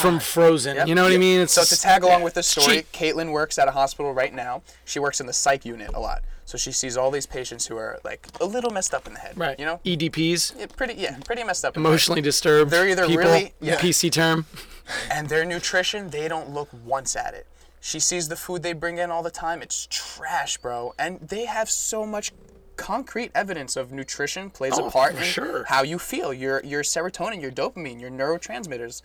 from 0.00 0.18
frozen. 0.20 0.76
Yep. 0.76 0.88
You 0.88 0.94
know 0.94 1.02
what 1.04 1.12
I 1.12 1.18
mean? 1.18 1.40
It's 1.40 1.52
so 1.52 1.64
to 1.64 1.80
tag 1.80 2.02
along 2.02 2.22
with 2.22 2.34
this 2.34 2.46
it's 2.56 2.62
story, 2.64 2.78
cheap. 2.78 2.92
Caitlin 2.92 3.32
works 3.32 3.58
at 3.58 3.68
a 3.68 3.72
hospital 3.72 4.12
right 4.14 4.32
now. 4.32 4.62
She 4.84 4.98
works 4.98 5.20
in 5.20 5.26
the 5.26 5.32
psych 5.32 5.64
unit 5.66 5.90
a 5.94 6.00
lot, 6.00 6.22
so 6.46 6.56
she 6.56 6.72
sees 6.72 6.96
all 6.96 7.10
these 7.10 7.26
patients 7.26 7.66
who 7.66 7.76
are 7.76 8.00
like 8.04 8.26
a 8.40 8.46
little 8.46 8.70
messed 8.70 8.94
up 8.94 9.06
in 9.06 9.12
the 9.14 9.20
head. 9.20 9.36
Right. 9.36 9.58
You 9.58 9.66
know, 9.66 9.80
EDPs, 9.84 10.54
yeah, 10.58 10.66
pretty 10.74 10.94
yeah, 10.94 11.18
pretty 11.24 11.44
messed 11.44 11.64
up. 11.66 11.76
in 11.76 11.82
the 11.82 11.86
head. 11.88 11.92
emotionally 11.92 12.22
disturbed. 12.22 12.70
They're 12.70 12.88
either 12.88 13.06
people, 13.06 13.24
really- 13.24 13.52
the 13.60 13.66
yeah. 13.66 13.78
PC 13.78 14.10
term. 14.10 14.46
and 15.10 15.28
their 15.28 15.44
nutrition, 15.44 16.10
they 16.10 16.28
don't 16.28 16.50
look 16.50 16.68
once 16.84 17.14
at 17.16 17.34
it. 17.34 17.46
She 17.80 18.00
sees 18.00 18.28
the 18.28 18.36
food 18.36 18.62
they 18.62 18.72
bring 18.72 18.96
in 18.96 19.10
all 19.10 19.22
the 19.22 19.30
time. 19.30 19.60
It's 19.60 19.86
trash, 19.90 20.56
bro. 20.56 20.94
And 20.98 21.20
they 21.20 21.44
have 21.44 21.68
so 21.68 22.06
much 22.06 22.32
concrete 22.76 23.30
evidence 23.34 23.76
of 23.76 23.92
nutrition 23.92 24.50
plays 24.50 24.72
Oh, 24.78 24.86
a 24.86 24.90
part 24.90 25.14
in 25.16 25.22
sure. 25.22 25.64
how 25.64 25.82
you 25.82 25.98
feel. 25.98 26.32
Your 26.32 26.62
your 26.64 26.82
serotonin, 26.82 27.40
your 27.40 27.50
dopamine, 27.50 28.00
your 28.00 28.10
neurotransmitters. 28.10 29.02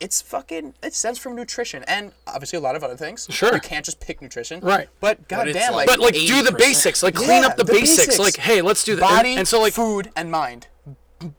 It's 0.00 0.20
fucking 0.20 0.74
it 0.82 0.94
stems 0.94 1.18
from 1.18 1.36
nutrition 1.36 1.84
and 1.86 2.12
obviously 2.26 2.56
a 2.56 2.60
lot 2.60 2.74
of 2.74 2.82
other 2.82 2.96
things. 2.96 3.26
Sure. 3.30 3.54
You 3.54 3.60
can't 3.60 3.84
just 3.84 4.00
pick 4.00 4.20
nutrition. 4.20 4.60
Right. 4.60 4.88
But 5.00 5.28
goddamn, 5.28 5.72
like- 5.72 5.72
like, 5.72 5.86
But 5.86 6.00
like, 6.00 6.14
do 6.14 6.42
the 6.42 6.50
basics. 6.52 7.02
Like, 7.04 7.14
clean 7.14 7.42
Yeah, 7.42 7.48
up 7.48 7.56
the, 7.56 7.62
the 7.64 7.72
basics. 7.72 8.06
basics. 8.06 8.18
Like, 8.18 8.36
hey, 8.36 8.62
let's 8.62 8.82
do 8.82 8.96
that. 8.96 9.02
And- 9.04 9.16
body, 9.16 9.34
and, 9.36 9.46
so 9.46 9.60
like, 9.60 9.72
food, 9.74 10.10
and 10.16 10.28
mind. 10.30 10.66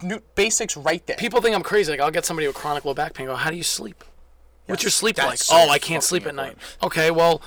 Nu- 0.01 0.21
basics 0.35 0.77
right 0.77 1.05
there. 1.07 1.17
people 1.17 1.41
think 1.41 1.53
I'm 1.53 1.61
crazy. 1.63 1.91
Like, 1.91 1.99
I'll 1.99 2.09
get 2.11 2.23
somebody 2.25 2.47
with 2.47 2.55
chronic 2.55 2.85
low 2.85 2.93
back 2.93 3.13
pain. 3.13 3.25
Go, 3.25 3.35
how 3.35 3.49
do 3.49 3.57
you 3.57 3.63
sleep? 3.63 4.01
What's 4.67 4.81
your 4.81 4.91
sleep 4.91 5.17
like? 5.17 5.39
so 5.39 5.55
oh, 5.57 5.69
I 5.69 5.77
can't 5.77 6.01
sleep 6.01 6.25
at 6.25 6.33
night. 6.33 6.55
Okay, 6.81 7.11
well, 7.11 7.41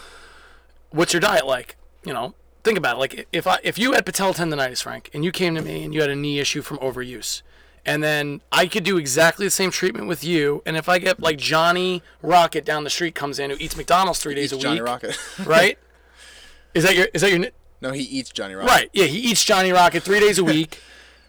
what's 0.90 1.14
your 1.14 1.20
diet 1.20 1.46
like? 1.46 1.76
You 2.04 2.12
know, 2.12 2.34
think 2.66 2.76
about 2.76 2.96
it. 2.96 2.98
Like, 2.98 3.28
if 3.32 3.46
I 3.46 3.58
if 3.62 3.78
you 3.78 3.92
had 3.92 4.04
patella 4.04 4.34
tendonitis, 4.34 4.82
Frank, 4.82 5.08
and 5.14 5.24
you 5.24 5.32
came 5.32 5.54
to 5.54 5.62
me 5.62 5.84
and 5.84 5.94
you 5.94 6.00
had 6.02 6.10
a 6.10 6.16
knee 6.16 6.38
issue 6.38 6.60
from 6.60 6.78
overuse, 6.78 7.42
and 7.86 8.02
then 8.02 8.42
I 8.50 8.66
could 8.66 8.84
do 8.84 8.98
exactly 8.98 9.46
the 9.46 9.50
same 9.50 9.70
treatment 9.70 10.08
with 10.08 10.24
you, 10.24 10.62
and 10.66 10.76
if 10.76 10.88
I 10.88 10.98
get 10.98 11.20
like 11.20 11.38
Johnny 11.38 12.02
Rocket 12.20 12.64
down 12.64 12.84
the 12.84 12.90
street 12.90 13.14
comes 13.14 13.38
in 13.38 13.50
who 13.50 13.56
eats 13.58 13.76
McDonald's 13.76 14.20
three 14.20 14.34
days 14.34 14.52
Eats 14.52 14.62
a 14.62 14.66
Johnny 14.66 14.80
Rocket. 14.80 15.18
right? 15.46 15.78
Is 16.74 16.84
that 16.84 16.96
your 16.96 17.08
is 17.14 17.22
that 17.22 17.30
your 17.30 17.46
no, 17.80 17.92
he 17.92 18.02
eats 18.02 18.30
Johnny 18.30 18.54
Rocket. 18.54 18.70
Right. 18.70 18.90
Yeah, 18.92 19.04
he 19.04 19.18
eats 19.18 19.44
Johnny 19.44 19.70
Rocket 19.70 20.02
three 20.02 20.20
days 20.20 20.38
a 20.38 20.44
week, 20.54 20.80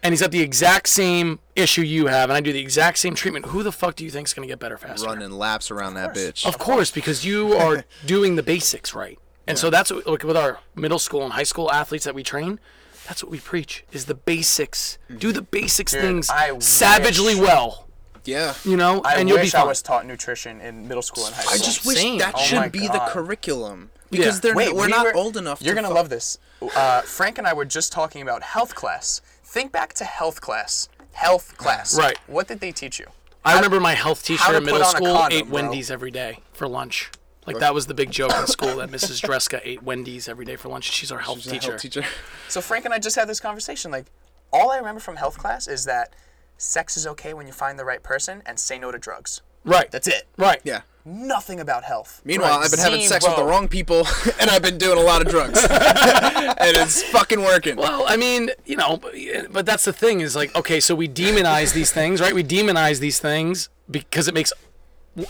and 0.02 0.12
he's 0.12 0.20
got 0.20 0.32
the 0.32 0.40
exact 0.40 0.88
same 0.88 1.38
issue 1.54 1.82
you 1.82 2.06
have, 2.06 2.30
and 2.30 2.36
I 2.36 2.40
do 2.40 2.52
the 2.52 2.60
exact 2.60 2.98
same 2.98 3.14
treatment. 3.14 3.46
Who 3.46 3.62
the 3.62 3.72
fuck 3.72 3.94
do 3.94 4.04
you 4.04 4.10
think 4.10 4.26
is 4.26 4.34
going 4.34 4.46
to 4.46 4.52
get 4.52 4.58
better 4.58 4.78
faster? 4.78 5.06
Running 5.06 5.30
laps 5.30 5.70
around 5.70 5.94
that 5.94 6.14
bitch. 6.14 6.46
Of 6.46 6.58
course, 6.58 6.90
because 6.90 7.24
you 7.24 7.52
are 7.52 7.84
doing 8.06 8.36
the 8.36 8.42
basics 8.42 8.94
right. 8.94 9.18
And 9.48 9.58
so 9.58 9.70
that's 9.70 9.90
what, 9.90 10.06
like 10.06 10.22
with 10.22 10.36
our 10.36 10.60
middle 10.74 10.98
school 10.98 11.22
and 11.24 11.32
high 11.32 11.42
school 11.42 11.70
athletes 11.72 12.04
that 12.04 12.14
we 12.14 12.22
train. 12.22 12.60
That's 13.06 13.22
what 13.24 13.30
we 13.32 13.40
preach: 13.40 13.84
is 13.90 14.04
the 14.04 14.14
basics. 14.14 14.98
Do 15.18 15.32
the 15.32 15.42
basics 15.42 15.92
things 15.92 16.28
I 16.30 16.56
savagely 16.58 17.34
wish- 17.34 17.42
well. 17.48 17.86
Yeah. 18.24 18.54
You 18.64 18.76
know, 18.76 19.00
I 19.04 19.14
and 19.14 19.26
you'll 19.28 19.38
be 19.38 19.44
wish 19.44 19.54
I 19.54 19.64
was 19.64 19.80
taught 19.80 20.04
nutrition 20.04 20.60
in 20.60 20.86
middle 20.86 21.00
school 21.02 21.24
and 21.24 21.34
high 21.34 21.42
school. 21.42 21.54
I 21.54 21.58
just 21.58 21.86
wish 21.86 21.96
Same. 21.96 22.18
that 22.18 22.34
Oh 22.36 22.42
should 22.42 22.58
my 22.58 22.68
be 22.68 22.86
the 22.86 23.00
curriculum 23.08 23.90
because 24.10 24.36
Yeah. 24.36 24.40
they're 24.42 24.54
Wait, 24.54 24.74
we're 24.74 24.84
we 24.86 24.88
not 24.92 25.04
were- 25.06 25.16
old 25.16 25.38
enough. 25.38 25.62
You're 25.62 25.74
to 25.74 25.80
gonna 25.80 25.88
fu- 25.88 25.94
love 25.94 26.10
this. 26.10 26.36
Uh, 26.76 27.00
Frank 27.02 27.38
and 27.38 27.46
I 27.46 27.54
were 27.54 27.64
just 27.64 27.90
talking 27.90 28.20
about 28.20 28.42
health 28.42 28.74
class. 28.74 29.22
Think 29.44 29.72
back 29.72 29.94
to 29.94 30.04
health 30.04 30.42
class. 30.42 30.90
Health 31.12 31.56
class. 31.56 31.96
Right. 31.96 32.18
What 32.26 32.48
did 32.48 32.60
they 32.60 32.72
teach 32.72 32.98
you? 32.98 33.06
I 33.46 33.54
remember 33.54 33.80
my 33.80 33.94
health 33.94 34.22
teacher 34.24 34.54
in 34.56 34.64
middle 34.64 34.80
put 34.80 34.86
on 34.88 34.94
a 34.94 34.96
school 34.98 35.14
condom, 35.16 35.38
ate 35.38 35.44
bro. 35.48 35.54
Wendy's 35.62 35.90
every 35.90 36.10
day 36.10 36.40
for 36.52 36.68
lunch. 36.68 37.10
Like 37.54 37.60
that 37.60 37.74
was 37.74 37.86
the 37.86 37.94
big 37.94 38.10
joke 38.10 38.32
in 38.38 38.46
school 38.46 38.76
that 38.76 38.90
Mrs. 38.90 39.20
Dreska 39.22 39.60
ate 39.64 39.82
Wendy's 39.82 40.28
every 40.28 40.44
day 40.44 40.56
for 40.56 40.68
lunch. 40.68 40.84
She's 40.92 41.10
our 41.12 41.18
health 41.18 41.42
She's 41.42 41.52
teacher. 41.52 41.70
health 41.72 41.82
teacher. 41.82 42.04
So 42.48 42.60
Frank 42.60 42.84
and 42.84 42.94
I 42.94 42.98
just 42.98 43.16
had 43.16 43.28
this 43.28 43.40
conversation. 43.40 43.90
Like, 43.90 44.06
all 44.52 44.70
I 44.70 44.76
remember 44.78 45.00
from 45.00 45.16
health 45.16 45.38
class 45.38 45.66
is 45.68 45.84
that 45.86 46.14
sex 46.56 46.96
is 46.96 47.06
okay 47.06 47.34
when 47.34 47.46
you 47.46 47.52
find 47.52 47.78
the 47.78 47.84
right 47.84 48.02
person 48.02 48.42
and 48.46 48.58
say 48.58 48.78
no 48.78 48.90
to 48.92 48.98
drugs. 48.98 49.42
Right. 49.64 49.90
That's 49.90 50.08
it. 50.08 50.26
right. 50.36 50.60
Yeah. 50.64 50.82
Nothing 51.04 51.58
about 51.58 51.84
health. 51.84 52.20
Meanwhile, 52.24 52.58
Right. 52.58 52.64
I've 52.66 52.70
been 52.70 52.80
having 52.80 53.00
sex 53.06 53.24
with 53.24 53.32
the 53.36 53.42
Zero. 53.42 53.48
wrong 53.48 53.66
people, 53.68 54.06
and 54.40 54.50
I've 54.50 54.60
been 54.62 54.76
doing 54.76 54.98
a 54.98 55.00
lot 55.02 55.22
of 55.22 55.28
drugs, 55.28 55.58
and 55.70 56.76
it's 56.76 57.02
fucking 57.04 57.40
working. 57.40 57.76
Well, 57.76 58.04
I 58.06 58.16
mean, 58.18 58.50
you 58.66 58.76
know, 58.76 58.98
but, 58.98 59.14
but 59.50 59.64
that's 59.64 59.84
the 59.86 59.92
thing 59.92 60.20
is 60.20 60.36
like, 60.36 60.54
okay, 60.54 60.80
so 60.80 60.94
we 60.94 61.08
demonize 61.08 61.72
these 61.72 61.90
things, 61.92 62.20
right? 62.20 62.34
We 62.34 62.44
demonize 62.44 63.00
these 63.00 63.18
things 63.20 63.70
because 63.90 64.28
it 64.28 64.34
makes 64.34 64.52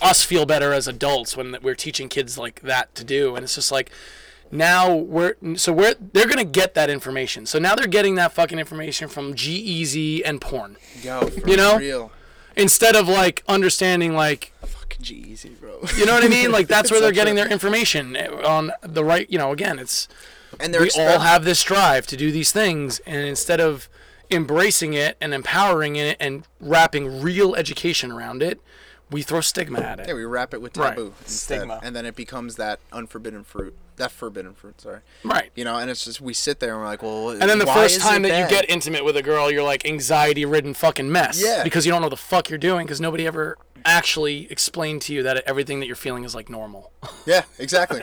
us 0.03 0.25
feel 0.25 0.47
better 0.47 0.73
as 0.73 0.87
adults 0.89 1.37
when 1.37 1.57
we're 1.63 1.75
teaching 1.75 2.09
kids 2.09 2.37
like 2.39 2.61
that 2.63 2.95
to 2.95 3.05
do, 3.05 3.35
and 3.37 3.45
it's 3.45 3.55
just 3.55 3.73
like 3.73 3.91
now 4.51 4.95
we're 4.95 5.35
so 5.57 5.73
we're 5.73 5.95
they're 6.13 6.27
gonna 6.27 6.45
get 6.45 6.75
that 6.75 6.91
information. 6.91 7.47
So 7.47 7.59
now 7.59 7.75
they're 7.75 7.87
getting 7.87 8.15
that 8.17 8.33
fucking 8.33 8.59
information 8.59 9.09
from 9.09 9.35
G-Eazy 9.35 10.23
and 10.25 10.41
porn 10.41 10.77
Yo, 11.03 11.31
You 11.47 11.57
know? 11.57 11.79
real. 11.79 12.13
instead 12.57 12.97
of 12.97 13.09
like 13.09 13.43
understanding 13.49 14.15
like 14.15 14.53
Fucking 14.65 15.57
bro. 15.61 15.81
you 15.97 16.07
know 16.07 16.15
what 16.15 16.25
I 16.25 16.29
mean? 16.29 16.51
Like 16.51 16.67
that's 16.69 16.91
where 16.91 17.01
they're 17.01 17.13
getting 17.13 17.35
their 17.35 17.49
information 17.51 18.17
eh, 18.17 18.29
on 18.29 18.73
the 18.83 19.05
right. 19.05 19.31
You 19.31 19.39
know, 19.39 19.53
again, 19.53 19.79
it's 19.79 20.09
And 20.59 20.73
they're 20.73 20.83
we 20.83 20.91
all 20.99 21.21
have 21.21 21.45
this 21.45 21.63
drive 21.63 22.07
to 22.09 22.17
do 22.17 22.33
these 22.33 22.53
things 22.53 23.01
and 23.01 23.27
instead 23.27 23.61
of 23.61 23.89
embracing 24.31 24.93
it 24.95 25.17
and 25.21 25.33
empowering 25.33 25.97
it 25.97 26.17
and 26.21 26.45
wrapping 26.61 27.21
real 27.23 27.55
education 27.55 28.11
around 28.11 28.43
it 28.43 28.61
we 29.11 29.23
throw 29.23 29.41
stigma 29.41 29.81
at 29.81 30.01
it. 30.01 30.09
Yeah, 30.09 30.15
we 30.15 30.25
wrap 30.25 30.53
it 30.55 30.61
with 30.61 30.77
Right. 30.77 30.91
taboo 30.91 31.15
instead, 31.23 31.59
Stigma. 31.61 31.81
and 31.83 31.95
then 31.97 32.05
it 32.07 32.15
becomes 32.17 32.57
that 32.57 32.81
unforbidden 32.93 33.45
fruit. 33.45 33.75
That 33.97 34.13
forbidden 34.13 34.55
fruit, 34.55 34.81
sorry. 34.81 35.01
right 35.25 35.51
You 35.57 35.65
know, 35.65 35.77
and 35.77 35.91
it's 35.91 36.05
just 36.05 36.21
we 36.21 36.33
sit 36.33 36.61
there 36.61 36.73
and 36.75 36.81
we're 36.81 36.87
like, 36.87 37.03
well, 37.03 37.31
and 37.31 37.43
then 37.43 37.59
the 37.59 37.67
first 37.67 38.01
time 38.01 38.23
that 38.23 38.39
you 38.41 38.49
get 38.49 38.69
intimate 38.71 39.05
with 39.05 39.17
a 39.17 39.23
girl 39.23 39.51
you're 39.51 39.65
like 39.65 39.85
anxiety 39.85 40.45
ridden 40.45 40.73
fucking 40.75 41.11
mess 41.11 41.43
Yeah. 41.43 41.65
because 41.65 41.85
you 41.85 41.91
don't 41.91 42.03
know 42.03 42.09
the 42.09 42.17
fuck 42.17 42.49
you're 42.49 42.59
doing 42.61 42.87
because 42.87 43.01
nobody 43.01 43.27
ever 43.27 43.57
actually 43.85 44.51
explained 44.53 45.01
to 45.03 45.13
you 45.15 45.23
that 45.25 45.39
everything 45.47 45.81
that 45.81 45.87
you're 45.87 45.97
feeling 45.97 46.25
is 46.25 46.35
like 46.35 46.49
normal 46.49 46.93
Yeah, 47.27 47.43
exactly. 47.59 48.03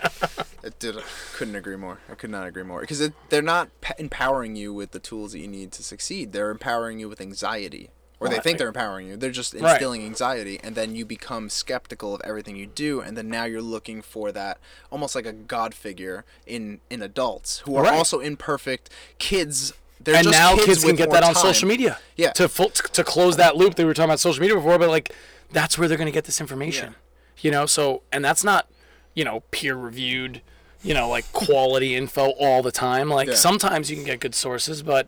did. 0.79 0.97
I 0.97 1.01
couldn't 1.35 1.55
agree 1.55 1.75
more. 1.77 1.99
I 2.11 2.15
could 2.15 2.29
not 2.31 2.47
agree 2.47 2.63
more 2.63 2.81
because 2.81 3.09
they're 3.29 3.41
not 3.41 3.69
p- 3.81 3.93
empowering 3.97 4.55
you 4.55 4.73
with 4.73 4.91
the 4.91 4.99
tools 4.99 5.31
that 5.33 5.39
you 5.39 5.47
need 5.47 5.71
to 5.73 5.83
succeed. 5.83 6.31
They're 6.33 6.49
empowering 6.51 6.99
you 6.99 7.07
with 7.07 7.21
anxiety, 7.21 7.89
or 8.19 8.27
they 8.29 8.35
Right. 8.35 8.43
think 8.43 8.57
they're 8.57 8.67
empowering 8.69 9.07
you. 9.07 9.17
They're 9.17 9.29
just 9.31 9.53
Right. 9.53 9.71
instilling 9.73 10.03
anxiety, 10.05 10.59
and 10.63 10.75
then 10.75 10.95
you 10.95 11.05
become 11.05 11.49
skeptical 11.49 12.15
of 12.15 12.21
everything 12.23 12.55
you 12.55 12.65
do, 12.67 13.01
and 13.01 13.17
then 13.17 13.29
now 13.29 13.43
you're 13.45 13.61
looking 13.61 14.01
for 14.01 14.31
that 14.31 14.57
almost 14.91 15.15
like 15.15 15.25
a 15.25 15.33
god 15.33 15.73
figure 15.73 16.23
in 16.45 16.79
in 16.89 17.01
adults 17.01 17.59
who 17.65 17.75
are 17.75 17.83
Right. 17.83 17.93
also 17.93 18.19
imperfect 18.19 18.89
kids. 19.19 19.73
They're 19.99 20.15
and 20.15 20.25
just 20.25 20.37
now 20.37 20.55
kids, 20.55 20.65
kids 20.65 20.83
can 20.83 20.95
get 20.95 21.09
that 21.11 21.23
on 21.23 21.33
time. 21.33 21.41
social 21.43 21.67
media 21.67 21.99
Yeah. 22.15 22.31
to 22.33 22.47
full, 22.47 22.69
to 22.69 23.03
close 23.03 23.37
that 23.37 23.55
loop 23.57 23.75
they 23.75 23.85
were 23.85 23.93
talking 23.93 24.09
about 24.09 24.19
social 24.19 24.41
media 24.41 24.55
before 24.55 24.77
but 24.77 24.89
like 24.89 25.11
that's 25.51 25.77
where 25.77 25.87
they're 25.87 25.97
going 25.97 26.05
to 26.05 26.11
get 26.11 26.25
this 26.25 26.39
information 26.41 26.89
Yeah. 27.37 27.41
you 27.41 27.51
know 27.51 27.65
so 27.65 28.01
and 28.11 28.23
that's 28.23 28.43
not 28.43 28.67
you 29.15 29.23
know 29.23 29.41
peer 29.51 29.73
reviewed 29.75 30.41
you 30.83 30.93
know 30.93 31.09
like 31.09 31.31
quality 31.31 31.95
info 32.01 32.31
all 32.31 32.61
the 32.61 32.71
time 32.73 33.09
like 33.09 33.29
Yeah. 33.29 33.35
sometimes 33.35 33.89
you 33.89 33.95
can 33.95 34.05
get 34.05 34.19
good 34.19 34.35
sources 34.35 34.83
but 34.83 35.07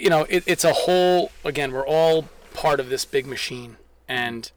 you 0.00 0.10
know 0.10 0.26
it, 0.28 0.42
it's 0.46 0.64
a 0.64 0.72
whole 0.72 1.30
again 1.44 1.72
we're 1.72 1.86
all 1.86 2.28
part 2.54 2.80
of 2.80 2.88
this 2.88 3.04
big 3.04 3.26
machine 3.26 3.76
and 4.08 4.50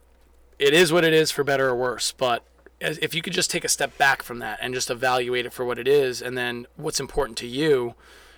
it 0.59 0.73
is 0.73 0.91
what 0.91 1.03
it 1.03 1.13
is 1.13 1.31
for 1.31 1.43
better 1.43 1.69
or 1.69 1.75
worse 1.75 2.11
but 2.11 2.43
as- 2.81 2.97
if 3.01 3.13
you 3.13 3.21
could 3.21 3.33
just 3.33 3.51
take 3.51 3.63
a 3.63 3.69
step 3.69 3.97
back 3.97 4.23
from 4.23 4.39
that 4.39 4.57
and 4.61 4.73
just 4.73 4.89
evaluate 4.89 5.45
it 5.45 5.53
for 5.53 5.63
what 5.65 5.77
it 5.77 5.87
is 5.87 6.21
and 6.21 6.37
then 6.37 6.65
what's 6.75 6.99
important 6.99 7.37
to 7.37 7.47
you 7.47 7.93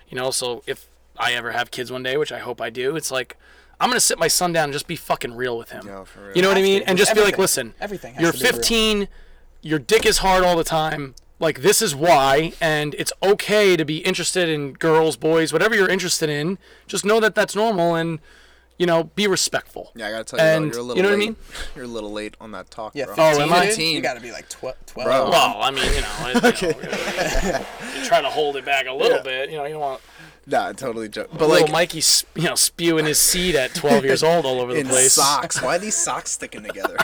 you 0.08 0.16
know 0.16 0.30
so 0.30 0.62
if 0.66 0.88
i 1.18 1.32
ever 1.32 1.52
have 1.52 1.70
kids 1.70 1.90
one 1.90 2.02
day 2.02 2.16
which 2.16 2.32
i 2.32 2.38
hope 2.38 2.60
i 2.60 2.68
do 2.70 2.96
it's 2.96 3.10
like 3.10 3.36
i'm 3.80 3.88
gonna 3.88 4.00
sit 4.00 4.18
my 4.18 4.28
son 4.28 4.52
down 4.52 4.64
and 4.64 4.72
just 4.72 4.86
be 4.86 4.96
fucking 4.96 5.34
real 5.34 5.56
with 5.56 5.70
him 5.70 5.86
Yeah, 5.86 6.04
for 6.04 6.20
real. 6.26 6.32
you 6.36 6.42
know 6.42 6.48
what 6.48 6.58
i 6.58 6.62
mean 6.62 6.82
and 6.86 6.98
just 6.98 7.14
be 7.14 7.20
like 7.22 7.38
listen 7.38 7.74
Everything 7.80 8.14
you're 8.18 8.32
to 8.32 8.38
be 8.38 8.44
real. 8.44 8.52
15 8.52 9.08
your 9.62 9.78
dick 9.78 10.04
is 10.06 10.18
hard 10.18 10.44
all 10.44 10.56
the 10.56 10.64
time 10.64 11.14
like 11.38 11.60
this 11.62 11.82
is 11.82 11.94
why 11.94 12.52
and 12.60 12.94
it's 12.94 13.12
okay 13.22 13.76
to 13.76 13.84
be 13.84 13.98
interested 13.98 14.48
in 14.48 14.72
girls 14.72 15.16
boys 15.16 15.52
whatever 15.52 15.74
you're 15.74 15.88
interested 15.88 16.28
in 16.30 16.56
just 16.86 17.04
know 17.04 17.20
that 17.20 17.34
that's 17.34 17.54
normal 17.54 17.94
and 17.94 18.18
you 18.78 18.84
know, 18.84 19.04
be 19.04 19.26
respectful. 19.26 19.90
Yeah, 19.94 20.08
I 20.08 20.10
gotta 20.10 20.24
tell 20.24 20.38
you, 20.38 20.44
And, 20.44 20.64
though, 20.64 20.68
you're 20.76 20.80
a 20.80 20.82
little 20.82 20.96
you 20.98 21.02
know 21.02 21.08
what 21.08 21.14
I 21.14 21.18
late. 21.18 21.28
mean? 21.28 21.36
You're 21.76 21.84
a 21.86 21.88
little 21.88 22.12
late 22.12 22.34
on 22.42 22.52
that 22.52 22.70
talk, 22.70 22.94
Yeah, 22.94 23.06
bro. 23.06 23.14
15, 23.14 23.40
Oh, 23.40 23.42
am 23.44 23.52
I? 23.54 23.66
dude? 23.70 23.78
You 23.78 24.00
gotta 24.02 24.20
be 24.20 24.32
like 24.32 24.50
tw- 24.50 24.58
12. 24.60 24.74
Bro. 24.96 25.30
Well, 25.30 25.56
I 25.62 25.70
mean, 25.70 25.90
you 25.94 26.02
know, 26.02 26.42
it, 26.44 26.60
you 26.60 26.68
know, 26.68 27.94
you're 27.96 28.04
trying 28.04 28.24
to 28.24 28.28
hold 28.28 28.56
it 28.56 28.66
back 28.66 28.86
a 28.86 28.92
little 28.92 29.22
bit. 29.22 29.48
You 29.50 29.56
know, 29.56 29.64
you 29.64 29.72
don't 29.72 29.80
want 29.80 30.02
Nah, 30.46 30.72
totally 30.72 31.08
joke. 31.08 31.28
But 31.30 31.38
but 31.38 31.48
like 31.48 31.60
little 31.62 31.72
Mikey, 31.72 32.02
you 32.34 32.42
know, 32.50 32.54
spewing 32.54 33.06
his 33.06 33.18
seed 33.18 33.54
at 33.54 33.74
12 33.74 34.04
years 34.04 34.22
old 34.22 34.44
all 34.44 34.60
over 34.60 34.74
the 34.74 34.80
in 34.80 34.88
place. 34.88 35.14
socks. 35.14 35.62
Why 35.62 35.76
are 35.76 35.78
these 35.78 35.96
socks 35.96 36.32
sticking 36.32 36.62
together? 36.62 36.98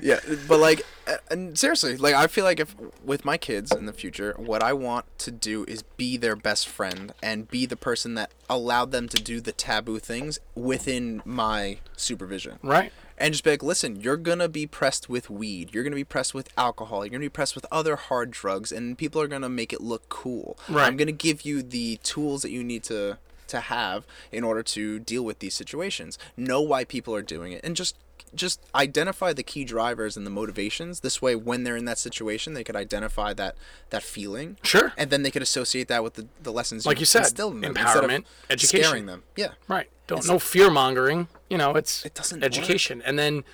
yeah, 0.00 0.20
but 0.46 0.60
like, 0.60 0.82
and 1.30 1.58
seriously, 1.58 1.96
like 1.96 2.14
I 2.14 2.26
feel 2.26 2.44
like 2.44 2.60
if 2.60 2.74
with 3.04 3.24
my 3.24 3.36
kids 3.36 3.72
in 3.72 3.86
the 3.86 3.92
future, 3.92 4.34
what 4.36 4.62
I 4.62 4.72
want 4.72 5.06
to 5.18 5.30
do 5.30 5.64
is 5.66 5.82
be 5.82 6.16
their 6.16 6.36
best 6.36 6.68
friend 6.68 7.12
and 7.22 7.48
be 7.48 7.66
the 7.66 7.76
person 7.76 8.14
that 8.14 8.30
allowed 8.48 8.90
them 8.92 9.08
to 9.08 9.22
do 9.22 9.40
the 9.40 9.52
taboo 9.52 9.98
things 9.98 10.38
within 10.54 11.22
my 11.24 11.78
supervision. 11.96 12.58
Right. 12.62 12.92
and 13.18 13.34
just 13.34 13.44
be 13.44 13.50
like, 13.50 13.62
listen, 13.62 14.00
you're 14.00 14.16
gonna 14.16 14.48
be 14.48 14.66
pressed 14.66 15.08
with 15.08 15.28
weed, 15.28 15.74
you're 15.74 15.84
gonna 15.84 15.94
be 15.96 16.04
pressed 16.04 16.32
with 16.32 16.48
alcohol, 16.56 17.04
you're 17.04 17.10
gonna 17.10 17.20
be 17.20 17.28
pressed 17.28 17.54
with 17.54 17.66
other 17.70 17.96
hard 17.96 18.30
drugs, 18.30 18.72
and 18.72 18.96
people 18.96 19.20
are 19.20 19.28
gonna 19.28 19.48
make 19.50 19.72
it 19.72 19.80
look 19.82 20.08
cool. 20.08 20.56
Right. 20.68 20.86
I'm 20.86 20.96
gonna 20.96 21.12
give 21.12 21.42
you 21.42 21.62
the 21.62 21.98
tools 22.02 22.42
that 22.42 22.50
you 22.50 22.64
need 22.64 22.82
to 22.84 23.18
to 23.48 23.60
have 23.60 24.06
in 24.30 24.44
order 24.44 24.62
to 24.62 25.00
deal 25.00 25.24
with 25.24 25.40
these 25.40 25.54
situations. 25.54 26.16
Know 26.36 26.60
why 26.60 26.84
people 26.84 27.14
are 27.14 27.22
doing 27.22 27.52
it, 27.52 27.60
and 27.64 27.76
just 27.76 27.94
just 28.34 28.60
identify 28.74 29.32
the 29.32 29.42
key 29.42 29.64
drivers 29.64 30.16
and 30.16 30.24
the 30.26 30.30
motivations. 30.30 31.00
This 31.00 31.20
way, 31.20 31.34
when 31.34 31.64
they're 31.64 31.76
in 31.76 31.84
that 31.86 31.98
situation, 31.98 32.54
they 32.54 32.64
could 32.64 32.76
identify 32.76 33.32
that 33.34 33.56
that 33.90 34.02
feeling. 34.02 34.56
Sure. 34.62 34.92
And 34.96 35.10
then 35.10 35.22
they 35.22 35.30
could 35.30 35.42
associate 35.42 35.88
that 35.88 36.02
with 36.02 36.14
the, 36.14 36.26
the 36.42 36.52
lessons 36.52 36.86
Like 36.86 37.00
you 37.00 37.06
said, 37.06 37.20
instilled 37.20 37.54
in 37.54 37.60
them 37.60 37.74
empowerment, 37.74 38.24
education. 38.48 38.84
scaring 38.84 39.06
them. 39.06 39.22
Yeah. 39.36 39.52
Right. 39.68 39.88
Don't 40.06 40.26
no 40.26 40.38
fear 40.38 40.70
mongering. 40.70 41.28
You 41.48 41.58
know, 41.58 41.72
it's 41.74 42.04
It 42.04 42.14
doesn't 42.14 42.42
education, 42.44 43.02
and 43.04 43.18
then 43.18 43.44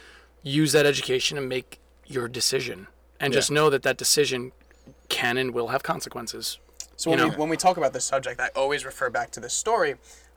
use 0.43 0.73
that 0.73 0.87
education 0.87 1.37
and 1.39 1.49
make 1.49 1.81
your 2.07 2.29
decision, 2.29 2.87
and 3.19 3.33
just 3.33 3.51
know 3.51 3.69
that 3.71 3.83
that 3.83 3.97
decision 3.97 4.53
can 5.09 5.37
and 5.39 5.53
will 5.53 5.69
have 5.69 5.83
consequences. 5.83 6.59
So 6.97 7.11
when, 7.11 7.19
You 7.19 7.25
we, 7.27 7.31
know. 7.33 7.37
when 7.39 7.49
we 7.49 7.57
talk 7.57 7.77
about 7.77 7.93
this 7.93 8.05
subject, 8.05 8.41
I 8.41 8.49
always 8.57 8.85
refer 8.85 9.11
back 9.11 9.31
to 9.33 9.41
this 9.41 9.53
story. 9.53 9.97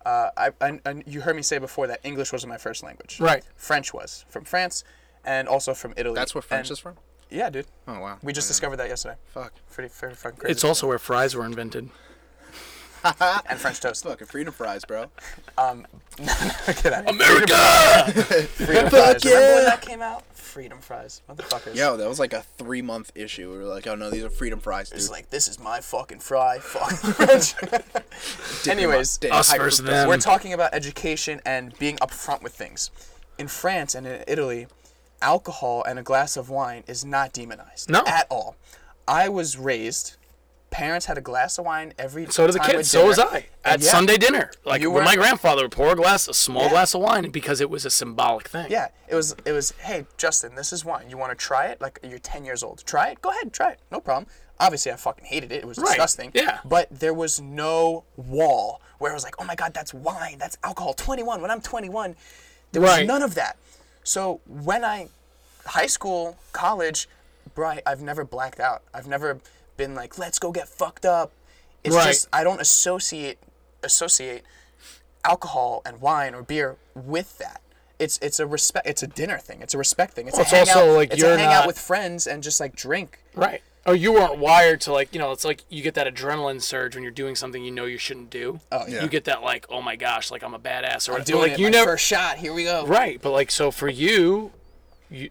Uh, 0.10 0.32
I, 0.38 0.50
I, 0.62 0.80
I, 0.86 1.04
you 1.06 1.22
heard 1.22 1.36
me 1.36 1.42
say 1.44 1.60
before 1.60 1.86
that 1.88 2.00
English 2.04 2.32
wasn't 2.32 2.50
my 2.50 2.58
first 2.58 2.82
language. 2.84 3.20
Right. 3.20 3.44
French 3.56 3.94
was 3.94 4.26
from 4.30 4.44
France, 4.44 4.84
and 5.24 5.48
also 5.48 5.74
from 5.76 5.94
Italy. 5.98 6.16
That's 6.16 6.34
where 6.34 6.42
French 6.42 6.68
And- 6.70 6.72
is 6.74 6.80
from. 6.80 6.96
Yeah, 7.30 7.52
dude. 7.52 7.68
Oh 7.88 8.00
wow. 8.00 8.18
We 8.24 8.34
just 8.34 8.48
discovered 8.48 8.78
that 8.78 8.90
yesterday. 8.90 9.16
Fuck. 9.36 9.54
Pretty, 9.72 9.94
pretty 9.96 10.16
fucking 10.16 10.40
crazy. 10.40 10.52
It's 10.52 10.64
also 10.64 10.88
where 10.88 10.98
fries 10.98 11.36
were 11.36 11.46
invented. 11.46 11.90
and 13.04 13.60
French 13.60 13.80
toast. 13.80 14.04
Fucking 14.04 14.26
freedom 14.28 14.52
fries, 14.52 14.84
bro. 14.84 15.06
Get 15.58 15.60
out 15.60 17.08
of 17.08 17.16
here. 17.16 17.26
America. 17.28 17.56
Freedom 18.48 18.90
fries. 18.90 19.24
Remember 19.24 19.56
when 19.56 19.66
that 19.66 19.82
came 19.82 20.02
out? 20.02 20.24
Freedom 20.50 20.80
fries. 20.80 21.22
Motherfuckers. 21.30 21.76
Yo, 21.76 21.96
that 21.98 22.10
was 22.10 22.20
like 22.20 22.34
a 22.34 22.42
three 22.42 22.82
month 22.82 23.12
issue. 23.14 23.52
We 23.52 23.58
were 23.60 23.66
like, 23.66 23.86
oh 23.86 23.94
no, 23.96 24.10
these 24.10 24.24
are 24.24 24.30
freedom 24.32 24.60
fries, 24.60 24.90
dude. 24.90 24.98
It's 24.98 25.10
like 25.12 25.30
this 25.30 25.48
is 25.48 25.60
my 25.60 25.80
fucking 25.80 26.20
fry. 26.20 26.58
Fuck 26.62 26.92
French. 27.16 28.68
Anyways, 28.68 29.20
Us 29.32 29.50
high 29.52 29.58
versus 29.60 29.82
fructose. 29.86 29.90
them. 29.90 30.08
we're 30.10 30.18
talking 30.18 30.54
about 30.54 30.74
education 30.74 31.40
and 31.46 31.78
being 31.78 31.98
upfront 31.98 32.42
with 32.42 32.54
things. 32.54 32.90
In 33.38 33.48
France 33.48 33.94
and 33.96 34.08
in 34.08 34.24
Italy, 34.28 34.66
alcohol 35.22 35.84
and 35.88 36.00
a 36.00 36.04
glass 36.04 36.36
of 36.36 36.50
wine 36.50 36.84
is 36.88 37.06
not 37.06 37.32
demonized 37.32 37.90
No. 37.90 38.04
at 38.08 38.26
all. 38.30 38.56
I 39.08 39.30
was 39.30 39.58
raised. 39.58 40.16
Parents 40.72 41.08
had 41.08 41.18
a 41.18 41.22
glass 41.22 41.58
of 41.58 41.66
wine 41.66 41.94
every. 41.98 42.28
So 42.28 42.46
did 42.46 42.56
the 42.56 42.60
kids. 42.60 42.92
So 42.92 43.08
was. 43.08 43.18
I 43.18 43.48
at 43.66 43.82
yeah, 43.82 43.92
Sunday 43.92 44.18
dinner. 44.18 44.52
Like 44.66 44.82
when 44.84 45.04
my 45.04 45.16
grandfather 45.16 45.64
would 45.64 45.72
pour 45.72 45.94
a 45.94 45.96
glass, 45.96 46.28
a 46.28 46.34
small 46.34 46.64
Yeah. 46.64 46.70
glass 46.70 46.94
of 46.94 47.02
wine, 47.02 47.30
because 47.32 47.60
it 47.60 47.70
was 47.70 47.86
a 47.86 47.90
symbolic 47.90 48.48
thing. 48.48 48.68
Yeah, 48.70 48.90
it 49.08 49.16
was. 49.16 49.36
It 49.46 49.52
was. 49.52 49.72
Hey, 49.80 50.06
Justin, 50.18 50.54
this 50.56 50.72
is 50.72 50.86
wine. 50.86 51.10
You 51.10 51.18
want 51.18 51.32
to 51.32 51.36
try 51.36 51.68
it? 51.68 51.82
Like 51.82 52.00
you're 52.04 52.20
10 52.20 52.46
years 52.46 52.62
old. 52.64 52.84
Try 52.86 53.10
it. 53.10 53.22
Go 53.22 53.30
ahead, 53.32 53.52
try 53.52 53.72
it. 53.72 53.80
No 53.92 54.00
problem. 54.00 54.28
Obviously, 54.60 54.92
I 54.92 54.96
fucking 54.98 55.26
hated 55.26 55.52
it. 55.52 55.60
It 55.64 55.66
was 55.66 55.78
Right, 55.78 55.88
disgusting. 55.88 56.32
yeah. 56.34 56.60
But 56.66 56.88
there 56.92 57.14
was 57.14 57.40
no 57.42 58.04
wall 58.18 58.82
where 58.98 59.10
I 59.12 59.14
was 59.14 59.24
like, 59.24 59.36
oh 59.40 59.46
my 59.46 59.56
god, 59.56 59.74
that's 59.74 59.94
wine. 59.94 60.38
That's 60.38 60.58
alcohol. 60.64 60.94
21. 60.94 61.42
When 61.42 61.50
I'm 61.50 61.62
21, 61.62 62.16
there 62.74 62.82
was 62.82 62.92
Right. 62.92 63.08
none 63.08 63.24
of 63.24 63.36
that. 63.36 63.56
So 64.04 64.42
when 64.46 64.84
I, 64.84 65.08
high 65.66 65.86
school, 65.88 66.38
college, 66.52 67.08
bro, 67.56 67.78
I've 67.86 68.02
never 68.02 68.26
blacked 68.26 68.60
out. 68.60 68.82
I've 68.94 69.08
never 69.08 69.40
been 69.80 69.96
like, 69.96 70.20
let's 70.20 70.38
go 70.38 70.52
get 70.52 70.70
fucked 70.70 71.06
up. 71.06 71.32
It's 71.84 71.96
Right. 71.96 72.08
just 72.08 72.28
I 72.32 72.44
don't 72.44 72.62
associate 72.62 73.40
associate 73.82 74.44
alcohol 75.26 75.82
and 75.86 76.00
wine 76.02 76.36
or 76.36 76.44
beer 76.44 76.76
with 76.94 77.38
that. 77.40 77.62
It's 77.98 78.18
it's 78.22 78.40
a 78.40 78.46
respect. 78.46 78.88
It's 78.88 79.02
a 79.04 79.08
dinner 79.08 79.40
thing. 79.40 79.62
It's 79.62 79.74
a 79.74 79.78
respect 79.78 80.14
thing. 80.14 80.28
It's 80.28 80.38
Well, 80.38 80.44
it's 80.50 80.54
also, 80.54 80.96
like, 80.96 81.12
it's 81.12 81.22
you're 81.22 81.34
a 81.34 81.38
hangout 81.38 81.62
not- 81.62 81.68
with 81.68 81.80
friends 81.80 82.28
and 82.28 82.44
just 82.44 82.60
like 82.60 82.76
drink. 82.76 83.20
Right. 83.34 83.62
Oh, 83.86 83.94
you 83.94 84.12
weren't 84.14 84.38
wired 84.38 84.82
to 84.82 84.94
like, 84.94 85.14
you 85.14 85.20
know, 85.20 85.32
it's 85.32 85.44
like 85.46 85.64
you 85.70 85.82
get 85.82 85.96
that 85.96 86.06
adrenaline 86.14 86.62
surge 86.62 86.96
when 86.96 87.02
you're 87.04 87.12
doing 87.14 87.36
something 87.36 87.64
you 87.64 87.72
know 87.72 87.86
you 87.86 87.98
shouldn't 87.98 88.30
do. 88.30 88.60
Oh, 88.72 88.86
yeah. 88.88 89.02
You 89.02 89.08
get 89.08 89.24
that 89.26 89.42
like, 89.42 89.66
oh 89.70 89.82
my 89.82 89.96
gosh, 89.96 90.30
like 90.32 90.44
I'm 90.44 90.54
a 90.54 90.60
badass 90.60 91.10
or 91.10 91.16
I'm 91.18 91.24
doing 91.24 91.42
like 91.44 91.52
it. 91.54 91.60
you 91.60 91.66
my 91.68 91.72
never 91.72 91.92
first 91.92 92.06
shot. 92.06 92.38
Here 92.38 92.54
we 92.54 92.66
go. 92.66 92.86
Right, 92.86 93.20
but 93.22 93.32
like 93.32 93.50
so 93.52 93.72
for 93.72 93.88
you, 93.90 94.52
you 95.10 95.30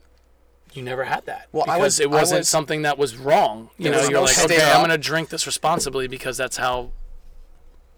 you 0.79 0.85
never 0.85 1.05
had 1.05 1.27
that. 1.27 1.49
Well, 1.53 1.65
I 1.65 1.75
because 1.77 1.83
was- 1.83 2.01
it 2.01 2.11
wasn't 2.11 2.41
was- 2.41 2.49
something 2.49 2.83
that 2.83 2.97
was 2.99 3.17
wrong. 3.17 3.71
You 3.79 3.91
know, 3.91 4.01
you're 4.03 4.13
no 4.13 4.23
like, 4.23 4.35
stay 4.35 4.57
okay, 4.57 4.71
I'm 4.73 4.81
gonna 4.81 4.97
drink 4.99 5.29
this 5.29 5.45
responsibly 5.47 6.07
because 6.09 6.37
that's 6.37 6.57
how 6.57 6.91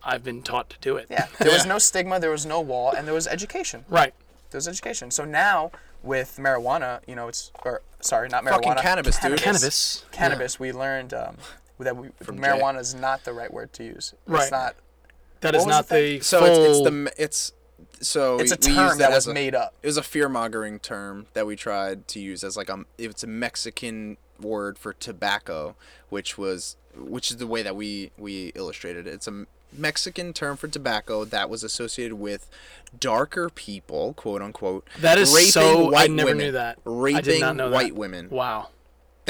I've 0.03 0.25
been 0.25 0.43
taught 0.43 0.71
to 0.71 0.79
do 0.81 0.97
it. 0.97 1.07
Yeah. 1.11 1.27
There 1.39 1.53
was 1.53 1.67
no 1.67 1.79
stigma. 1.79 2.19
There 2.21 2.31
was 2.31 2.47
no 2.47 2.61
wall, 2.61 2.93
and 2.93 3.07
there 3.07 3.15
was 3.15 3.27
education. 3.27 3.85
Right. 3.89 4.15
There 4.51 4.59
was 4.59 4.67
education. 4.67 5.11
So 5.11 5.25
now 5.25 5.71
with 6.03 6.39
marijuana, 6.41 7.01
you 7.07 7.15
know, 7.15 7.29
it's 7.29 7.53
or 7.65 7.83
sorry, 8.01 8.29
not 8.29 8.43
marijuana. 8.43 8.65
Fucking 8.65 8.75
cannabis, 8.83 9.19
dude. 9.19 9.39
Cannabis. 9.39 10.05
Cannabis. 10.11 10.59
We 10.59 10.73
learned 10.73 11.13
um, 11.13 11.37
that 11.79 11.97
we, 11.97 12.09
Jay. 12.09 12.13
marijuana 12.33 12.81
is 12.81 12.95
not 12.95 13.25
the 13.25 13.33
right 13.35 13.53
word 13.53 13.73
to 13.75 13.85
use. 13.85 14.15
Right. 14.27 14.43
It's 14.43 14.51
not. 14.51 14.75
That 15.43 15.55
What 15.55 15.55
is 15.55 15.67
was 15.67 15.75
not 15.77 15.89
the 15.89 15.95
thing? 15.95 16.19
the 16.19 16.25
So 16.25 16.45
it's, 16.45 16.59
it's 16.79 16.91
the 16.91 17.23
it's 17.23 17.53
so 18.01 18.39
It's 18.39 18.53
a 18.53 18.57
we, 18.61 18.69
we 18.69 18.75
term 18.77 18.99
that 18.99 19.11
that 19.11 19.15
was 19.15 19.27
a, 19.27 19.35
made 19.35 19.55
up. 19.55 19.75
It 19.83 19.87
was 19.87 19.97
a 19.97 20.03
fear 20.03 20.29
mongering 20.29 20.79
term 20.79 21.27
that 21.35 21.47
we 21.47 21.57
tried 21.57 22.09
to 22.09 22.21
use 22.21 22.43
as 22.45 22.57
like 22.57 22.71
um, 22.71 22.87
a 22.99 23.05
it's 23.05 23.23
a 23.23 23.27
Mexican 23.27 24.17
word 24.41 24.79
for 24.79 24.93
tobacco, 24.95 25.77
which 26.09 26.39
was 26.39 26.77
which 26.97 27.31
is 27.31 27.37
the 27.37 27.47
way 27.47 27.63
that 27.63 27.77
we 27.77 28.11
we 28.19 28.53
illustrated 28.55 29.07
it. 29.07 29.15
It's 29.15 29.29
a 29.29 29.47
Mexican 29.73 30.33
term 30.33 30.57
for 30.57 30.67
tobacco 30.67 31.25
that 31.25 31.49
was 31.49 31.63
associated 31.63 32.17
with 32.17 32.49
darker 32.99 33.49
people, 33.51 34.15
quote 34.15 34.43
unquote. 34.43 34.87
That 35.01 35.19
is 35.19 35.33
raping 35.33 35.51
so- 35.53 35.95
I 35.95 36.07
never 36.09 36.31
women, 36.31 36.47
knew 36.47 36.53
that. 36.53 36.79
I 36.79 36.91
Raping 36.91 37.23
did 37.25 37.41
not 37.41 37.57
know 37.57 37.71
that. 37.71 37.75
white 37.77 37.95
women. 37.95 38.31
wow. 38.31 38.69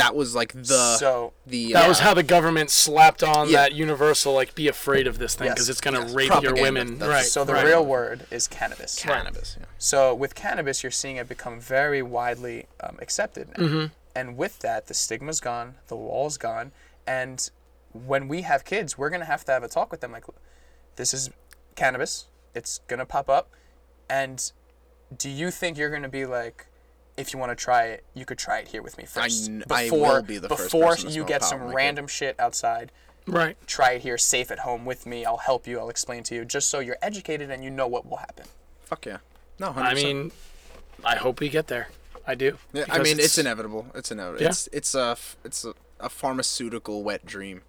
That 0.01 0.17
was 0.17 0.35
like 0.35 0.53
the 0.53 0.97
So- 0.97 1.33
the 1.47 1.73
That 1.75 1.85
uh, 1.85 1.89
was 1.89 1.99
how 2.01 2.15
the 2.15 2.23
government 2.23 2.71
slapped 2.71 3.23
on 3.23 3.49
Yeah. 3.49 3.63
that 3.63 3.73
universal 3.73 4.33
like 4.33 4.55
be 4.55 4.67
afraid 4.69 5.07
of 5.07 5.19
this 5.19 5.35
thing 5.35 5.47
Yes. 5.47 5.55
because 5.55 5.69
it's 5.69 5.81
gonna 5.81 6.01
Yes. 6.01 6.13
rape 6.13 6.43
your 6.43 6.55
women. 6.55 6.99
That's- 6.99 7.09
Right. 7.17 7.25
So 7.27 7.45
the 7.45 7.53
right. 7.55 7.67
real 7.67 7.85
word 7.85 8.27
is 8.31 8.49
cannabis. 8.49 8.97
cannabis. 8.97 9.57
Yeah. 9.59 9.67
So 9.79 10.15
with 10.15 10.35
cannabis, 10.35 10.83
you're 10.83 10.91
seeing 10.91 11.17
it 11.17 11.29
become 11.29 11.61
very 11.61 12.03
widely 12.03 12.67
um, 12.83 12.99
accepted 13.01 13.49
now. 13.57 13.65
Mm-hmm. 13.65 13.87
And 14.15 14.37
with 14.37 14.59
that, 14.61 14.87
the 14.87 14.95
stigma's 14.95 15.41
gone, 15.41 15.77
the 15.89 15.97
wall's 15.97 16.37
gone, 16.39 16.73
and 17.07 17.49
when 17.93 18.27
we 18.29 18.43
have 18.43 18.65
kids, 18.65 18.97
we're 18.99 19.11
gonna 19.11 19.25
have 19.25 19.45
to 19.45 19.53
have 19.53 19.63
a 19.63 19.69
talk 19.69 19.91
with 19.91 20.01
them 20.01 20.13
like, 20.13 20.25
this 20.97 21.13
is 21.15 21.31
cannabis. 21.77 22.27
It's 22.55 22.81
gonna 22.89 23.07
pop 23.07 23.29
up, 23.29 23.51
and 24.09 24.51
do 25.17 25.29
you 25.29 25.51
think 25.51 25.77
you're 25.79 25.91
gonna 25.91 26.09
be 26.09 26.25
like? 26.27 26.67
If 27.21 27.33
you 27.33 27.39
want 27.39 27.51
to 27.51 27.57
try 27.57 27.85
it, 27.87 28.05
you 28.15 28.25
could 28.25 28.39
try 28.39 28.59
it 28.61 28.69
here 28.69 28.83
with 28.83 28.97
me 28.99 29.05
first. 29.05 29.51
I 29.71 29.85
before 29.85 30.15
will 30.15 30.23
be 30.23 30.39
the 30.39 30.49
first 30.49 30.73
before 30.73 30.97
you 30.97 31.25
get 31.25 31.45
some 31.45 31.61
with 31.61 31.67
my 31.69 31.73
kid. 31.73 31.77
random 31.77 32.07
shit 32.07 32.41
outside, 32.41 32.93
Right. 33.27 33.57
try 33.67 33.93
it 33.93 34.03
here 34.03 34.19
safe 34.19 34.51
at 34.51 34.61
home 34.61 34.85
with 34.85 35.07
me. 35.07 35.25
I'll 35.25 35.37
help 35.37 35.67
you. 35.67 35.79
I'll 35.79 35.91
explain 35.91 36.23
to 36.25 36.35
you, 36.35 36.45
just 36.45 36.69
so 36.71 36.81
you're 36.81 36.99
educated 37.03 37.51
and 37.51 37.63
you 37.63 37.71
know 37.71 37.87
what 37.87 38.07
will 38.09 38.17
happen. 38.17 38.47
Fuck 38.83 39.07
yeah. 39.07 39.19
No, 39.59 39.73
100%. 39.73 39.83
I 39.83 39.95
mean, 39.95 40.33
I 41.05 41.17
hope 41.17 41.41
we 41.41 41.49
get 41.49 41.67
there. 41.69 41.89
I 42.27 42.35
do. 42.35 42.59
Yeah, 42.73 42.85
I 42.89 42.99
mean, 42.99 43.19
it's, 43.19 43.39
inevitable. 43.39 43.87
It's 43.95 44.11
inevitable. 44.11 44.43
Yeah. 44.43 44.49
It's 44.51 44.69
it's 44.73 44.95
a 44.95 45.17
it's 45.45 45.65
a, 45.65 45.75
a 45.99 46.09
pharmaceutical 46.09 47.03
wet 47.03 47.27
dream 47.27 47.63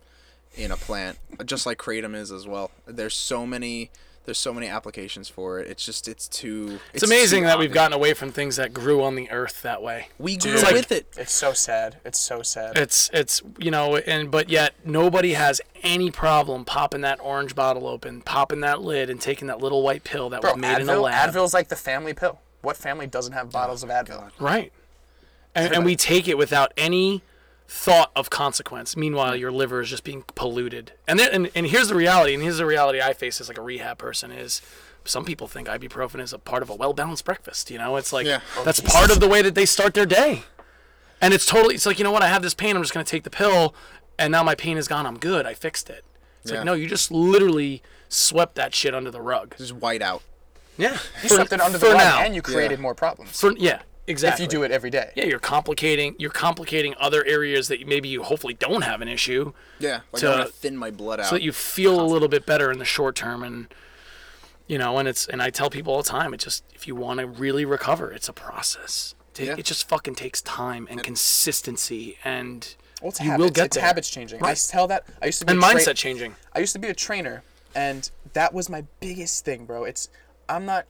in 0.56 0.72
a 0.72 0.78
plant, 0.78 1.18
just 1.46 1.66
like 1.66 1.78
kratom 1.78 2.16
is 2.16 2.32
as 2.32 2.48
well. 2.48 2.72
There's 2.86 3.16
so 3.16 3.46
many 3.46 3.92
there's 4.26 4.38
so 4.38 4.54
many 4.54 4.68
applications 4.68 5.30
for 5.30 5.60
it. 5.60 5.68
It's 5.68 5.86
just 5.86 6.08
it's 6.08 6.28
too. 6.28 6.80
It's 6.94 7.04
amazing 7.04 7.44
too 7.44 7.48
that 7.48 7.60
we've 7.60 7.74
gotten 7.74 7.94
away 7.94 8.14
from 8.14 8.32
things 8.32 8.56
that 8.58 8.74
grew 8.74 9.04
on 9.04 9.16
the 9.16 9.30
earth 9.32 9.62
that 9.64 9.82
way. 9.82 10.10
we 10.20 10.38
grew 10.38 10.60
Dude. 10.60 10.74
with 10.74 10.92
it. 10.92 11.08
It's 11.18 11.34
so 11.34 11.54
sad. 11.54 11.98
It's 12.06 12.20
so 12.20 12.42
sad. 12.42 12.78
It's 12.78 13.10
it's 13.14 13.42
you 13.58 13.72
know 13.72 13.98
and 13.98 14.30
but 14.30 14.50
yet 14.50 14.74
nobody 14.86 15.34
has 15.34 15.62
any 15.84 16.12
problem 16.12 16.66
popping 16.66 17.02
that 17.02 17.20
orange 17.22 17.56
bottle 17.56 17.88
open, 17.88 18.22
popping 18.22 18.62
that 18.62 18.82
lid, 18.82 19.10
and 19.10 19.20
taking 19.20 19.48
that 19.48 19.60
little 19.60 19.82
white 19.82 20.04
pill 20.04 20.30
that 20.30 20.42
Bro, 20.42 20.54
was 20.54 20.62
made 20.62 20.80
in 20.80 20.90
a 20.90 20.94
Advil, 20.94 21.04
lab. 21.04 21.34
Advil's 21.34 21.54
like 21.54 21.70
the 21.70 21.76
family 21.76 22.14
pill. 22.14 22.40
What 22.62 22.78
family 22.78 23.08
doesn't 23.08 23.34
have 23.34 23.52
bottles 23.52 23.84
oh 23.84 23.88
of 23.88 24.06
Advil? 24.06 24.30
Right. 24.40 24.72
And, 25.56 25.74
and 25.74 25.86
we 25.86 25.96
take 25.96 26.28
it 26.28 26.38
without 26.38 26.72
any 26.78 27.24
thought 27.74 28.12
of 28.18 28.30
consequence. 28.30 28.98
Meanwhile, 28.98 29.38
your 29.38 29.50
liver 29.50 29.80
is 29.80 29.90
just 29.90 30.04
being 30.04 30.24
polluted. 30.36 30.92
And 31.08 31.18
then, 31.18 31.30
and, 31.32 31.50
and 31.56 31.66
here's 31.68 31.88
the 31.88 31.96
reality, 31.96 32.34
and 32.34 32.44
here's 32.44 32.58
the 32.58 32.66
reality 32.66 33.00
I 33.02 33.14
face 33.14 33.40
as 33.40 33.48
like 33.48 33.58
a 33.58 33.62
rehab 33.62 33.98
person 33.98 34.30
is 34.30 34.62
some 35.06 35.24
people 35.24 35.48
think 35.48 35.70
ibuprofen 35.70 36.20
is 36.22 36.34
a 36.34 36.38
part 36.38 36.64
of 36.64 36.70
a 36.70 36.76
well 36.76 36.92
balanced 36.94 37.24
breakfast. 37.24 37.72
You 37.72 37.78
know, 37.78 37.96
it's 37.96 38.12
like 38.12 38.28
Yeah. 38.28 38.42
Oh, 38.58 38.66
that's 38.66 38.82
part 38.82 39.10
of 39.10 39.22
the 39.22 39.28
way 39.30 39.42
that 39.42 39.56
they 39.56 39.66
start 39.66 39.94
their 39.94 40.06
day. 40.06 40.44
And 41.22 41.34
it's 41.34 41.46
totally 41.46 41.76
it's 41.76 41.86
like, 41.86 41.98
you 41.98 42.04
know 42.04 42.12
what, 42.12 42.22
I 42.24 42.28
have 42.28 42.42
this 42.42 42.54
pain, 42.54 42.76
I'm 42.76 42.84
just 42.84 42.94
gonna 42.94 43.06
take 43.06 43.24
the 43.24 43.30
pill 43.30 43.74
and 44.20 44.32
now 44.34 44.44
my 44.44 44.54
pain 44.54 44.78
is 44.78 44.90
gone, 44.90 45.06
I'm 45.08 45.18
good, 45.18 45.46
I 45.46 45.54
fixed 45.54 45.90
it. 45.90 46.04
It's 46.42 46.52
Yeah. 46.52 46.58
like 46.58 46.66
no, 46.66 46.74
you 46.74 46.88
just 46.88 47.10
literally 47.10 47.82
swept 48.10 48.56
that 48.56 48.76
shit 48.76 48.94
under 48.94 49.10
the 49.12 49.22
rug. 49.22 49.56
Just 49.58 49.74
white 49.74 50.02
out. 50.02 50.22
Yeah. 50.78 50.98
You 51.24 51.30
swept 51.30 51.54
it 51.54 51.62
under 51.62 51.78
the 51.78 51.88
rug 51.88 51.98
now. 51.98 52.22
and 52.22 52.36
you 52.36 52.42
created 52.42 52.80
more 52.82 52.94
problems. 52.94 53.40
For 53.40 53.54
yeah, 53.58 53.82
exactly. 54.08 54.46
If 54.46 54.52
you 54.52 54.60
do 54.60 54.64
it 54.64 54.72
every 54.72 54.90
day. 54.90 55.12
yeah, 55.16 55.26
you're 55.26 55.40
complicating 55.40 56.16
you're 56.20 56.32
complicating 56.32 56.94
other 57.00 57.24
areas 57.26 57.68
that 57.70 57.88
maybe 57.88 58.10
you 58.10 58.24
hopefully 58.24 58.54
don't 58.54 58.82
have 58.84 59.02
an 59.02 59.08
issue 59.08 59.54
Yeah. 59.80 60.02
Like 60.12 60.22
To- 60.22 60.28
I 60.28 60.36
want 60.38 60.48
to 60.48 60.54
thin 60.54 60.78
my 60.78 60.92
blood 60.92 61.20
out. 61.20 61.28
so 61.28 61.36
that 61.36 61.42
you 61.44 61.52
feel 61.52 62.00
a 62.02 62.06
little 62.06 62.28
bit 62.28 62.46
better 62.46 62.72
in 62.72 62.80
the 62.80 62.86
short 62.86 63.16
term 63.16 63.44
and 63.44 63.74
you 64.68 64.78
know 64.78 64.98
and 65.00 65.08
it's 65.08 65.28
and 65.28 65.42
i 65.42 65.50
tell 65.50 65.70
people 65.70 65.94
all 65.94 66.02
the 66.04 66.08
time 66.10 66.34
it 66.34 66.40
just 66.40 66.64
if 66.74 66.88
you 66.88 66.96
want 66.96 67.20
to 67.20 67.28
really 67.28 67.66
recover 67.66 68.12
it's 68.12 68.30
a 68.30 68.34
process 68.34 69.16
Ta- 69.34 69.44
Yeah. 69.44 69.56
it 69.58 69.66
just 69.66 69.88
fucking 69.90 70.16
takes 70.16 70.42
time 70.42 70.88
and 70.90 71.02
consistency 71.04 72.18
and 72.24 72.76
Well, 73.02 73.10
it's 73.10 73.20
you 73.20 73.26
habits. 73.32 73.42
will 73.44 73.50
get 73.52 73.66
it's 73.68 73.76
there. 73.78 73.86
habits 73.86 74.10
changing. 74.10 74.44
I 74.44 74.54
tell 74.54 74.88
that 74.88 75.06
I 75.22 75.26
used 75.28 75.40
to 75.40 75.46
be 75.46 75.52
and 75.54 75.64
a 75.64 75.66
tra- 75.66 75.80
mindset 75.80 75.96
changing 75.96 76.36
I 76.54 76.60
used 76.60 76.74
to 76.74 76.80
be 76.80 76.88
a 76.90 76.94
trainer, 76.94 77.44
and 77.74 78.10
that 78.34 78.54
was 78.54 78.70
my 78.70 78.84
biggest 79.00 79.44
thing, 79.46 79.66
bro. 79.66 79.84
It's 79.86 80.10
I'm 80.50 80.66
not. 80.66 80.86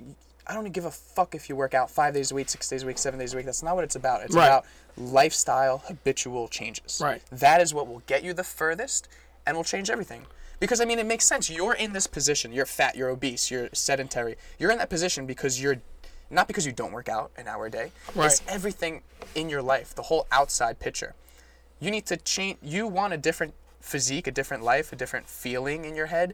I 0.47 0.53
don't 0.53 0.69
give 0.71 0.85
a 0.85 0.91
fuck 0.91 1.35
if 1.35 1.49
you 1.49 1.55
work 1.55 1.73
out 1.73 1.89
five 1.89 2.13
days 2.13 2.31
a 2.31 2.35
week, 2.35 2.49
six 2.49 2.67
days 2.69 2.83
a 2.83 2.85
week, 2.87 2.97
seven 2.97 3.19
days 3.19 3.33
a 3.33 3.37
week. 3.37 3.45
That's 3.45 3.63
not 3.63 3.75
what 3.75 3.83
it's 3.83 3.95
about. 3.95 4.21
It's 4.23 4.35
Right. 4.35 4.47
about 4.47 4.65
lifestyle 4.97 5.79
habitual 5.79 6.47
changes. 6.47 6.99
Right. 7.01 7.21
That 7.31 7.61
is 7.61 7.73
what 7.73 7.87
will 7.87 8.01
get 8.07 8.23
you 8.23 8.33
the 8.33 8.43
furthest, 8.43 9.07
and 9.45 9.55
will 9.55 9.63
change 9.63 9.89
everything. 9.89 10.25
Because 10.59 10.81
I 10.81 10.85
mean, 10.85 10.99
it 10.99 11.05
makes 11.05 11.25
sense. 11.25 11.49
You're 11.49 11.73
in 11.73 11.93
this 11.93 12.07
position. 12.07 12.53
You're 12.53 12.65
fat. 12.65 12.95
You're 12.95 13.09
obese. 13.09 13.49
You're 13.49 13.69
sedentary. 13.73 14.35
You're 14.59 14.71
in 14.71 14.77
that 14.79 14.89
position 14.89 15.25
because 15.25 15.61
you're. 15.61 15.77
Not 16.29 16.47
because 16.47 16.65
you 16.65 16.71
don't 16.71 16.93
work 16.93 17.09
out 17.09 17.31
an 17.35 17.49
hour 17.49 17.65
a 17.65 17.69
day. 17.69 17.91
Right. 18.15 18.27
It's 18.27 18.41
everything 18.47 19.01
in 19.35 19.49
your 19.49 19.61
life, 19.61 19.93
the 19.93 20.03
whole 20.03 20.27
outside 20.31 20.79
picture 20.79 21.13
you 21.81 21.89
need 21.91 22.05
to 22.05 22.15
change 22.15 22.57
you 22.61 22.87
want 22.87 23.11
a 23.11 23.17
different 23.17 23.53
physique 23.81 24.27
a 24.27 24.31
different 24.31 24.63
life 24.63 24.93
a 24.93 24.95
different 24.95 25.27
feeling 25.27 25.83
in 25.83 25.95
your 25.95 26.05
head 26.05 26.33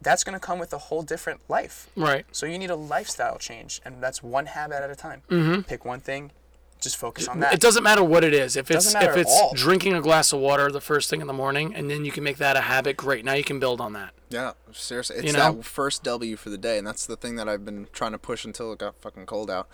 that's 0.00 0.24
going 0.24 0.34
to 0.34 0.40
come 0.40 0.58
with 0.58 0.72
a 0.72 0.78
whole 0.78 1.02
different 1.02 1.40
life. 1.48 1.88
Right. 1.96 2.24
So 2.32 2.46
you 2.46 2.58
need 2.58 2.70
a 2.70 2.76
lifestyle 2.76 3.38
change 3.38 3.80
and 3.84 4.02
that's 4.02 4.22
one 4.22 4.46
habit 4.46 4.82
at 4.82 4.90
a 4.90 4.96
time. 4.96 5.22
Mm-hmm. 5.30 5.62
pick 5.62 5.84
one 5.84 6.00
thing 6.00 6.30
just 6.80 6.96
focus 6.96 7.26
on 7.28 7.40
that 7.40 7.52
it 7.54 7.60
doesn't 7.60 7.82
matter 7.82 8.02
what 8.04 8.22
it 8.24 8.32
is 8.34 8.56
if 8.56 8.70
it's 8.70 8.94
if 8.94 9.16
it's 9.16 9.30
all. 9.30 9.52
drinking 9.54 9.94
a 9.94 10.00
glass 10.00 10.32
of 10.32 10.40
water 10.40 10.70
the 10.70 10.80
first 10.80 11.10
thing 11.10 11.20
in 11.20 11.26
the 11.26 11.32
morning 11.32 11.74
and 11.74 11.90
then 11.90 12.04
you 12.04 12.12
can 12.12 12.22
make 12.24 12.36
that 12.38 12.56
a 12.56 12.60
habit 12.62 12.96
great 12.96 13.24
now 13.24 13.32
you 13.34 13.44
can 13.44 13.58
build 13.58 13.80
on 13.80 13.92
that 13.94 14.10
Yeah, 14.30 14.52
seriously, 14.72 15.16
it's 15.16 15.26
You 15.26 15.32
know? 15.32 15.54
that 15.54 15.64
first 15.64 16.02
W 16.04 16.36
for 16.36 16.50
the 16.50 16.58
day, 16.58 16.76
and 16.76 16.86
that's 16.86 17.06
the 17.06 17.16
thing 17.16 17.36
that 17.36 17.48
I've 17.48 17.64
been 17.64 17.86
trying 17.94 18.12
to 18.12 18.18
push 18.18 18.44
until 18.44 18.70
it 18.74 18.78
got 18.78 18.94
fucking 18.96 19.24
cold 19.24 19.50
out. 19.50 19.68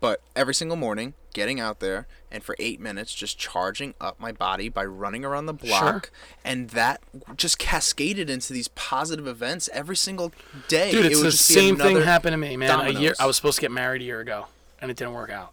But 0.00 0.20
every 0.34 0.52
single 0.52 0.76
morning, 0.76 1.14
getting 1.32 1.60
out 1.60 1.78
there 1.78 2.08
and 2.28 2.42
for 2.42 2.56
eight 2.58 2.80
minutes, 2.80 3.14
just 3.14 3.38
charging 3.38 3.94
up 4.00 4.18
my 4.18 4.32
body 4.32 4.68
by 4.68 4.84
running 4.84 5.24
around 5.24 5.46
the 5.46 5.52
block, 5.52 6.10
and 6.44 6.70
that 6.70 7.00
just 7.36 7.60
cascaded 7.60 8.28
into 8.28 8.52
these 8.52 8.66
positive 8.68 9.28
events 9.28 9.68
every 9.72 9.96
single 9.96 10.32
day. 10.66 10.90
Dude, 10.90 11.04
It 11.04 11.12
it's 11.12 11.16
would 11.18 11.26
the 11.26 11.30
just 11.30 11.44
same 11.44 11.76
thing 11.76 12.02
happened 12.02 12.32
to 12.32 12.36
me, 12.36 12.56
man. 12.56 12.80
A 12.80 12.90
year. 12.90 13.14
I 13.20 13.26
was 13.26 13.36
supposed 13.36 13.56
to 13.58 13.60
get 13.62 13.70
married 13.70 14.02
a 14.02 14.04
year 14.04 14.18
ago 14.18 14.46
and 14.80 14.90
it 14.90 14.96
didn't 14.96 15.14
work 15.14 15.30
out. 15.30 15.52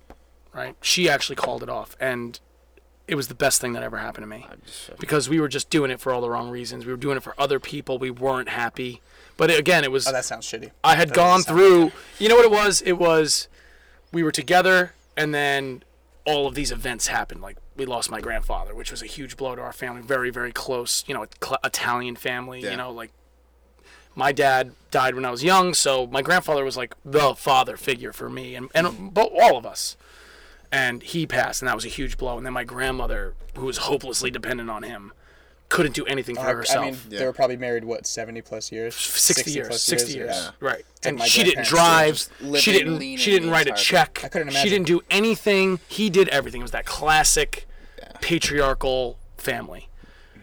Right? 0.58 0.76
She 0.82 1.08
actually 1.08 1.36
called 1.36 1.64
it 1.64 1.70
off 1.70 1.96
and 2.00 2.40
it 3.08 3.16
was 3.16 3.30
the 3.30 3.36
best 3.36 3.62
thing 3.62 3.74
that 3.74 3.84
ever 3.84 3.98
happened 3.98 4.24
to 4.24 4.28
me. 4.28 4.46
Because 5.00 5.30
we 5.30 5.40
were 5.40 5.48
just 5.48 5.70
doing 5.70 5.92
it 5.92 6.00
for 6.00 6.12
all 6.12 6.20
the 6.20 6.30
wrong 6.30 6.50
reasons. 6.50 6.86
We 6.86 6.92
were 6.92 6.98
doing 6.98 7.16
it 7.16 7.24
for 7.24 7.34
other 7.38 7.60
people. 7.60 7.98
We 7.98 8.12
weren't 8.12 8.50
happy. 8.50 9.02
But 9.38 9.50
again, 9.50 9.84
it 9.84 9.92
was 9.92 10.08
oh 10.08 10.12
that 10.12 10.26
sounds 10.26 10.46
shitty 10.46 10.72
I 10.84 10.96
had 10.96 11.10
That 11.10 11.16
gone 11.16 11.42
through. 11.42 11.92
You 12.20 12.28
know 12.28 12.36
what 12.36 12.46
it 12.46 12.52
was? 12.52 12.82
It 12.82 12.94
was 12.94 13.48
we 14.12 14.24
were 14.24 14.32
together, 14.32 14.94
and 15.16 15.34
then 15.34 15.84
all 16.26 16.48
of 16.48 16.56
these 16.56 16.72
events 16.72 17.08
happened. 17.08 17.42
Like 17.42 17.58
we 17.76 17.86
lost 17.86 18.10
my 18.10 18.20
grandfather, 18.20 18.74
which 18.74 18.92
was 18.92 19.02
a 19.02 19.06
huge 19.06 19.38
blow 19.38 19.56
to 19.56 19.62
our 19.62 19.72
family. 19.74 20.02
Very, 20.02 20.32
very 20.32 20.52
close. 20.52 21.04
You 21.08 21.14
know, 21.14 21.28
Italian 21.64 22.16
family. 22.16 22.62
Yeah. 22.62 22.72
You 22.72 22.78
know, 22.78 22.92
like 22.92 23.12
my 24.16 24.32
dad 24.32 24.72
died 24.90 25.14
when 25.14 25.24
I 25.24 25.30
was 25.30 25.44
young, 25.44 25.76
so 25.76 26.08
my 26.08 26.24
grandfather 26.24 26.66
was 26.66 26.76
like 26.76 26.96
the 27.06 27.36
father 27.36 27.78
figure 27.78 28.12
for 28.12 28.30
me, 28.30 28.56
and 28.56 28.70
and 28.74 29.14
but 29.14 29.32
all 29.40 29.56
of 29.56 29.66
us. 29.66 29.96
And 30.72 31.02
he 31.02 31.26
passed, 31.26 31.62
and 31.62 31.68
that 31.70 31.76
was 31.76 31.86
a 31.86 31.90
huge 31.90 32.18
blow. 32.18 32.38
And 32.38 32.46
then 32.46 32.54
my 32.54 32.64
grandmother, 32.66 33.34
who 33.56 33.66
was 33.66 33.78
hopelessly 33.78 34.30
dependent 34.30 34.70
on 34.70 34.84
him, 34.84 35.14
couldn't 35.70 35.94
do 35.96 36.06
anything 36.06 36.36
for 36.36 36.42
Uh, 36.42 36.54
herself. 36.56 36.86
I 36.86 36.92
mean, 36.92 37.00
Yeah. 37.10 37.20
they 37.20 37.26
were 37.26 37.34
probably 37.34 37.58
married 37.58 37.84
what 37.84 38.06
seventy 38.08 38.42
plus 38.42 38.72
years. 38.72 38.96
60, 38.96 39.52
years, 39.52 39.68
plus 39.68 39.84
60 39.84 40.14
years, 40.14 40.36
yeah. 40.36 40.52
right? 40.62 40.86
And 41.04 41.18
my 41.18 41.26
she 41.28 41.44
didn't 41.44 41.68
grandparents 41.68 41.70
drive. 41.70 42.14
just 42.14 42.30
She 42.64 42.72
living, 42.72 42.74
didn't. 42.86 43.00
leaning 43.00 43.18
She 43.18 43.32
didn't 43.32 43.48
the 43.48 43.52
write 43.52 43.68
a 43.68 43.70
entire 43.72 43.84
check. 43.84 44.22
I 44.24 44.28
couldn't 44.30 44.50
She 44.50 44.56
imagine. 44.56 44.72
didn't 44.72 44.88
do 44.88 45.02
anything. 45.10 45.80
He 45.90 46.10
did 46.10 46.30
everything. 46.30 46.62
It 46.62 46.64
was 46.66 46.72
that 46.72 46.86
classic 46.86 47.66
patriarchal 48.22 49.18
family. 49.38 49.90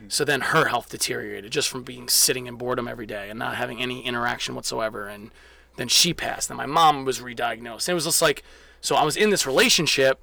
So 0.08 0.24
then 0.24 0.40
her 0.42 0.66
health 0.66 0.90
deteriorated 0.90 1.50
just 1.50 1.68
from 1.68 1.82
being 1.82 2.08
sitting 2.08 2.46
in 2.46 2.56
boredom 2.56 2.86
every 2.86 3.06
day 3.06 3.30
and 3.30 3.38
not 3.38 3.56
having 3.56 3.80
any 3.80 4.04
interaction 4.04 4.54
whatsoever. 4.54 5.06
And 5.08 5.30
then 5.76 5.88
she 5.88 6.12
passed. 6.12 6.50
And 6.50 6.56
my 6.58 6.66
mom 6.66 7.04
was 7.06 7.20
re-diagnosed. 7.22 7.88
And 7.88 7.92
it 7.92 7.96
was 7.96 8.04
just 8.04 8.20
like, 8.20 8.44
so 8.84 8.96
I 8.96 9.02
was 9.02 9.16
in 9.16 9.30
this 9.30 9.46
relationship, 9.46 10.20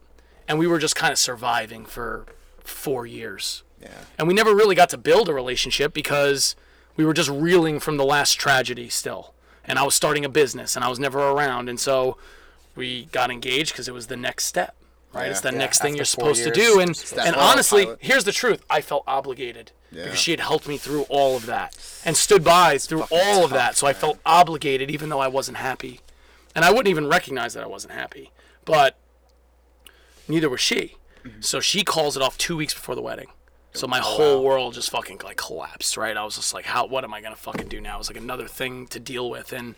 and 0.48 0.60
we 0.60 0.68
were 0.68 0.78
just 0.78 0.96
kind 0.96 1.12
of 1.12 1.18
surviving 1.18 1.84
for 1.84 2.26
four 2.64 3.06
years. 3.08 3.64
Yeah. 3.82 3.90
And 4.20 4.28
we 4.28 4.36
never 4.36 4.54
really 4.54 4.76
got 4.76 4.90
to 4.90 4.98
build 4.98 5.28
a 5.30 5.34
relationship 5.34 5.94
because 5.94 6.56
we 6.96 7.04
were 7.04 7.14
just 7.14 7.30
reeling 7.30 7.80
from 7.80 7.98
the 7.98 8.06
last 8.06 8.36
tragedy 8.36 8.88
still. 8.90 9.34
And 9.66 9.80
I 9.80 9.84
was 9.84 9.96
starting 9.96 10.24
a 10.26 10.30
business 10.30 10.76
and 10.76 10.86
I 10.86 10.90
was 10.90 11.00
never 11.00 11.18
around. 11.20 11.70
And 11.70 11.80
so 11.80 12.18
we 12.76 13.06
got 13.06 13.32
engaged 13.32 13.72
because 13.74 13.88
it 13.88 13.94
was 13.96 14.06
the 14.08 14.18
next 14.18 14.46
step, 14.46 14.76
right? 15.14 15.32
It's 15.32 15.42
the 15.42 15.52
Yeah, 15.52 15.58
next 15.58 15.82
thing 15.82 15.96
you're 15.96 16.06
supposed 16.06 16.44
to 16.44 16.52
do. 16.52 16.80
And, 16.80 16.90
and 17.20 17.36
honestly, 17.36 17.86
pilot. 17.86 18.00
here's 18.02 18.24
the 18.24 18.32
truth 18.32 18.64
I 18.70 18.82
felt 18.82 19.04
obligated 19.08 19.72
Yeah. 19.92 20.04
because 20.04 20.20
she 20.20 20.30
had 20.32 20.40
helped 20.42 20.68
me 20.68 20.78
through 20.78 21.04
all 21.10 21.36
of 21.36 21.48
that 21.48 21.76
and 22.06 22.16
stood 22.16 22.44
by 22.44 22.78
through 22.78 23.06
all 23.12 23.44
of 23.44 23.50
that. 23.52 23.70
tough, 23.70 23.76
So 23.78 23.88
I 23.88 23.94
felt 23.94 24.20
obligated 24.26 24.92
even 24.92 25.10
though 25.10 25.20
I 25.20 25.28
wasn't 25.28 25.58
happy. 25.58 26.02
And 26.56 26.64
I 26.66 26.70
wouldn't 26.70 26.88
even 26.90 27.08
recognize 27.08 27.54
that 27.56 27.64
I 27.64 27.68
wasn't 27.68 27.94
happy. 27.94 28.30
But 28.66 28.98
neither 30.28 30.50
was 30.50 30.62
she. 30.62 30.98
Mm-hmm. 31.24 31.42
So 31.42 31.60
she 31.60 31.84
calls 31.84 32.16
it 32.16 32.24
off 32.24 32.38
two 32.38 32.58
weeks 32.58 32.74
before 32.74 32.96
the 32.96 33.02
wedding. 33.02 33.28
So 33.74 33.88
my 33.88 34.00
oh, 34.00 34.04
whole 34.04 34.44
world 34.44 34.74
just 34.74 34.90
fucking 34.90 35.22
like 35.24 35.38
collapsed, 35.38 35.96
right? 35.96 36.18
I 36.18 36.24
was 36.26 36.36
just 36.36 36.54
like, 36.54 36.66
how? 36.66 36.86
What 36.88 37.04
am 37.04 37.14
I 37.14 37.22
gonna 37.22 37.36
fucking 37.36 37.70
do 37.70 37.80
now? 37.80 37.96
It 37.96 38.00
was 38.00 38.10
like 38.10 38.18
another 38.18 38.48
thing 38.48 38.88
to 38.88 39.00
deal 39.00 39.30
with, 39.30 39.54
and 39.54 39.76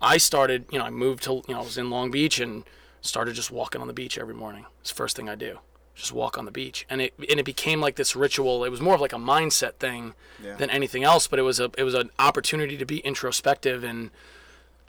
I 0.00 0.16
started, 0.18 0.66
you 0.70 0.78
know, 0.78 0.84
I 0.84 0.90
moved 0.90 1.24
to, 1.24 1.42
you 1.48 1.54
know, 1.54 1.58
I 1.60 1.62
was 1.62 1.76
in 1.76 1.90
Long 1.90 2.10
Beach 2.10 2.38
and 2.38 2.64
started 3.00 3.34
just 3.34 3.50
walking 3.50 3.80
on 3.80 3.88
the 3.88 3.92
beach 3.92 4.16
every 4.16 4.34
morning. 4.34 4.66
It's 4.80 4.90
the 4.90 4.96
first 4.96 5.16
thing 5.16 5.28
I 5.28 5.34
do, 5.34 5.58
just 5.96 6.12
walk 6.12 6.38
on 6.38 6.44
the 6.44 6.52
beach, 6.52 6.86
and 6.88 7.00
it 7.00 7.14
and 7.28 7.40
it 7.40 7.44
became 7.44 7.80
like 7.80 7.96
this 7.96 8.14
ritual. 8.14 8.64
It 8.64 8.70
was 8.70 8.80
more 8.80 8.94
of 8.94 9.00
like 9.00 9.12
a 9.12 9.16
mindset 9.16 9.74
thing 9.74 10.14
Yeah. 10.42 10.54
than 10.54 10.70
anything 10.70 11.02
else, 11.02 11.26
but 11.26 11.40
it 11.40 11.42
was 11.42 11.58
a 11.58 11.70
it 11.76 11.82
was 11.82 11.94
an 11.94 12.10
opportunity 12.20 12.76
to 12.76 12.86
be 12.86 12.98
introspective 12.98 13.82
and 13.82 14.10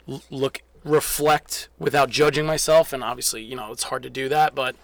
l- 0.08 0.22
look 0.30 0.62
reflect 0.84 1.68
without 1.78 2.10
judging 2.10 2.44
myself 2.44 2.92
and 2.92 3.02
obviously 3.02 3.42
you 3.42 3.56
know 3.56 3.72
it's 3.72 3.84
hard 3.84 4.02
to 4.02 4.10
do 4.10 4.28
that 4.28 4.54
but 4.54 4.76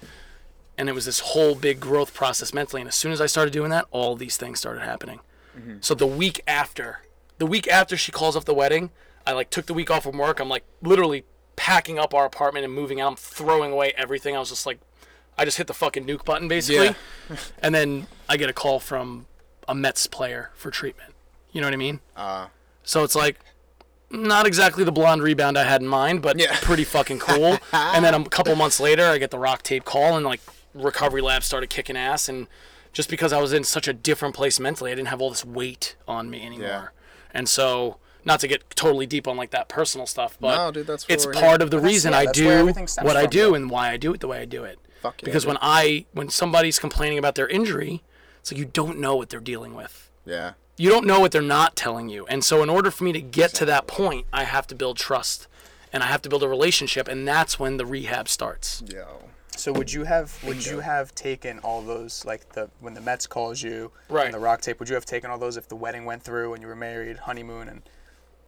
and 0.78 0.88
it 0.88 0.92
was 0.92 1.04
this 1.04 1.20
whole 1.20 1.54
big 1.54 1.78
growth 1.78 2.14
process 2.14 2.54
mentally 2.54 2.80
and 2.80 2.88
as 2.88 2.94
soon 2.94 3.12
as 3.12 3.20
i 3.20 3.26
started 3.26 3.52
doing 3.52 3.70
that 3.70 3.84
all 3.90 4.16
these 4.16 4.36
things 4.36 4.58
started 4.58 4.82
happening. 4.82 5.20
So 5.80 5.94
the 5.94 6.06
week 6.06 6.40
after 6.46 7.00
the 7.36 7.44
week 7.44 7.68
after 7.68 7.96
she 7.98 8.10
calls 8.10 8.34
off 8.34 8.46
the 8.46 8.54
wedding 8.54 8.90
i 9.26 9.32
like 9.32 9.50
took 9.50 9.66
the 9.66 9.74
week 9.74 9.90
off 9.90 10.04
from 10.04 10.16
work 10.16 10.40
i'm 10.40 10.48
like 10.48 10.64
literally 10.80 11.24
packing 11.56 11.98
up 11.98 12.14
our 12.14 12.24
apartment 12.24 12.64
and 12.64 12.72
moving 12.72 12.98
out 12.98 13.08
i'm 13.08 13.16
throwing 13.16 13.70
away 13.70 13.92
everything 13.94 14.34
i 14.34 14.38
was 14.38 14.48
just 14.48 14.64
like 14.64 14.78
i 15.36 15.44
just 15.44 15.58
hit 15.58 15.66
the 15.66 15.74
fucking 15.74 16.06
nuke 16.06 16.24
button 16.24 16.48
basically. 16.48 16.94
Yeah. 17.28 17.36
and 17.62 17.74
then 17.74 18.06
i 18.26 18.38
get 18.38 18.48
a 18.48 18.54
call 18.54 18.80
from 18.80 19.26
a 19.68 19.74
mets 19.74 20.06
player 20.06 20.50
for 20.54 20.70
treatment. 20.70 21.12
You 21.52 21.60
know 21.60 21.66
what 21.66 21.74
i 21.74 21.76
mean? 21.76 22.00
Uh, 22.16 22.46
so 22.82 23.04
it's 23.04 23.14
like 23.14 23.38
not 24.10 24.46
exactly 24.46 24.84
the 24.84 24.92
blonde 24.92 25.22
rebound 25.22 25.56
I 25.56 25.64
had 25.64 25.80
in 25.82 25.88
mind, 25.88 26.22
but 26.22 26.38
Yeah. 26.38 26.56
pretty 26.62 26.84
fucking 26.84 27.18
cool. 27.20 27.58
and 27.72 28.04
then 28.04 28.14
a 28.14 28.24
couple 28.28 28.54
months 28.56 28.80
later, 28.80 29.04
I 29.06 29.18
get 29.18 29.30
the 29.30 29.38
RockTape 29.38 29.84
call, 29.84 30.16
and 30.16 30.24
like 30.26 30.40
recovery 30.74 31.20
lab 31.22 31.42
started 31.42 31.70
kicking 31.70 31.96
ass. 31.96 32.28
And 32.28 32.46
just 32.92 33.08
because 33.08 33.32
I 33.32 33.40
was 33.40 33.52
in 33.52 33.64
such 33.64 33.86
a 33.88 33.92
different 33.92 34.34
place 34.34 34.58
mentally, 34.60 34.90
I 34.92 34.94
didn't 34.94 35.08
have 35.08 35.20
all 35.20 35.30
this 35.30 35.44
weight 35.44 35.96
on 36.08 36.28
me 36.30 36.44
anymore. 36.44 36.92
And 37.32 37.48
so, 37.48 37.98
not 38.24 38.40
to 38.40 38.48
get 38.48 38.68
totally 38.70 39.06
deep 39.06 39.28
on 39.28 39.36
like 39.36 39.50
that 39.50 39.68
personal 39.68 40.06
stuff, 40.06 40.36
but 40.40 40.56
No, 40.56 40.70
dude, 40.72 40.86
that's 40.88 41.06
it's 41.08 41.24
part 41.26 41.62
of 41.62 41.70
the 41.70 41.76
That's- 41.78 41.92
reason 41.92 42.12
yeah, 42.12 42.18
I 42.18 42.26
do 42.26 42.66
what 43.02 43.16
I 43.16 43.26
do 43.26 43.54
and 43.54 43.70
why 43.70 43.90
I 43.90 43.96
do 43.96 44.12
it 44.12 44.20
the 44.20 44.28
way 44.28 44.40
I 44.40 44.44
do 44.44 44.64
it. 44.64 44.78
Yeah, 45.04 45.12
because 45.22 45.44
dude. 45.44 45.48
when 45.48 45.58
I 45.62 46.04
when 46.12 46.28
somebody's 46.28 46.78
complaining 46.78 47.16
about 47.18 47.34
their 47.36 47.48
injury, 47.48 48.02
it's 48.40 48.50
like 48.52 48.58
you 48.58 48.66
don't 48.66 48.98
know 48.98 49.16
what 49.16 49.30
they're 49.30 49.40
dealing 49.40 49.74
with 49.74 50.10
yeah. 50.26 50.52
You 50.80 50.88
don't 50.88 51.04
know 51.04 51.20
what 51.20 51.30
they're 51.30 51.42
not 51.42 51.76
telling 51.76 52.08
you. 52.08 52.24
And 52.28 52.42
so, 52.42 52.62
in 52.62 52.70
order 52.70 52.90
for 52.90 53.04
me 53.04 53.12
to 53.12 53.20
get 53.20 53.52
to 53.54 53.66
that 53.66 53.86
point, 53.86 54.26
I 54.32 54.44
have 54.44 54.66
to 54.68 54.74
build 54.74 54.96
trust 54.96 55.46
and 55.92 56.02
I 56.02 56.06
have 56.06 56.22
to 56.22 56.30
build 56.30 56.42
a 56.42 56.48
relationship. 56.48 57.06
And 57.06 57.28
that's 57.28 57.58
when 57.58 57.76
the 57.76 57.84
rehab 57.84 58.28
starts. 58.30 58.82
Yo. 58.90 59.24
So 59.56 59.72
would 59.74 59.92
you 59.92 60.04
have 60.04 60.42
would 60.42 60.64
you 60.64 60.80
have 60.80 61.14
taken 61.14 61.58
all 61.58 61.82
those 61.82 62.24
like 62.24 62.54
the 62.54 62.70
when 62.80 62.94
the 62.94 63.02
Mets 63.02 63.26
calls 63.26 63.62
you 63.62 63.92
Right. 64.08 64.24
and 64.24 64.32
the 64.32 64.38
RockTape? 64.38 64.78
Would 64.78 64.88
you 64.88 64.94
have 64.94 65.04
taken 65.04 65.30
all 65.30 65.36
those 65.36 65.58
if 65.58 65.68
the 65.68 65.76
wedding 65.76 66.06
went 66.06 66.22
through 66.22 66.54
and 66.54 66.62
you 66.62 66.68
were 66.68 66.74
married, 66.76 67.18
honeymoon, 67.18 67.68
and 67.68 67.82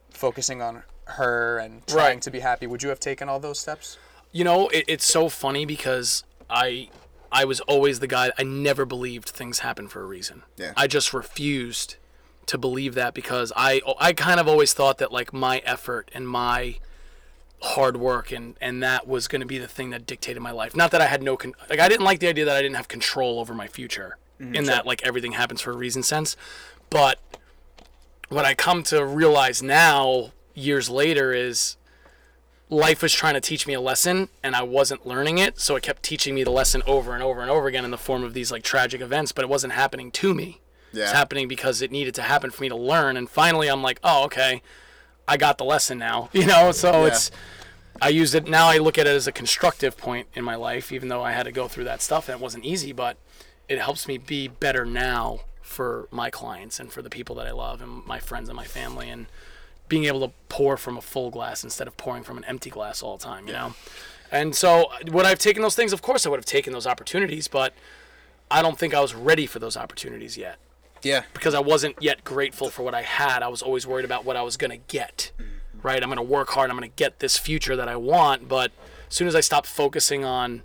focusing 0.09 0.59
on 0.59 0.81
her 1.05 1.59
and 1.59 1.85
trying 1.85 2.15
Right. 2.15 2.21
to 2.23 2.31
be 2.31 2.39
happy? 2.39 2.65
Would 2.65 2.81
you 2.81 2.89
have 2.89 2.99
taken 2.99 3.29
all 3.29 3.39
those 3.39 3.59
steps? 3.59 3.99
You 4.31 4.43
know, 4.43 4.69
it, 4.69 4.85
it's 4.87 5.05
so 5.05 5.29
funny 5.29 5.65
because 5.67 6.23
I 6.49 6.89
I 7.31 7.45
was 7.45 7.59
always 7.61 7.99
the 7.99 8.07
guy 8.07 8.31
I 8.39 8.43
never 8.43 8.85
believed 8.85 9.29
things 9.29 9.59
happen 9.59 9.87
for 9.87 10.01
a 10.01 10.05
reason. 10.05 10.41
Yeah. 10.57 10.73
I 10.75 10.87
just 10.87 11.13
refused 11.13 11.97
to 12.47 12.57
believe 12.57 12.95
that 12.95 13.13
because 13.13 13.51
I 13.55 13.81
I 13.99 14.13
kind 14.13 14.39
of 14.39 14.47
always 14.47 14.73
thought 14.73 14.97
that 14.99 15.11
like 15.11 15.33
my 15.33 15.59
effort 15.65 16.09
and 16.13 16.27
my 16.27 16.77
hard 17.61 17.95
work 17.97 18.31
and 18.31 18.55
and 18.59 18.83
that 18.83 19.07
was 19.07 19.27
going 19.27 19.41
to 19.41 19.47
be 19.47 19.57
the 19.57 19.67
thing 19.67 19.89
that 19.91 20.05
dictated 20.05 20.41
my 20.41 20.51
life. 20.51 20.75
Not 20.75 20.91
that 20.91 21.01
I 21.01 21.07
had 21.07 21.23
no 21.23 21.37
con- 21.37 21.55
like 21.69 21.79
I 21.79 21.87
didn't 21.87 22.05
like 22.05 22.19
the 22.19 22.27
idea 22.27 22.45
that 22.45 22.55
I 22.55 22.61
didn't 22.61 22.75
have 22.75 22.87
control 22.87 23.39
over 23.39 23.53
my 23.53 23.67
future 23.67 24.17
mm-hmm. 24.39 24.55
in 24.55 24.65
that 24.65 24.85
like 24.85 25.03
everything 25.03 25.33
happens 25.33 25.61
for 25.61 25.71
a 25.71 25.77
reason 25.77 26.03
sense. 26.03 26.35
But 26.89 27.19
what 28.29 28.45
I 28.45 28.53
come 28.53 28.83
to 28.83 29.05
realize 29.05 29.63
now 29.63 30.31
years 30.53 30.89
later 30.89 31.33
is 31.33 31.77
life 32.69 33.01
was 33.01 33.13
trying 33.13 33.35
to 33.35 33.41
teach 33.41 33.67
me 33.67 33.73
a 33.73 33.81
lesson 33.81 34.29
and 34.43 34.55
I 34.55 34.63
wasn't 34.63 35.05
learning 35.05 35.37
it, 35.37 35.59
so 35.59 35.75
it 35.75 35.83
kept 35.83 36.03
teaching 36.03 36.35
me 36.35 36.43
the 36.43 36.51
lesson 36.51 36.83
over 36.85 37.13
and 37.13 37.23
over 37.23 37.41
and 37.41 37.49
over 37.49 37.67
again 37.67 37.85
in 37.85 37.91
the 37.91 37.97
form 37.97 38.23
of 38.23 38.33
these 38.33 38.51
like 38.51 38.63
tragic 38.63 39.01
events, 39.01 39.31
but 39.31 39.43
it 39.43 39.49
wasn't 39.49 39.73
happening 39.73 40.11
to 40.11 40.33
me. 40.33 40.59
It's 40.93 41.11
happening 41.11 41.47
because 41.47 41.81
it 41.81 41.91
needed 41.91 42.13
to 42.15 42.21
happen 42.21 42.51
for 42.51 42.61
me 42.63 42.69
to 42.69 42.75
learn 42.75 43.17
and 43.17 43.29
finally 43.29 43.67
I'm 43.67 43.81
like, 43.81 43.99
"Oh, 44.03 44.25
okay. 44.25 44.61
I 45.27 45.37
got 45.37 45.57
the 45.57 45.65
lesson 45.65 45.97
now." 45.97 46.29
You 46.33 46.45
know, 46.45 46.71
so 46.71 47.01
Yeah. 47.01 47.07
it's 47.07 47.31
I 48.01 48.09
use 48.09 48.33
it 48.33 48.47
now 48.47 48.67
I 48.69 48.77
look 48.77 48.97
at 48.97 49.07
it 49.07 49.15
as 49.15 49.27
a 49.27 49.31
constructive 49.31 49.97
point 49.97 50.27
in 50.33 50.43
my 50.43 50.55
life 50.55 50.91
even 50.91 51.09
though 51.09 51.23
I 51.23 51.31
had 51.31 51.43
to 51.43 51.51
go 51.51 51.67
through 51.67 51.85
that 51.85 52.01
stuff 52.01 52.27
and 52.29 52.37
it 52.39 52.41
wasn't 52.43 52.65
easy, 52.65 52.91
but 52.91 53.17
it 53.69 53.79
helps 53.79 54.07
me 54.07 54.17
be 54.17 54.47
better 54.47 54.85
now 54.85 55.41
for 55.61 56.07
my 56.11 56.29
clients 56.29 56.79
and 56.79 56.91
for 56.91 57.01
the 57.01 57.09
people 57.09 57.35
that 57.35 57.47
I 57.47 57.51
love 57.51 57.81
and 57.81 58.05
my 58.05 58.19
friends 58.19 58.49
and 58.49 58.55
my 58.55 58.65
family 58.65 59.09
and 59.09 59.25
being 59.89 60.05
able 60.05 60.19
to 60.27 60.33
pour 60.49 60.77
from 60.77 60.97
a 60.97 61.01
full 61.01 61.29
glass 61.29 61.63
instead 61.63 61.87
of 61.87 61.97
pouring 61.97 62.23
from 62.23 62.37
an 62.37 62.43
empty 62.45 62.69
glass 62.69 63.01
all 63.01 63.17
the 63.17 63.23
time, 63.23 63.47
you 63.47 63.53
know? 63.53 63.73
And 64.31 64.55
so, 64.55 64.89
would 65.07 65.25
I 65.25 65.29
have 65.29 65.39
taken 65.39 65.61
those 65.61 65.75
things? 65.75 65.93
Of 65.93 66.01
course, 66.01 66.25
I 66.25 66.29
would 66.29 66.37
have 66.37 66.45
taken 66.45 66.73
those 66.73 66.87
opportunities, 66.87 67.47
but 67.47 67.73
I 68.49 68.61
don't 68.61 68.77
think 68.79 68.93
I 68.93 68.99
was 69.01 69.13
ready 69.13 69.45
for 69.45 69.59
those 69.59 69.77
opportunities 69.77 70.37
yet 70.37 70.57
Yeah. 71.03 71.23
because 71.33 71.53
I 71.53 71.59
wasn't 71.59 72.01
yet 72.01 72.23
grateful 72.23 72.69
for 72.69 72.83
what 72.83 72.95
I 72.95 73.01
had. 73.01 73.43
I 73.43 73.47
was 73.49 73.61
always 73.61 73.85
worried 73.85 74.05
about 74.05 74.25
what 74.25 74.35
I 74.35 74.41
was 74.41 74.57
going 74.57 74.71
to 74.71 74.77
get, 74.87 75.31
right? 75.81 76.01
I'm 76.01 76.09
going 76.09 76.17
to 76.17 76.23
work 76.23 76.49
hard, 76.49 76.69
I'm 76.69 76.77
going 76.77 76.89
to 76.89 76.95
get 76.95 77.19
this 77.19 77.37
future 77.37 77.75
that 77.75 77.87
I 77.87 77.95
want, 77.95 78.47
but 78.47 78.71
as 79.09 79.15
soon 79.15 79.27
as 79.27 79.35
I 79.35 79.41
stopped 79.41 79.67
focusing 79.67 80.23
on 80.25 80.63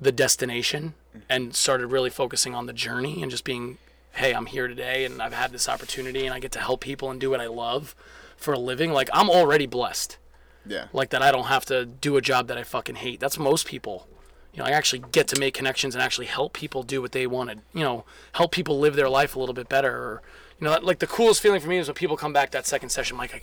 the 0.00 0.12
destination 0.12 0.94
and 1.28 1.54
started 1.54 1.88
really 1.88 2.10
focusing 2.10 2.54
on 2.54 2.66
the 2.66 2.72
journey 2.72 3.22
and 3.22 3.30
just 3.30 3.44
being, 3.44 3.78
hey, 4.12 4.32
I'm 4.32 4.46
here 4.46 4.68
today 4.68 5.04
and 5.04 5.22
I've 5.22 5.32
had 5.32 5.52
this 5.52 5.68
opportunity 5.68 6.26
and 6.26 6.34
I 6.34 6.38
get 6.38 6.52
to 6.52 6.60
help 6.60 6.80
people 6.80 7.10
and 7.10 7.20
do 7.20 7.30
what 7.30 7.40
I 7.40 7.46
love 7.46 7.94
for 8.36 8.52
a 8.52 8.58
living, 8.58 8.92
like 8.92 9.08
I'm 9.12 9.30
already 9.30 9.66
blessed. 9.66 10.18
Yeah. 10.66 10.86
Like 10.92 11.10
that 11.10 11.22
I 11.22 11.30
don't 11.30 11.44
have 11.46 11.64
to 11.66 11.84
do 11.84 12.16
a 12.16 12.20
job 12.20 12.48
that 12.48 12.58
I 12.58 12.62
fucking 12.62 12.96
hate. 12.96 13.20
That's 13.20 13.38
most 13.38 13.66
people. 13.66 14.08
You 14.54 14.60
know, 14.60 14.66
I 14.66 14.70
actually 14.70 15.02
get 15.12 15.26
to 15.28 15.38
make 15.40 15.52
connections 15.54 15.94
and 15.94 16.02
actually 16.02 16.26
help 16.26 16.52
people 16.52 16.82
do 16.84 17.02
what 17.02 17.12
they 17.12 17.26
wanted. 17.26 17.60
You 17.72 17.80
know, 17.82 18.04
help 18.32 18.52
people 18.52 18.78
live 18.78 18.94
their 18.94 19.08
life 19.08 19.34
a 19.34 19.40
little 19.40 19.54
bit 19.54 19.68
better. 19.68 19.90
Or, 19.92 20.22
you 20.60 20.64
know, 20.66 20.78
like 20.80 21.00
the 21.00 21.06
coolest 21.08 21.42
feeling 21.42 21.60
for 21.60 21.68
me 21.68 21.78
is 21.78 21.88
when 21.88 21.94
people 21.96 22.16
come 22.16 22.32
back 22.32 22.52
that 22.52 22.64
second 22.66 22.90
session, 22.90 23.16
like, 23.16 23.34
I, 23.34 23.40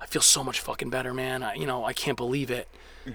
I 0.00 0.06
feel 0.06 0.20
so 0.22 0.42
much 0.42 0.60
fucking 0.60 0.90
better, 0.90 1.14
man. 1.14 1.42
I, 1.44 1.54
you 1.54 1.66
know, 1.66 1.84
I 1.84 1.92
can't 1.92 2.16
believe 2.16 2.50
it. 2.50 2.68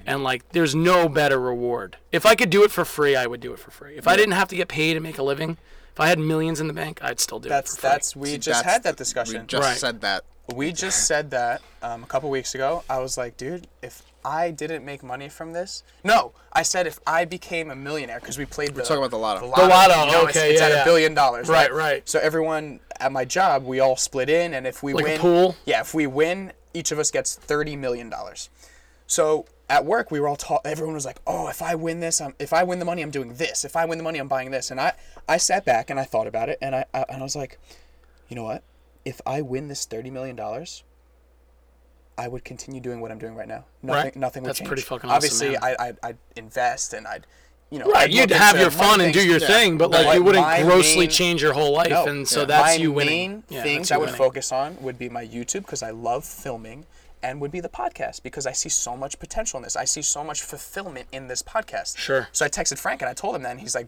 And 0.08 0.24
like, 0.24 0.50
there's 0.54 0.74
no 0.74 1.08
better 1.08 1.40
reward. 1.40 1.98
If 2.12 2.26
I 2.26 2.34
could 2.34 2.50
do 2.50 2.64
it 2.64 2.72
for 2.72 2.84
free, 2.84 3.16
I 3.16 3.28
would 3.28 3.42
do 3.42 3.54
it 3.54 3.60
for 3.60 3.70
free. 3.70 3.96
If 3.96 4.08
I 4.08 4.16
didn't 4.16 4.32
have 4.34 4.48
to 4.48 4.56
get 4.56 4.68
paid 4.68 4.96
and 4.98 5.04
make 5.04 5.20
a 5.20 5.24
living, 5.24 5.58
if 5.92 6.00
I 6.00 6.08
had 6.08 6.18
millions 6.18 6.60
in 6.60 6.66
the 6.68 6.74
bank, 6.74 6.98
I'd 7.04 7.20
still 7.20 7.40
do 7.40 7.48
That's 7.48 7.74
it 7.74 7.76
for 7.76 7.82
free. 7.82 7.90
that's 7.90 8.16
we 8.16 8.28
See, 8.30 8.38
just 8.40 8.64
that's 8.64 8.74
had 8.74 8.84
that 8.84 8.96
discussion. 8.98 9.42
We 9.42 9.46
just 9.48 9.68
Right. 9.68 9.78
said 9.78 10.02
that. 10.02 10.24
We 10.56 10.72
just 10.72 11.06
said 11.06 11.30
that 11.32 11.62
um, 11.84 12.02
a 12.04 12.08
couple 12.08 12.30
weeks 12.32 12.56
ago. 12.56 12.84
I 12.90 12.98
was 13.00 13.18
like, 13.20 13.38
dude, 13.38 13.68
if 13.84 14.02
I 14.26 14.52
didn't 14.52 14.86
make 14.86 15.04
money 15.04 15.30
from 15.30 15.54
this, 15.54 15.84
no, 16.04 16.32
I 16.52 16.62
said 16.64 16.88
if 16.88 17.00
I 17.06 17.26
became 17.26 17.70
a 17.72 17.76
millionaire 17.76 18.20
because 18.20 18.38
we 18.38 18.46
played. 18.46 18.76
We're 18.76 18.84
talking 18.84 18.98
about 18.98 19.12
the 19.12 19.18
lotto. 19.18 19.42
The 19.42 19.46
The 19.48 19.68
lotto, 19.68 19.70
lotto, 19.70 20.06
you 20.06 20.12
know, 20.12 20.18
it's- 20.22 20.36
okay, 20.38 20.52
it's, 20.52 20.62
yeah, 20.62 20.68
at 20.68 20.72
yeah. 20.74 20.82
a 20.82 20.86
billion 20.86 21.14
dollars. 21.14 21.50
Right, 21.50 21.74
right. 21.74 22.08
So 22.08 22.20
everyone 22.20 22.80
at 23.00 23.12
my 23.12 23.26
job, 23.26 23.66
we 23.66 23.80
all 23.80 23.96
split 23.98 24.30
in, 24.30 24.54
and 24.54 24.66
if 24.66 24.82
we 24.84 24.94
Like 24.94 25.04
a 25.06 25.08
win, 25.10 25.20
pool? 25.20 25.56
yeah, 25.66 25.82
if 25.82 25.94
we 25.94 26.08
win, 26.08 26.54
each 26.74 26.92
of 26.92 27.00
us 27.00 27.12
gets 27.12 27.36
thirty 27.36 27.76
million 27.76 28.10
dollars. 28.10 28.50
So 29.08 29.46
at 29.70 29.86
work, 29.86 30.12
we 30.12 30.20
were 30.20 30.28
all 30.28 30.36
taught. 30.36 30.62
Everyone 30.66 30.94
was 30.94 31.06
like, 31.06 31.18
"Oh, 31.28 31.48
if 31.48 31.62
I 31.62 31.76
win 31.76 32.00
this, 32.00 32.22
I'm, 32.22 32.34
if 32.40 32.54
I 32.54 32.64
win 32.64 32.80
the 32.80 32.86
money, 32.86 33.02
I'm 33.02 33.12
doing 33.12 33.36
this. 33.36 33.66
If 33.66 33.76
I 33.76 33.86
win 33.86 33.98
the 33.98 34.04
money, 34.04 34.20
I'm 34.20 34.28
buying 34.28 34.52
this." 34.52 34.72
And 34.72 34.80
I, 34.80 34.94
I 35.28 35.38
sat 35.38 35.66
back 35.66 35.90
and 35.90 36.00
I 36.00 36.04
thought 36.04 36.28
about 36.28 36.50
it, 36.50 36.58
and 36.62 36.76
I, 36.76 36.86
I 36.94 37.06
and 37.10 37.20
I 37.20 37.24
was 37.24 37.36
like, 37.36 37.60
you 38.30 38.36
know 38.36 38.44
what? 38.44 38.64
If 39.06 39.20
I 39.26 39.42
win 39.42 39.68
this 39.68 39.86
thirty 39.86 40.10
million 40.10 40.36
dollars, 40.36 40.84
I 42.18 42.28
would 42.28 42.44
continue 42.46 42.80
doing 42.80 43.02
what 43.02 43.12
I'm 43.12 43.18
doing 43.18 43.36
right 43.36 43.48
now. 43.48 43.66
Nothing, 43.82 44.04
Right. 44.04 44.16
nothing 44.16 44.44
would 44.44 44.50
That's 44.50 44.60
change. 44.60 44.68
pretty 44.68 44.84
fucking 44.84 45.10
awesome, 45.10 45.16
Obviously, 45.16 45.50
man. 45.52 45.60
I, 45.64 45.76
I'd, 45.80 45.98
I'd 46.04 46.18
invest 46.36 46.94
and 46.94 47.08
I'd, 47.08 47.26
you 47.72 47.80
know, 47.80 47.86
Right, 47.86 48.04
I'd 48.10 48.14
you'd 48.14 48.30
have 48.32 48.60
your 48.60 48.70
fun 48.70 49.02
and 49.02 49.12
do 49.14 49.26
your 49.26 49.40
Yeah. 49.40 49.48
thing, 49.48 49.78
but 49.80 49.90
But 49.92 50.06
like 50.06 50.16
you 50.18 50.24
wouldn't 50.24 50.46
grossly 50.64 51.00
main- 51.02 51.10
change 51.10 51.42
your 51.42 51.54
whole 51.54 51.74
life, 51.74 51.90
No. 51.90 52.06
and 52.06 52.28
so 52.28 52.42
Yeah. 52.42 52.46
that's 52.46 52.64
my 52.68 52.74
you 52.74 52.92
winning. 52.92 53.32
main 53.32 53.44
Yeah, 53.50 53.64
things 53.64 53.90
that's 53.90 53.92
I 53.94 53.98
would 53.98 54.06
winning. 54.12 54.18
focus 54.18 54.52
on 54.52 54.78
would 54.82 55.00
be 55.00 55.10
my 55.10 55.26
YouTube 55.26 55.62
because 55.62 55.82
I 55.82 55.90
love 55.90 56.24
filming, 56.24 56.86
and 57.24 57.40
would 57.42 57.52
be 57.52 57.62
the 57.62 57.70
podcast 57.70 58.22
because 58.22 58.46
I 58.46 58.52
see 58.52 58.70
so 58.70 58.96
much 58.98 59.18
potential 59.18 59.58
in 59.58 59.64
this. 59.64 59.76
I 59.76 59.86
see 59.86 60.02
so 60.04 60.24
much 60.24 60.42
fulfillment 60.44 61.08
in 61.12 61.30
this 61.30 61.42
podcast. 61.42 61.98
Sure. 61.98 62.28
So 62.32 62.46
I 62.46 62.50
texted 62.50 62.78
Frank 62.78 63.02
and 63.02 63.10
I 63.10 63.14
told 63.14 63.36
him 63.36 63.42
that, 63.44 63.52
and 63.52 63.60
he's 63.62 63.74
like, 63.74 63.88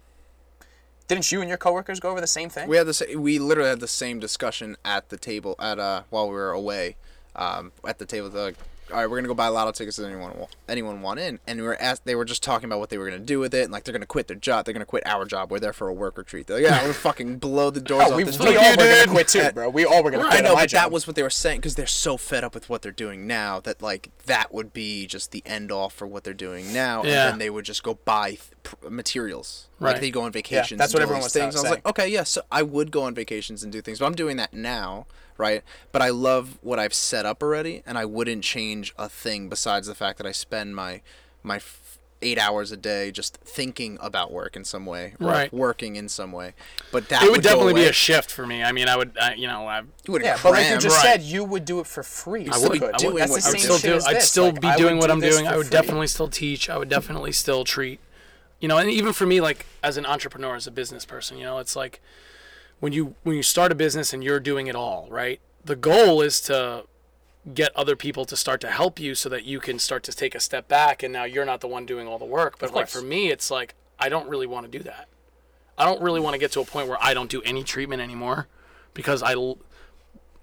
"Didn't 1.08 1.32
you 1.32 1.42
and 1.42 1.50
your 1.50 1.58
coworkers 1.58 2.00
go 2.00 2.10
over 2.10 2.22
the 2.22 2.28
same 2.28 2.50
thing?" 2.50 2.68
We 2.68 2.78
had 2.78 2.88
the 2.88 2.94
sa- 2.94 3.06
we 3.16 3.38
literally 3.38 3.70
had 3.70 3.82
the 3.82 3.88
same 3.88 4.20
discussion 4.20 4.78
at 4.84 5.10
the 5.10 5.18
table 5.18 5.56
at 5.60 5.78
uh 5.80 6.04
while 6.10 6.28
we 6.28 6.34
were 6.34 6.52
away, 6.52 6.96
um 7.36 7.72
at 7.88 7.98
the 8.00 8.06
table. 8.06 8.30
They're 8.30 8.44
like, 8.44 8.56
all 8.92 8.98
right, 8.98 9.10
we're 9.10 9.18
gonna 9.18 9.28
go 9.28 9.34
buy 9.34 9.48
lotto 9.48 9.72
tickets. 9.72 9.98
Does 9.98 10.06
anyone 10.06 10.38
wa- 10.38 10.48
anyone 10.70 11.02
want 11.02 11.20
in? 11.20 11.40
And 11.48 11.60
we 11.60 11.66
were 11.66 11.76
asked. 11.82 12.06
They 12.06 12.14
were 12.14 12.24
just 12.24 12.44
talking 12.44 12.66
about 12.70 12.78
what 12.80 12.92
they 12.92 13.00
were 13.00 13.06
gonna 13.06 13.18
do 13.18 13.40
with 13.40 13.52
it, 13.56 13.64
and 13.64 13.72
like 13.72 13.84
they're 13.84 13.92
gonna 13.94 14.06
quit 14.06 14.28
their 14.28 14.38
job. 14.38 14.66
They're 14.66 14.74
gonna 14.76 14.86
quit 14.86 15.02
our 15.08 15.26
job. 15.26 15.50
We're 15.50 15.60
there 15.60 15.74
for 15.74 15.88
a 15.88 15.94
work 15.94 16.20
retreat. 16.20 16.46
They're 16.46 16.58
like, 16.62 16.70
yeah, 16.70 16.86
we're 16.86 16.94
fucking 17.10 17.38
blow 17.40 17.72
the 17.72 17.82
doors 17.82 18.04
Oh, 18.06 18.12
off 18.12 18.16
we, 18.18 18.24
this. 18.24 18.38
we 18.38 18.46
fucking- 18.46 18.60
all 18.60 18.72
were 18.72 18.78
gonna 18.78 19.08
quit 19.12 19.28
too, 19.28 19.50
bro. 19.54 19.70
We 19.70 19.86
all 19.86 20.04
were 20.04 20.12
gonna 20.12 20.26
I 20.28 20.30
quit. 20.30 20.44
know, 20.44 20.52
at 20.52 20.56
my 20.56 20.62
but 20.64 20.72
that 20.72 20.92
was 20.92 21.08
what 21.08 21.16
they 21.16 21.24
were 21.24 21.32
saying 21.32 21.62
because 21.62 21.74
they're 21.74 21.88
so 21.88 22.16
fed 22.16 22.44
up 22.44 22.54
with 22.54 22.70
what 22.70 22.84
they're 22.84 22.92
doing 22.92 23.26
now 23.26 23.60
that 23.62 23.82
like 23.82 24.12
that 24.28 24.54
would 24.54 24.72
be 24.72 25.08
just 25.08 25.32
the 25.32 25.42
end 25.48 25.72
all 25.72 25.90
for 25.90 26.06
what 26.06 26.24
they're 26.24 26.34
doing 26.36 26.72
now, 26.72 27.04
Yeah. 27.04 27.10
and 27.24 27.32
then 27.34 27.40
they 27.40 27.50
would 27.50 27.66
just 27.66 27.82
go 27.82 27.96
buy 28.06 28.30
th- 28.32 28.42
pr- 28.62 28.90
materials. 28.90 29.68
Like 29.80 29.94
Right. 29.96 30.02
they 30.02 30.12
go 30.12 30.22
on 30.22 30.32
vacations. 30.32 30.78
that's 30.78 30.94
and 30.94 31.00
what 31.00 31.00
do 31.00 31.04
everyone 31.06 31.24
was 31.24 31.34
things. 31.34 31.56
I 31.56 31.62
was 31.62 31.70
like, 31.72 31.86
okay, 31.88 32.08
yeah, 32.08 32.24
so 32.24 32.42
I 32.52 32.62
would 32.62 32.92
go 32.92 33.02
on 33.02 33.16
vacations 33.16 33.64
and 33.64 33.72
do 33.72 33.82
things, 33.82 33.98
but 34.00 34.06
I'm 34.06 34.16
doing 34.16 34.38
that 34.38 34.54
now, 34.54 35.08
right? 35.38 35.64
But 35.92 36.02
I 36.02 36.10
love 36.10 36.58
what 36.62 36.80
I've 36.80 36.94
set 36.94 37.26
up 37.26 37.42
already, 37.44 37.84
and 37.86 37.98
I 37.98 38.06
wouldn't 38.06 38.44
change 38.44 38.94
a 38.98 39.10
thing 39.10 39.50
besides 39.50 39.88
the 39.88 39.96
fact 39.96 40.18
that 40.18 40.28
I 40.28 40.32
spend 40.32 40.76
my 40.76 41.02
my. 41.44 41.60
Eight 42.22 42.40
hours 42.40 42.72
a 42.72 42.78
day, 42.78 43.12
just 43.12 43.38
thinking 43.38 44.00
about 44.02 44.32
work 44.32 44.56
in 44.56 44.64
some 44.64 44.86
way, 44.86 45.14
or 45.20 45.28
Right. 45.28 45.54
working 45.54 45.96
in 45.98 46.10
some 46.10 46.32
way, 46.32 46.54
but 46.92 47.10
that 47.10 47.22
It 47.22 47.30
would 47.30 47.44
go 47.44 47.50
definitely 47.50 47.74
be 47.76 47.84
a 47.86 47.92
shift 47.92 48.32
for 48.32 48.48
me. 48.48 48.64
I 48.64 48.72
mean, 48.72 48.88
I 48.88 48.96
would, 48.96 49.16
I, 49.22 49.34
you 49.36 49.46
know, 49.48 49.68
I, 49.68 49.82
You 49.82 50.14
wouldn't 50.14 50.26
Yeah, 50.26 50.40
but 50.42 50.54
like 50.54 50.70
you 50.72 50.78
just 50.80 50.96
Right. 50.96 51.04
said, 51.04 51.22
you 51.22 51.44
would 51.44 51.66
do 51.66 51.82
it 51.82 51.86
for 51.88 52.02
free. 52.02 52.48
I 52.50 52.58
would- 52.58 52.80
good. 52.80 52.84
I 52.84 52.86
would 52.94 52.98
doing 52.98 53.16
That's 53.18 53.36
the 53.36 53.42
same 53.42 53.50
I 53.50 53.54
would 53.74 53.80
still 53.80 53.92
do. 53.92 53.98
as 53.98 54.08
I'd 54.08 54.22
still 54.24 54.46
Like, 54.46 54.62
be 54.62 54.68
I 54.70 54.78
doing 54.78 54.96
would 54.96 55.02
what 55.02 55.08
do 55.08 55.14
I'm 55.14 55.20
this 55.20 55.36
doing. 55.36 55.46
I 55.48 55.58
would 55.58 55.68
free. 55.68 55.72
definitely 55.72 56.08
still 56.08 56.30
teach. 56.30 56.68
I 56.70 56.78
would 56.78 56.90
definitely 56.90 57.34
still 57.34 57.64
treat, 57.64 58.00
you 58.60 58.70
know, 58.70 58.78
and 58.78 58.90
even 58.90 59.12
for 59.14 59.28
me, 59.28 59.40
like 59.42 59.68
as 59.84 59.98
an 59.98 60.06
entrepreneur, 60.08 60.56
as 60.56 60.66
a 60.66 60.72
business 60.72 61.06
person, 61.06 61.38
you 61.38 61.44
know, 61.44 61.60
it's 61.60 61.76
like 61.76 62.02
when 62.80 62.94
you 62.94 63.16
when 63.24 63.36
you 63.36 63.44
start 63.44 63.72
a 63.72 63.76
business 63.76 64.14
and 64.14 64.24
you're 64.24 64.40
doing 64.40 64.68
it 64.68 64.76
all, 64.76 65.08
right? 65.10 65.40
The 65.64 65.76
goal 65.76 66.22
is 66.22 66.40
to 66.42 66.86
get 67.54 67.76
other 67.76 67.96
people 67.96 68.26
to 68.26 68.36
start 68.36 68.60
to 68.62 68.72
help 68.72 69.00
you 69.00 69.14
so 69.14 69.30
that 69.30 69.46
you 69.46 69.60
can 69.60 69.78
start 69.78 70.04
to 70.04 70.12
take 70.12 70.34
a 70.34 70.40
step 70.40 70.68
back 70.68 71.04
and 71.04 71.14
now 71.14 71.24
you're 71.26 71.46
not 71.46 71.62
the 71.62 71.68
one 71.68 71.86
doing 71.86 72.08
all 72.08 72.18
the 72.18 72.26
work. 72.26 72.58
But 72.60 72.74
like 72.74 72.88
for 72.88 73.02
me, 73.02 73.30
it's 73.30 73.52
like 73.52 73.76
I 74.00 74.10
don't 74.10 74.28
really 74.30 74.48
want 74.48 74.72
to 74.72 74.78
do 74.78 74.84
that. 74.84 75.08
I 75.78 75.86
don't 75.86 76.02
really 76.02 76.22
want 76.22 76.34
to 76.34 76.40
get 76.40 76.52
to 76.54 76.62
a 76.62 76.66
point 76.66 76.88
where 76.88 76.98
I 77.02 77.14
don't 77.14 77.30
do 77.30 77.42
any 77.42 77.64
treatment 77.64 78.02
anymore 78.02 78.48
because 78.94 79.22
I 79.22 79.34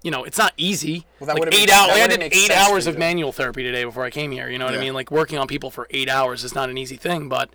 you 0.03 0.11
know, 0.11 0.25
it's 0.25 0.37
not 0.37 0.53
easy. 0.57 1.05
Well, 1.19 1.27
that 1.27 1.39
like 1.39 1.53
eight 1.53 1.71
hours. 1.71 1.91
I 1.93 2.07
did 2.07 2.21
eight 2.21 2.51
hours 2.51 2.87
of 2.87 2.97
manual 2.97 3.31
therapy 3.31 3.63
today 3.63 3.85
before 3.85 4.03
I 4.03 4.09
came 4.09 4.31
here. 4.31 4.49
You 4.49 4.57
know 4.57 4.65
what 4.65 4.75
I 4.75 4.79
mean? 4.79 4.93
Like 4.93 5.09
working 5.09 5.39
on 5.39 5.47
people 5.47 5.71
for 5.71 5.87
eight 5.91 6.09
hours 6.09 6.43
is 6.43 6.53
not 6.53 6.69
an 6.69 6.77
easy 6.77 6.97
thing, 6.97 7.29
but 7.29 7.49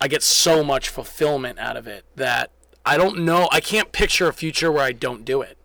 I 0.00 0.08
get 0.08 0.22
so 0.22 0.62
much 0.62 0.90
fulfillment 0.90 1.58
out 1.58 1.76
of 1.76 1.86
it 1.86 2.04
that 2.16 2.50
I 2.84 2.96
don't 2.96 3.18
know. 3.20 3.48
I 3.52 3.60
can't 3.60 3.92
picture 3.92 4.28
a 4.28 4.32
future 4.32 4.70
where 4.72 4.84
I 4.84 4.92
don't 4.92 5.24
do 5.24 5.42
it. 5.42 5.56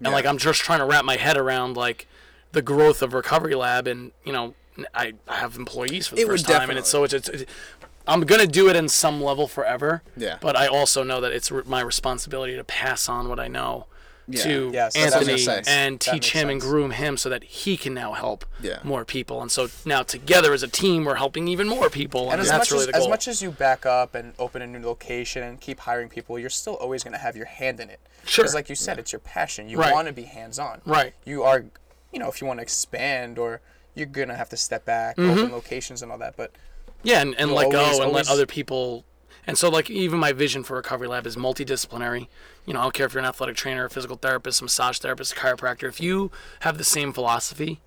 And 0.00 0.12
like 0.12 0.26
I'm 0.26 0.38
just 0.38 0.60
trying 0.60 0.78
to 0.78 0.84
wrap 0.84 1.04
my 1.04 1.16
head 1.16 1.36
around 1.36 1.76
like 1.76 2.06
the 2.52 2.62
growth 2.62 3.02
of 3.02 3.14
Recovery 3.14 3.54
Lab, 3.54 3.86
and 3.86 4.12
you 4.24 4.32
know, 4.32 4.54
I, 4.94 5.14
I 5.26 5.36
have 5.36 5.56
employees 5.56 6.06
for 6.06 6.14
the 6.14 6.22
It 6.22 6.26
first 6.26 6.46
time, 6.46 6.70
and 6.70 6.78
it's 6.78 6.88
so 6.88 7.04
it's, 7.04 7.14
it's, 7.14 7.28
it's 7.28 7.44
I'm 8.06 8.22
gonna 8.22 8.46
do 8.46 8.68
it 8.68 8.76
in 8.76 8.88
some 8.88 9.20
level 9.20 9.48
forever. 9.48 10.02
Yeah. 10.16 10.38
But 10.40 10.56
I 10.56 10.66
also 10.66 11.02
know 11.02 11.20
that 11.20 11.32
it's 11.32 11.50
re- 11.50 11.62
my 11.66 11.80
responsibility 11.80 12.56
to 12.56 12.64
pass 12.64 13.08
on 13.08 13.28
what 13.28 13.40
I 13.40 13.48
know 13.48 13.86
Yeah. 14.28 14.70
Yes, 14.72 14.94
that's 14.94 15.14
what 15.14 15.28
I 15.28 15.32
was 15.32 15.44
gonna 15.46 15.56
Anthony 15.58 15.76
and 15.76 16.00
teach 16.00 16.12
makes 16.12 16.28
him 16.30 16.50
and 16.50 16.60
groom 16.60 16.90
him 16.90 17.16
so 17.16 17.28
that 17.30 17.42
he 17.44 17.76
can 17.78 17.94
now 17.94 18.12
help 18.12 18.44
Yeah. 18.60 18.80
more 18.84 19.04
people. 19.04 19.40
And 19.40 19.50
so 19.50 19.68
now 19.86 20.02
together 20.02 20.52
as 20.52 20.62
a 20.62 20.68
team, 20.68 21.04
we're 21.06 21.14
helping 21.14 21.48
even 21.48 21.66
more 21.68 21.88
people. 21.88 22.24
And, 22.24 22.32
And 22.34 22.40
as 22.42 22.48
that's 22.48 22.58
much 22.58 22.70
really 22.72 22.82
as, 22.82 22.86
the 22.88 22.92
goal. 22.92 23.02
as 23.02 23.08
much 23.08 23.28
as 23.28 23.40
you 23.42 23.50
back 23.50 23.86
up 23.86 24.14
and 24.14 24.34
open 24.38 24.60
a 24.62 24.66
new 24.66 24.80
location 24.86 25.42
and 25.42 25.60
keep 25.60 25.80
hiring 25.80 26.08
people, 26.08 26.38
you're 26.38 26.50
still 26.50 26.74
always 26.74 27.02
going 27.02 27.12
to 27.14 27.18
have 27.18 27.36
your 27.36 27.46
hand 27.46 27.80
in 27.80 27.88
it. 27.88 28.00
Sure. 28.26 28.44
Because, 28.44 28.54
like 28.54 28.68
you 28.68 28.74
said, 28.74 28.98
it's 28.98 29.12
your 29.12 29.20
passion. 29.20 29.68
You 29.70 29.78
Right. 29.78 29.92
want 29.94 30.08
to 30.08 30.12
be 30.12 30.24
hands 30.24 30.58
on. 30.58 30.82
Right. 30.84 31.14
You 31.24 31.42
are, 31.44 31.64
you 32.12 32.18
know, 32.18 32.28
if 32.28 32.40
you 32.42 32.46
want 32.46 32.58
to 32.58 32.62
expand 32.62 33.38
or 33.38 33.60
you're 33.94 34.06
going 34.06 34.28
to 34.28 34.36
have 34.36 34.50
to 34.50 34.56
step 34.58 34.84
back, 34.84 35.16
Mm-hmm. 35.16 35.30
open 35.40 35.52
locations 35.52 36.02
and 36.02 36.12
all 36.12 36.18
that. 36.18 36.36
But 36.36 36.52
Yeah, 37.02 37.20
and, 37.22 37.34
and 37.36 37.48
You'll 37.50 37.56
let 37.56 37.66
always- 37.66 37.78
go 37.78 37.94
and 38.02 38.04
always- 38.10 38.28
let 38.28 38.32
other 38.34 38.46
people. 38.46 39.04
And 39.48 39.56
so, 39.56 39.70
like, 39.70 39.88
even 39.88 40.20
my 40.20 40.32
vision 40.32 40.62
for 40.62 40.76
Recovery 40.76 41.08
Lab 41.08 41.26
is 41.26 41.34
multidisciplinary. 41.34 42.28
You 42.66 42.74
know, 42.74 42.80
I 42.80 42.82
don't 42.82 42.92
care 42.92 43.06
if 43.06 43.14
you're 43.14 43.22
an 43.22 43.26
athletic 43.26 43.56
trainer, 43.56 43.86
a 43.86 43.90
physical 43.90 44.16
therapist, 44.16 44.60
a 44.60 44.64
massage 44.64 44.98
therapist, 44.98 45.32
a 45.32 45.36
chiropractor. 45.36 45.88
If 45.88 46.02
you 46.02 46.30
have 46.60 46.76
the 46.76 46.84
same 46.84 47.14
philosophy 47.14 47.80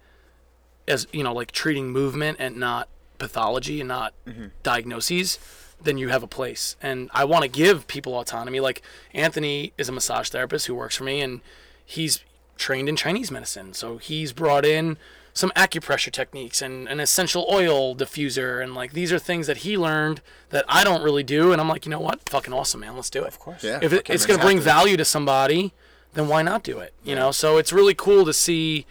as, 0.88 1.06
you 1.14 1.24
know, 1.24 1.32
like 1.32 1.52
treating 1.52 1.92
movement 1.92 2.38
and 2.40 2.58
not 2.58 2.90
pathology 3.20 3.80
and 3.80 3.88
not 3.88 4.16
mm-hmm. 4.28 4.48
diagnoses, 4.64 5.38
then 5.80 6.00
you 6.00 6.08
have 6.08 6.24
a 6.24 6.28
place. 6.28 6.78
And 6.82 7.12
I 7.14 7.26
want 7.26 7.44
to 7.44 7.48
give 7.48 7.86
people 7.86 8.18
autonomy. 8.18 8.60
Like, 8.60 8.82
Anthony 9.14 9.72
is 9.78 9.88
a 9.88 9.92
massage 9.92 10.30
therapist 10.30 10.66
who 10.66 10.74
works 10.74 10.96
for 10.96 11.04
me, 11.04 11.22
and 11.22 11.42
he's 11.86 12.24
trained 12.58 12.90
in 12.90 12.96
Chinese 12.96 13.30
medicine. 13.30 13.74
So 13.74 13.98
he's 13.98 14.34
brought 14.34 14.66
in 14.66 14.98
some 15.34 15.52
acupressure 15.56 16.12
techniques 16.12 16.62
and 16.62 16.88
an 16.88 17.00
essential 17.00 17.46
oil 17.50 17.96
diffuser. 17.96 18.62
And 18.62 18.76
like, 18.76 18.94
these 18.94 19.12
are 19.12 19.20
things 19.20 19.48
that 19.48 19.58
he 19.58 19.78
learned 19.78 20.22
that 20.50 20.66
I 20.68 20.84
don't 20.84 21.02
really 21.02 21.24
do. 21.24 21.52
And 21.52 21.62
I'm 21.62 21.70
like, 21.70 21.86
you 21.86 21.90
know 21.90 22.00
what? 22.00 22.28
Fucking 22.30 22.54
awesome, 22.54 22.82
man. 22.82 22.96
Let's 22.96 23.10
do 23.10 23.24
it. 23.24 23.28
Of 23.28 23.40
course. 23.40 23.64
Yeah, 23.64 23.80
If 23.82 23.94
it, 23.94 24.10
it's 24.10 24.26
going 24.26 24.40
to 24.40 24.46
bring 24.46 24.60
value 24.60 24.98
to 24.98 25.06
somebody, 25.06 25.74
then 26.14 26.28
why 26.28 26.42
not 26.42 26.64
do 26.64 26.80
it? 26.80 26.94
You 27.04 27.16
know? 27.16 27.32
So 27.32 27.58
it's 27.58 27.72
really 27.72 27.94
cool 27.94 28.26
to 28.26 28.34
see, 28.34 28.86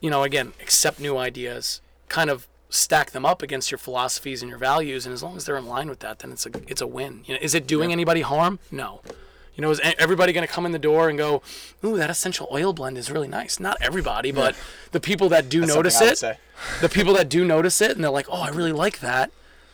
you 0.00 0.10
know, 0.10 0.22
again, 0.22 0.52
accept 0.60 1.00
new 1.00 1.16
ideas, 1.16 1.80
kind 2.08 2.30
of 2.30 2.48
stack 2.68 3.10
them 3.10 3.26
up 3.26 3.42
against 3.42 3.70
your 3.70 3.78
philosophies 3.78 4.42
and 4.42 4.48
your 4.48 4.58
values. 4.58 5.06
And 5.06 5.12
as 5.12 5.22
long 5.22 5.36
as 5.36 5.44
they're 5.44 5.56
in 5.56 5.66
line 5.66 5.88
with 5.88 6.00
that, 6.00 6.20
then 6.20 6.32
it's 6.32 6.46
a, 6.46 6.50
it's 6.66 6.80
a 6.80 6.86
win. 6.86 7.22
You 7.26 7.34
know, 7.34 7.40
is 7.42 7.54
it 7.54 7.66
doing 7.66 7.92
anybody 7.92 8.22
harm? 8.22 8.58
No. 8.70 9.00
You 9.60 9.66
know, 9.66 9.72
is 9.72 9.80
everybody 9.98 10.32
going 10.32 10.46
to 10.46 10.50
come 10.50 10.64
in 10.64 10.72
the 10.72 10.78
door 10.78 11.10
and 11.10 11.18
go, 11.18 11.42
"Ooh, 11.84 11.98
that 11.98 12.08
essential 12.08 12.48
oil 12.50 12.72
blend 12.72 12.96
is 12.96 13.10
really 13.10 13.28
nice"? 13.28 13.60
Not 13.60 13.76
everybody, 13.82 14.32
but 14.32 14.56
the 14.92 15.00
people 15.00 15.28
that 15.28 15.50
do 15.50 15.60
That's 15.60 15.74
notice 15.74 15.98
something 15.98 16.28
I 16.28 16.30
would 16.30 16.36
it, 16.36 16.80
the 16.80 16.88
people 16.88 17.12
that 17.12 17.28
do 17.28 17.44
notice 17.56 17.82
it, 17.82 17.90
and 17.90 18.02
they're 18.02 18.10
like, 18.10 18.24
"Oh, 18.30 18.40
I 18.40 18.48
really 18.48 18.72
like 18.72 19.00
that." 19.00 19.30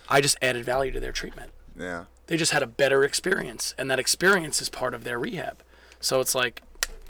I 0.08 0.20
just 0.20 0.38
added 0.42 0.64
value 0.64 0.90
to 0.90 0.98
their 0.98 1.12
treatment. 1.12 1.52
Yeah. 1.78 2.06
They 2.26 2.36
just 2.36 2.50
had 2.50 2.64
a 2.64 2.66
better 2.66 3.04
experience, 3.04 3.76
and 3.78 3.88
that 3.88 4.00
experience 4.00 4.60
is 4.60 4.68
part 4.68 4.92
of 4.92 5.04
their 5.04 5.20
rehab. 5.20 5.62
So 6.00 6.18
it's 6.18 6.34
like, 6.34 6.62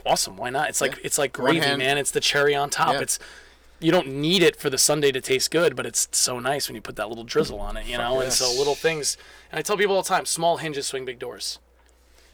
awesome. 0.05 0.37
Why 0.37 0.51
not? 0.51 0.69
It's 0.69 0.79
like 0.79 0.99
it's 1.03 1.17
like 1.17 1.33
gravy, 1.33 1.61
hand- 1.61 1.79
man. 1.79 1.97
It's 1.97 2.11
the 2.11 2.19
cherry 2.19 2.53
on 2.53 2.69
top. 2.69 2.93
Yeah. 2.93 3.01
It's 3.01 3.17
you 3.79 3.91
don't 3.91 4.07
need 4.07 4.43
it 4.43 4.55
for 4.55 4.69
the 4.69 4.77
sundae 4.77 5.11
to 5.13 5.21
taste 5.21 5.49
good, 5.49 5.75
but 5.75 5.87
it's 5.87 6.07
so 6.11 6.37
nice 6.37 6.69
when 6.69 6.75
you 6.75 6.81
put 6.81 6.95
that 6.97 7.09
little 7.09 7.23
drizzle 7.23 7.59
on 7.59 7.75
it, 7.75 7.87
you 7.87 7.97
know. 7.97 8.19
And 8.19 8.31
so 8.31 8.51
little 8.51 8.75
things. 8.75 9.17
And 9.51 9.57
I 9.57 9.63
tell 9.63 9.77
people 9.77 9.95
all 9.95 10.03
the 10.03 10.09
time, 10.09 10.27
small 10.27 10.57
hinges 10.57 10.85
swing 10.85 11.03
big 11.03 11.17
doors. 11.17 11.57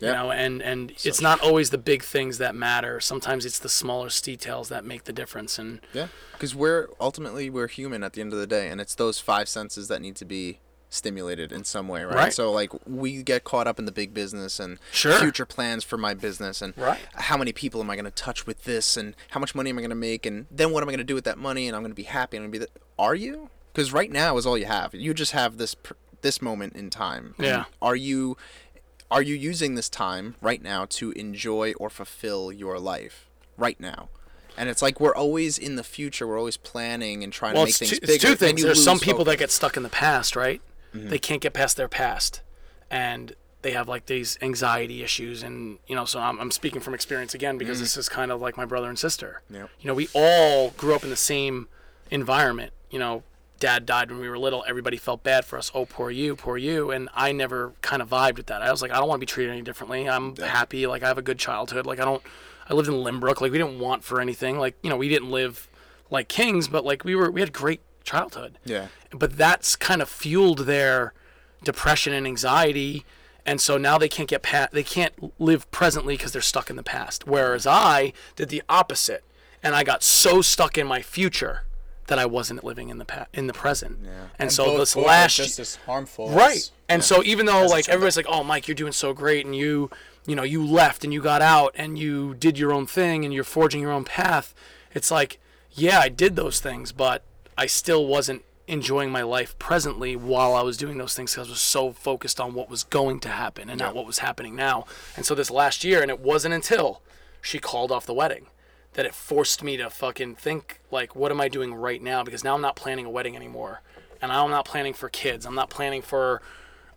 You 0.08 0.12
know, 0.14 0.32
and 0.32 0.62
and 0.62 0.92
it's 1.04 1.22
not 1.22 1.40
always 1.42 1.70
the 1.70 1.78
big 1.78 2.04
things 2.04 2.38
that 2.40 2.56
matter. 2.56 3.00
Sometimes 3.00 3.46
it's 3.46 3.60
the 3.60 3.70
smallest 3.70 4.24
details 4.26 4.70
that 4.70 4.84
make 4.86 5.04
the 5.06 5.14
difference. 5.14 5.58
And 5.60 5.80
Yeah, 5.94 6.08
because 6.34 6.54
we're 6.56 6.88
ultimately 7.00 7.50
we're 7.50 7.68
human 7.68 8.04
at 8.04 8.14
the 8.14 8.22
end 8.22 8.34
of 8.34 8.40
the 8.40 8.48
day, 8.48 8.70
and 8.70 8.80
it's 8.82 8.96
those 8.96 9.20
five 9.20 9.48
senses 9.50 9.88
that 9.88 10.02
need 10.02 10.16
to 10.18 10.26
be 10.26 10.60
stimulated 10.90 11.52
in 11.52 11.64
some 11.64 11.88
way, 11.88 12.04
right? 12.04 12.16
Right. 12.16 12.34
So 12.34 12.52
like 12.52 12.72
we 12.88 13.24
get 13.24 13.44
caught 13.44 13.66
up 13.66 13.80
in 13.80 13.86
the 13.86 13.92
big 13.92 14.14
business 14.14 14.60
and 14.60 14.78
Sure. 14.92 15.18
future 15.18 15.46
plans 15.46 15.84
for 15.84 15.98
my 15.98 16.14
business 16.14 16.62
and 16.62 16.78
Right. 16.78 17.00
how 17.16 17.36
many 17.36 17.52
people 17.52 17.82
am 17.82 17.90
I 17.90 17.96
going 17.96 18.06
to 18.06 18.12
touch 18.12 18.46
with 18.46 18.66
this 18.66 18.96
and 18.96 19.16
how 19.32 19.40
much 19.40 19.56
money 19.56 19.72
am 19.72 19.80
I 19.80 19.82
going 19.82 19.90
to 19.90 19.96
make 19.96 20.24
and 20.26 20.46
then 20.52 20.70
what 20.72 20.84
am 20.84 20.90
I 20.90 20.92
going 20.92 21.00
to 21.00 21.04
do 21.04 21.16
with 21.16 21.24
that 21.24 21.40
money 21.40 21.68
and 21.68 21.76
I'm 21.76 21.82
going 21.82 21.90
to 21.92 21.96
be 21.96 22.04
happy 22.04 22.38
and 22.38 22.46
I'm 22.46 22.52
going 22.52 22.62
to 22.62 22.68
be. 22.68 22.72
The, 22.74 22.82
are 23.00 23.16
you? 23.16 23.50
Because 23.74 23.92
right 23.92 24.12
now 24.12 24.38
is 24.38 24.46
all 24.46 24.56
you 24.56 24.68
have. 24.68 24.94
You 24.94 25.16
just 25.16 25.32
have 25.32 25.58
this 25.58 25.74
pr- 25.74 25.94
this 26.22 26.44
moment 26.44 26.76
in 26.76 26.92
time. 26.92 27.34
Yeah. 27.40 27.66
Are 27.82 27.96
you? 27.96 28.38
Are 29.14 29.22
you 29.22 29.36
using 29.36 29.76
this 29.76 29.90
time 29.90 30.34
right 30.42 30.60
now 30.60 30.86
to 30.90 31.12
enjoy 31.12 31.74
or 31.74 31.92
fulfill 31.92 32.52
your 32.52 32.80
life 32.80 33.30
right 33.58 33.80
now? 33.80 34.10
And 34.58 34.70
it's 34.70 34.82
like 34.82 35.00
we're 35.00 35.14
always 35.14 35.60
in 35.60 35.76
the 35.76 35.84
future. 35.84 36.26
We're 36.26 36.40
always 36.40 36.58
planning 36.58 37.24
and 37.24 37.32
trying 37.32 37.54
well, 37.54 37.66
to 37.66 37.68
make 37.68 37.76
things 37.76 37.92
two, 37.92 38.00
bigger. 38.02 38.14
it's 38.14 38.24
two 38.24 38.36
things. 38.36 38.60
you 38.60 38.66
There's 38.66 38.84
some 38.84 38.98
people 38.98 39.24
that 39.26 39.38
get 39.38 39.52
stuck 39.52 39.78
in 39.78 39.84
the 39.84 39.90
past, 39.90 40.36
right? 40.36 40.62
Mm-hmm. 40.96 41.10
They 41.10 41.20
can't 41.20 41.42
get 41.42 41.54
past 41.54 41.78
their 41.78 41.88
past, 41.88 42.42
and 42.90 43.36
they 43.62 43.72
have 43.72 43.88
like 43.88 44.08
these 44.08 44.36
anxiety 44.42 45.04
issues, 45.04 45.44
and 45.44 45.78
you 45.86 45.96
know. 45.96 46.06
So 46.06 46.20
I'm, 46.20 46.40
I'm 46.40 46.50
speaking 46.50 46.82
from 46.82 46.96
experience 46.96 47.36
again 47.36 47.60
because 47.60 47.80
this 47.80 47.96
is 47.96 48.10
kind 48.10 48.32
of 48.32 48.42
like 48.42 48.58
my 48.58 48.66
brother 48.66 48.90
and 48.90 48.98
sister. 48.98 49.44
Mm-hmm. 49.46 49.56
Yep. 49.56 49.70
You 49.80 49.88
know, 49.90 49.94
we 49.94 50.10
all 50.16 50.72
grew 50.72 50.96
up 50.96 51.04
in 51.04 51.12
the 51.12 51.16
same 51.16 51.68
environment. 52.10 52.74
You 52.90 52.98
know, 52.98 53.24
dad 53.64 53.86
died 53.86 54.12
when 54.12 54.20
we 54.20 54.28
were 54.30 54.38
little. 54.38 54.64
Everybody 54.68 54.98
felt 54.98 55.24
bad 55.24 55.46
for 55.46 55.58
us. 55.58 55.72
Oh, 55.74 55.86
poor 55.86 56.12
you, 56.12 56.36
poor 56.36 56.58
you. 56.58 56.92
And 56.92 57.08
I 57.16 57.32
never 57.32 57.74
kind 57.82 58.02
of 58.02 58.10
vibed 58.10 58.38
with 58.38 58.48
that. 58.48 58.62
I 58.62 58.70
was 58.72 58.82
like, 58.82 58.92
I 58.92 58.98
don't 58.98 59.08
want 59.08 59.20
to 59.20 59.26
be 59.26 59.32
treated 59.34 59.52
any 59.54 59.62
differently. 59.62 60.08
I'm 60.10 60.36
happy. 60.36 60.86
Like 60.86 61.02
I 61.04 61.08
have 61.08 61.18
a 61.18 61.22
good 61.22 61.40
childhood. 61.40 61.86
Like 61.86 62.00
I 62.00 62.06
don't. 62.06 62.22
I 62.70 62.74
lived 62.74 62.88
in 62.90 62.96
Lynbrook. 62.96 63.42
Like 63.42 63.52
we 63.52 63.58
didn't 63.58 63.80
want 63.80 64.04
for 64.04 64.20
anything. 64.22 64.60
Like 64.60 64.76
you 64.84 64.90
know, 64.90 64.98
we 64.98 65.08
didn't 65.10 65.32
live 65.32 65.70
like 66.12 66.28
kings, 66.28 66.68
but 66.68 66.84
like 66.86 67.04
we 67.06 67.16
were. 67.16 67.32
We 67.32 67.40
had 67.40 67.54
great 67.54 67.82
childhood 68.04 68.60
Yeah. 68.66 68.88
but 69.12 69.38
that's 69.38 69.78
kind 69.78 70.02
of 70.02 70.10
fueled 70.10 70.60
their 70.66 71.14
depression 71.64 72.12
and 72.12 72.28
anxiety 72.28 73.06
and 73.46 73.62
so 73.62 73.78
now 73.78 73.98
they 73.98 74.10
can't 74.10 74.28
get 74.28 74.42
past 74.42 74.74
they 74.74 74.84
can't 74.84 75.14
live 75.40 75.72
presently 75.72 76.16
because 76.18 76.34
they're 76.34 76.42
stuck 76.42 76.70
in 76.70 76.76
the 76.76 76.84
past 76.84 77.26
whereas 77.26 77.66
i 77.66 78.12
did 78.36 78.50
the 78.50 78.62
opposite 78.68 79.24
and 79.64 79.74
i 79.74 79.86
got 79.86 80.04
so 80.04 80.42
stuck 80.42 80.78
in 80.78 80.86
my 80.86 81.02
future 81.02 81.64
that 82.14 82.20
i 82.20 82.26
wasn't 82.28 82.64
living 82.64 82.90
in 82.90 83.00
the 83.00 83.06
pa- 83.06 83.26
in 83.34 83.48
the 83.48 83.54
present. 83.54 83.98
And, 84.38 84.52
so 84.52 84.66
both- 84.66 84.80
this 84.80 84.94
both 84.94 85.08
last 85.08 85.36
just 85.38 85.60
as 85.60 85.76
harmful. 85.88 86.30
right. 86.30 86.58
as- 86.58 86.72
and 86.88 87.04
so 87.04 87.24
even 87.24 87.48
though 87.48 87.66
like 87.66 87.90
everybody's 87.90 88.18
like 88.18 88.28
oh 88.30 88.44
mike 88.44 88.68
you're 88.68 88.76
doing 88.76 88.92
so 88.92 89.14
great 89.14 89.46
and 89.46 89.56
you 89.56 89.90
you 90.28 90.36
know 90.36 90.44
you 90.44 90.64
left 90.64 91.04
and 91.04 91.12
you 91.12 91.22
got 91.22 91.42
out 91.42 91.72
and 91.76 91.98
you 91.98 92.36
did 92.36 92.60
your 92.60 92.72
own 92.72 92.86
thing 92.86 93.26
and 93.26 93.34
you're 93.34 93.44
forging 93.44 93.82
your 93.82 93.92
own 93.92 94.04
path 94.04 94.54
it's 94.94 95.10
like 95.10 95.40
yeah 95.72 96.00
i 96.00 96.08
did 96.10 96.36
those 96.36 96.60
things 96.60 96.92
but 96.92 97.24
i 97.58 97.66
still 97.66 98.06
wasn't 98.06 98.44
enjoying 98.68 99.10
my 99.12 99.24
life 99.24 99.58
presently 99.60 100.16
while 100.16 100.54
i 100.54 100.62
was 100.62 100.78
doing 100.78 100.98
those 101.00 101.14
things 101.16 101.34
because 101.34 101.48
i 101.48 101.52
was 101.52 101.60
so 101.62 101.92
focused 101.92 102.40
on 102.40 102.54
what 102.54 102.70
was 102.70 102.84
going 102.84 103.20
to 103.20 103.28
happen 103.30 103.70
and 103.70 103.80
not 103.80 103.94
what 103.96 104.06
was 104.06 104.20
happening 104.20 104.56
now. 104.56 104.86
And 105.18 105.26
so 105.26 105.36
this 105.36 105.50
last 105.52 105.84
year 105.84 106.02
and 106.02 106.10
it 106.10 106.20
wasn't 106.22 106.54
until 106.54 107.02
she 107.42 107.60
called 107.60 107.92
off 107.92 108.06
the 108.06 108.14
wedding 108.14 108.46
that 108.94 109.06
it 109.06 109.14
forced 109.16 109.64
me 109.64 109.76
to 109.78 109.90
fucking 109.90 110.36
think 110.36 110.80
like 110.92 111.16
what 111.16 111.32
am 111.32 111.42
i 111.42 111.48
doing 111.48 111.74
right 111.74 112.02
now? 112.02 112.24
Because 112.24 112.44
now 112.44 112.56
i'm 112.56 112.62
not 112.62 112.76
planning 112.76 113.06
a 113.06 113.10
wedding 113.10 113.36
anymore. 113.36 113.82
And 114.22 114.32
i'm 114.32 114.50
not 114.52 114.66
planning 114.66 114.94
for 114.94 115.10
kids. 115.10 115.46
I'm 115.46 115.56
not 115.56 115.70
planning 115.70 116.02
for 116.02 116.42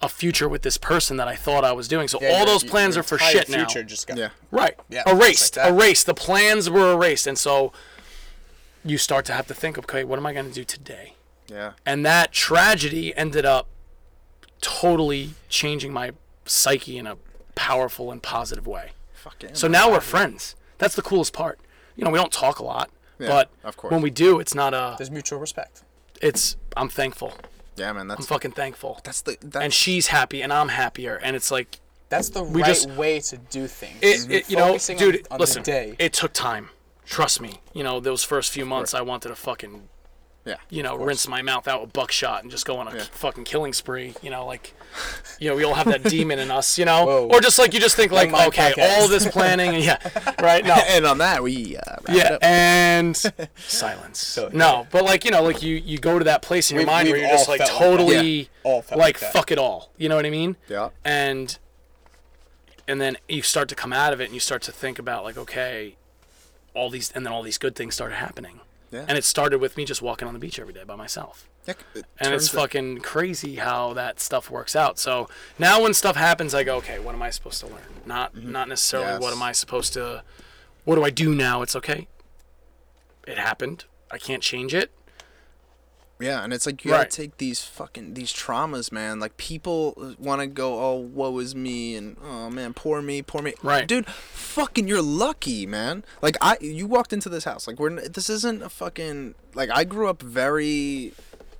a 0.02 0.08
future 0.10 0.46
with 0.48 0.60
this 0.62 0.76
person 0.76 1.16
that 1.16 1.26
i 1.26 1.34
thought 1.34 1.64
i 1.64 1.72
was 1.72 1.88
doing. 1.88 2.06
So 2.08 2.18
Yeah, 2.20 2.28
all 2.32 2.36
your- 2.38 2.46
those 2.46 2.62
your 2.64 2.70
plans 2.70 2.96
are 2.98 3.02
for 3.02 3.14
entire 3.16 3.32
shit 3.32 3.48
now. 3.48 3.56
future 3.64 3.82
Just 3.82 4.06
got, 4.06 4.18
Yeah. 4.18 4.28
right. 4.50 4.74
Yeah, 4.90 5.02
erased 5.06 5.56
like 5.56 5.68
erased. 5.72 6.04
the 6.06 6.14
plans 6.14 6.68
were 6.68 6.92
erased. 6.92 7.26
And 7.26 7.38
so 7.38 7.72
you 8.84 8.98
start 8.98 9.24
to 9.26 9.32
have 9.32 9.46
to 9.46 9.54
think 9.54 9.78
okay 9.78 10.04
what 10.04 10.18
am 10.18 10.26
i 10.26 10.32
going 10.32 10.46
to 10.46 10.52
do 10.52 10.64
today? 10.64 11.14
Yeah. 11.48 11.72
and 11.86 12.04
that 12.04 12.32
tragedy 12.32 13.16
ended 13.16 13.46
up 13.46 13.68
totally 14.60 15.30
changing 15.48 15.92
my 15.92 16.10
psyche 16.44 16.98
in 16.98 17.06
a 17.06 17.16
powerful 17.54 18.10
and 18.10 18.22
positive 18.22 18.66
way. 18.66 18.90
Fuck 19.14 19.42
yeah. 19.42 19.50
so 19.52 19.68
now 19.68 19.90
we're 19.90 20.00
friends. 20.00 20.56
That's 20.78 20.94
the 20.94 21.02
coolest 21.02 21.32
part 21.32 21.58
you 21.96 22.04
know 22.04 22.10
we 22.10 22.18
don't 22.18 22.32
talk 22.32 22.58
a 22.58 22.64
lot 22.64 22.90
Yeah, 23.18 23.28
but 23.28 23.50
of 23.64 23.76
course. 23.76 23.92
when 23.92 24.02
we 24.02 24.10
do 24.10 24.38
it's 24.40 24.54
not 24.54 24.74
a 24.74 24.94
There's 24.98 25.10
mutual 25.10 25.38
respect. 25.38 25.82
it's 26.22 26.56
i'm 26.76 26.88
thankful 26.88 27.32
yeah, 27.76 27.92
man. 27.92 28.06
That's 28.08 28.18
i'm 28.18 28.22
That's 28.22 28.28
fucking 28.28 28.52
thankful 28.52 29.00
that's 29.04 29.22
the 29.22 29.36
that's 29.42 29.64
and 29.64 29.72
she's 29.72 30.06
happy 30.08 30.42
and 30.42 30.52
i'm 30.52 30.68
happier 30.68 31.16
and 31.22 31.34
it's 31.36 31.50
like 31.50 31.78
That's 32.08 32.30
the 32.30 32.44
right 32.44 32.64
just- 32.64 32.88
way 32.90 33.20
to 33.20 33.36
do 33.38 33.66
things. 33.66 33.98
it, 34.02 34.30
it 34.30 34.50
you 34.50 34.56
know 34.56 34.78
dude 34.78 35.16
on, 35.16 35.20
on 35.32 35.40
listen 35.40 35.62
the 35.62 35.70
day. 35.70 35.96
it 35.98 36.12
took 36.12 36.32
time 36.32 36.70
trust 37.04 37.40
me 37.40 37.60
you 37.72 37.82
know 37.84 38.00
those 38.00 38.24
first 38.24 38.50
few 38.52 38.64
months 38.66 38.92
i 38.94 39.00
wanted 39.00 39.28
to 39.28 39.34
fucking 39.36 39.88
yeah. 40.46 40.54
you 40.70 40.82
know, 40.82 40.96
rinse 40.96 41.28
my 41.28 41.42
mouth 41.42 41.68
out 41.68 41.82
with 41.82 41.92
buckshot 41.92 42.42
and 42.42 42.50
just 42.50 42.64
go 42.64 42.78
on 42.78 42.88
a 42.88 42.94
Yeah. 42.96 43.02
fucking 43.10 43.44
killing 43.44 43.74
spree. 43.74 44.14
You 44.22 44.30
know, 44.30 44.46
like, 44.46 44.72
you 45.40 45.50
know, 45.50 45.56
we 45.56 45.64
all 45.64 45.74
have 45.74 45.86
that 45.88 46.02
demon 46.04 46.38
in 46.38 46.50
us. 46.50 46.78
You 46.78 46.86
know, 46.86 47.04
Whoa. 47.04 47.28
or 47.28 47.40
just 47.42 47.58
like 47.58 47.74
you 47.74 47.80
just 47.80 47.96
think 47.96 48.12
like, 48.12 48.30
Mind 48.30 48.48
okay, 48.48 48.72
podcast. 48.72 48.98
all 49.00 49.08
this 49.08 49.28
planning, 49.28 49.74
and 49.74 49.84
yeah, 49.84 49.98
right? 50.42 50.64
No, 50.64 50.72
And 50.74 51.04
on 51.04 51.18
that, 51.18 51.42
we 51.42 51.76
uh, 51.76 51.96
yeah, 52.10 52.38
and 52.40 53.14
silence. 53.56 54.38
no, 54.52 54.86
but 54.90 55.04
like 55.04 55.24
you 55.24 55.30
know, 55.32 55.42
like 55.42 55.62
you 55.62 55.74
you 55.76 55.98
go 55.98 56.18
to 56.18 56.24
that 56.24 56.40
place 56.42 56.70
in 56.70 56.76
your 56.76 56.82
We've- 56.84 56.90
mind 56.92 57.08
where 57.08 57.14
we've 57.14 57.22
you're 57.22 57.30
just 57.36 57.48
like 57.48 57.58
felt 57.60 57.72
like 57.72 57.78
totally 57.78 58.50
Yeah. 58.64 58.70
Like 58.90 58.96
like 58.96 59.18
fuck 59.18 59.50
it 59.52 59.58
all. 59.58 59.90
You 59.98 60.08
know 60.08 60.16
what 60.16 60.26
I 60.26 60.30
mean? 60.30 60.56
Yeah. 60.68 60.90
And 61.04 61.58
and 62.88 63.00
then 63.00 63.16
you 63.28 63.42
start 63.42 63.68
to 63.70 63.74
come 63.74 63.92
out 63.92 64.12
of 64.12 64.20
it 64.20 64.26
and 64.26 64.34
you 64.34 64.40
start 64.40 64.62
to 64.62 64.72
think 64.72 64.98
about 64.98 65.24
like, 65.24 65.36
okay, 65.36 65.96
all 66.74 66.88
these, 66.88 67.10
and 67.12 67.26
then 67.26 67.32
all 67.32 67.42
these 67.42 67.58
good 67.58 67.74
things 67.74 67.94
started 67.96 68.14
happening. 68.16 68.60
Yeah. 68.96 69.04
And 69.08 69.18
it 69.18 69.24
started 69.24 69.60
with 69.60 69.76
me 69.76 69.84
just 69.84 70.02
walking 70.02 70.26
on 70.26 70.34
the 70.34 70.40
beach 70.40 70.58
every 70.58 70.72
day 70.72 70.84
by 70.84 70.96
myself 70.96 71.48
it 71.68 72.04
and 72.18 72.34
it's 72.34 72.48
fucking 72.48 72.98
crazy 72.98 73.56
how 73.56 73.92
that 73.94 74.20
stuff 74.20 74.50
works 74.50 74.76
out. 74.76 74.98
So 74.98 75.28
now 75.58 75.82
when 75.82 75.94
stuff 75.94 76.16
happens, 76.16 76.54
I 76.54 76.64
go, 76.64 76.76
okay, 76.76 76.98
what 76.98 77.14
am 77.14 77.22
I 77.22 77.30
supposed 77.30 77.60
to 77.60 77.66
learn? 77.66 78.02
Not 78.04 78.36
not 78.36 78.68
necessarily 78.68 79.18
what 79.18 79.26
Mm-hmm. 79.26 79.42
Am 79.42 79.48
I 79.48 79.52
supposed 79.52 79.92
to 79.94 80.22
what 80.84 80.94
do 80.94 81.04
I 81.04 81.10
do 81.10 81.34
now? 81.34 81.62
It's 81.62 81.76
okay. 81.76 82.06
It 83.26 83.38
happened. 83.38 83.84
I 84.10 84.18
can't 84.18 84.42
change 84.42 84.72
it. 84.72 84.90
Yeah, 86.18 86.42
and 86.42 86.52
it's 86.54 86.64
like 86.64 86.84
you 86.84 86.92
Right. 86.92 86.98
gotta 87.00 87.10
take 87.10 87.36
these 87.36 87.60
fucking 87.62 88.14
these 88.14 88.32
traumas, 88.32 88.90
man. 88.90 89.20
Like 89.20 89.36
people 89.36 90.14
want 90.18 90.40
to 90.40 90.46
go, 90.46 90.78
oh, 90.80 90.94
woe 90.96 91.38
is 91.38 91.54
me, 91.54 91.94
and 91.94 92.16
oh 92.24 92.48
man, 92.48 92.72
poor 92.72 93.02
me, 93.02 93.20
poor 93.22 93.42
me. 93.42 93.52
Right. 93.62 93.86
dude. 93.86 94.06
Fucking, 94.06 94.88
you're 94.88 95.02
lucky, 95.02 95.66
man. 95.66 96.04
Like 96.22 96.36
I, 96.40 96.56
you 96.62 96.86
walked 96.86 97.12
into 97.12 97.28
this 97.28 97.44
house. 97.44 97.66
Like 97.66 97.78
we're 97.78 97.90
this 98.08 98.30
isn't 98.30 98.62
a 98.62 98.70
fucking 98.70 99.34
like 99.54 99.68
I 99.70 99.84
grew 99.84 100.08
up 100.08 100.22
very. 100.22 101.12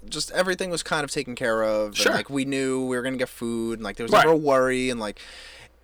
Just 0.09 0.31
everything 0.31 0.71
was 0.71 0.83
kind 0.85 1.03
of 1.05 1.11
taken 1.11 1.35
care 1.35 1.63
of. 1.65 1.89
and, 1.89 1.97
Sure. 1.97 2.13
like 2.13 2.31
we 2.31 2.45
knew 2.45 2.87
we 2.87 2.97
were 2.97 3.03
gonna 3.03 3.17
get 3.17 3.29
food, 3.29 3.79
and 3.79 3.85
like 3.85 3.97
there 3.97 4.05
was 4.05 4.13
Right. 4.13 4.21
never 4.25 4.35
a 4.35 4.37
worry, 4.39 4.89
and 4.89 4.99
like 5.01 5.19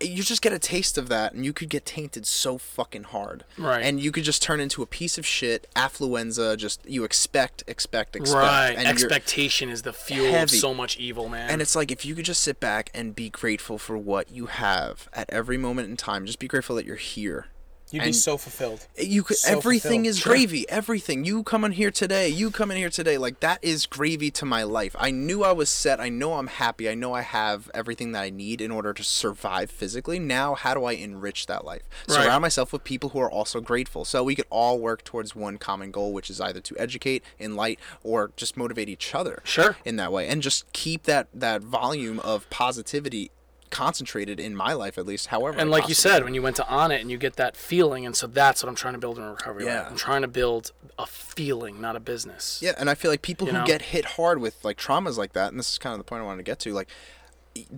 you 0.03 0.23
just 0.23 0.41
get 0.41 0.53
a 0.53 0.59
taste 0.59 0.97
of 0.97 1.09
that, 1.09 1.33
and 1.33 1.45
you 1.45 1.53
could 1.53 1.69
get 1.69 1.85
tainted 1.85 2.25
so 2.25 2.57
fucking 2.57 3.03
hard. 3.03 3.43
Right. 3.57 3.83
And 3.83 3.99
you 3.99 4.11
could 4.11 4.23
just 4.23 4.41
turn 4.41 4.59
into 4.59 4.81
a 4.81 4.85
piece 4.85 5.17
of 5.17 5.25
shit, 5.25 5.67
affluenza. 5.75 6.57
Just 6.57 6.81
you 6.87 7.03
expect, 7.03 7.63
expect, 7.67 8.15
expect. 8.15 8.37
right. 8.37 8.75
And 8.77 8.87
Expectation 8.87 9.69
is 9.69 9.81
the 9.83 9.93
fuel 9.93 10.35
of 10.35 10.49
so 10.49 10.73
much 10.73 10.97
evil, 10.97 11.29
man. 11.29 11.49
and 11.49 11.61
it's 11.61 11.75
like 11.75 11.91
if 11.91 12.05
you 12.05 12.15
could 12.15 12.25
just 12.25 12.41
sit 12.41 12.59
back 12.59 12.89
and 12.93 13.15
be 13.15 13.29
grateful 13.29 13.77
for 13.77 13.97
what 13.97 14.31
you 14.31 14.47
have 14.47 15.09
at 15.13 15.29
every 15.29 15.57
moment 15.57 15.89
in 15.89 15.97
time, 15.97 16.25
just 16.25 16.39
be 16.39 16.47
grateful 16.47 16.75
that 16.75 16.85
you're 16.85 16.95
here. 16.95 17.47
You'd 17.93 18.03
be 18.05 18.11
so 18.13 18.37
fulfilled. 18.37 18.87
You 18.97 19.21
could 19.23 19.37
So 19.37 19.55
everything 19.57 20.01
fulfilled. 20.03 20.07
is 20.07 20.23
gravy. 20.23 20.67
Everything. 20.69 21.23
You 21.25 21.43
come 21.43 21.63
in 21.63 21.73
here 21.73 21.91
today, 21.91 22.27
you 22.27 22.49
come 22.49 22.71
in 22.71 22.77
here 22.77 22.89
today, 22.89 23.17
like 23.19 23.39
that 23.41 23.59
is 23.61 23.85
gravy 23.85 24.31
to 24.31 24.45
my 24.45 24.63
life. 24.63 24.95
I 24.99 25.11
knew 25.11 25.43
I 25.43 25.51
was 25.51 25.69
set. 25.69 25.99
I 25.99 26.09
know 26.09 26.33
I'm 26.33 26.47
happy. 26.47 26.89
I 26.89 26.95
know 26.95 27.13
I 27.13 27.21
have 27.21 27.69
everything 27.73 28.11
that 28.13 28.21
I 28.23 28.31
need 28.31 28.61
in 28.61 28.71
order 28.71 28.93
to 28.93 29.03
survive 29.03 29.69
physically. 29.69 30.17
Now, 30.17 30.55
how 30.55 30.73
do 30.73 30.85
I 30.85 30.93
enrich 30.93 31.45
that 31.45 31.63
life? 31.65 31.83
Right. 32.09 32.23
Surround 32.23 32.41
myself 32.41 32.73
with 32.73 32.83
people 32.83 33.09
who 33.09 33.19
are 33.19 33.29
also 33.31 33.61
grateful. 33.61 34.05
So 34.05 34.23
we 34.23 34.33
could 34.35 34.47
all 34.49 34.79
work 34.79 35.03
towards 35.03 35.35
one 35.35 35.57
common 35.59 35.91
goal, 35.91 36.13
which 36.13 36.29
is 36.31 36.41
either 36.41 36.61
to 36.61 36.75
educate, 36.79 37.23
enlighten, 37.39 37.83
or 38.03 38.31
just 38.35 38.57
motivate 38.57 38.89
each 38.89 39.13
other 39.13 39.41
Sure. 39.43 39.77
in 39.85 39.97
that 39.97 40.11
way 40.11 40.27
and 40.27 40.41
just 40.41 40.71
keep 40.73 41.03
that 41.03 41.27
that 41.33 41.61
volume 41.61 42.19
of 42.21 42.49
positivity 42.49 43.29
concentrated 43.73 44.39
in 44.39 44.55
my 44.55 44.71
life 44.73 44.97
at 44.97 45.05
least 45.05 45.27
however 45.27 45.57
and 45.59 45.69
I 45.69 45.71
like 45.71 45.89
you 45.89 45.95
said, 45.95 46.23
when 46.23 46.33
you 46.35 46.41
went 46.41 46.55
to 46.57 46.61
Onnit 46.63 47.01
and 47.01 47.09
you 47.09 47.17
get 47.17 47.35
that 47.37 47.57
feeling, 47.57 48.05
and 48.05 48.15
so 48.15 48.27
that's 48.27 48.61
what 48.61 48.69
I'm 48.69 48.75
trying 48.75 48.93
to 48.93 48.99
build 48.99 49.17
in 49.17 49.23
recovery. 49.23 49.65
Yeah. 49.65 49.87
I'm 49.89 49.97
trying 49.97 50.21
to 50.21 50.27
build 50.27 50.71
a 50.99 51.07
feeling, 51.07 51.81
not 51.81 51.95
a 51.95 51.99
business. 51.99 52.59
Yeah, 52.61 52.73
and 52.77 52.89
I 52.89 52.95
feel 52.95 53.09
like 53.09 53.23
people 53.23 53.47
You 53.47 53.53
who 53.53 53.59
know? 53.59 53.65
get 53.65 53.81
hit 53.81 54.05
hard 54.05 54.39
with 54.39 54.63
like 54.63 54.77
traumas 54.77 55.17
like 55.17 55.33
that, 55.33 55.49
and 55.51 55.59
this 55.59 55.71
is 55.71 55.77
kind 55.79 55.93
of 55.93 55.99
the 55.99 56.03
point 56.03 56.21
I 56.21 56.25
wanted 56.25 56.37
to 56.37 56.43
get 56.43 56.59
to, 56.59 56.73
like 56.73 56.87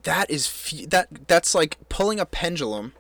that 0.04 0.30
is 0.30 0.74
that 0.90 1.08
that's 1.28 1.56
like 1.56 1.78
pulling 1.90 2.20
a 2.20 2.26
pendulum 2.26 2.94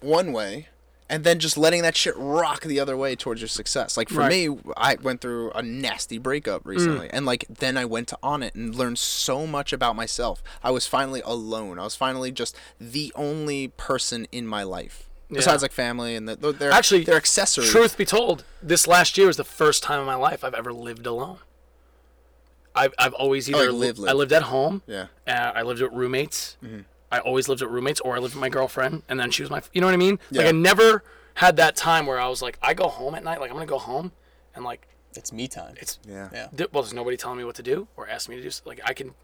one 0.00 0.32
way 0.32 0.68
and 1.12 1.24
then 1.24 1.38
just 1.38 1.58
letting 1.58 1.82
that 1.82 1.94
shit 1.94 2.14
rock 2.16 2.62
the 2.62 2.80
other 2.80 2.96
way 2.96 3.14
towards 3.14 3.40
your 3.42 3.48
success. 3.48 3.98
Like 3.98 4.08
for 4.08 4.20
Right. 4.20 4.48
me, 4.48 4.58
I 4.78 4.96
went 5.02 5.20
through 5.20 5.50
a 5.50 5.60
nasty 5.62 6.16
breakup 6.16 6.62
recently, 6.64 7.10
and 7.10 7.26
like 7.26 7.44
then 7.50 7.76
I 7.76 7.84
went 7.84 8.08
to 8.08 8.18
Onnit 8.22 8.54
and 8.54 8.74
learned 8.74 8.98
so 8.98 9.46
much 9.46 9.74
about 9.74 9.94
myself. 9.94 10.42
I 10.64 10.70
was 10.70 10.86
finally 10.86 11.20
alone. 11.24 11.78
I 11.78 11.84
was 11.84 11.94
finally 11.94 12.32
just 12.32 12.56
the 12.80 13.12
only 13.14 13.68
person 13.68 14.26
in 14.32 14.46
my 14.46 14.62
life. 14.62 15.10
Besides 15.30 15.62
like 15.62 15.72
family 15.72 16.14
and 16.14 16.28
the, 16.28 16.36
they're, 16.36 16.52
they're 16.52 16.72
Actually, 16.72 17.04
they're 17.04 17.16
accessories. 17.16 17.70
Truth 17.70 17.96
be 17.96 18.04
told, 18.04 18.44
this 18.62 18.86
last 18.86 19.16
year 19.16 19.26
was 19.28 19.36
the 19.38 19.44
first 19.44 19.82
time 19.82 20.00
in 20.00 20.06
my 20.06 20.14
life 20.14 20.42
I've 20.44 20.54
ever 20.54 20.72
lived 20.72 21.06
alone. 21.06 21.38
I've, 22.74 22.94
I've 22.98 23.14
always 23.14 23.48
either 23.50 23.70
like 23.72 23.96
live, 23.98 24.08
I 24.08 24.12
lived 24.12 24.32
at 24.32 24.44
home. 24.44 24.82
Yeah. 24.86 25.06
Uh, 25.26 25.52
I 25.54 25.62
lived 25.62 25.80
with 25.82 25.92
roommates. 25.92 26.56
Mm-hmm. 26.64 26.80
I 27.12 27.18
always 27.20 27.48
lived 27.48 27.60
with 27.62 27.70
roommates, 27.70 28.00
or 28.00 28.16
I 28.16 28.18
lived 28.18 28.34
with 28.34 28.40
my 28.40 28.48
girlfriend, 28.48 29.02
and 29.08 29.20
then 29.20 29.30
she 29.30 29.42
was 29.42 29.50
my. 29.50 29.62
You 29.72 29.80
know 29.80 29.86
what 29.86 29.94
I 29.94 29.98
mean? 29.98 30.18
Like 30.32 30.46
I 30.46 30.52
never 30.52 31.04
had 31.34 31.56
that 31.58 31.76
time 31.76 32.06
where 32.06 32.18
I 32.18 32.26
was 32.28 32.42
like, 32.42 32.58
I 32.62 32.74
go 32.74 32.88
home 32.88 33.14
at 33.14 33.22
night, 33.22 33.38
like 33.40 33.50
I'm 33.50 33.56
gonna 33.56 33.66
go 33.66 33.78
home, 33.78 34.12
and 34.54 34.64
like 34.64 34.88
It's 35.14 35.32
me 35.32 35.46
time. 35.46 35.74
it's 35.78 35.98
Yeah. 36.08 36.28
Yeah. 36.32 36.46
th- 36.56 36.70
well, 36.72 36.82
there's 36.82 36.94
nobody 36.94 37.16
telling 37.16 37.38
me 37.38 37.44
what 37.44 37.54
to 37.56 37.62
do 37.62 37.86
or 37.96 38.08
asking 38.08 38.32
me 38.32 38.36
to 38.38 38.42
do. 38.42 38.48
s- 38.48 38.62
Like 38.64 38.80
I 38.84 38.92
can, 38.94 39.14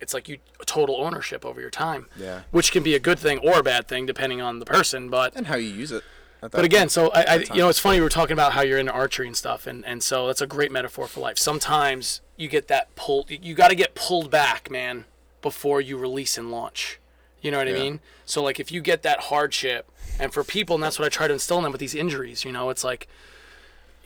it's 0.00 0.14
like 0.14 0.28
you 0.28 0.38
total 0.66 0.96
ownership 1.02 1.44
over 1.44 1.60
your 1.60 1.70
time. 1.70 2.06
Yeah. 2.16 2.42
Which 2.52 2.70
can 2.72 2.82
be 2.82 2.94
a 2.94 2.98
good 3.00 3.18
thing 3.18 3.38
or 3.40 3.58
a 3.58 3.62
bad 3.62 3.86
thing 3.88 4.06
depending 4.06 4.40
on 4.40 4.58
the 4.60 4.66
person, 4.66 5.08
but 5.10 5.34
and 5.36 5.46
how 5.48 5.56
you 5.56 5.68
use 5.68 5.90
it. 5.92 6.04
but 6.40 6.64
again, 6.64 6.82
point. 6.82 6.92
so 6.92 7.10
I, 7.10 7.22
I 7.22 7.34
you 7.38 7.56
know, 7.62 7.68
it's 7.68 7.78
funny 7.80 7.98
we 7.98 8.02
were 8.02 8.08
talking 8.08 8.34
about 8.34 8.52
how 8.52 8.62
you're 8.62 8.78
into 8.78 8.92
archery 8.92 9.26
and 9.26 9.36
stuff, 9.36 9.66
and 9.66 9.84
and 9.84 10.02
so 10.02 10.26
that's 10.28 10.40
a 10.42 10.46
great 10.46 10.70
metaphor 10.70 11.06
for 11.08 11.20
life. 11.20 11.38
Sometimes 11.38 12.20
you 12.36 12.48
get 12.48 12.68
that 12.68 12.94
pull, 12.94 13.26
you 13.28 13.54
got 13.54 13.68
to 13.68 13.74
get 13.74 13.94
pulled 13.94 14.30
back, 14.30 14.70
man, 14.70 15.06
before 15.42 15.80
you 15.80 15.96
release 15.96 16.36
and 16.38 16.50
launch. 16.50 17.00
You 17.42 17.50
know 17.50 17.58
what 17.58 17.68
I 17.68 17.72
mean? 17.72 18.00
So 18.24 18.42
like 18.42 18.58
if 18.58 18.72
you 18.72 18.80
get 18.80 19.02
that 19.02 19.20
hardship, 19.20 19.90
and 20.18 20.32
for 20.32 20.42
people, 20.42 20.74
and 20.76 20.82
that's 20.82 20.98
what 20.98 21.04
I 21.06 21.08
try 21.10 21.28
to 21.28 21.34
instill 21.34 21.58
in 21.58 21.62
them 21.64 21.72
with 21.72 21.80
these 21.80 21.94
injuries. 21.94 22.44
You 22.44 22.52
know, 22.52 22.70
it's 22.70 22.82
like, 22.82 23.06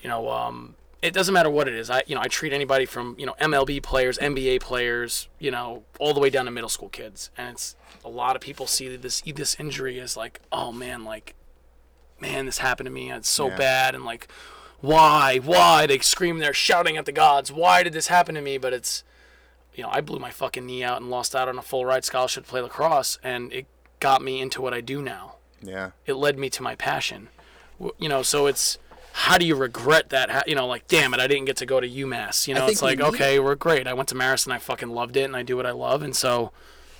you 0.03 0.09
know, 0.09 0.29
um, 0.29 0.75
it 1.03 1.15
doesn't 1.15 1.33
matter 1.33 1.49
what 1.49 1.69
it 1.69 1.75
is. 1.75 1.89
I 1.89 2.03
you 2.07 2.15
know 2.15 2.21
I 2.21 2.27
treat 2.29 2.53
anybody 2.53 2.85
from 2.85 3.15
you 3.19 3.27
know 3.27 3.35
MLB 3.41 3.83
players, 3.83 4.19
NBA 4.19 4.61
players, 4.61 5.29
you 5.39 5.51
know, 5.51 5.85
all 5.99 6.13
the 6.13 6.21
way 6.21 6.29
down 6.31 6.45
to 6.47 6.51
middle 6.51 6.69
school 6.69 6.89
kids, 6.89 7.31
and 7.39 7.51
it's 7.55 7.77
a 8.05 8.09
lot 8.09 8.35
of 8.37 8.43
people 8.43 8.67
see 8.67 8.95
this 8.97 9.21
this 9.21 9.57
injury 9.59 10.01
as 10.01 10.17
like, 10.17 10.41
oh 10.53 10.73
man, 10.73 11.05
like 11.05 11.35
man, 12.21 12.47
this 12.47 12.59
happened 12.59 12.87
to 12.87 12.91
me. 12.91 13.11
It's 13.11 13.29
so 13.29 13.49
Yeah. 13.49 13.57
bad. 13.57 13.95
And 13.95 14.05
like, 14.05 14.29
why? 14.81 15.39
Why? 15.39 15.87
They 15.87 15.99
scream 16.01 16.39
they're 16.39 16.53
shouting 16.53 16.97
at 16.97 17.07
the 17.07 17.13
gods. 17.13 17.51
Why 17.51 17.83
did 17.83 17.93
this 17.95 18.09
happen 18.09 18.35
to 18.35 18.43
me? 18.43 18.59
But 18.59 18.73
it's, 18.75 19.05
you 19.75 19.83
know, 19.83 19.91
I 19.93 20.01
blew 20.01 20.19
my 20.19 20.31
fucking 20.31 20.67
knee 20.67 20.83
out 20.83 21.01
and 21.01 21.11
lost 21.11 21.35
out 21.35 21.49
on 21.49 21.59
a 21.59 21.63
full 21.63 21.85
ride 21.85 22.05
scholarship 22.05 22.45
to 22.45 22.51
play 22.51 22.61
lacrosse. 22.61 23.19
And 23.23 23.53
it 23.53 23.67
got 24.01 24.23
me 24.23 24.41
into 24.41 24.61
what 24.61 24.75
I 24.75 24.81
do 24.81 25.03
now. 25.03 25.37
yeah. 25.63 25.91
It 26.07 26.15
led 26.15 26.39
me 26.39 26.51
to 26.51 26.63
my 26.63 26.75
passion. 26.75 27.29
You 27.99 28.09
know, 28.09 28.23
so 28.23 28.47
it's, 28.47 28.79
how 29.13 29.39
do 29.39 29.47
you 29.47 29.57
regret 29.57 30.11
that? 30.11 30.31
How, 30.31 30.43
you 30.47 30.55
know, 30.55 30.67
like, 30.67 30.87
damn 30.87 31.15
it, 31.15 31.21
I 31.21 31.27
didn't 31.27 31.47
get 31.47 31.57
to 31.59 31.67
go 31.67 31.81
to 31.81 31.89
UMass. 31.89 32.47
You 32.47 32.55
know, 32.55 32.67
it's 32.67 32.83
like, 32.83 32.99
need 32.99 33.05
okay, 33.05 33.39
we're 33.39 33.55
great. 33.55 33.87
I 33.87 33.95
went 33.95 34.09
to 34.11 34.15
Marist 34.15 34.47
and 34.47 34.53
I 34.53 34.59
fucking 34.59 34.91
loved 34.91 35.17
it 35.17 35.25
and 35.25 35.37
I 35.37 35.43
do 35.43 35.57
what 35.57 35.67
I 35.67 35.73
love. 35.73 36.03
And 36.03 36.15
so 36.15 36.53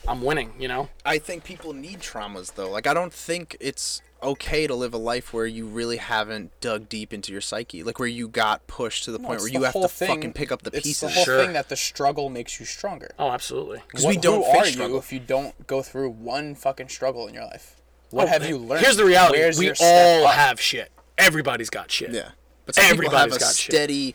I'm 0.09 0.23
winning, 0.23 0.55
you 0.59 0.69
know? 0.69 0.89
I 1.05 1.19
think 1.19 1.45
people 1.45 1.73
need 1.73 2.01
traumas 2.01 2.55
though. 2.55 2.71
Like 2.71 2.87
I 2.87 2.95
don't 2.95 3.13
think 3.13 3.57
it's 3.61 4.01
okay 4.23 4.67
to 4.67 4.75
live 4.75 4.93
a 4.95 4.99
life 4.99 5.33
where 5.33 5.47
you 5.47 5.67
really 5.67 5.97
haven't 5.99 6.59
dug 6.61 6.89
deep 6.89 7.13
into 7.13 7.33
your 7.33 7.41
psyche, 7.41 7.83
like 7.83 7.99
where 7.99 8.09
you 8.09 8.29
got 8.29 8.67
pushed 8.67 9.05
to 9.05 9.13
the 9.13 9.19
point 9.19 9.41
where 9.41 9.49
the 9.49 9.53
you 9.53 9.63
have 9.65 9.73
to 9.75 9.89
thing- 9.89 10.09
fucking 10.09 10.33
pick 10.33 10.51
up 10.53 10.63
the 10.63 10.71
it's 10.77 10.87
pieces. 10.87 11.01
the 11.01 11.09
whole 11.11 11.25
Sure. 11.25 11.43
thing 11.45 11.53
that 11.55 11.69
the 11.69 11.77
struggle 11.77 12.29
makes 12.29 12.59
you 12.61 12.67
stronger. 12.67 13.13
Oh, 13.19 13.31
absolutely. 13.31 13.83
Because 13.89 14.07
we 14.07 14.17
don't 14.17 14.45
who 14.45 14.51
are 14.59 14.65
struggle. 14.67 14.95
you 14.95 14.99
if 14.99 15.13
you 15.13 15.21
don't 15.21 15.67
go 15.67 15.83
through 15.83 16.11
one 16.11 16.55
fucking 16.55 16.89
struggle 16.89 17.27
in 17.27 17.35
your 17.35 17.45
life? 17.45 17.77
What 18.11 18.29
have 18.29 18.49
you 18.49 18.59
learned? 18.59 18.81
Oh, 18.83 18.85
Here's 18.85 18.97
the 18.97 19.05
reality. 19.05 19.39
Where's 19.39 19.59
we 19.59 19.67
your 19.67 19.75
step 19.75 20.21
all 20.23 20.27
up? 20.27 20.35
have 20.35 20.61
shit. 20.61 20.91
Everybody's 21.17 21.71
got 21.71 21.91
shit. 21.91 22.11
Yeah. 22.11 22.31
But 22.67 22.75
some 22.75 22.97
people 22.99 23.11
have 23.17 23.33
a 23.33 23.39
got 23.39 23.55
shit. 23.55 23.73
steady 23.75 24.15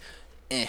eh 0.51 0.67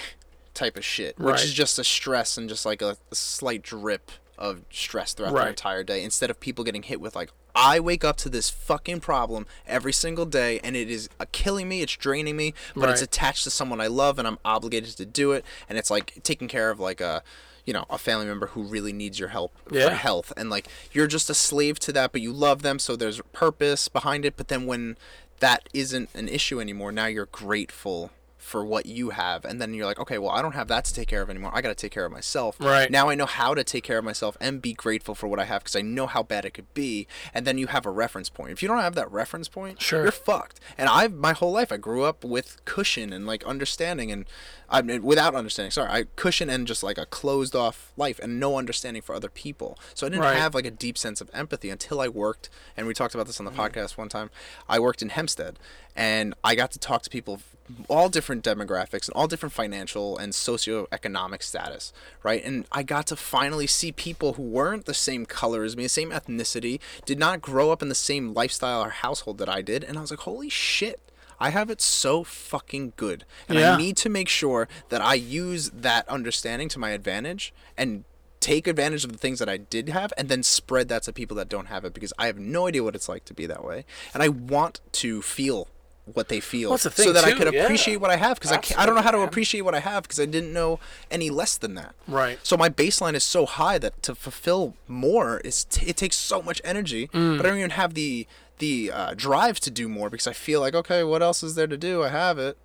type 0.54 0.76
of 0.76 0.84
shit, 0.84 1.18
which 1.18 1.42
is 1.44 1.52
just 1.52 1.78
a 1.78 1.84
stress 1.84 2.38
and 2.38 2.48
just 2.48 2.64
like 2.64 2.80
a, 2.82 2.96
a 3.10 3.14
slight 3.14 3.62
drip 3.62 4.10
of 4.38 4.62
stress 4.70 5.12
throughout 5.14 5.30
their 5.32 5.42
Right. 5.42 5.48
entire 5.48 5.82
day 5.82 6.02
instead 6.04 6.30
of 6.30 6.38
people 6.40 6.62
getting 6.64 6.82
hit 6.82 7.00
with 7.00 7.14
like 7.16 7.30
I 7.56 7.80
wake 7.80 8.04
up 8.04 8.16
to 8.18 8.28
this 8.28 8.50
fucking 8.50 9.00
problem 9.00 9.46
every 9.66 9.92
single 9.92 10.26
day 10.26 10.60
and 10.62 10.76
it 10.76 10.90
is 10.90 11.08
uh, 11.18 11.24
killing 11.32 11.68
me, 11.68 11.80
it's 11.80 11.96
draining 11.96 12.36
me, 12.36 12.52
but 12.76 12.90
it's 12.90 13.00
attached 13.02 13.44
to 13.44 13.50
someone 13.50 13.80
I 13.80 13.86
love 13.86 14.18
and 14.18 14.28
I'm 14.28 14.38
obligated 14.44 14.96
to 14.98 15.06
do 15.06 15.32
it 15.32 15.44
and 15.68 15.78
it's 15.78 15.90
like 15.90 16.22
taking 16.22 16.48
care 16.48 16.70
of 16.70 16.78
like 16.78 17.00
a 17.00 17.22
you 17.64 17.72
know, 17.72 17.84
a 17.90 17.98
family 17.98 18.26
member 18.26 18.46
who 18.48 18.62
really 18.62 18.92
needs 18.92 19.18
your 19.18 19.30
help 19.30 19.52
Yeah. 19.72 19.88
for 19.88 19.94
health 19.96 20.32
and 20.36 20.50
like 20.50 20.68
you're 20.92 21.08
just 21.08 21.28
a 21.30 21.34
slave 21.34 21.80
to 21.80 21.92
that 21.92 22.12
but 22.12 22.20
you 22.20 22.32
love 22.32 22.62
them 22.62 22.78
so 22.78 22.94
there's 22.94 23.18
a 23.18 23.24
purpose 23.24 23.88
behind 23.88 24.24
it 24.24 24.36
but 24.36 24.48
then 24.48 24.66
when 24.66 24.96
that 25.40 25.68
isn't 25.74 26.08
an 26.14 26.28
issue 26.28 26.60
anymore 26.60 26.92
now 26.92 27.06
you're 27.06 27.26
grateful 27.26 28.10
for 28.46 28.64
what 28.64 28.86
you 28.86 29.10
have 29.10 29.44
and 29.44 29.60
then 29.60 29.74
you're 29.74 29.84
like 29.86 29.98
okay 29.98 30.18
well 30.18 30.30
i 30.30 30.40
don't 30.40 30.54
have 30.54 30.68
that 30.68 30.84
to 30.84 30.94
take 30.94 31.08
care 31.08 31.20
of 31.20 31.28
anymore 31.28 31.50
i 31.52 31.60
got 31.60 31.68
to 31.68 31.74
take 31.74 31.90
care 31.90 32.04
of 32.04 32.12
myself 32.12 32.56
Right. 32.60 32.90
now 32.90 33.08
i 33.08 33.14
know 33.16 33.26
how 33.26 33.54
to 33.54 33.64
take 33.64 33.82
care 33.82 33.98
of 33.98 34.04
myself 34.04 34.36
and 34.40 34.62
be 34.62 34.72
grateful 34.72 35.14
for 35.16 35.26
what 35.26 35.40
i 35.40 35.44
have 35.44 35.62
because 35.64 35.74
i 35.74 35.82
know 35.82 36.06
how 36.06 36.22
bad 36.22 36.44
it 36.44 36.50
could 36.52 36.72
be 36.72 37.08
and 37.34 37.44
then 37.46 37.58
you 37.58 37.66
have 37.66 37.84
a 37.86 37.90
reference 37.90 38.28
point 38.28 38.52
if 38.52 38.62
you 38.62 38.68
don't 38.68 38.78
have 38.78 38.94
that 38.94 39.10
reference 39.10 39.48
point 39.48 39.82
Sure. 39.82 40.04
you're 40.04 40.12
fucked 40.12 40.60
and 40.78 40.88
i've 40.88 41.12
my 41.12 41.32
whole 41.32 41.50
life 41.52 41.72
i 41.72 41.76
grew 41.76 42.04
up 42.04 42.24
with 42.24 42.64
cushion 42.64 43.12
and 43.12 43.26
like 43.26 43.42
understanding 43.44 44.12
and 44.12 44.24
i 44.68 44.82
mean 44.82 45.02
without 45.02 45.34
understanding 45.34 45.70
sorry 45.70 45.90
i 45.90 46.04
cushion 46.16 46.50
and 46.50 46.66
just 46.66 46.82
like 46.82 46.98
a 46.98 47.06
closed 47.06 47.54
off 47.54 47.92
life 47.96 48.18
and 48.20 48.40
no 48.40 48.56
understanding 48.58 49.02
for 49.02 49.14
other 49.14 49.28
people. 49.28 49.78
So 49.94 50.06
i 50.06 50.10
didn't 50.10 50.22
Right. 50.22 50.36
have 50.36 50.54
like 50.54 50.66
a 50.66 50.70
deep 50.70 50.98
sense 50.98 51.20
of 51.20 51.30
empathy 51.32 51.70
until 51.70 52.00
i 52.00 52.08
worked 52.08 52.48
and 52.76 52.86
we 52.86 52.94
talked 52.94 53.14
about 53.14 53.26
this 53.26 53.38
on 53.38 53.44
the 53.44 53.52
mm-hmm. 53.52 53.60
podcast 53.60 53.96
one 53.96 54.08
time 54.08 54.30
i 54.68 54.78
worked 54.78 55.02
in 55.02 55.10
hempstead 55.10 55.58
and 55.94 56.34
i 56.44 56.54
got 56.54 56.70
to 56.72 56.78
talk 56.78 57.02
to 57.02 57.10
people 57.10 57.34
of 57.34 57.44
all 57.88 58.08
different 58.08 58.44
demographics 58.44 59.08
and 59.08 59.14
all 59.16 59.26
different 59.26 59.52
financial 59.52 60.16
and 60.18 60.32
socioeconomic 60.32 61.42
status 61.42 61.92
right? 62.22 62.44
And 62.44 62.66
i 62.72 62.82
got 62.82 63.06
to 63.08 63.16
finally 63.16 63.66
see 63.66 63.92
people 63.92 64.34
who 64.34 64.42
weren't 64.42 64.84
the 64.86 64.94
same 64.94 65.26
color 65.26 65.64
as 65.64 65.76
me 65.76 65.84
the 65.84 65.88
same 65.88 66.10
ethnicity 66.10 66.80
did 67.04 67.18
not 67.18 67.40
grow 67.40 67.70
up 67.70 67.82
in 67.82 67.88
the 67.88 67.94
same 67.94 68.34
lifestyle 68.34 68.82
or 68.82 68.90
household 68.90 69.38
that 69.38 69.48
i 69.48 69.62
did 69.62 69.84
and 69.84 69.98
i 69.98 70.00
was 70.00 70.10
like 70.10 70.20
holy 70.20 70.48
shit 70.48 71.00
I 71.38 71.50
have 71.50 71.70
it 71.70 71.80
so 71.80 72.24
fucking 72.24 72.94
good. 72.96 73.24
And 73.48 73.58
Yeah. 73.58 73.74
I 73.74 73.76
need 73.76 73.96
to 73.98 74.08
make 74.08 74.28
sure 74.28 74.68
that 74.88 75.00
I 75.00 75.14
use 75.14 75.70
that 75.70 76.08
understanding 76.08 76.68
to 76.70 76.78
my 76.78 76.90
advantage 76.90 77.52
and 77.76 78.04
take 78.40 78.66
advantage 78.66 79.04
of 79.04 79.12
the 79.12 79.18
things 79.18 79.38
that 79.40 79.48
I 79.48 79.56
did 79.56 79.88
have 79.88 80.12
and 80.16 80.28
then 80.28 80.42
spread 80.42 80.88
that 80.88 81.02
to 81.04 81.12
people 81.12 81.36
that 81.38 81.48
don't 81.48 81.66
have 81.66 81.84
it 81.84 81.92
because 81.94 82.12
I 82.18 82.26
have 82.26 82.38
no 82.38 82.68
idea 82.68 82.82
what 82.84 82.94
it's 82.94 83.08
like 83.08 83.24
to 83.26 83.34
be 83.34 83.46
that 83.46 83.64
way. 83.64 83.84
And 84.14 84.22
I 84.22 84.28
want 84.28 84.80
to 84.92 85.20
feel 85.22 85.68
what 86.14 86.28
they 86.28 86.38
feel, 86.38 86.70
Well, 86.70 86.78
the 86.78 86.90
so 86.92 87.12
that 87.12 87.24
I 87.24 87.32
too, 87.32 87.36
could 87.38 87.52
yeah. 87.52 87.64
appreciate 87.64 87.96
what 87.96 88.10
I 88.12 88.16
have. 88.16 88.38
Because 88.38 88.52
I, 88.52 88.60
I 88.80 88.86
don't 88.86 88.94
know 88.94 89.02
how 89.02 89.10
to 89.10 89.18
man. 89.18 89.26
appreciate 89.26 89.62
what 89.62 89.74
I 89.74 89.80
have 89.80 90.04
because 90.04 90.20
I 90.20 90.26
didn't 90.26 90.52
know 90.52 90.78
any 91.10 91.30
less 91.30 91.58
than 91.58 91.74
that. 91.74 91.96
Right. 92.06 92.38
So 92.44 92.56
my 92.56 92.68
baseline 92.68 93.14
is 93.14 93.24
so 93.24 93.44
high 93.44 93.78
that 93.78 94.00
to 94.04 94.14
fulfill 94.14 94.76
more 94.86 95.38
is 95.40 95.64
t- 95.64 95.84
it 95.86 95.96
takes 95.96 96.14
so 96.16 96.40
much 96.40 96.60
energy, 96.62 97.08
Mm. 97.08 97.36
but 97.38 97.44
I 97.44 97.48
don't 97.48 97.58
even 97.58 97.70
have 97.70 97.94
the 97.94 98.28
the 98.58 98.90
uh, 98.92 99.14
drive 99.14 99.60
to 99.60 99.70
do 99.70 99.88
more 99.88 100.08
because 100.10 100.26
I 100.26 100.32
feel 100.32 100.60
like 100.60 100.74
okay, 100.74 101.02
what 101.04 101.22
else 101.22 101.42
is 101.42 101.54
there 101.54 101.66
to 101.66 101.76
do? 101.76 102.02
I 102.02 102.08
have 102.08 102.38
it. 102.38 102.56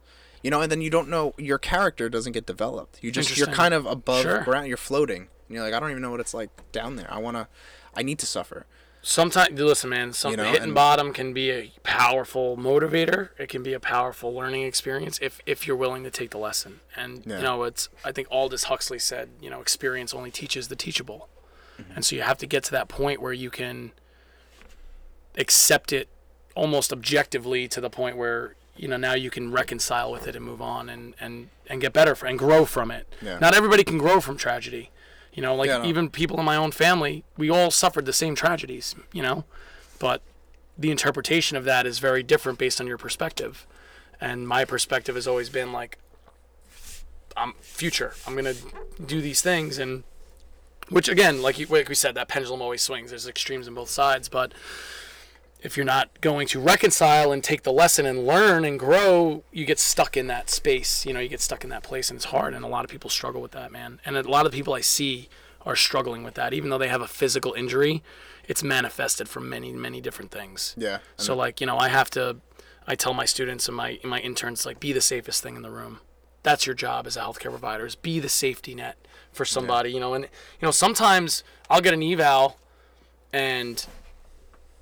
You 0.43 0.49
know, 0.49 0.61
and 0.61 0.71
then 0.71 0.81
you 0.81 0.89
don't 0.89 1.07
know 1.09 1.33
your 1.37 1.59
character 1.59 2.09
doesn't 2.09 2.31
get 2.31 2.45
developed. 2.47 2.97
You 3.03 3.11
just 3.11 3.37
you're 3.37 3.47
kind 3.47 3.73
of 3.73 3.85
above 3.85 4.23
Sure. 4.23 4.41
ground. 4.41 4.67
You're 4.67 4.77
floating, 4.77 5.27
and 5.47 5.55
you're 5.55 5.63
like, 5.63 5.73
I 5.73 5.79
don't 5.79 5.91
even 5.91 6.01
know 6.01 6.11
what 6.11 6.19
it's 6.19 6.33
like 6.33 6.49
down 6.71 6.95
there. 6.95 7.07
I 7.13 7.19
wanna, 7.19 7.47
I 7.95 8.01
need 8.01 8.17
to 8.19 8.25
suffer. 8.25 8.65
Sometimes, 9.03 9.59
listen, 9.59 9.89
man. 9.89 10.13
Some 10.13 10.31
You 10.31 10.37
know, 10.37 10.43
hitting 10.45 10.61
and- 10.63 10.73
bottom 10.75 11.11
can 11.11 11.33
be 11.33 11.49
a 11.51 11.71
powerful 11.83 12.55
motivator. 12.55 13.29
It 13.39 13.49
can 13.49 13.63
be 13.63 13.73
a 13.73 13.79
powerful 13.79 14.33
learning 14.33 14.63
experience 14.63 15.17
if 15.21 15.41
if 15.45 15.65
you're 15.67 15.75
willing 15.75 16.03
to 16.03 16.11
take 16.11 16.29
the 16.31 16.37
lesson. 16.37 16.81
And 16.95 17.23
Yeah. 17.25 17.37
you 17.37 17.43
know, 17.43 17.63
it's 17.63 17.89
I 18.05 18.11
think 18.11 18.27
Aldous 18.31 18.65
Huxley 18.65 18.99
said, 18.99 19.29
you 19.41 19.49
know, 19.49 19.59
experience 19.61 20.13
only 20.13 20.29
teaches 20.31 20.67
the 20.67 20.75
teachable. 20.75 21.29
Mm-hmm. 21.79 21.91
And 21.95 22.05
so 22.05 22.15
you 22.15 22.21
have 22.21 22.37
to 22.39 22.45
get 22.47 22.63
to 22.65 22.71
that 22.71 22.89
point 22.89 23.21
where 23.21 23.33
you 23.33 23.49
can 23.49 23.91
accept 25.37 25.93
it 25.93 26.09
almost 26.55 26.91
objectively 26.91 27.67
to 27.67 27.79
the 27.79 27.89
point 27.89 28.17
where 28.17 28.55
you 28.75 28.87
know 28.87 28.97
now 28.97 29.13
you 29.13 29.29
can 29.29 29.51
reconcile 29.51 30.11
with 30.11 30.27
it 30.27 30.35
and 30.35 30.45
move 30.45 30.61
on 30.61 30.89
and 30.89 31.13
and 31.19 31.49
and 31.67 31.81
get 31.81 31.93
better 31.93 32.15
for, 32.15 32.25
and 32.25 32.37
grow 32.37 32.65
from 32.65 32.91
it. 32.91 33.07
Yeah. 33.21 33.39
Not 33.39 33.53
everybody 33.53 33.83
can 33.83 33.97
grow 33.97 34.19
from 34.19 34.37
tragedy. 34.37 34.91
You 35.33 35.41
know, 35.41 35.55
like 35.55 35.67
Yeah, 35.67 35.77
no. 35.77 35.85
even 35.85 36.09
people 36.09 36.37
in 36.39 36.45
my 36.45 36.57
own 36.57 36.71
family, 36.71 37.23
we 37.37 37.49
all 37.49 37.71
suffered 37.71 38.05
the 38.05 38.11
same 38.13 38.35
tragedies, 38.35 38.95
you 39.13 39.21
know? 39.21 39.45
But 39.97 40.21
the 40.77 40.91
interpretation 40.91 41.55
of 41.55 41.63
that 41.63 41.85
is 41.85 41.99
very 41.99 42.21
different 42.23 42.59
based 42.59 42.81
on 42.81 42.87
your 42.87 42.97
perspective. 42.97 43.65
And 44.19 44.45
my 44.45 44.65
perspective 44.65 45.15
has 45.15 45.27
always 45.27 45.49
been 45.49 45.71
like 45.71 45.97
I'm 47.37 47.53
future. 47.61 48.13
I'm 48.27 48.35
to 48.35 48.55
do 49.05 49.21
these 49.21 49.41
things 49.41 49.77
and 49.77 50.03
which 50.89 51.07
again, 51.07 51.41
like 51.41 51.57
you, 51.57 51.65
like 51.67 51.87
we 51.87 51.95
said, 51.95 52.15
that 52.15 52.27
pendulum 52.27 52.61
always 52.61 52.81
swings. 52.81 53.11
There's 53.11 53.25
extremes 53.27 53.69
on 53.69 53.73
both 53.73 53.89
sides, 53.89 54.27
but 54.27 54.51
if 55.61 55.77
you're 55.77 55.85
not 55.85 56.21
going 56.21 56.47
to 56.47 56.59
reconcile 56.59 57.31
and 57.31 57.43
take 57.43 57.63
the 57.63 57.71
lesson 57.71 58.05
and 58.05 58.25
learn 58.25 58.65
and 58.65 58.79
grow, 58.79 59.43
you 59.51 59.65
get 59.65 59.79
stuck 59.79 60.17
in 60.17 60.27
that 60.27 60.49
space. 60.49 61.05
You 61.05 61.13
know, 61.13 61.19
you 61.19 61.29
get 61.29 61.41
stuck 61.41 61.63
in 61.63 61.69
that 61.69 61.83
place, 61.83 62.09
and 62.09 62.17
it's 62.17 62.25
hard. 62.25 62.53
And 62.53 62.65
a 62.65 62.67
lot 62.67 62.83
of 62.83 62.89
people 62.89 63.09
struggle 63.09 63.41
with 63.41 63.51
that, 63.51 63.71
man. 63.71 63.99
And 64.03 64.17
a 64.17 64.29
lot 64.29 64.45
of 64.45 64.51
people 64.51 64.73
I 64.73 64.81
see 64.81 65.29
are 65.63 65.75
struggling 65.75 66.23
with 66.23 66.33
that, 66.33 66.53
even 66.53 66.71
though 66.71 66.79
they 66.79 66.87
have 66.87 67.01
a 67.01 67.07
physical 67.07 67.53
injury. 67.53 68.03
It's 68.47 68.63
manifested 68.63 69.29
from 69.29 69.47
many, 69.47 69.71
many 69.71 70.01
different 70.01 70.31
things. 70.31 70.73
Yeah. 70.77 70.97
I 71.19 71.21
So 71.21 71.35
like, 71.35 71.61
you 71.61 71.67
know, 71.67 71.77
I 71.77 71.89
have 71.89 72.09
to. 72.11 72.37
I 72.87 72.95
tell 72.95 73.13
my 73.13 73.25
students 73.25 73.67
and 73.67 73.77
my 73.77 73.99
my 74.03 74.19
interns 74.19 74.65
like, 74.65 74.79
be 74.79 74.91
the 74.91 75.01
safest 75.01 75.43
thing 75.43 75.55
in 75.55 75.61
the 75.61 75.69
room. 75.69 75.99
That's 76.41 76.65
your 76.65 76.73
job 76.73 77.05
as 77.05 77.15
a 77.15 77.21
healthcare 77.21 77.51
provider. 77.51 77.85
Is 77.85 77.95
be 77.95 78.19
the 78.19 78.29
safety 78.29 78.73
net 78.73 78.97
for 79.31 79.45
somebody. 79.45 79.91
You 79.91 79.99
know, 79.99 80.15
and 80.15 80.23
you 80.25 80.65
know 80.65 80.71
sometimes 80.71 81.43
I'll 81.69 81.81
get 81.81 81.93
an 81.93 82.01
eval, 82.01 82.57
and 83.31 83.85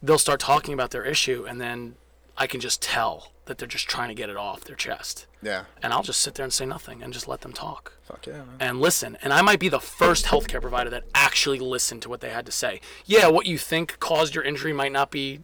they'll 0.01 0.17
start 0.17 0.39
talking 0.39 0.73
about 0.73 0.91
their 0.91 1.03
issue, 1.05 1.45
and 1.47 1.59
then 1.59 1.95
I 2.37 2.47
can 2.47 2.59
just 2.59 2.81
tell 2.81 3.31
that 3.45 3.57
they're 3.57 3.67
just 3.67 3.87
trying 3.89 4.09
to 4.09 4.13
get 4.15 4.29
it 4.29 4.37
off 4.37 4.63
their 4.63 4.75
chest. 4.75 5.25
Yeah. 5.41 5.63
And 5.81 5.91
I'll 5.91 6.03
just 6.03 6.19
sit 6.21 6.35
there 6.35 6.43
and 6.43 6.53
say 6.53 6.65
nothing 6.65 7.01
and 7.01 7.11
just 7.11 7.27
let 7.27 7.41
them 7.41 7.51
talk 7.51 7.93
Fuck 8.03 8.27
yeah, 8.27 8.33
man. 8.33 8.47
and 8.59 8.79
listen. 8.79 9.17
And 9.23 9.33
I 9.33 9.41
might 9.41 9.59
be 9.59 9.69
the 9.69 9.79
first 9.79 10.25
healthcare 10.25 10.61
provider 10.61 10.89
that 10.91 11.03
actually 11.15 11.57
listened 11.59 12.03
to 12.03 12.09
what 12.09 12.21
they 12.21 12.29
had 12.29 12.45
to 12.45 12.51
say. 12.51 12.79
Yeah, 13.05 13.27
what 13.27 13.47
you 13.47 13.57
think 13.57 13.97
caused 13.99 14.35
your 14.35 14.43
injury 14.43 14.71
might 14.71 14.91
not 14.91 15.09
be 15.09 15.39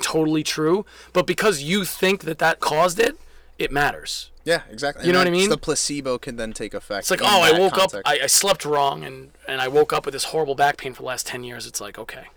totally 0.00 0.42
true, 0.42 0.84
but 1.12 1.26
because 1.26 1.62
you 1.62 1.84
think 1.84 2.22
that 2.24 2.38
that 2.38 2.60
caused 2.60 2.98
it, 2.98 3.16
it 3.58 3.70
matters. 3.70 4.30
Yeah, 4.44 4.62
exactly. 4.70 5.06
You 5.06 5.12
know 5.12 5.20
And 5.20 5.28
what 5.30 5.36
I 5.36 5.40
mean? 5.40 5.50
The 5.50 5.58
placebo 5.58 6.18
can 6.18 6.36
then 6.36 6.52
take 6.52 6.74
effect. 6.74 7.00
It's 7.00 7.10
like, 7.10 7.20
oh, 7.22 7.42
I 7.42 7.52
woke 7.58 7.74
context. 7.74 7.94
up, 7.96 8.02
I, 8.06 8.20
I 8.22 8.26
slept 8.26 8.64
wrong, 8.64 9.04
and, 9.04 9.30
and 9.46 9.60
I 9.60 9.68
woke 9.68 9.92
up 9.92 10.04
with 10.06 10.14
this 10.14 10.24
horrible 10.24 10.54
back 10.56 10.78
pain 10.78 10.94
for 10.94 11.02
the 11.02 11.06
last 11.08 11.26
10 11.28 11.44
years. 11.44 11.66
It's 11.66 11.80
like, 11.80 11.98
okay, 11.98 12.28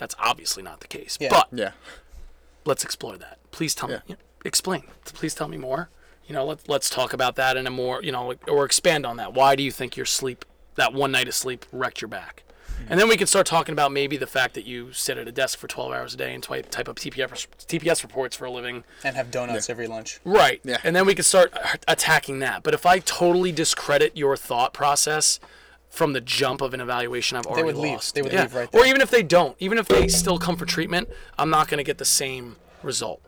that's 0.00 0.16
obviously 0.18 0.62
not 0.62 0.80
the 0.80 0.88
case. 0.88 1.18
Yeah. 1.20 1.28
But 1.30 1.48
yeah. 1.52 1.72
let's 2.64 2.82
explore 2.82 3.16
that. 3.18 3.38
Please 3.52 3.74
tell 3.74 3.90
Yeah. 3.90 3.96
me, 3.96 4.02
you 4.08 4.14
know, 4.14 4.20
explain. 4.44 4.84
Please 5.04 5.34
tell 5.34 5.46
me 5.46 5.58
more. 5.58 5.90
You 6.26 6.34
know, 6.34 6.44
let's 6.46 6.66
let's 6.68 6.88
talk 6.88 7.12
about 7.12 7.36
that 7.36 7.56
in 7.56 7.66
a 7.66 7.70
more, 7.70 8.02
you 8.02 8.10
know, 8.10 8.34
or 8.48 8.64
expand 8.64 9.04
on 9.04 9.16
that. 9.18 9.34
Why 9.34 9.54
do 9.56 9.62
you 9.62 9.70
think 9.70 9.96
your 9.96 10.06
sleep, 10.06 10.44
that 10.76 10.92
one 10.94 11.12
night 11.12 11.28
of 11.28 11.34
sleep, 11.34 11.66
wrecked 11.70 12.00
your 12.00 12.08
back? 12.08 12.44
And 12.88 12.98
then 12.98 13.08
we 13.08 13.18
can 13.18 13.26
start 13.26 13.44
talking 13.46 13.74
about 13.74 13.92
maybe 13.92 14.16
the 14.16 14.26
fact 14.26 14.54
that 14.54 14.64
you 14.64 14.90
sit 14.94 15.18
at 15.18 15.28
a 15.28 15.32
desk 15.32 15.58
for 15.58 15.68
12 15.68 15.92
hours 15.92 16.14
a 16.14 16.16
day 16.16 16.32
and 16.32 16.42
type, 16.42 16.70
type 16.70 16.88
up 16.88 16.96
TPS, 16.96 17.46
TPS 17.68 18.02
reports 18.02 18.34
for 18.38 18.46
a 18.46 18.50
living. 18.50 18.84
and 19.04 19.16
have 19.16 19.30
donuts 19.30 19.68
every 19.68 19.86
lunch. 19.86 20.18
Right. 20.24 20.62
Yeah. 20.64 20.78
And 20.82 20.96
then 20.96 21.04
we 21.04 21.14
can 21.14 21.24
start 21.24 21.52
attacking 21.86 22.38
that. 22.38 22.62
But 22.62 22.72
if 22.72 22.86
I 22.86 23.00
totally 23.00 23.52
discredit 23.52 24.16
your 24.16 24.34
thought 24.34 24.72
process 24.72 25.38
from 25.90 26.12
the 26.12 26.20
jump 26.20 26.60
of 26.60 26.72
an 26.72 26.80
evaluation, 26.80 27.36
I've 27.36 27.46
already 27.46 27.62
they 27.62 27.66
would 27.66 27.76
leave. 27.76 28.12
They 28.14 28.22
would 28.22 28.32
Yeah. 28.32 28.42
leave 28.42 28.54
right 28.54 28.70
there. 28.70 28.80
Or 28.80 28.86
even 28.86 29.00
if 29.00 29.10
they 29.10 29.22
don't, 29.22 29.56
even 29.58 29.76
if 29.76 29.88
they 29.88 30.08
still 30.08 30.38
come 30.38 30.56
for 30.56 30.64
treatment, 30.64 31.08
I'm 31.38 31.50
not 31.50 31.68
going 31.68 31.78
to 31.78 31.84
get 31.84 31.98
the 31.98 32.04
same 32.04 32.56
result. 32.82 33.20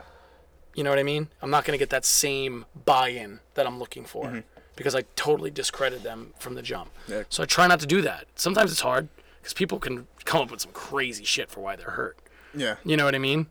You 0.75 0.85
know 0.85 0.91
what 0.91 0.99
I 0.99 1.03
mean? 1.03 1.29
I'm 1.43 1.51
not 1.51 1.65
going 1.65 1.75
to 1.75 1.79
get 1.79 1.91
that 1.91 2.05
same 2.05 2.65
buy-in 2.87 3.41
that 3.55 3.67
I'm 3.67 3.79
looking 3.79 4.05
for 4.05 4.43
because 4.77 4.95
I 4.95 5.03
totally 5.17 5.51
discredit 5.51 6.03
them 6.03 6.33
from 6.39 6.55
the 6.55 6.63
jump. 6.63 6.91
Mm-hmm. 7.03 7.13
Yeah. 7.13 7.23
So 7.29 7.43
I 7.43 7.47
try 7.47 7.67
not 7.67 7.81
to 7.81 7.87
do 7.87 8.01
that. 8.03 8.27
Sometimes 8.37 8.73
it's 8.73 8.81
hard 8.81 9.09
because 9.41 9.53
people 9.53 9.79
can 9.79 10.07
come 10.25 10.41
up 10.43 10.51
with 10.51 10.61
some 10.63 10.73
crazy 10.73 11.25
shit 11.25 11.51
for 11.51 11.61
why 11.61 11.77
they're 11.77 11.91
hurt. 11.91 12.17
Yeah. 12.55 12.77
You 12.85 12.97
know 12.97 13.05
what 13.05 13.15
I 13.15 13.19
mean? 13.19 13.49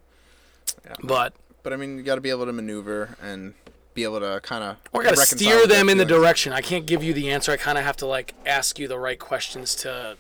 Yeah. 0.86 0.94
But 1.04 1.34
But 1.64 1.74
I 1.74 1.76
mean, 1.76 1.98
you 1.98 2.04
got 2.04 2.16
to 2.16 2.22
be 2.22 2.30
able 2.32 2.46
to 2.48 2.54
maneuver 2.54 3.16
and 3.22 3.54
be 3.94 4.04
able 4.04 4.20
to 4.20 4.40
kind 4.42 4.64
of. 4.64 4.78
Or 4.94 5.02
I 5.02 5.06
gotta 5.06 5.18
steer 5.18 5.68
them 5.68 5.90
in 5.90 5.98
the 5.98 6.06
direction. 6.06 6.54
I 6.54 6.62
can't 6.62 6.86
give 6.86 7.04
you 7.04 7.14
the 7.14 7.30
answer. 7.30 7.52
I 7.52 7.58
kind 7.58 7.78
of 7.78 7.84
have 7.84 7.98
to 7.98 8.06
like 8.06 8.34
ask 8.46 8.80
you 8.80 8.88
the 8.88 9.00
right 9.00 9.20
questions 9.20 9.76
to 9.76 10.18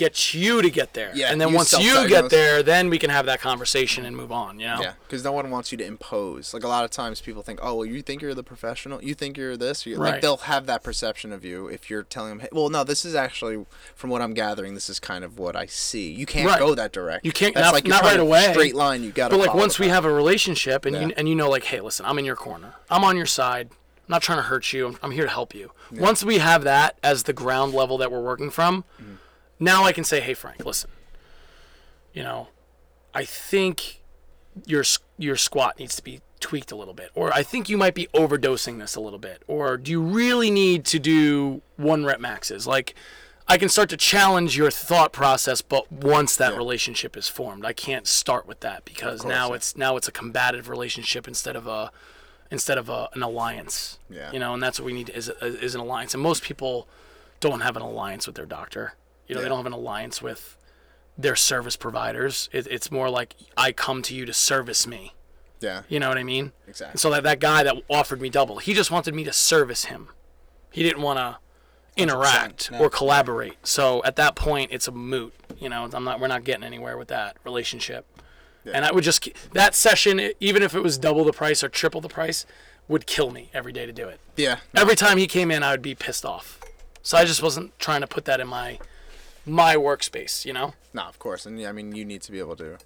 get 0.00 0.34
you 0.34 0.62
to 0.62 0.70
get 0.70 0.94
there. 0.94 1.12
Yeah, 1.14 1.30
and 1.30 1.40
then 1.40 1.50
you 1.50 1.54
once 1.54 1.72
you 1.78 2.08
get 2.08 2.30
there, 2.30 2.62
then 2.62 2.88
we 2.90 2.98
can 2.98 3.10
have 3.10 3.26
that 3.26 3.40
conversation 3.40 4.04
and 4.06 4.16
move 4.16 4.32
on. 4.32 4.58
You 4.58 4.66
know. 4.66 4.80
Yeah, 4.80 4.92
because 5.06 5.22
no 5.22 5.32
one 5.32 5.50
wants 5.50 5.70
you 5.70 5.78
to 5.78 5.84
impose. 5.84 6.52
Like 6.54 6.64
a 6.64 6.68
lot 6.68 6.84
of 6.84 6.90
times, 6.90 7.20
people 7.20 7.42
think, 7.42 7.60
"Oh, 7.62 7.74
well, 7.76 7.86
you 7.86 8.00
think 8.02 8.22
you're 8.22 8.34
the 8.34 8.42
professional. 8.42 9.02
You 9.04 9.14
think 9.14 9.36
you're 9.36 9.56
this." 9.56 9.84
You, 9.86 9.96
Right. 9.98 10.12
Like 10.14 10.22
they'll 10.22 10.38
have 10.38 10.66
that 10.66 10.82
perception 10.82 11.32
of 11.32 11.44
you 11.44 11.68
if 11.68 11.90
you're 11.90 12.02
telling 12.02 12.30
them, 12.30 12.40
hey, 12.40 12.48
"Well, 12.52 12.70
no, 12.70 12.82
this 12.82 13.04
is 13.04 13.14
actually, 13.14 13.64
from 13.94 14.10
what 14.10 14.22
I'm 14.22 14.34
gathering, 14.34 14.74
this 14.74 14.88
is 14.90 14.98
kind 14.98 15.22
of 15.22 15.38
what 15.38 15.54
I 15.54 15.66
see." 15.66 16.10
You 16.10 16.26
can't 16.26 16.48
Right. 16.48 16.58
go 16.58 16.74
that 16.74 16.92
direct. 16.92 17.24
You 17.26 17.32
can't- 17.32 17.54
That's 17.54 17.66
not- 17.66 17.74
like 17.74 17.84
you're 17.86 17.94
not 17.94 18.02
right 18.02 18.18
away. 18.18 18.48
Straight 18.52 18.74
line. 18.74 19.04
You 19.04 19.10
got 19.12 19.28
to. 19.28 19.36
But 19.36 19.46
like 19.46 19.54
once 19.54 19.78
we 19.78 19.88
have 19.88 20.04
a 20.04 20.12
relationship 20.12 20.84
and 20.86 20.96
you 20.96 21.12
and 21.16 21.28
you 21.28 21.34
know 21.34 21.48
like, 21.50 21.64
hey, 21.64 21.80
listen, 21.80 22.06
I'm 22.06 22.18
in 22.18 22.24
your 22.24 22.36
corner. 22.36 22.74
I'm 22.88 23.04
on 23.04 23.16
your 23.16 23.26
side. 23.26 23.68
I'm 23.72 24.14
not 24.14 24.22
trying 24.22 24.38
to 24.38 24.42
hurt 24.42 24.72
you. 24.72 24.88
I'm, 24.88 24.96
I'm 25.04 25.10
here 25.12 25.24
to 25.24 25.30
help 25.30 25.54
you. 25.54 25.70
Once 25.92 26.24
we 26.24 26.38
have 26.38 26.64
that 26.64 26.98
as 27.02 27.24
the 27.24 27.32
ground 27.32 27.72
level 27.74 27.96
that 27.98 28.10
we're 28.10 28.20
working 28.22 28.50
from, 28.50 28.84
Mm-hmm. 29.00 29.14
Now 29.60 29.84
I 29.84 29.92
can 29.92 30.04
say, 30.04 30.20
hey, 30.20 30.34
Frank, 30.34 30.64
listen. 30.64 30.90
You 32.12 32.24
know, 32.24 32.48
I 33.14 33.24
think 33.24 34.02
your 34.66 34.82
your 35.16 35.36
squat 35.36 35.78
needs 35.78 35.94
to 35.96 36.02
be 36.02 36.20
tweaked 36.40 36.72
a 36.72 36.76
little 36.76 36.94
bit, 36.94 37.10
or 37.14 37.32
I 37.32 37.42
think 37.42 37.68
you 37.68 37.76
might 37.76 37.94
be 37.94 38.08
overdosing 38.14 38.78
this 38.78 38.96
a 38.96 39.00
little 39.00 39.18
bit, 39.18 39.42
or 39.46 39.76
do 39.76 39.92
you 39.92 40.02
really 40.02 40.50
need 40.50 40.84
to 40.86 40.98
do 40.98 41.62
one 41.76 42.04
rep 42.04 42.18
maxes? 42.18 42.66
Like, 42.66 42.94
I 43.46 43.58
can 43.58 43.68
start 43.68 43.88
to 43.90 43.96
challenge 43.96 44.56
your 44.56 44.70
thought 44.70 45.12
process, 45.12 45.60
but 45.60 45.90
once 45.92 46.36
that 46.36 46.56
relationship 46.56 47.16
is 47.16 47.28
formed, 47.28 47.64
I 47.64 47.72
can't 47.72 48.06
start 48.06 48.46
with 48.46 48.60
that 48.60 48.84
because 48.84 49.24
now 49.24 49.48
yeah. 49.48 49.56
it's 49.56 49.76
now 49.76 49.96
it's 49.96 50.08
a 50.08 50.12
combative 50.12 50.68
relationship 50.68 51.28
instead 51.28 51.56
of 51.56 51.66
a 51.66 51.92
instead 52.50 52.78
of 52.78 52.88
a, 52.88 53.08
an 53.12 53.22
alliance. 53.22 53.98
Yeah. 54.08 54.32
You 54.32 54.38
know, 54.38 54.54
and 54.54 54.62
that's 54.62 54.80
what 54.80 54.86
we 54.86 54.92
need 54.92 55.10
is 55.10 55.30
is 55.40 55.74
an 55.74 55.80
alliance. 55.80 56.14
And 56.14 56.22
most 56.22 56.42
people 56.42 56.88
don't 57.40 57.60
have 57.60 57.76
an 57.76 57.82
alliance 57.82 58.26
with 58.26 58.36
their 58.36 58.46
doctor. 58.46 58.94
You 59.30 59.36
know, 59.36 59.42
they 59.42 59.48
don't 59.48 59.58
have 59.58 59.66
an 59.66 59.72
alliance 59.72 60.20
with 60.20 60.56
their 61.16 61.36
service 61.36 61.76
providers. 61.76 62.48
It, 62.52 62.66
it's 62.68 62.90
more 62.90 63.08
like 63.08 63.36
I 63.56 63.72
come 63.72 64.02
to 64.02 64.14
you 64.14 64.26
to 64.26 64.32
service 64.32 64.86
me. 64.86 65.14
Yeah. 65.60 65.82
You 65.88 66.00
know 66.00 66.08
what 66.08 66.18
I 66.18 66.24
mean? 66.24 66.52
Exactly. 66.66 66.92
And 66.92 67.00
so 67.00 67.10
that, 67.10 67.22
that 67.22 67.38
guy 67.38 67.62
that 67.62 67.76
offered 67.88 68.20
me 68.20 68.30
double, 68.30 68.58
he 68.58 68.74
just 68.74 68.90
wanted 68.90 69.14
me 69.14 69.24
to 69.24 69.32
service 69.32 69.86
him. 69.86 70.08
He 70.72 70.82
didn't 70.82 71.02
want 71.02 71.18
to 71.18 71.38
interact 71.96 72.70
no. 72.70 72.78
or 72.80 72.90
collaborate. 72.90 73.56
So 73.62 74.02
at 74.04 74.16
that 74.16 74.34
point, 74.34 74.70
it's 74.72 74.88
a 74.88 74.92
moot. 74.92 75.34
You 75.58 75.68
know, 75.68 75.88
I'm 75.92 76.04
not. 76.04 76.20
We're 76.20 76.28
not 76.28 76.44
getting 76.44 76.64
anywhere 76.64 76.96
with 76.96 77.08
that 77.08 77.36
relationship. 77.44 78.06
Yeah. 78.64 78.72
And 78.74 78.84
I 78.84 78.92
would 78.92 79.04
just 79.04 79.28
that 79.52 79.74
session, 79.74 80.32
even 80.40 80.62
if 80.62 80.74
it 80.74 80.80
was 80.80 80.98
double 80.98 81.24
the 81.24 81.32
price 81.32 81.62
or 81.62 81.68
triple 81.68 82.00
the 82.00 82.08
price, 82.08 82.46
would 82.88 83.06
kill 83.06 83.30
me 83.30 83.50
every 83.52 83.72
day 83.72 83.86
to 83.86 83.92
do 83.92 84.08
it. 84.08 84.20
Yeah. 84.36 84.58
Every 84.74 84.96
time 84.96 85.18
he 85.18 85.26
came 85.26 85.50
in, 85.50 85.62
I 85.62 85.72
would 85.72 85.82
be 85.82 85.94
pissed 85.94 86.24
off. 86.24 86.60
So 87.02 87.18
I 87.18 87.24
just 87.24 87.42
wasn't 87.42 87.78
trying 87.78 88.00
to 88.02 88.06
put 88.06 88.24
that 88.26 88.40
in 88.40 88.48
my 88.48 88.78
my 89.50 89.76
workspace. 89.76 90.44
You 90.44 90.52
know? 90.52 90.74
No, 90.94 91.02
of 91.02 91.18
course, 91.18 91.46
and 91.46 91.60
yeah, 91.60 91.68
I 91.68 91.72
mean, 91.72 91.94
you 91.94 92.04
need 92.04 92.22
to 92.22 92.32
be 92.32 92.38
able 92.38 92.56
to. 92.56 92.78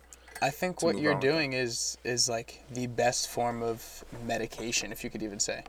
I 0.43 0.51
think 0.51 0.83
what 0.83 0.95
move 0.97 1.05
you're 1.05 1.15
doing 1.15 1.53
is 1.53 1.97
is 2.05 2.29
like 2.29 2.65
the 2.71 2.87
best 2.87 3.29
form 3.29 3.63
of 3.63 4.05
medication, 4.27 4.93
if 4.93 5.05
you 5.05 5.11
could 5.11 5.23
even 5.23 5.41
say. 5.41 5.65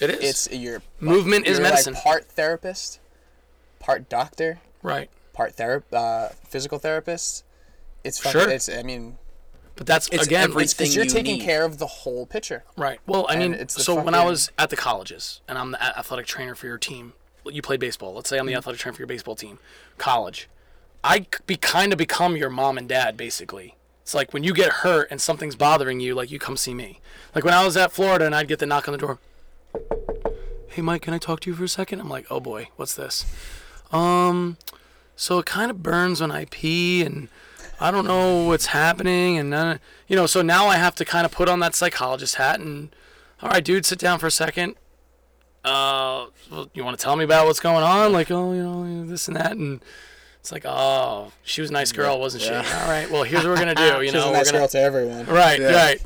It 0.00 0.10
is. 0.10 0.46
It's 0.46 0.52
you're 0.52 0.82
Movement 0.98 1.46
is 1.46 1.58
you're 1.58 1.64
like 1.64 1.72
medicine. 1.74 1.94
part 1.94 2.24
therapist, 2.26 3.00
part 3.78 4.08
doctor, 4.08 4.60
right. 4.82 5.08
part 5.32 5.56
therap- 5.56 5.92
uh, 5.92 6.30
physical 6.48 6.78
therapist. 6.78 7.44
It's 8.02 8.18
fucking, 8.18 8.40
Sure. 8.40 8.50
It's 8.50 8.68
I 8.68 8.82
mean, 8.82 9.18
But 9.76 9.86
that's 9.86 10.08
It's 10.08 10.26
again, 10.26 10.40
like, 10.42 10.50
everything 10.50 10.74
Because 10.84 10.96
you're 10.96 11.04
you 11.04 11.10
taking 11.10 11.38
need. 11.38 11.44
care 11.44 11.64
of 11.64 11.78
the 11.78 11.86
whole 11.86 12.24
picture. 12.26 12.64
Right. 12.76 12.98
Well, 13.06 13.26
I 13.28 13.36
mean, 13.36 13.52
it's 13.54 13.82
so 13.84 14.00
when 14.02 14.14
I 14.14 14.24
was 14.24 14.50
at 14.58 14.70
the 14.70 14.76
colleges 14.76 15.40
and 15.46 15.56
I'm 15.58 15.72
the 15.72 15.82
athletic 15.98 16.26
trainer 16.26 16.54
for 16.54 16.66
your 16.66 16.78
team, 16.78 17.12
you 17.46 17.62
play 17.62 17.76
baseball. 17.76 18.14
Let's 18.14 18.28
say 18.28 18.38
I'm 18.38 18.46
the 18.46 18.54
athletic 18.54 18.80
trainer 18.80 18.94
for 18.94 19.02
your 19.02 19.06
baseball 19.06 19.34
team, 19.34 19.58
college. 19.98 20.48
I 21.02 21.26
be 21.46 21.56
kind 21.56 21.92
of 21.92 21.98
become 21.98 22.36
your 22.36 22.50
mom 22.50 22.76
and 22.76 22.88
dad 22.88 23.16
basically. 23.16 23.76
It's 24.02 24.14
like 24.14 24.32
when 24.32 24.44
you 24.44 24.52
get 24.52 24.72
hurt 24.72 25.08
and 25.10 25.20
something's 25.20 25.56
bothering 25.56 26.00
you, 26.00 26.14
like 26.14 26.30
you 26.30 26.38
come 26.38 26.56
see 26.56 26.74
me. 26.74 27.00
Like 27.34 27.44
when 27.44 27.54
I 27.54 27.64
was 27.64 27.76
at 27.76 27.92
Florida 27.92 28.26
and 28.26 28.34
I'd 28.34 28.48
get 28.48 28.58
the 28.58 28.66
knock 28.66 28.88
on 28.88 28.92
the 28.92 28.98
door. 28.98 29.18
Hey 30.68 30.82
Mike, 30.82 31.02
can 31.02 31.14
I 31.14 31.18
talk 31.18 31.40
to 31.40 31.50
you 31.50 31.56
for 31.56 31.64
a 31.64 31.68
second? 31.68 32.00
I'm 32.00 32.08
like, 32.08 32.26
oh 32.30 32.40
boy, 32.40 32.68
what's 32.76 32.94
this? 32.94 33.24
Um, 33.92 34.56
so 35.16 35.38
it 35.38 35.46
kind 35.46 35.70
of 35.70 35.82
burns 35.82 36.20
when 36.20 36.30
I 36.30 36.46
pee 36.46 37.02
and 37.02 37.28
I 37.78 37.90
don't 37.90 38.06
know 38.06 38.46
what's 38.46 38.66
happening 38.66 39.38
and 39.38 39.52
then 39.52 39.80
you 40.06 40.16
know 40.16 40.26
so 40.26 40.42
now 40.42 40.66
I 40.66 40.76
have 40.76 40.94
to 40.96 41.04
kind 41.04 41.24
of 41.24 41.32
put 41.32 41.48
on 41.48 41.60
that 41.60 41.74
psychologist 41.74 42.36
hat 42.36 42.60
and 42.60 42.94
all 43.42 43.50
right 43.50 43.64
dude 43.64 43.84
sit 43.84 43.98
down 43.98 44.18
for 44.18 44.26
a 44.26 44.30
second 44.30 44.76
uh 45.64 46.26
well, 46.50 46.68
you 46.74 46.82
want 46.84 46.98
to 46.98 47.02
tell 47.02 47.16
me 47.16 47.24
about 47.24 47.46
what's 47.46 47.60
going 47.60 47.82
on 47.82 48.12
like 48.12 48.30
oh 48.30 48.52
you 48.52 48.62
know 48.62 49.04
this 49.06 49.28
and 49.28 49.36
that 49.36 49.52
and 49.52 49.82
it's 50.40 50.50
like 50.50 50.64
oh 50.64 51.32
she 51.42 51.60
was 51.60 51.68
a 51.70 51.72
nice 51.72 51.92
girl 51.92 52.18
wasn't 52.18 52.42
she 52.42 52.50
all 52.52 52.62
right 52.88 53.10
well 53.10 53.24
here's 53.24 53.44
what 53.44 53.50
we're 53.50 53.56
gonna 53.58 53.74
do 53.74 54.02
you 54.02 54.10
know 54.12 54.30
we're 54.32 54.44
gonna 54.44 54.66
to 54.68 54.78
everyone. 54.80 55.26
right 55.26 55.60
right 55.60 56.00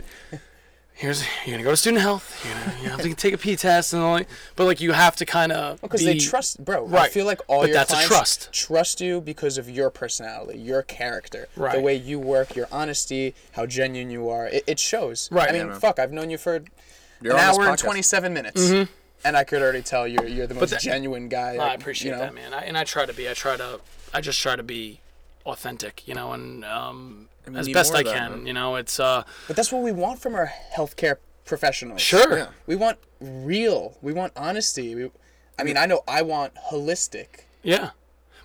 here's 0.93 1.23
you're 1.45 1.55
gonna 1.55 1.63
go 1.63 1.71
to 1.71 1.77
student 1.77 2.03
health 2.03 2.45
you're 2.45 2.55
gonna 2.55 2.83
you 2.83 2.89
have 2.89 3.01
to 3.01 3.15
take 3.15 3.33
a 3.35 3.39
p 3.39 3.55
test 3.57 3.93
and 3.93 4.03
all 4.03 4.17
that. 4.19 4.27
but 4.57 4.65
like 4.65 4.81
you 4.81 4.91
have 4.93 5.15
to 5.17 5.25
kind 5.25 5.53
of 5.53 5.81
Because 5.81 6.05
they 6.05 6.19
trust, 6.19 6.65
bro. 6.65 6.87
I 6.87 6.89
Right. 6.89 7.11
feel 7.13 7.27
like 7.27 7.41
all 7.49 7.61
But 7.63 7.69
your 7.71 7.79
that's 7.79 7.91
a 7.91 7.95
clients 7.95 8.09
trust. 8.17 8.53
trust 8.53 9.01
you 9.01 9.21
because 9.21 9.57
of 9.59 9.69
your 9.71 9.91
personality, 9.91 10.59
your 10.59 10.83
character, 10.83 11.49
right. 11.57 11.77
the 11.77 11.81
way 11.81 11.95
you 11.95 12.19
work, 12.19 12.55
your 12.57 12.67
honesty, 12.73 13.35
how 13.53 13.67
genuine 13.67 14.11
you 14.11 14.29
are. 14.29 14.47
It, 14.47 14.65
it 14.69 14.79
shows. 14.81 15.29
Right. 15.33 15.49
I 15.49 15.53
mean, 15.53 15.67
Yeah, 15.69 15.79
fuck, 15.79 15.99
I've 15.99 16.13
known 16.13 16.31
you 16.31 16.39
for 16.39 16.63
You're 17.21 17.35
an 17.35 17.41
on 17.41 17.47
this 17.49 17.59
hour 17.59 17.69
and 17.71 17.79
27 17.79 18.33
minutes. 18.33 18.73
And 19.25 19.37
I 19.37 19.45
could 19.45 19.63
already 19.63 19.83
tell 19.83 20.07
you're 20.07 20.27
you're 20.27 20.47
the 20.47 20.55
most 20.55 20.71
that- 20.71 20.81
genuine 20.81 21.29
guy. 21.29 21.57
I 21.57 21.75
appreciate 21.75 22.11
you 22.11 22.17
know? 22.17 22.23
that, 22.23 22.35
man. 22.35 22.53
I, 22.53 22.63
and 22.65 22.77
I 22.77 22.85
try 22.85 23.07
to 23.07 23.13
be. 23.15 23.29
I 23.29 23.33
try 23.33 23.57
to. 23.57 23.81
I 24.13 24.21
just 24.21 24.41
try 24.41 24.55
to 24.55 24.63
be 24.63 25.01
authentic, 25.47 26.07
you 26.07 26.15
know, 26.15 26.33
and 26.33 26.65
um, 26.65 27.29
as 27.55 27.69
best 27.69 27.95
I 27.95 28.03
that, 28.03 28.15
can. 28.15 28.47
You 28.47 28.53
know, 28.53 28.77
it's 28.77 29.01
uh, 29.01 29.25
But 29.49 29.57
that's 29.57 29.73
what 29.73 29.83
we 29.83 29.93
want 29.93 30.21
from 30.21 30.35
our 30.35 30.53
healthcare 30.77 31.17
professionals. 31.45 32.01
Sure. 32.01 32.39
Yeah. 32.39 32.47
We 32.67 32.77
want 32.77 32.99
real. 33.21 33.97
We 34.03 34.13
want 34.13 34.33
honesty. 34.37 34.95
We, 34.95 35.11
I 35.59 35.65
mean, 35.65 35.77
I 35.77 35.87
know 35.87 36.03
I 36.07 36.23
want 36.23 36.55
holistic. 36.71 37.45
yeah. 37.63 37.91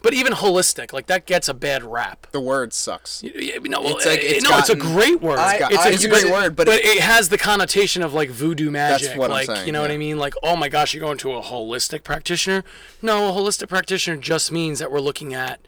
But 0.02 0.14
even 0.14 0.32
holistic, 0.34 0.94
like 0.94 1.08
that 1.08 1.26
gets 1.26 1.50
a 1.50 1.54
bad 1.54 1.84
rap. 1.84 2.28
The 2.32 2.40
word 2.40 2.72
sucks. 2.72 3.22
Yeah, 3.22 3.58
no, 3.64 3.82
It's 3.90 4.06
like- 4.06 4.20
eh, 4.20 4.36
it's 4.38 4.50
no, 4.50 4.58
it's 4.58 4.70
a 4.70 4.76
great 4.76 5.22
word. 5.22 5.40
I- 5.40 5.56
it's, 5.56 5.78
I 5.78 5.90
a, 5.90 5.92
It's 5.92 6.04
a 6.06 6.08
great 6.10 6.24
it- 6.26 6.32
word, 6.32 6.56
but, 6.56 6.68
but 6.68 6.76
it, 6.80 6.86
it 6.86 7.00
has 7.02 7.28
the 7.30 7.38
connotation 7.38 8.02
of 8.02 8.14
like 8.14 8.30
voodoo 8.30 8.72
magic. 8.72 9.08
That's 9.08 9.18
what 9.20 9.26
I'm 9.26 9.32
like 9.32 9.48
saying, 9.48 9.68
you 9.68 9.74
know 9.74 9.82
what. 9.82 9.92
I 9.92 9.98
mean? 9.98 10.18
Like, 10.18 10.36
oh 10.42 10.56
my 10.56 10.70
gosh, 10.70 10.94
you're 10.94 11.02
going 11.02 11.18
to 11.20 11.34
a 11.34 11.42
holistic 11.42 12.04
practitioner? 12.04 12.64
No, 13.02 13.30
a 13.30 13.32
holistic 13.34 13.68
practitioner 13.68 14.16
just 14.18 14.52
means 14.52 14.80
that 14.80 14.90
we're 14.92 15.02
looking 15.02 15.34
at 15.34 15.60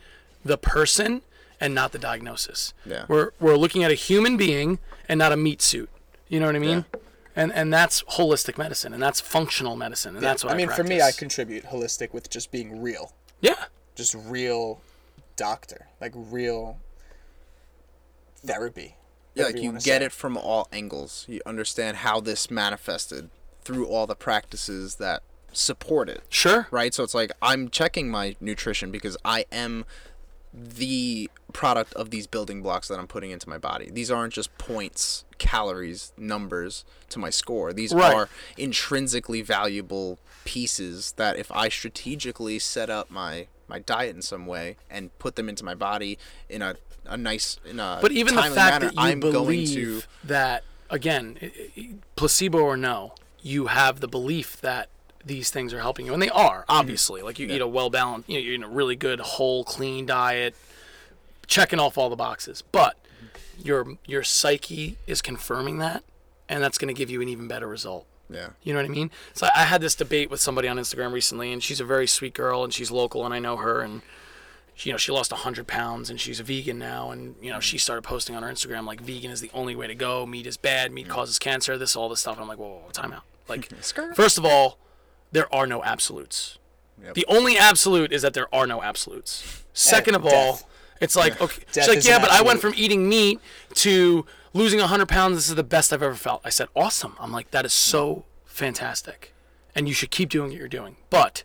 the 0.46 0.58
person 0.58 1.22
and 1.60 1.76
not 1.76 1.92
the 1.92 2.00
diagnosis. 2.00 2.74
Yeah. 2.86 3.04
We're 3.10 3.32
we're 3.40 3.58
looking 3.58 3.84
at 3.84 3.92
a 3.92 3.96
human 3.96 4.38
being 4.38 4.80
and 5.10 5.18
not 5.20 5.32
a 5.34 5.38
meat 5.38 5.62
suit. 5.62 5.90
You 6.30 6.40
know 6.40 6.46
what 6.46 6.56
I 6.56 6.60
mean? 6.60 6.86
Yeah 6.94 7.00
And 7.36 7.52
and 7.54 7.74
that's 7.74 8.02
holistic 8.04 8.58
medicine 8.58 8.94
and 8.94 9.04
that's 9.04 9.20
functional 9.20 9.76
medicine 9.76 10.16
and 10.16 10.24
that's 10.24 10.44
what 10.46 10.52
I, 10.52 10.54
I 10.54 10.58
mean, 10.58 10.70
for 10.70 10.84
me, 10.86 11.02
I 11.02 11.12
contribute 11.12 11.66
holistic 11.66 12.14
with 12.14 12.30
just 12.30 12.50
being 12.52 12.82
real, 12.82 13.12
Yeah. 13.42 13.66
Just 13.96 14.16
real 14.16 14.82
doctor, 15.36 15.88
like 16.00 16.14
real 16.16 16.80
therapy. 18.46 18.96
yeah, 19.36 19.46
like 19.46 19.56
you 19.58 19.66
wanna 19.70 19.80
get 19.80 20.02
say. 20.02 20.06
it 20.06 20.12
from 20.12 20.38
all 20.38 20.68
angles. 20.72 21.26
You 21.28 21.42
understand 21.46 21.98
how 21.98 22.20
this 22.20 22.50
manifested 22.52 23.30
through 23.64 23.88
all 23.88 24.08
the 24.08 24.16
practices 24.16 24.96
that 24.96 25.22
support 25.54 26.10
it. 26.10 26.24
Sure. 26.30 26.68
right? 26.72 26.94
So 26.94 27.04
it's 27.04 27.14
like 27.14 27.32
I'm 27.42 27.70
checking 27.70 28.10
my 28.10 28.36
nutrition 28.40 28.92
because 28.92 29.18
I 29.24 29.46
am 29.52 29.86
the 30.54 31.30
product 31.54 31.94
of 31.94 32.10
these 32.10 32.28
building 32.28 32.62
blocks 32.62 32.88
that 32.90 33.00
I'm 33.00 33.08
putting 33.08 33.32
into 33.32 33.48
my 33.48 33.58
body. 33.58 33.90
These 33.90 34.12
aren't 34.12 34.34
just 34.34 34.58
points, 34.58 35.24
calories, 35.38 36.12
numbers 36.18 36.84
to 37.10 37.20
my 37.20 37.30
score. 37.30 37.72
These 37.72 37.94
Right. 37.94 38.14
are 38.14 38.30
intrinsically 38.58 39.42
valuable 39.42 40.20
pieces 40.44 41.14
that 41.18 41.38
if 41.38 41.50
I 41.52 41.70
strategically 41.70 42.60
set 42.60 42.90
up 42.90 43.10
my 43.10 43.48
my 43.72 43.80
diet 43.80 44.16
in 44.16 44.22
some 44.22 44.46
way 44.46 44.76
and 44.90 45.18
put 45.18 45.36
them 45.36 45.50
into 45.50 45.64
my 45.64 45.74
body 45.74 46.20
in 46.50 46.62
a 46.62 46.76
a 47.06 47.18
nice 47.18 47.58
in 47.66 47.80
a 47.80 48.00
But 48.02 48.12
even 48.12 48.36
the 48.36 48.44
fact 48.44 48.56
manner, 48.56 48.86
that 48.86 48.94
you 48.94 49.00
I'm 49.00 49.20
going 49.20 49.34
believe 49.34 49.74
to 49.74 50.02
that, 50.26 50.64
again, 50.90 51.38
placebo 52.16 52.60
or 52.60 52.78
no, 52.78 53.16
you 53.42 53.68
have 53.68 54.02
the 54.02 54.08
belief 54.08 54.62
that 54.62 54.90
these 55.26 55.50
things 55.50 55.74
are 55.74 55.80
helping 55.80 56.06
you, 56.06 56.14
and 56.14 56.22
they 56.22 56.30
are 56.30 56.62
mm-hmm. 56.62 56.72
obviously. 56.72 57.22
Like 57.22 57.40
you 57.40 57.48
eat 57.48 57.62
a 57.62 57.68
well 57.68 57.90
balanced, 57.90 58.30
you 58.30 58.36
know, 58.36 58.42
you're 58.42 58.54
eating 58.54 58.66
a 58.66 58.70
really 58.70 58.96
good 58.96 59.20
whole 59.20 59.64
clean 59.64 60.06
diet, 60.06 60.56
checking 61.48 61.80
off 61.80 61.98
all 61.98 62.10
the 62.10 62.16
boxes. 62.16 62.62
But 62.72 62.98
your 63.58 63.98
your 64.06 64.24
psyche 64.24 64.98
is 65.08 65.22
confirming 65.22 65.80
that, 65.80 66.04
and 66.48 66.62
that's 66.62 66.78
going 66.78 66.94
to 66.94 66.98
give 66.98 67.10
you 67.10 67.22
an 67.22 67.30
even 67.30 67.48
better 67.48 67.68
result. 67.68 68.06
Yeah. 68.32 68.50
You 68.64 68.74
know 68.74 68.80
what 68.80 68.86
I 68.86 68.94
mean? 68.94 69.12
So 69.34 69.48
I 69.56 69.64
had 69.64 69.82
this 69.82 69.96
debate 69.96 70.30
with 70.30 70.40
somebody 70.40 70.68
on 70.68 70.78
Instagram 70.78 71.12
recently, 71.12 71.52
and 71.52 71.62
she's 71.64 71.80
a 71.80 71.86
very 71.86 72.08
sweet 72.08 72.34
girl, 72.34 72.64
and 72.64 72.74
she's 72.74 72.92
local, 72.92 73.26
and 73.26 73.34
I 73.34 73.40
know 73.40 73.58
her, 73.58 73.82
and 73.82 74.02
she, 74.74 74.90
you 74.90 74.94
know 74.94 74.98
she 74.98 75.12
lost 75.12 75.32
hundred 75.32 75.68
pounds, 75.68 76.10
and 76.10 76.20
she's 76.20 76.40
a 76.40 76.44
vegan 76.44 76.80
now, 76.80 77.12
and 77.12 77.36
you 77.42 77.52
know 77.52 77.60
she 77.60 77.78
started 77.78 78.04
posting 78.04 78.36
on 78.36 78.44
her 78.44 78.50
Instagram 78.50 78.86
like 78.86 79.02
vegan 79.02 79.32
is 79.32 79.42
the 79.42 79.52
only 79.54 79.76
way 79.76 79.88
to 79.88 79.96
go. 79.96 80.26
Meat 80.26 80.48
is 80.48 80.58
bad. 80.58 80.92
Meat 80.92 81.10
causes 81.10 81.40
cancer. 81.40 81.78
This 81.78 81.96
all 81.96 82.10
this 82.10 82.22
stuff. 82.22 82.36
And 82.36 82.44
I'm 82.44 82.48
like, 82.48 82.58
whoa, 82.60 82.70
whoa, 82.70 82.82
whoa 82.86 82.92
time 82.92 83.14
out. 83.14 83.24
Like, 83.50 83.70
first 84.16 84.38
of 84.38 84.46
all, 84.46 84.78
there 85.34 85.54
are 85.54 85.68
no 85.68 85.84
absolutes. 85.84 86.58
The 87.16 87.26
only 87.28 87.58
absolute 87.58 88.14
is 88.14 88.22
that 88.22 88.34
there 88.34 88.54
are 88.54 88.66
no 88.66 88.82
absolutes. 88.82 89.64
Second 89.74 90.16
of 90.16 90.26
all. 90.26 90.62
It's 91.02 91.16
like 91.16 91.42
okay, 91.42 91.64
she's 91.74 91.88
like 91.88 92.06
yeah, 92.06 92.20
but 92.20 92.32
I 92.32 92.42
went 92.42 92.62
from 92.62 92.74
eating 92.78 93.10
meat 93.10 93.40
to 93.76 94.26
losing 94.54 94.80
100 94.80 95.08
pounds. 95.08 95.36
This 95.36 95.50
is 95.50 95.56
the 95.56 95.64
best 95.64 95.92
I've 95.92 96.04
ever 96.04 96.16
felt. 96.16 96.42
I 96.46 96.50
said, 96.50 96.68
awesome. 96.76 97.16
I'm 97.20 97.32
like, 97.32 97.52
that 97.52 97.66
is 97.66 97.74
so 97.74 98.26
fantastic. 98.46 99.34
And 99.76 99.88
you 99.88 99.94
should 99.94 100.12
keep 100.12 100.30
doing 100.30 100.50
what 100.50 100.58
you're 100.58 100.68
doing. 100.68 100.98
But 101.10 101.44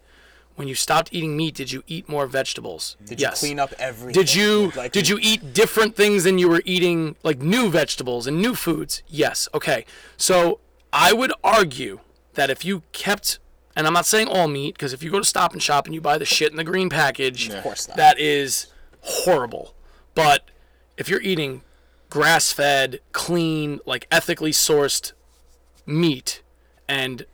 when 0.57 0.69
you 0.69 0.75
stopped 0.75 1.11
eating 1.13 1.37
meat, 1.37 1.55
did 1.55 1.71
you 1.71 1.83
eat 1.87 2.09
more 2.09 2.27
vegetables? 2.27 2.97
Did 3.05 3.21
yes. 3.21 3.43
you 3.43 3.49
clean 3.49 3.61
up 3.61 3.73
everything? 3.79 4.21
Did 4.21 4.35
you 4.35 4.73
Like, 4.75 4.93
did 4.93 5.09
you 5.09 5.19
eat 5.21 5.53
different 5.53 5.95
things 5.97 6.25
than 6.25 6.39
you 6.39 6.49
were 6.49 6.63
eating 6.65 7.17
like 7.23 7.39
new 7.39 7.71
vegetables 7.71 8.27
and 8.27 8.41
new 8.41 8.55
foods? 8.55 9.03
Yes. 9.07 9.49
Okay. 9.55 9.85
So 10.17 10.61
I 10.93 11.13
would 11.13 11.33
argue 11.45 12.01
that 12.35 12.51
if 12.51 12.65
you 12.65 12.83
kept 12.93 13.39
and 13.77 13.87
I'm 13.87 13.93
not 13.93 14.07
saying 14.07 14.29
all 14.29 14.49
meat 14.49 14.75
because 14.75 14.95
if 14.95 15.03
you 15.03 15.11
go 15.11 15.19
to 15.19 15.25
Stop 15.25 15.53
and 15.53 15.63
Shop 15.63 15.85
and 15.85 15.95
you 15.95 16.01
buy 16.01 16.17
the 16.17 16.25
shit 16.25 16.51
in 16.51 16.57
the 16.57 16.65
green 16.65 16.89
package, 16.89 17.51
Of 17.51 17.63
course 17.63 17.87
not. 17.87 17.99
that 17.99 18.19
is 18.19 18.69
horrible. 19.07 19.75
But 20.15 20.51
if 20.97 21.09
you're 21.09 21.23
eating 21.23 21.63
grass-fed, 22.11 23.01
clean, 23.13 23.81
like 23.87 24.07
ethically 24.11 24.53
sourced 24.53 25.13
meat 25.85 26.43
and 26.89 27.25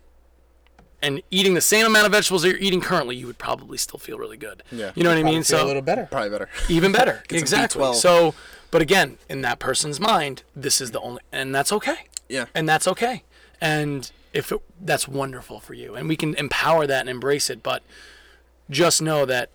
and 1.04 1.20
eating 1.32 1.54
the 1.54 1.60
same 1.60 1.84
amount 1.84 2.06
of 2.06 2.12
vegetables 2.12 2.42
that 2.42 2.48
you're 2.48 2.58
eating 2.58 2.80
currently, 2.80 3.16
you 3.16 3.26
would 3.26 3.38
probably 3.38 3.76
still 3.76 3.98
feel 3.98 4.18
really 4.18 4.36
good. 4.36 4.62
Yeah. 4.70 4.92
You 4.94 5.02
know 5.02 5.08
what 5.10 5.18
I 5.18 5.24
mean? 5.24 5.42
feel 5.42 5.58
So 5.58 5.64
a 5.64 5.66
little 5.66 5.82
better. 5.82 6.06
Probably 6.08 6.30
better. 6.30 6.48
even 6.68 6.92
better. 6.92 7.24
exactly. 7.28 7.82
B12. 7.82 7.94
So, 7.96 8.34
but 8.70 8.82
again, 8.82 9.18
in 9.28 9.40
that 9.42 9.58
person's 9.58 9.98
mind, 9.98 10.44
this 10.54 10.80
is 10.80 10.92
the 10.92 11.00
only, 11.00 11.20
and 11.32 11.52
that's 11.52 11.72
okay. 11.72 12.06
Yeah. 12.28 12.46
And 12.54 12.68
that's 12.68 12.86
okay. 12.86 13.24
And 13.60 14.10
if 14.32 14.52
it, 14.52 14.62
that's 14.80 15.08
wonderful 15.08 15.58
for 15.58 15.74
you, 15.74 15.96
and 15.96 16.08
we 16.08 16.14
can 16.14 16.36
empower 16.36 16.86
that 16.86 17.00
and 17.00 17.08
embrace 17.10 17.50
it, 17.50 17.64
but 17.64 17.82
just 18.70 19.02
know 19.02 19.26
that 19.26 19.50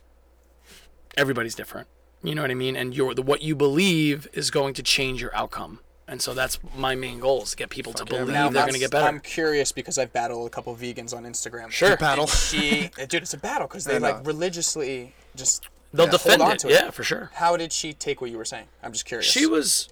everybody's 1.15 1.55
different. 1.55 1.87
You 2.27 2.35
know 2.35 2.41
what 2.41 2.51
I 2.51 2.55
mean? 2.55 2.75
And 2.75 2.95
your 2.95 3.13
the 3.13 3.21
what 3.21 3.41
you 3.41 3.55
believe 3.55 4.27
is 4.33 4.51
going 4.51 4.73
to 4.75 4.83
change 4.83 5.21
your 5.21 5.35
outcome. 5.35 5.79
And 6.09 6.21
so 6.21 6.33
that's 6.33 6.57
my 6.75 6.95
main 6.95 7.19
goal 7.19 7.43
is 7.43 7.51
to 7.51 7.57
get 7.57 7.69
people 7.69 7.91
to 7.93 8.05
believe 8.05 8.29
Now, 8.29 8.49
they're 8.49 8.63
going 8.63 8.73
to 8.73 8.79
get 8.79 8.91
better. 8.91 9.05
I'm 9.05 9.19
curious 9.19 9.73
because 9.73 9.97
I've 9.97 10.13
battled 10.13 10.47
a 10.47 10.49
couple 10.49 10.73
vegans 10.73 11.13
on 11.13 11.25
Instagram. 11.25 11.69
Sure. 11.69 11.97
Battle. 11.97 12.23
And 12.23 12.31
she, 12.31 12.89
dude, 13.09 13.23
it's 13.23 13.33
a 13.33 13.37
battle 13.37 13.67
because 13.67 13.83
they 13.83 13.99
like 13.99 14.25
religiously 14.25 15.13
just 15.35 15.67
They'll 15.93 16.07
hold 16.07 16.21
defend 16.23 16.41
on 16.41 16.51
it. 16.51 16.59
to 16.59 16.69
Yeah, 16.69 16.91
for 16.91 17.03
sure. 17.03 17.31
How 17.33 17.57
did 17.57 17.73
she 17.73 17.93
take 17.93 18.21
what 18.21 18.29
you 18.29 18.37
were 18.37 18.45
saying? 18.45 18.67
I'm 18.83 18.91
just 18.91 19.05
curious. 19.05 19.29
she 19.29 19.45
was 19.45 19.89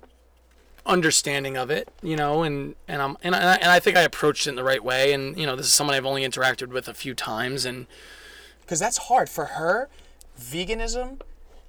understanding 0.85 1.57
of 1.57 1.71
it, 1.71 1.89
you 2.03 2.15
know, 2.15 2.43
and 2.43 2.75
and 2.87 3.01
I'm 3.01 3.17
and 3.23 3.35
I, 3.35 3.55
and 3.55 3.71
I 3.71 3.79
think 3.79 3.97
I 3.97 4.01
approached 4.01 4.45
it 4.45 4.51
in 4.51 4.55
the 4.55 4.63
right 4.63 4.83
way. 4.83 5.13
And 5.13 5.37
you 5.37 5.45
know, 5.45 5.55
this 5.55 5.65
is 5.65 5.73
someone 5.73 5.95
I've 5.95 6.05
only 6.05 6.23
interacted 6.23 6.67
with 6.67 6.87
a 6.87 6.93
few 6.93 7.13
times, 7.13 7.65
and 7.65 7.87
because 8.61 8.79
that's 8.79 8.97
hard 8.97 9.29
for 9.29 9.45
her. 9.45 9.89
Veganism 10.39 11.21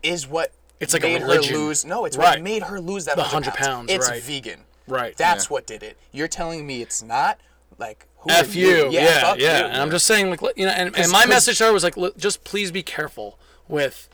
is 0.06 0.26
what 0.26 0.52
It's 0.80 0.92
like 0.92 1.04
a 1.04 1.06
made 1.08 1.22
her 1.22 1.40
lose. 1.40 1.84
No, 1.84 2.04
it's 2.04 2.16
Right. 2.16 2.38
what 2.38 2.42
made 2.42 2.62
her 2.64 2.80
lose 2.80 3.04
that 3.06 3.16
The 3.16 3.22
100 3.22 3.48
100 3.54 3.64
pounds, 3.64 3.90
It's 3.92 4.08
right. 4.08 4.22
vegan. 4.22 4.60
right, 4.88 5.16
That's 5.16 5.48
what 5.50 5.66
did 5.66 5.82
it. 5.82 5.96
You're 6.12 6.28
telling 6.28 6.66
me 6.66 6.82
it's 6.82 7.02
not 7.02 7.38
like 7.78 8.06
who 8.18 8.30
F 8.30 8.54
are 8.54 8.58
you, 8.58 8.90
yeah, 8.90 9.02
yeah. 9.04 9.20
fuck 9.20 9.38
you. 9.38 9.46
And 9.46 9.76
I'm 9.82 9.90
just 9.90 10.06
saying, 10.06 10.30
like, 10.30 10.40
you 10.56 10.64
know, 10.66 10.72
and, 10.72 10.88
and 10.88 10.94
'Cause- 10.94 11.10
my 11.12 11.20
'cause- 11.22 11.28
message 11.28 11.58
to 11.58 11.64
her 11.66 11.72
was 11.72 11.82
like, 11.84 11.96
li- 11.96 12.12
just 12.16 12.44
please 12.44 12.70
be 12.70 12.82
careful 12.82 13.38
with 13.68 14.08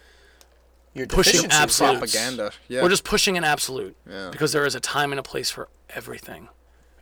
Your 0.94 1.06
pushing 1.06 1.32
deficiencies, 1.42 1.58
absolutes. 1.60 2.12
Propaganda. 2.12 2.52
Yeah. 2.68 2.82
We're 2.82 2.88
just 2.90 3.04
pushing 3.04 3.36
an 3.38 3.44
absolute 3.44 3.96
Yeah. 4.08 4.28
because 4.30 4.52
there 4.52 4.64
is 4.66 4.74
a 4.74 4.80
time 4.80 5.12
and 5.12 5.18
a 5.18 5.22
place 5.22 5.50
for 5.50 5.68
everything. 5.90 6.48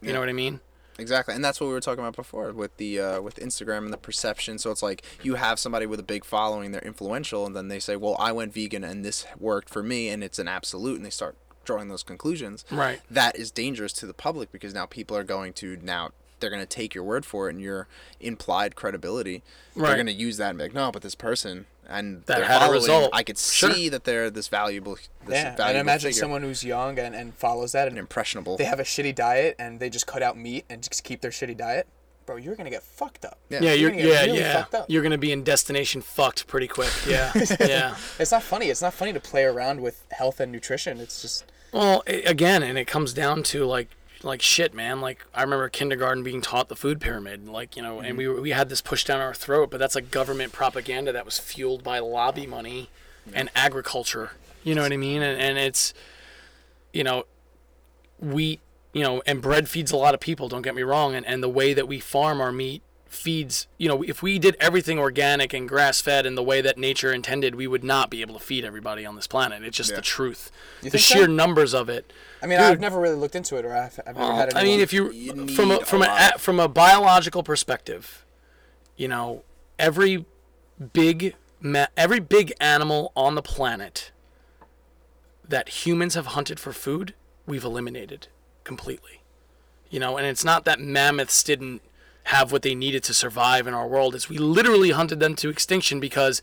You 0.03 0.12
know 0.12 0.21
what 0.21 0.29
I 0.29 0.33
mean? 0.33 0.61
Exactly, 1.01 1.35
and 1.35 1.44
that's 1.44 1.60
what 1.60 1.68
we 1.68 1.72
were 1.72 1.81
talking 1.81 2.05
about 2.05 2.14
before 2.14 2.52
with 2.52 2.77
the 2.77 3.01
uh, 3.01 3.20
with 3.20 3.36
Instagram 3.36 3.78
and 3.78 3.93
the 3.93 3.97
perception. 3.98 4.59
So 4.59 4.70
it's 4.70 4.82
like 4.82 5.02
you 5.22 5.36
have 5.36 5.59
somebody 5.59 5.86
with 5.86 5.98
a 5.98 6.05
big 6.05 6.24
following, 6.24 6.72
they're 6.72 6.82
influential, 6.82 7.47
and 7.47 7.56
then 7.56 7.68
they 7.68 7.81
say, 7.81 7.97
"Well, 7.97 8.16
I 8.18 8.32
went 8.32 8.52
vegan 8.52 8.85
and 8.85 9.05
this 9.05 9.27
worked 9.39 9.70
for 9.70 9.82
me," 9.82 10.09
and 10.09 10.22
it's 10.22 10.39
an 10.39 10.47
absolute, 10.48 10.97
and 10.97 11.05
they 11.05 11.10
start 11.10 11.36
drawing 11.64 11.89
those 11.89 12.02
conclusions. 12.02 12.64
Right. 12.70 13.01
That 13.10 13.36
is 13.36 13.51
dangerous 13.51 13.93
to 13.94 14.06
the 14.06 14.14
public 14.14 14.52
because 14.52 14.74
now 14.74 14.86
people 14.86 15.16
are 15.16 15.24
going 15.24 15.52
to 15.55 15.78
now 15.82 16.10
they're 16.40 16.51
going 16.51 16.62
to 16.62 16.66
take 16.66 16.94
your 16.94 17.05
word 17.05 17.24
for 17.24 17.48
it 17.48 17.52
and 17.52 17.62
your 17.62 17.86
implied 18.18 18.74
credibility. 18.74 19.43
Right. 19.74 19.89
They're 19.89 19.97
going 19.97 20.06
to 20.06 20.12
use 20.12 20.36
that 20.36 20.51
and 20.51 20.59
be 20.59 20.64
like, 20.64 20.74
"No, 20.74 20.93
but 20.93 21.02
this 21.02 21.14
person." 21.14 21.66
And 21.91 22.23
That 22.27 22.37
they're 22.39 22.45
had 22.47 22.69
a 22.69 22.73
result. 22.73 23.11
I 23.12 23.23
could 23.25 23.37
Sure. 23.37 23.73
see 23.75 23.89
that 23.89 24.05
they're 24.05 24.31
this 24.31 24.47
valuable, 24.49 24.95
this 24.95 25.35
Yeah, 25.35 25.57
valuable 25.57 25.65
and 25.65 25.79
imagine 25.79 26.11
figure, 26.11 26.21
someone 26.21 26.43
who's 26.43 26.62
young 26.62 26.99
and, 27.01 27.15
and 27.17 27.35
follows 27.35 27.73
that 27.73 27.89
and 27.89 27.99
impressionable. 27.99 28.57
they 28.57 28.65
have 28.65 28.79
a 28.79 28.85
shitty 28.85 29.15
diet 29.15 29.57
and 29.59 29.81
they 29.81 29.91
just 29.91 30.07
cut 30.07 30.23
out 30.23 30.39
meat 30.39 30.65
and 30.71 30.83
just 30.83 31.03
keep 31.03 31.21
their 31.21 31.33
shitty 31.33 31.57
diet. 31.57 31.89
Bro, 32.27 32.37
you're 32.37 32.55
gonna 32.55 32.71
get 32.71 32.85
fucked 32.85 33.25
up. 33.25 33.39
Yeah. 33.49 33.59
Yeah, 33.62 33.73
you're 33.73 33.91
gonna 33.91 34.03
get 34.03 34.09
yeah 34.12 34.25
really 34.27 34.39
yeah. 34.39 34.53
fucked 34.62 34.75
up. 34.77 34.87
You're 34.89 35.03
gonna 35.03 35.19
be 35.19 35.33
in 35.33 35.43
destination 35.43 36.01
fucked 36.01 36.47
pretty 36.47 36.69
quick. 36.69 36.93
Yeah 37.09 37.33
yeah. 37.59 37.97
It's 38.21 38.31
not 38.31 38.45
funny. 38.45 38.67
It's 38.67 38.83
not 38.83 38.95
funny 38.95 39.12
to 39.12 39.21
play 39.21 39.43
around 39.45 39.81
with 39.81 40.05
health 40.12 40.39
and 40.39 40.53
nutrition. 40.53 41.01
It's 41.01 41.21
just 41.23 41.45
Well, 41.73 42.05
a- 42.07 42.23
again, 42.23 42.62
and 42.62 42.79
it 42.79 42.87
comes 42.87 43.12
down 43.12 43.43
to 43.45 43.65
like 43.65 43.89
like 44.23 44.43
shit, 44.43 44.75
man. 44.75 45.01
Like 45.01 45.25
I 45.35 45.43
remember 45.43 45.69
kindergarten 45.69 46.23
being 46.23 46.41
taught 46.41 46.69
the 46.69 46.77
food 46.77 47.01
pyramid, 47.01 47.49
like 47.49 47.77
you 47.77 47.83
know, 47.83 48.01
and 48.01 48.17
we 48.17 48.25
mm-hmm. 48.25 48.43
we 48.43 48.51
had 48.51 48.69
this 48.69 48.81
pushed 48.81 49.07
down 49.07 49.21
our 49.21 49.35
throat, 49.35 49.71
but 49.71 49.79
that's 49.79 49.95
like 49.95 50.11
government 50.11 50.53
propaganda 50.53 51.13
that 51.13 51.25
was 51.25 51.39
fueled 51.39 51.83
by 51.83 51.99
lobby 51.99 52.47
money 52.47 52.91
and 53.33 53.51
agriculture. 53.55 54.33
You 54.63 54.75
know 54.75 54.83
what 54.83 54.93
I 54.93 54.97
mean? 54.97 55.23
And 55.23 55.41
and 55.41 55.59
it's 55.59 55.95
you 56.93 57.05
know, 57.05 57.25
wheat, 58.19 58.61
you 58.93 59.03
know, 59.03 59.23
and 59.27 59.41
bread 59.41 59.69
feeds 59.69 59.93
a 59.93 59.97
lot 59.97 60.15
of 60.15 60.21
people. 60.21 60.49
Don't 60.49 60.63
get 60.63 60.75
me 60.75 60.83
wrong, 60.83 61.15
and 61.15 61.27
and 61.27 61.43
the 61.43 61.49
way 61.49 61.73
that 61.73 61.89
we 61.89 62.01
farm 62.01 62.41
our 62.41 62.53
meat 62.53 62.83
feeds 63.11 63.66
you 63.77 63.89
know 63.89 64.03
if 64.05 64.23
we 64.23 64.39
did 64.39 64.57
everything 64.61 64.97
organic 64.97 65.53
and 65.53 65.69
grass 65.69 66.01
fed 66.01 66.24
in 66.24 66.37
the 66.37 66.43
way 66.43 66.61
that 66.61 66.78
nature 66.78 67.12
intended 67.12 67.57
we 67.57 67.66
would 67.66 67.82
not 67.82 68.09
be 68.09 68.20
able 68.20 68.39
to 68.39 68.45
feed 68.45 68.65
everybody 68.65 69.05
on 69.05 69.16
this 69.16 69.27
planet 69.27 69.65
it's 69.65 69.77
just 69.77 69.91
Yeah. 69.91 69.97
the 69.97 70.03
truth 70.03 70.53
the 70.81 70.91
think 70.91 71.03
so? 71.03 71.15
sheer 71.16 71.27
numbers 71.27 71.74
of 71.74 71.89
it 71.89 72.12
I 72.43 72.47
mean, 72.47 72.59
Dude. 72.59 72.69
I've 72.69 72.81
never 72.81 72.99
really 72.99 73.16
looked 73.16 73.35
into 73.35 73.57
it, 73.57 73.66
or 73.66 73.74
I've, 73.77 74.01
I've 74.07 74.16
never 74.16 74.32
had. 74.32 74.55
I 74.55 74.62
mean, 74.62 74.81
if 74.81 74.95
you, 74.95 75.11
You 75.12 75.47
from 75.49 75.70
a 75.73 75.81
from 75.81 76.01
a 76.01 76.07
a, 76.07 76.31
a 76.37 76.39
from 76.39 76.59
a 76.59 76.69
biological 76.69 77.43
perspective, 77.43 78.24
you 78.97 79.09
know, 79.09 79.43
every 79.78 80.24
big 80.95 81.35
ma- 81.61 81.89
every 81.99 82.19
big 82.19 82.55
animal 82.62 83.12
on 83.15 83.35
the 83.35 83.43
planet 83.43 84.11
that 85.47 85.85
humans 85.85 86.15
have 86.15 86.28
hunted 86.28 86.59
for 86.59 86.73
food, 86.73 87.12
we've 87.47 87.65
eliminated 87.65 88.28
completely. 88.65 89.20
You 89.91 90.01
know, 90.01 90.16
and 90.16 90.27
it's 90.27 90.43
not 90.45 90.65
that 90.65 90.81
mammoths 90.81 91.43
didn't 91.43 91.82
have 92.25 92.53
what 92.53 92.63
they 92.63 92.75
needed 92.75 93.03
to 93.05 93.15
survive 93.15 93.67
in 93.67 93.75
our 93.75 93.87
world. 93.87 94.15
is 94.15 94.29
we 94.29 94.39
literally 94.39 94.91
hunted 94.91 95.21
them 95.21 95.35
to 95.37 95.49
extinction 95.49 96.01
because 96.01 96.43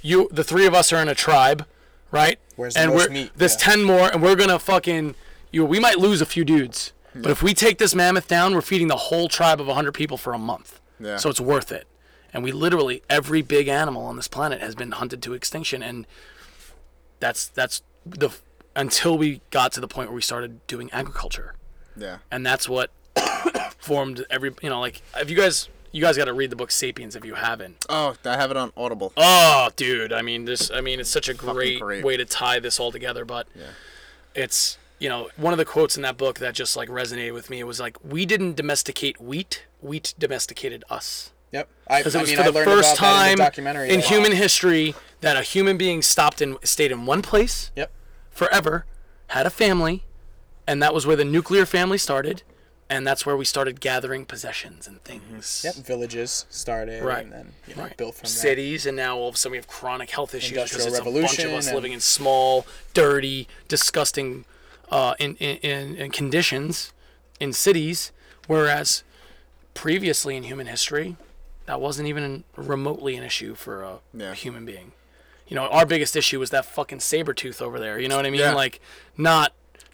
you 0.00 0.28
the 0.32 0.44
three 0.44 0.66
of 0.66 0.74
us 0.74 0.92
are 0.92 1.00
in 1.00 1.08
a 1.08 1.14
tribe, 1.14 1.66
right? 2.10 2.38
Where's 2.56 2.74
the 2.74 2.80
and 2.80 2.90
most 2.92 3.08
we're 3.08 3.14
meat? 3.14 3.30
there's 3.36 3.54
Yeah. 3.54 3.58
ten 3.58 3.84
more, 3.84 4.08
and 4.12 4.22
we're 4.22 4.36
gonna 4.36 4.58
fucking 4.58 5.14
you. 5.50 5.64
We 5.64 5.78
might 5.78 5.98
lose 5.98 6.20
a 6.20 6.26
few 6.26 6.44
dudes, 6.44 6.92
hmm. 7.12 7.22
but 7.22 7.30
if 7.30 7.42
we 7.42 7.54
take 7.54 7.78
this 7.78 7.94
mammoth 7.94 8.28
down, 8.28 8.54
we're 8.54 8.62
feeding 8.62 8.88
the 8.88 8.96
whole 8.96 9.28
tribe 9.28 9.60
of 9.60 9.68
hundred 9.68 9.92
people 9.92 10.16
for 10.16 10.32
a 10.32 10.38
month. 10.38 10.80
Yeah. 10.98 11.16
So 11.16 11.30
it's 11.30 11.40
worth 11.40 11.72
it. 11.72 11.86
And 12.34 12.42
we 12.42 12.50
literally 12.50 13.02
every 13.10 13.42
big 13.42 13.68
animal 13.68 14.04
on 14.04 14.16
this 14.16 14.28
planet 14.28 14.60
has 14.60 14.74
been 14.74 14.92
hunted 14.92 15.22
to 15.22 15.34
extinction, 15.34 15.82
and 15.82 16.06
that's 17.20 17.46
that's 17.46 17.82
the 18.04 18.30
until 18.74 19.18
we 19.18 19.42
got 19.50 19.72
to 19.72 19.80
the 19.80 19.88
point 19.88 20.08
where 20.08 20.16
we 20.16 20.22
started 20.22 20.66
doing 20.66 20.90
agriculture 20.92 21.54
yeah. 21.96 22.18
and 22.30 22.44
that's 22.44 22.68
what 22.68 22.90
formed 23.78 24.24
every 24.30 24.52
you 24.62 24.70
know 24.70 24.80
like 24.80 25.02
if 25.16 25.28
you 25.30 25.36
guys 25.36 25.68
you 25.90 26.00
guys 26.00 26.16
got 26.16 26.24
to 26.26 26.32
read 26.32 26.50
the 26.50 26.56
book 26.56 26.70
sapiens 26.70 27.16
if 27.16 27.24
you 27.24 27.34
haven't 27.34 27.84
Oh, 27.88 28.14
I 28.24 28.36
have 28.36 28.50
it 28.50 28.56
on 28.56 28.72
Audible. 28.76 29.12
oh 29.16 29.70
dude 29.76 30.12
i 30.12 30.22
mean 30.22 30.44
this 30.44 30.70
i 30.70 30.80
mean 30.80 31.00
it's 31.00 31.10
such 31.10 31.28
a 31.28 31.34
great, 31.34 31.80
great. 31.80 32.04
way 32.04 32.16
to 32.16 32.24
tie 32.24 32.60
this 32.60 32.78
all 32.80 32.92
together 32.92 33.24
but 33.24 33.46
yeah. 33.54 33.64
it's 34.34 34.78
you 34.98 35.08
know 35.08 35.28
one 35.36 35.52
of 35.52 35.58
the 35.58 35.64
quotes 35.64 35.96
in 35.96 36.02
that 36.02 36.16
book 36.16 36.38
that 36.38 36.54
just 36.54 36.76
like 36.76 36.88
resonated 36.88 37.34
with 37.34 37.50
me 37.50 37.58
it 37.60 37.64
was 37.66 37.80
like 37.80 37.96
we 38.04 38.24
didn't 38.24 38.54
domesticate 38.56 39.20
wheat 39.20 39.66
wheat 39.80 40.14
domesticated 40.18 40.84
us 40.90 41.30
Yep. 41.52 41.68
Because 41.86 42.14
it 42.14 42.18
I 42.18 42.20
was 42.22 42.30
mean, 42.30 42.38
for 42.42 42.50
the 42.50 42.64
first 42.64 42.96
time 42.96 43.32
in, 43.32 43.36
documentary 43.38 43.90
in 43.90 44.00
human 44.00 44.32
history 44.32 44.94
that 45.20 45.36
a 45.36 45.42
human 45.42 45.76
being 45.76 46.00
stopped 46.00 46.40
and 46.40 46.56
stayed 46.64 46.90
in 46.90 47.04
one 47.04 47.20
place 47.20 47.70
Yep. 47.76 47.90
forever, 48.30 48.86
had 49.26 49.44
a 49.44 49.50
family, 49.50 50.02
and 50.66 50.82
that 50.82 50.94
was 50.94 51.06
where 51.06 51.14
the 51.14 51.26
nuclear 51.26 51.66
family 51.66 51.98
started, 51.98 52.42
and 52.92 53.06
that's 53.06 53.24
where 53.26 53.36
we 53.36 53.44
started 53.44 53.80
gathering 53.80 54.24
possessions 54.24 54.86
and 54.86 55.02
things. 55.02 55.62
Yep. 55.64 55.74
Villages 55.86 56.46
started. 56.50 57.02
Right. 57.02 57.24
And 57.24 57.32
then 57.32 57.52
you 57.66 57.74
know, 57.74 57.82
Right. 57.84 57.96
built 57.96 58.14
from 58.16 58.24
there. 58.24 58.30
Cities, 58.30 58.86
and 58.86 58.96
now 58.96 59.16
all 59.16 59.28
of 59.28 59.34
a 59.34 59.38
sudden 59.38 59.52
we 59.52 59.56
have 59.58 59.66
chronic 59.66 60.10
health 60.10 60.34
issues 60.34 60.50
because 60.52 60.70
Industrial 60.72 60.88
it's 60.88 60.98
a 60.98 61.02
bunch 61.04 61.08
of 61.08 61.14
Revolution 61.44 61.54
us 61.58 61.72
living 61.72 61.92
in 61.92 62.00
small, 62.00 62.66
dirty, 62.94 63.48
disgusting, 63.68 64.44
uh, 64.90 65.14
in, 65.18 65.36
in, 65.36 65.56
in, 65.58 65.96
in 65.96 66.10
conditions 66.10 66.92
in 67.40 67.52
cities, 67.52 68.12
whereas 68.46 69.02
previously 69.74 70.36
in 70.36 70.42
human 70.44 70.66
history, 70.66 71.16
that 71.66 71.80
wasn't 71.80 72.06
even 72.08 72.44
remotely 72.56 73.16
an 73.16 73.22
issue 73.24 73.54
for 73.54 73.82
a 73.82 73.98
Yeah. 74.12 74.34
human 74.34 74.64
being. 74.64 74.92
You 75.48 75.56
know, 75.56 75.66
our 75.68 75.86
biggest 75.86 76.14
issue 76.16 76.38
was 76.38 76.50
that 76.50 76.64
fucking 76.64 77.00
saber 77.00 77.34
tooth 77.34 77.60
over 77.60 77.78
there. 77.80 77.98
You 77.98 78.08
know 78.08 78.16
what 78.16 78.26
I 78.26 78.30
mean? 78.30 78.40
Yeah. 78.40 78.54
Like, 78.54 78.80
not 79.16 79.52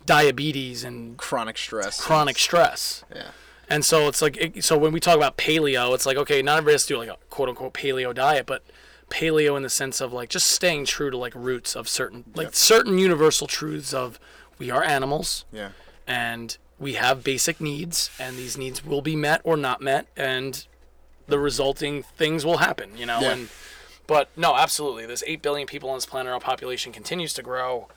diabetes 0.09 0.85
and 0.85 1.16
Chronic 1.16 1.56
stress. 1.59 2.01
chronic 2.01 2.39
stress. 2.39 3.05
Yeah. 3.14 3.28
And 3.68 3.85
so 3.85 4.09
it's 4.09 4.22
like, 4.22 4.36
it, 4.39 4.64
so 4.64 4.76
when 4.78 4.93
we 4.93 5.01
talk 5.01 5.16
about 5.16 5.36
paleo, 5.36 5.94
it's 5.94 6.06
like, 6.06 6.16
okay, 6.16 6.40
not 6.43 6.56
everybody 6.59 6.72
has 6.74 6.86
to 6.86 6.94
do 6.94 6.98
like 6.98 7.09
a 7.10 7.18
quote 7.30 7.48
unquote 7.51 7.74
paleo 7.74 8.14
diet, 8.14 8.47
but 8.47 8.64
paleo 9.10 9.56
in 9.56 9.62
the 9.62 9.68
sense 9.70 10.01
of 10.01 10.12
like 10.12 10.28
just 10.30 10.47
staying 10.47 10.86
true 10.86 11.10
to 11.10 11.16
like 11.16 11.35
roots 11.35 11.76
of 11.76 11.89
certain, 11.89 12.24
like 12.35 12.55
certain 12.55 12.98
universal 12.98 13.47
truths 13.47 13.93
of 13.93 14.18
we 14.59 14.70
are 14.70 14.82
animals 14.82 15.44
Yeah. 15.52 15.70
and 16.06 16.56
we 16.78 16.94
have 16.94 17.22
basic 17.22 17.60
needs 17.60 18.10
and 18.18 18.36
these 18.39 18.56
needs 18.56 18.85
will 18.85 19.02
be 19.02 19.16
met 19.16 19.40
or 19.44 19.56
not 19.56 19.80
met 19.82 20.06
and 20.16 20.66
the 21.26 21.39
resulting 21.39 22.02
things 22.02 22.44
will 22.47 22.59
happen, 22.59 22.97
you 22.97 23.05
know? 23.05 23.20
Yeah. 23.20 23.32
And, 23.32 23.48
but 24.06 24.30
no, 24.36 24.56
absolutely. 24.56 25.05
There's 25.05 25.22
8 25.26 25.43
billion 25.43 25.66
people 25.66 25.90
on 25.90 25.97
this 25.98 26.06
planet. 26.06 26.32
Our 26.32 26.40
population 26.40 26.90
continues 26.93 27.35
to 27.35 27.43
grow. 27.43 27.89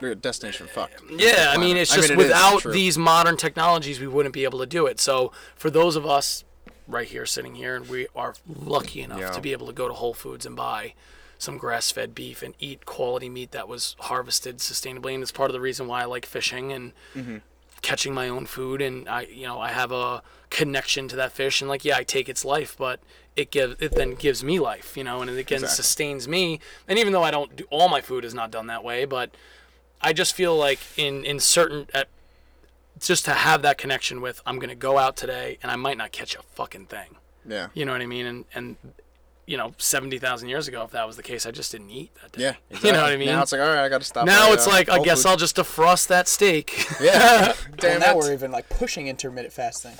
We're 0.00 0.14
destination 0.14 0.66
fucked. 0.66 1.02
Yeah, 1.10 1.52
I 1.54 1.58
mean, 1.58 1.76
it's 1.76 1.94
just 1.94 2.10
it 2.10 2.12
is 2.12 2.16
without 2.16 2.60
true. 2.62 2.72
these 2.72 2.96
modern 2.98 3.36
technologies, 3.36 4.00
we 4.00 4.06
wouldn't 4.06 4.32
be 4.32 4.44
able 4.44 4.58
to 4.60 4.66
do 4.66 4.86
it. 4.86 4.98
So 5.00 5.32
for 5.56 5.70
those 5.70 5.96
of 5.96 6.06
us 6.06 6.44
right 6.88 7.06
here 7.08 7.26
sitting 7.26 7.54
here, 7.54 7.76
and 7.76 7.88
we 7.88 8.06
are 8.16 8.34
lucky 8.48 9.00
enough 9.02 9.20
Yeah. 9.20 9.30
to 9.30 9.40
be 9.40 9.52
able 9.52 9.66
to 9.66 9.72
go 9.72 9.88
to 9.88 9.94
Whole 9.94 10.14
Foods 10.14 10.44
and 10.46 10.56
buy 10.56 10.94
some 11.38 11.56
grass-fed 11.56 12.14
beef 12.14 12.42
and 12.42 12.54
eat 12.58 12.84
quality 12.84 13.28
meat 13.28 13.50
that 13.52 13.66
was 13.68 13.96
harvested 14.00 14.58
sustainably, 14.58 15.14
and 15.14 15.22
it's 15.22 15.32
part 15.32 15.48
of 15.50 15.54
the 15.54 15.60
reason 15.60 15.86
why 15.86 16.02
I 16.02 16.04
like 16.06 16.26
fishing 16.26 16.72
and 16.72 16.92
Mm-hmm. 17.16 17.36
catching 17.82 18.12
my 18.12 18.28
own 18.28 18.44
food. 18.46 18.82
And 18.82 19.08
I, 19.08 19.22
you 19.22 19.46
know, 19.46 19.58
I 19.60 19.68
have 19.70 19.90
a 19.92 20.22
connection 20.50 21.08
to 21.08 21.16
that 21.16 21.32
fish, 21.32 21.60
and 21.62 21.68
like, 21.70 21.84
yeah, 21.84 21.96
I 21.96 22.02
take 22.04 22.28
its 22.28 22.44
life, 22.44 22.74
but 22.78 23.00
it 23.36 23.50
gives 23.50 23.76
it 23.80 23.92
then 23.92 24.14
gives 24.16 24.42
me 24.44 24.58
life, 24.58 24.96
you 24.96 25.04
know, 25.04 25.20
and 25.22 25.30
it 25.30 25.38
again 25.38 25.58
Exactly. 25.58 25.76
sustains 25.76 26.28
me. 26.28 26.60
And 26.88 26.98
even 26.98 27.12
though 27.12 27.22
I 27.22 27.30
don't 27.30 27.54
do 27.56 27.64
all 27.70 27.88
my 27.88 28.00
food 28.02 28.24
is 28.24 28.34
not 28.34 28.50
done 28.50 28.66
that 28.66 28.82
way, 28.84 29.04
but 29.06 29.30
I 30.02 30.12
just 30.12 30.34
feel 30.34 30.56
like 30.56 30.78
in 30.96 31.24
in 31.24 31.40
certain 31.40 31.86
at, 31.94 32.08
just 32.98 33.24
to 33.26 33.32
have 33.32 33.62
that 33.62 33.78
connection 33.78 34.20
with 34.20 34.40
I'm 34.46 34.58
gonna 34.58 34.74
go 34.74 34.98
out 34.98 35.16
today 35.16 35.58
and 35.62 35.70
I 35.70 35.76
might 35.76 35.96
not 35.98 36.12
catch 36.12 36.34
a 36.34 36.42
fucking 36.42 36.86
thing. 36.86 37.16
Yeah. 37.48 37.68
You 37.74 37.84
know 37.84 37.92
what 37.92 38.00
I 38.02 38.06
mean? 38.06 38.26
And 38.26 38.44
and 38.54 38.76
you 39.46 39.56
know, 39.56 39.74
seventy 39.78 40.18
thousand 40.18 40.48
years 40.48 40.68
ago, 40.68 40.82
if 40.84 40.92
that 40.92 41.06
was 41.06 41.16
the 41.16 41.22
case, 41.22 41.44
I 41.44 41.50
just 41.50 41.72
didn't 41.72 41.90
eat 41.90 42.14
that 42.22 42.32
day. 42.32 42.42
Yeah. 42.42 42.78
You 42.84 42.92
know 42.92 43.02
what 43.02 43.12
I 43.12 43.16
mean? 43.16 43.28
Now 43.28 43.42
it's 43.42 43.52
like, 43.52 43.60
all 43.60 43.66
right, 43.66 43.84
I 43.84 43.88
got 43.88 43.98
to 44.00 44.06
stop. 44.06 44.24
Now 44.26 44.48
by, 44.48 44.54
it's 44.54 44.66
uh, 44.66 44.70
like 44.70 44.88
I 44.88 45.00
guess 45.02 45.18
Foods. 45.18 45.26
I'll 45.26 45.36
just 45.36 45.56
defrost 45.56 46.06
that 46.08 46.28
steak. 46.28 46.86
Yeah. 47.00 47.54
Well, 47.70 47.76
Damn 47.78 48.00
now 48.00 48.16
we're 48.16 48.32
even 48.32 48.50
like 48.52 48.68
pushing 48.68 49.06
intermittent 49.08 49.52
fasting. 49.54 49.92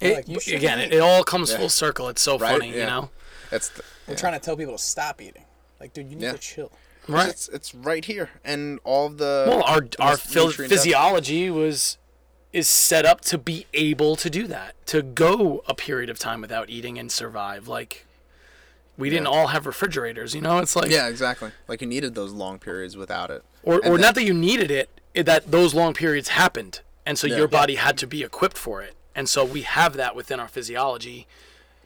It- 0.00 0.14
like, 0.14 0.28
you 0.28 0.56
again, 0.56 0.78
it, 0.78 0.92
it 0.92 1.00
all 1.00 1.24
comes 1.24 1.50
Yeah. 1.50 1.58
full 1.58 1.68
circle. 1.70 2.08
It's 2.08 2.20
so 2.22 2.38
Right, 2.38 2.52
funny, 2.52 2.70
you 2.70 2.84
know. 2.84 3.10
That's 3.50 3.68
the, 3.70 3.82
We're 4.06 4.16
trying 4.16 4.34
to 4.34 4.38
tell 4.38 4.56
people 4.56 4.74
to 4.76 4.82
stop 4.82 5.20
eating. 5.22 5.44
Like, 5.80 5.92
dude, 5.94 6.08
you 6.10 6.16
need 6.16 6.24
Yeah. 6.24 6.32
to 6.32 6.38
chill. 6.38 6.70
Right. 7.08 7.28
It's, 7.28 7.48
it's 7.48 7.74
right 7.74 8.04
here, 8.04 8.30
and 8.44 8.78
all 8.84 9.08
the 9.08 9.44
Well, 9.48 9.62
our 9.64 9.86
our 10.00 10.16
nutrient 10.34 10.72
physiology 10.72 11.50
was 11.50 11.98
is 12.52 12.68
set 12.68 13.04
up 13.04 13.20
to 13.20 13.36
be 13.38 13.66
able 13.74 14.16
to 14.16 14.30
do 14.30 14.46
that, 14.46 14.74
to 14.86 15.02
go 15.02 15.62
a 15.66 15.74
period 15.74 16.08
of 16.10 16.18
time 16.18 16.40
without 16.40 16.70
eating 16.70 16.98
and 16.98 17.12
survive. 17.12 17.68
Like 17.68 18.06
we 18.96 19.10
didn't 19.10 19.26
all 19.26 19.48
have 19.48 19.66
refrigerators, 19.66 20.34
you 20.34 20.40
know. 20.40 20.58
It's 20.58 20.74
like 20.74 20.90
Yeah, 20.90 21.06
exactly. 21.08 21.50
Like 21.68 21.80
you 21.80 21.86
needed 21.86 22.14
those 22.14 22.32
long 22.32 22.58
periods 22.58 22.96
without 22.96 23.30
it. 23.30 23.44
or 23.62 23.74
And 23.76 23.84
or 23.84 23.90
then- 23.92 24.00
not 24.00 24.14
that 24.16 24.24
you 24.24 24.32
needed 24.34 24.70
it, 24.70 24.88
it, 25.14 25.24
that 25.24 25.50
those 25.50 25.74
long 25.74 25.92
periods 25.94 26.30
happened, 26.30 26.80
and 27.04 27.18
so 27.18 27.26
Yeah. 27.26 27.36
your 27.36 27.48
body 27.48 27.74
had 27.76 27.98
to 27.98 28.06
be 28.06 28.22
equipped 28.22 28.56
for 28.58 28.82
it, 28.82 28.94
and 29.14 29.28
so 29.28 29.44
we 29.44 29.62
have 29.62 29.94
that 29.94 30.16
within 30.16 30.40
our 30.40 30.48
physiology. 30.48 31.26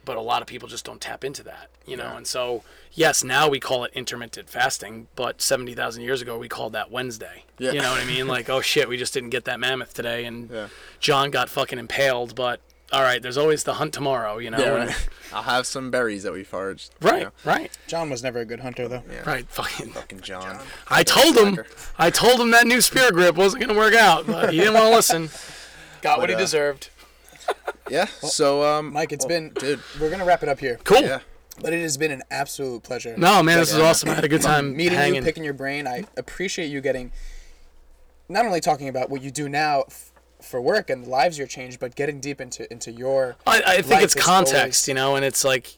But 0.05 0.17
a 0.17 0.21
lot 0.21 0.41
of 0.41 0.47
people 0.47 0.67
just 0.67 0.85
don't 0.85 0.99
tap 1.01 1.23
into 1.23 1.43
that, 1.43 1.69
you 1.85 1.95
know. 1.97 2.15
And 2.15 2.25
so, 2.25 2.63
yes, 2.93 3.23
now 3.23 3.47
we 3.49 3.59
call 3.59 3.83
it 3.83 3.91
intermittent 3.93 4.49
fasting, 4.49 5.07
but 5.15 5.41
seventy 5.41 5.73
thousand 5.73 6.03
years 6.03 6.21
ago 6.21 6.37
we 6.37 6.47
called 6.49 6.73
that 6.73 6.89
Wednesday. 6.91 7.45
Yeah. 7.57 7.71
You 7.73 7.81
know 7.81 7.91
what 7.91 8.01
I 8.01 8.05
mean? 8.05 8.27
Like, 8.27 8.49
oh 8.49 8.61
shit, 8.61 8.89
we 8.89 8.97
just 8.97 9.13
didn't 9.13 9.29
get 9.29 9.45
that 9.45 9.59
mammoth 9.59 9.93
today, 9.93 10.25
and 10.25 10.49
Yeah. 10.49 10.67
John 10.99 11.29
got 11.31 11.49
fucking 11.49 11.77
impaled. 11.79 12.35
But 12.35 12.59
all 12.91 13.01
right, 13.03 13.21
there's 13.21 13.37
always 13.37 13.63
the 13.63 13.75
hunt 13.75 13.93
tomorrow, 13.93 14.37
you 14.39 14.49
know. 14.51 14.77
and- 14.77 14.95
I'll 15.33 15.43
have 15.43 15.65
some 15.65 15.91
berries 15.91 16.23
that 16.23 16.33
we 16.33 16.43
foraged. 16.43 16.91
you 17.01 17.07
right, 17.09 17.23
know. 17.23 17.31
right, 17.45 17.71
John 17.87 18.09
was 18.09 18.21
never 18.21 18.39
a 18.39 18.45
good 18.45 18.59
hunter 18.59 18.89
though. 18.89 19.03
Yeah. 19.09 19.21
right. 19.29 19.47
Fucking. 19.47 19.89
Fucking 19.93 20.19
John. 20.21 20.59
I 20.89 21.03
told 21.03 21.37
him. 21.37 21.63
I 21.97 22.09
told 22.09 22.39
him 22.41 22.51
that 22.51 22.67
new 22.67 22.81
spear 22.81 23.11
grip 23.11 23.35
wasn't 23.35 23.61
gonna 23.65 23.77
work 23.79 23.93
out, 23.93 24.27
but 24.27 24.51
he 24.51 24.57
didn't 24.59 24.73
want 24.73 24.87
to 24.87 24.95
listen. 24.95 25.29
Got 26.01 26.19
what 26.19 26.29
he 26.29 26.35
uh, 26.35 26.39
deserved. 26.39 26.89
Yeah. 27.89 28.05
So 28.05 28.63
um, 28.63 28.93
Mike, 28.93 29.11
it's 29.11 29.25
been 29.25 29.49
dude. 29.49 29.81
We're 29.99 30.09
gonna 30.09 30.23
wrap 30.23 30.43
it 30.43 30.49
up 30.49 30.59
here, 30.59 30.79
Cool. 30.85 31.01
Yeah. 31.01 31.19
but 31.61 31.73
it 31.73 31.81
has 31.81 31.97
been 31.97 32.11
an 32.11 32.21
absolute 32.31 32.83
pleasure. 32.83 33.17
No, 33.17 33.43
man, 33.43 33.57
this 33.59 33.73
is 33.73 33.79
awesome. 33.79 34.07
I 34.09 34.13
had 34.13 34.23
a 34.23 34.29
good 34.29 34.41
time 34.41 34.77
meeting 34.77 34.97
hanging. 34.97 35.15
you, 35.15 35.21
picking 35.23 35.43
your 35.43 35.53
brain. 35.53 35.87
I 35.87 36.05
appreciate 36.15 36.67
you 36.67 36.79
getting 36.79 37.11
not 38.29 38.45
only 38.45 38.61
talking 38.61 38.87
about 38.87 39.09
what 39.09 39.21
you 39.21 39.29
do 39.29 39.49
now 39.49 39.81
f- 39.89 40.11
for 40.41 40.61
work 40.61 40.89
and 40.89 41.03
the 41.03 41.09
lives 41.09 41.37
you're 41.37 41.47
changed, 41.47 41.81
but 41.81 41.95
getting 41.95 42.21
deep 42.21 42.39
into 42.39 42.71
into 42.71 42.91
your. 42.93 43.35
I, 43.45 43.61
I 43.65 43.75
think 43.81 43.89
life 43.95 44.03
it's 44.05 44.15
context, 44.15 44.55
always- 44.55 44.87
you 44.87 44.93
know, 44.93 45.15
and 45.17 45.25
it's 45.25 45.43
like, 45.43 45.77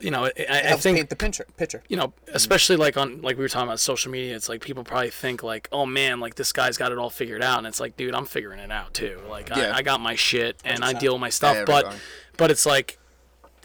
you 0.00 0.10
know, 0.10 0.24
I, 0.24 0.32
I 0.48 0.76
think 0.76 0.96
paint 0.96 1.10
the 1.10 1.16
picture. 1.16 1.46
Picture. 1.56 1.82
you 1.88 1.96
know, 1.96 2.08
mm-hmm. 2.08 2.34
especially 2.34 2.76
like 2.76 2.96
on 2.96 3.22
like 3.22 3.36
we 3.36 3.42
were 3.42 3.48
talking 3.48 3.68
about 3.68 3.80
social 3.80 4.10
media, 4.10 4.34
it's 4.34 4.48
like 4.48 4.60
people 4.60 4.84
probably 4.84 5.10
think 5.10 5.42
like, 5.42 5.68
oh 5.72 5.86
man, 5.86 6.20
like 6.20 6.34
this 6.34 6.52
guy's 6.52 6.76
got 6.76 6.92
it 6.92 6.98
all 6.98 7.10
figured 7.10 7.42
out, 7.42 7.58
and 7.58 7.66
it's 7.66 7.80
like, 7.80 7.96
dude, 7.96 8.14
I'm 8.14 8.26
figuring 8.26 8.58
it 8.58 8.70
out 8.70 8.94
too. 8.94 9.20
Like 9.28 9.50
Yeah. 9.50 9.72
I, 9.74 9.78
I 9.78 9.82
got 9.82 10.00
my 10.00 10.14
shit 10.14 10.60
and 10.64 10.84
I 10.84 10.92
deal 10.92 11.12
with 11.12 11.20
my 11.20 11.30
stuff, 11.30 11.56
Yeah, 11.56 11.64
but 11.64 11.94
but 12.36 12.50
it's 12.50 12.66
like, 12.66 12.98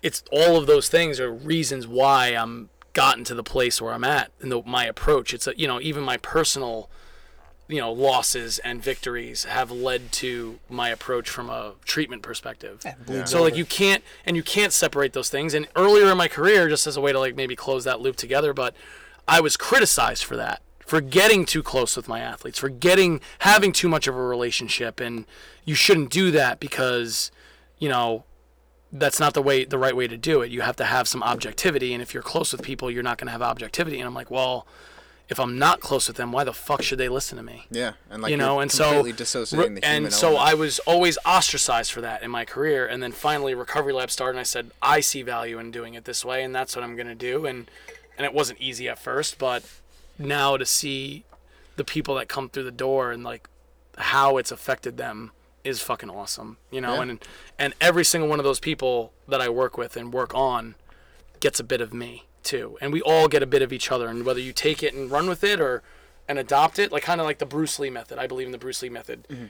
it's 0.03 0.23
all 0.31 0.57
of 0.57 0.67
those 0.67 0.89
things 0.89 1.19
are 1.19 1.31
reasons 1.31 1.87
why 1.87 2.29
I'm 2.29 2.69
gotten 2.93 3.23
to 3.25 3.35
the 3.35 3.43
place 3.43 3.81
where 3.81 3.93
I'm 3.93 4.03
at 4.03 4.31
and 4.39 4.51
the, 4.51 4.61
my 4.65 4.85
approach. 4.85 5.33
It's 5.33 5.47
a, 5.47 5.57
you 5.57 5.67
know 5.67 5.81
even 5.81 6.03
my 6.03 6.17
personal 6.17 6.89
you 7.67 7.79
know 7.79 7.91
losses 7.91 8.59
and 8.59 8.81
victories 8.81 9.45
have 9.45 9.71
led 9.71 10.11
to 10.11 10.59
my 10.69 10.89
approach 10.89 11.29
from 11.29 11.49
a 11.49 11.73
treatment 11.83 12.21
perspective. 12.21 12.85
So 13.27 13.41
like 13.41 13.55
you 13.55 13.65
can't 13.65 14.03
and 14.25 14.35
you 14.35 14.43
can't 14.43 14.71
separate 14.71 15.13
those 15.13 15.29
things. 15.29 15.53
And 15.53 15.67
earlier 15.75 16.11
in 16.11 16.17
my 16.17 16.27
career, 16.27 16.69
just 16.69 16.85
as 16.85 16.95
a 16.95 17.01
way 17.01 17.11
to 17.11 17.19
like 17.19 17.35
maybe 17.35 17.55
close 17.55 17.83
that 17.85 18.01
loop 18.01 18.15
together, 18.17 18.53
but 18.53 18.75
I 19.27 19.41
was 19.41 19.57
criticized 19.57 20.23
for 20.23 20.35
that, 20.35 20.61
for 20.85 21.01
getting 21.01 21.45
too 21.45 21.63
close 21.63 21.95
with 21.95 22.07
my 22.07 22.19
athletes, 22.19 22.59
for 22.59 22.69
getting 22.69 23.19
having 23.39 23.71
too 23.71 23.87
much 23.89 24.07
of 24.07 24.15
a 24.15 24.21
relationship, 24.21 24.99
and 24.99 25.25
you 25.63 25.73
shouldn't 25.73 26.11
do 26.11 26.29
that 26.31 26.59
because 26.59 27.31
you 27.79 27.89
know 27.89 28.25
that's 28.91 29.19
not 29.19 29.33
the 29.33 29.41
way 29.41 29.65
the 29.65 29.79
right 29.79 29.95
way 29.95 30.07
to 30.07 30.17
do 30.17 30.41
it. 30.41 30.51
You 30.51 30.61
have 30.61 30.75
to 30.75 30.85
have 30.85 31.07
some 31.07 31.23
objectivity, 31.23 31.93
and 31.93 32.01
if 32.03 32.13
you're 32.13 32.23
close 32.23 32.51
with 32.51 32.61
people, 32.61 32.91
you're 32.91 33.03
not 33.03 33.17
going 33.17 33.25
to 33.27 33.31
have 33.31 33.41
objectivity. 33.41 33.99
And 33.99 34.07
I'm 34.07 34.13
like, 34.13 34.29
well, 34.29 34.67
if 35.27 35.39
I'm 35.39 35.57
not 35.57 35.79
close 35.79 36.07
with 36.07 36.17
them, 36.17 36.31
why 36.31 36.43
the 36.43 36.53
fuck 36.53 36.81
should 36.83 36.99
they 36.99 37.09
listen 37.09 37.37
to 37.37 37.43
me? 37.43 37.65
Yeah. 37.71 37.93
And 38.11 38.21
like 38.21 38.29
you 38.31 38.37
know, 38.37 38.59
and 38.59 38.71
so 38.71 38.85
completely 38.85 39.13
dissociating 39.13 39.75
the 39.75 39.81
human 39.81 40.03
and 40.05 40.13
so 40.13 40.29
element. 40.29 40.47
I 40.49 40.53
was 40.53 40.79
always 40.79 41.17
ostracized 41.25 41.91
for 41.91 42.01
that 42.01 42.21
in 42.21 42.29
my 42.29 42.45
career, 42.45 42.85
and 42.85 43.01
then 43.01 43.11
finally 43.11 43.55
Recovery 43.55 43.93
Lab 43.93 44.11
started, 44.11 44.31
and 44.37 44.39
I 44.41 44.43
said 44.43 44.71
I 44.81 44.99
see 44.99 45.21
value 45.23 45.57
in 45.59 45.71
doing 45.71 45.93
it 45.95 46.05
this 46.05 46.23
way, 46.23 46.43
and 46.43 46.53
that's 46.53 46.75
what 46.75 46.83
I'm 46.83 46.95
gonna 46.95 47.15
do, 47.15 47.45
and 47.45 47.69
and 48.17 48.25
it 48.25 48.33
wasn't 48.33 48.61
easy 48.61 48.87
at 48.87 48.99
first, 48.99 49.37
but 49.39 49.63
now 50.19 50.57
to 50.57 50.65
see 50.65 51.23
the 51.75 51.83
people 51.83 52.15
that 52.15 52.29
come 52.29 52.47
through 52.47 52.63
the 52.63 52.71
door 52.71 53.11
and 53.11 53.23
like 53.23 53.49
how 53.97 54.37
it's 54.37 54.51
affected 54.51 54.95
them 54.97 55.31
is 55.63 55.81
fucking 55.81 56.09
awesome, 56.09 56.57
you 56.71 56.79
know, 56.79 56.95
Yeah. 56.95 57.01
and 57.01 57.25
and 57.57 57.73
every 57.81 58.05
single 58.05 58.29
one 58.29 58.39
of 58.39 58.45
those 58.45 58.59
people 58.59 59.11
that 59.27 59.41
I 59.41 59.49
work 59.49 59.77
with 59.77 59.97
and 59.97 60.13
work 60.13 60.33
on 60.35 60.75
gets 61.39 61.59
a 61.59 61.63
bit 61.63 61.81
of 61.81 61.93
me 61.93 62.25
too, 62.45 62.77
and 62.79 62.93
we 62.93 63.01
all 63.01 63.27
get 63.27 63.43
a 63.43 63.47
bit 63.47 63.61
of 63.61 63.73
each 63.73 63.91
other, 63.91 64.07
and 64.07 64.25
whether 64.25 64.39
you 64.39 64.53
take 64.53 64.81
it 64.81 64.93
and 64.93 65.11
run 65.11 65.27
with 65.27 65.43
it 65.43 65.59
or 65.59 65.83
and 66.27 66.39
adopt 66.39 66.79
it, 66.79 66.91
like 66.91 67.03
kind 67.03 67.21
of 67.21 67.27
like 67.27 67.39
the 67.39 67.45
Bruce 67.45 67.77
Lee 67.79 67.89
method. 67.89 68.17
I 68.17 68.27
believe 68.27 68.47
in 68.47 68.51
the 68.51 68.57
Bruce 68.57 68.81
Lee 68.81 68.89
method. 68.89 69.27
Mm-hmm. 69.29 69.45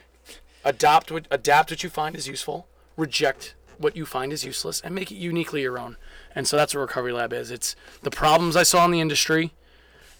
Adopt 0.64 1.12
what 1.12 1.26
adapt 1.30 1.70
what 1.70 1.82
you 1.82 1.90
find 1.90 2.16
is 2.16 2.26
useful, 2.26 2.66
reject 2.96 3.54
what 3.78 3.96
you 3.96 4.06
find 4.06 4.32
is 4.32 4.44
useless, 4.44 4.80
and 4.80 4.94
make 4.94 5.10
it 5.10 5.16
uniquely 5.16 5.62
your 5.62 5.78
own. 5.78 5.96
And 6.34 6.48
so 6.48 6.56
that's 6.56 6.74
what 6.74 6.80
Recovery 6.80 7.12
Lab 7.12 7.32
is. 7.32 7.50
It's 7.50 7.76
the 8.02 8.10
problems 8.10 8.56
I 8.56 8.62
saw 8.62 8.84
in 8.84 8.90
the 8.90 9.00
industry, 9.00 9.52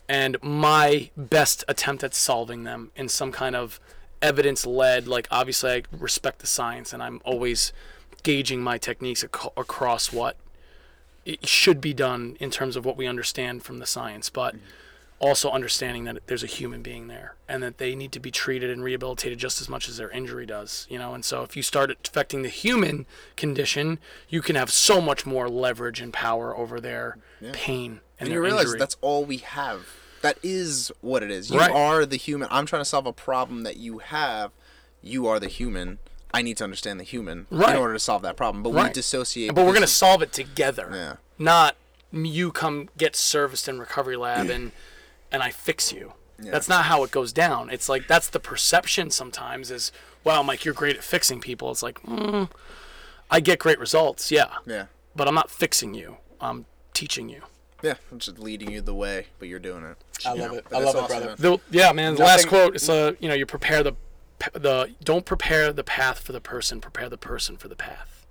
and 0.09 0.37
my 0.43 1.11
best 1.17 1.65
attempt 1.69 2.05
at 2.05 2.15
solving 2.15 2.65
them 2.65 2.93
in 2.95 3.09
some 3.09 3.33
kind 3.33 3.57
of 3.57 3.81
evidence 4.23 4.67
led. 4.67 5.09
Like 5.09 5.27
obviously, 5.31 5.71
I 5.71 5.83
respect 5.91 6.39
the 6.41 6.47
science, 6.47 6.93
and 6.93 7.03
I'm 7.03 7.21
always 7.25 7.73
gauging 8.23 8.63
my 8.63 8.79
techniques 8.79 9.25
ac- 9.25 9.51
across 9.57 10.13
what 10.13 10.37
it 11.27 11.47
should 11.47 11.81
be 11.81 11.93
done 11.93 12.37
in 12.41 12.51
terms 12.51 12.77
of 12.77 12.85
what 12.87 12.97
we 12.97 13.07
understand 13.07 13.63
from 13.65 13.79
the 13.79 13.87
science, 13.87 14.31
but 14.31 14.55
also 15.19 15.51
understanding 15.51 16.05
that 16.05 16.19
there's 16.27 16.43
a 16.43 16.47
human 16.47 16.83
being 16.83 17.09
there 17.09 17.35
and 17.49 17.63
that 17.63 17.79
they 17.79 17.95
need 17.95 18.13
to 18.13 18.21
be 18.21 18.31
treated 18.31 18.69
and 18.71 18.85
rehabilitated 18.85 19.39
just 19.39 19.61
as 19.61 19.69
much 19.69 19.89
as 19.89 19.97
their 19.97 20.11
injury 20.11 20.45
does, 20.47 20.87
you 20.91 20.99
know. 20.99 21.15
And 21.15 21.25
so 21.25 21.43
if 21.43 21.57
you 21.57 21.63
start 21.63 21.91
affecting 22.07 22.43
the 22.43 22.49
human 22.51 23.07
condition, 23.37 23.99
you 24.29 24.41
can 24.43 24.57
have 24.57 24.71
so 24.71 25.01
much 25.01 25.25
more 25.27 25.49
leverage 25.49 26.01
and 26.01 26.13
power 26.13 26.57
over 26.57 26.81
their 26.81 27.19
pain 27.53 28.01
and, 28.19 28.29
and 28.29 28.29
you 28.31 28.41
realize 28.41 28.67
injury. 28.67 28.79
that's 28.79 28.97
all 29.01 29.25
we 29.25 29.39
have. 29.39 29.87
That 30.23 30.39
is 30.43 30.93
what 31.01 31.23
it 31.23 31.31
is. 31.31 31.51
You 31.51 31.59
Right. 31.59 31.71
are 31.71 32.05
the 32.07 32.17
human. 32.17 32.49
I'm 32.51 32.67
trying 32.67 32.81
to 32.83 32.87
solve 32.87 33.07
a 33.07 33.13
problem 33.13 33.63
that 33.63 33.77
you 33.77 33.99
have. 33.99 34.53
You 35.03 35.27
are 35.27 35.39
the 35.41 35.49
human. 35.49 35.99
I 36.35 36.43
need 36.43 36.57
to 36.59 36.65
understand 36.65 37.01
the 37.01 37.05
human 37.05 37.47
Right. 37.51 37.71
in 37.75 37.77
order 37.81 37.95
to 37.95 37.99
solve 37.99 38.23
that 38.23 38.37
problem. 38.37 38.63
But 38.63 38.71
we 38.71 38.89
dissociate. 38.91 39.55
but 39.55 39.65
we're 39.67 39.75
gonna 39.75 39.87
solve 39.87 40.23
it 40.23 40.33
together. 40.33 40.91
Yeah. 40.93 41.17
Not 41.39 41.77
you 42.13 42.53
come 42.53 42.89
get 42.97 43.15
serviced 43.17 43.69
in 43.69 43.79
recovery 43.79 44.17
lab 44.17 44.49
and 44.51 44.73
and 45.33 45.43
I 45.43 45.51
fix 45.51 45.93
you. 45.93 46.13
Yeah. 46.43 46.51
That's 46.51 46.69
not 46.69 46.85
how 46.87 47.03
it 47.05 47.11
goes 47.11 47.33
down. 47.33 47.71
It's 47.71 47.89
like 47.89 48.07
that's 48.07 48.29
the 48.29 48.41
perception 48.41 49.11
sometimes 49.11 49.71
is 49.71 49.93
wow, 50.25 50.43
Mike, 50.43 50.65
you're 50.65 50.75
great 50.75 50.97
at 50.97 51.05
fixing 51.05 51.41
people. 51.41 51.71
It's 51.71 51.83
like 51.83 52.01
mm, 52.03 52.49
I 53.31 53.41
get 53.41 53.59
great 53.59 53.79
results, 53.79 54.31
yeah, 54.31 54.49
Yeah. 54.67 54.87
but 55.15 55.29
I'm 55.29 55.35
not 55.35 55.51
fixing 55.51 55.95
you. 55.95 56.19
I'm 56.41 56.67
teaching 56.95 57.29
you. 57.29 57.43
Yeah. 57.83 57.95
I'm 58.11 58.19
just 58.19 58.39
leading 58.39 58.71
you 58.73 58.81
the 58.81 58.95
way, 58.95 59.27
but 59.39 59.49
you're 59.49 59.59
doing 59.59 59.85
it. 59.85 59.97
I 60.25 60.35
You 60.35 60.41
love 60.43 60.51
know, 60.53 60.59
it. 60.59 60.65
but 60.71 60.77
I 60.77 60.79
it's 60.79 60.87
love 60.87 60.97
it, 60.97 60.99
awesome, 61.15 61.23
brother. 61.23 61.37
The, 61.37 61.59
yeah, 61.71 61.93
man. 61.93 62.15
The 62.17 62.23
last 62.25 62.49
quote 62.49 62.77
is 62.77 62.89
uh, 62.89 63.13
you 63.21 63.29
know, 63.29 63.35
you 63.35 63.47
prepare 63.47 63.83
the 63.83 63.93
the 64.53 64.95
don't 65.03 65.25
prepare 65.25 65.73
the 65.73 65.85
path 65.85 66.21
for 66.21 66.33
the 66.33 66.41
person, 66.41 66.81
prepare 66.81 67.09
the 67.09 67.19
person 67.19 67.57
for 67.57 67.69
the 67.69 67.77
path. 67.77 68.27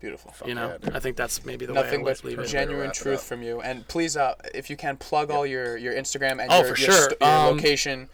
Beautiful. 0.00 0.32
You 0.46 0.54
know, 0.54 0.78
yeah. 0.82 0.90
I 0.94 0.98
think 0.98 1.16
that's 1.16 1.44
maybe 1.44 1.66
the 1.66 1.74
way 1.74 1.80
I 1.80 1.82
Nothing 1.82 2.02
would 2.04 2.16
but 2.16 2.24
leave 2.24 2.38
it. 2.38 2.46
genuine 2.46 2.86
wrap 2.86 2.96
it 2.96 2.98
truth 2.98 3.22
from 3.22 3.42
you. 3.42 3.60
And 3.60 3.86
please, 3.86 4.16
uh, 4.16 4.34
if 4.54 4.70
you 4.70 4.76
can, 4.76 4.96
plug 4.96 5.30
all 5.30 5.44
your, 5.44 5.76
your 5.76 5.92
Instagram 5.92 6.40
and 6.40 6.46
Oh, 6.50 6.64
your, 6.64 6.74
for 6.74 6.80
your, 6.80 6.90
sure. 6.92 7.08
st- 7.10 7.20
your 7.20 7.28
Um, 7.30 7.56
location. 7.56 8.08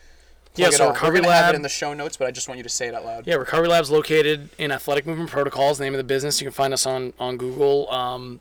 yeah, 0.56 0.64
Plug 0.66 0.74
it 0.74 0.76
so 0.78 0.84
all. 0.86 0.92
Recovery 0.92 1.20
We're 1.20 1.22
gonna 1.26 1.34
have 1.36 1.44
Lab- 1.44 1.54
it 1.54 1.56
in 1.58 1.62
the 1.62 1.68
show 1.68 1.94
notes, 1.94 2.16
but 2.16 2.26
I 2.26 2.32
just 2.32 2.48
want 2.48 2.58
you 2.58 2.64
to 2.64 2.68
say 2.68 2.88
it 2.88 2.94
out 2.94 3.04
loud. 3.04 3.24
Yeah, 3.28 3.36
Recovery 3.36 3.68
Lab's 3.68 3.88
located 3.92 4.50
in 4.58 4.72
Athletic 4.72 5.06
Movement 5.06 5.30
Protocols, 5.30 5.78
name 5.78 5.94
of 5.94 5.98
the 5.98 6.02
business. 6.04 6.40
You 6.40 6.46
can 6.46 6.54
find 6.54 6.74
us 6.74 6.86
on 6.86 7.12
on 7.20 7.36
Google. 7.36 7.88
Um, 7.92 8.40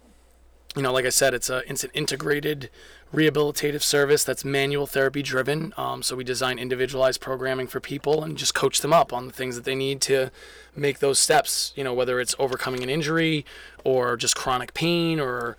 you 0.76 0.81
know, 0.81 0.91
like 0.91 1.06
I 1.06 1.10
said, 1.10 1.34
it's 1.34 1.49
a 1.49 1.64
it's 1.69 1.84
an 1.84 1.91
integrated 1.93 2.69
rehabilitative 3.14 3.81
service 3.81 4.23
that's 4.23 4.43
manual 4.43 4.85
therapy 4.85 5.22
driven. 5.22 5.73
Um, 5.77 6.03
so 6.03 6.15
we 6.15 6.23
design 6.23 6.60
individualized 6.60 7.22
programming 7.22 7.68
for 7.68 7.80
people 7.80 8.23
and 8.23 8.38
just 8.38 8.53
coach 8.53 8.81
them 8.81 8.91
up 8.91 9.14
on 9.14 9.27
the 9.27 9.34
things 9.34 9.56
that 9.56 9.64
they 9.64 9.76
need 9.76 10.02
to 10.02 10.31
make 10.76 10.99
those 10.99 11.18
steps. 11.18 11.72
You 11.76 11.84
know, 11.85 11.93
whether 11.93 12.19
it's 12.19 12.35
overcoming 12.39 12.84
an 12.84 12.89
injury 12.89 13.45
or 13.85 14.18
just 14.18 14.35
chronic 14.35 14.73
pain 14.73 15.19
or 15.19 15.56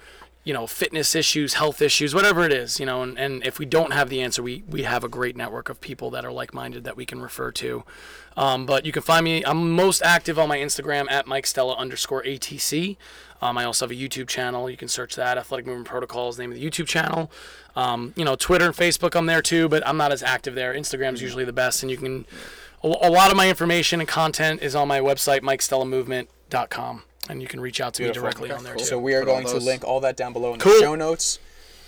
you 0.47 0.53
know 0.53 0.65
fitness 0.65 1.17
issues 1.17 1.55
health 1.55 1.83
issues 1.83 2.15
whatever 2.15 2.45
it 2.45 2.53
is 2.53 2.79
you 2.79 2.87
know 2.87 3.03
and, 3.03 3.19
and 3.19 3.45
if 3.45 3.59
we 3.59 3.67
don't 3.67 3.93
have 3.93 4.09
the 4.09 4.23
answer 4.23 4.45
we 4.45 4.63
we 4.69 4.85
have 4.85 5.03
a 5.03 5.09
great 5.09 5.37
network 5.37 5.69
of 5.69 5.81
people 5.81 6.09
that 6.09 6.25
are 6.25 6.31
like-minded 6.31 6.85
that 6.85 6.97
we 6.97 7.05
can 7.05 7.21
refer 7.21 7.51
to. 7.51 7.83
Um, 8.37 8.65
but 8.65 8.87
you 8.87 8.93
can 8.93 9.03
find 9.03 9.25
me 9.25 9.45
i'm 9.45 9.73
most 9.73 10.03
active 10.03 10.39
on 10.39 10.49
my 10.49 10.59
instagram 10.59 11.11
at 11.11 11.27
mike 11.27 11.47
stella 11.47 11.75
underscore 11.75 12.23
atc 12.23 12.97
um, 13.43 13.59
i 13.59 13.65
also 13.65 13.87
have 13.87 13.91
a 13.91 13.95
youtube 14.01 14.29
channel. 14.29 14.71
You 14.71 14.77
can 14.77 14.87
search 14.89 15.17
that 15.17 15.37
athletic 15.37 15.67
movement 15.67 15.89
protocols 15.89 16.39
name 16.39 16.53
of 16.53 16.59
the 16.59 16.65
youtube 16.65 16.87
channel. 16.87 17.31
Um, 17.75 18.15
you 18.15 18.25
know 18.25 18.37
twitter 18.37 18.67
and 18.67 18.75
facebook 18.75 19.17
i'm 19.17 19.27
there 19.27 19.43
too 19.43 19.69
but 19.69 19.85
i'm 19.85 19.97
not 19.97 20.13
as 20.13 20.23
active 20.23 20.55
there. 20.55 20.73
Instagram's 20.73 21.21
usually 21.21 21.45
the 21.45 21.53
best 21.53 21.83
and 21.83 21.91
you 21.91 21.97
can 21.97 22.25
a, 22.85 22.87
a 22.87 23.11
lot 23.11 23.33
of 23.33 23.37
my 23.37 23.49
information 23.49 23.99
and 23.99 24.09
content 24.09 24.63
is 24.63 24.77
on 24.77 24.87
my 24.87 25.01
website 25.01 25.41
mikestellamovement.com 25.41 27.03
and 27.29 27.41
you 27.43 27.49
can 27.49 27.61
reach 27.61 27.81
out 27.81 27.95
to 27.95 28.03
Beautiful. 28.03 28.23
me 28.23 28.31
directly 28.31 28.51
on 28.53 28.65
there 28.65 28.75
too 28.77 28.85
So 28.85 28.99
we 28.99 29.15
are 29.15 29.21
Put 29.21 29.27
going 29.27 29.47
to 29.47 29.53
those- 29.55 29.65
link 29.65 29.85
all 29.85 30.01
that 30.01 30.17
down 30.17 30.33
below 30.33 30.53
in 30.55 30.59
the 30.59 30.79
show 30.81 30.95
notes. 30.95 31.39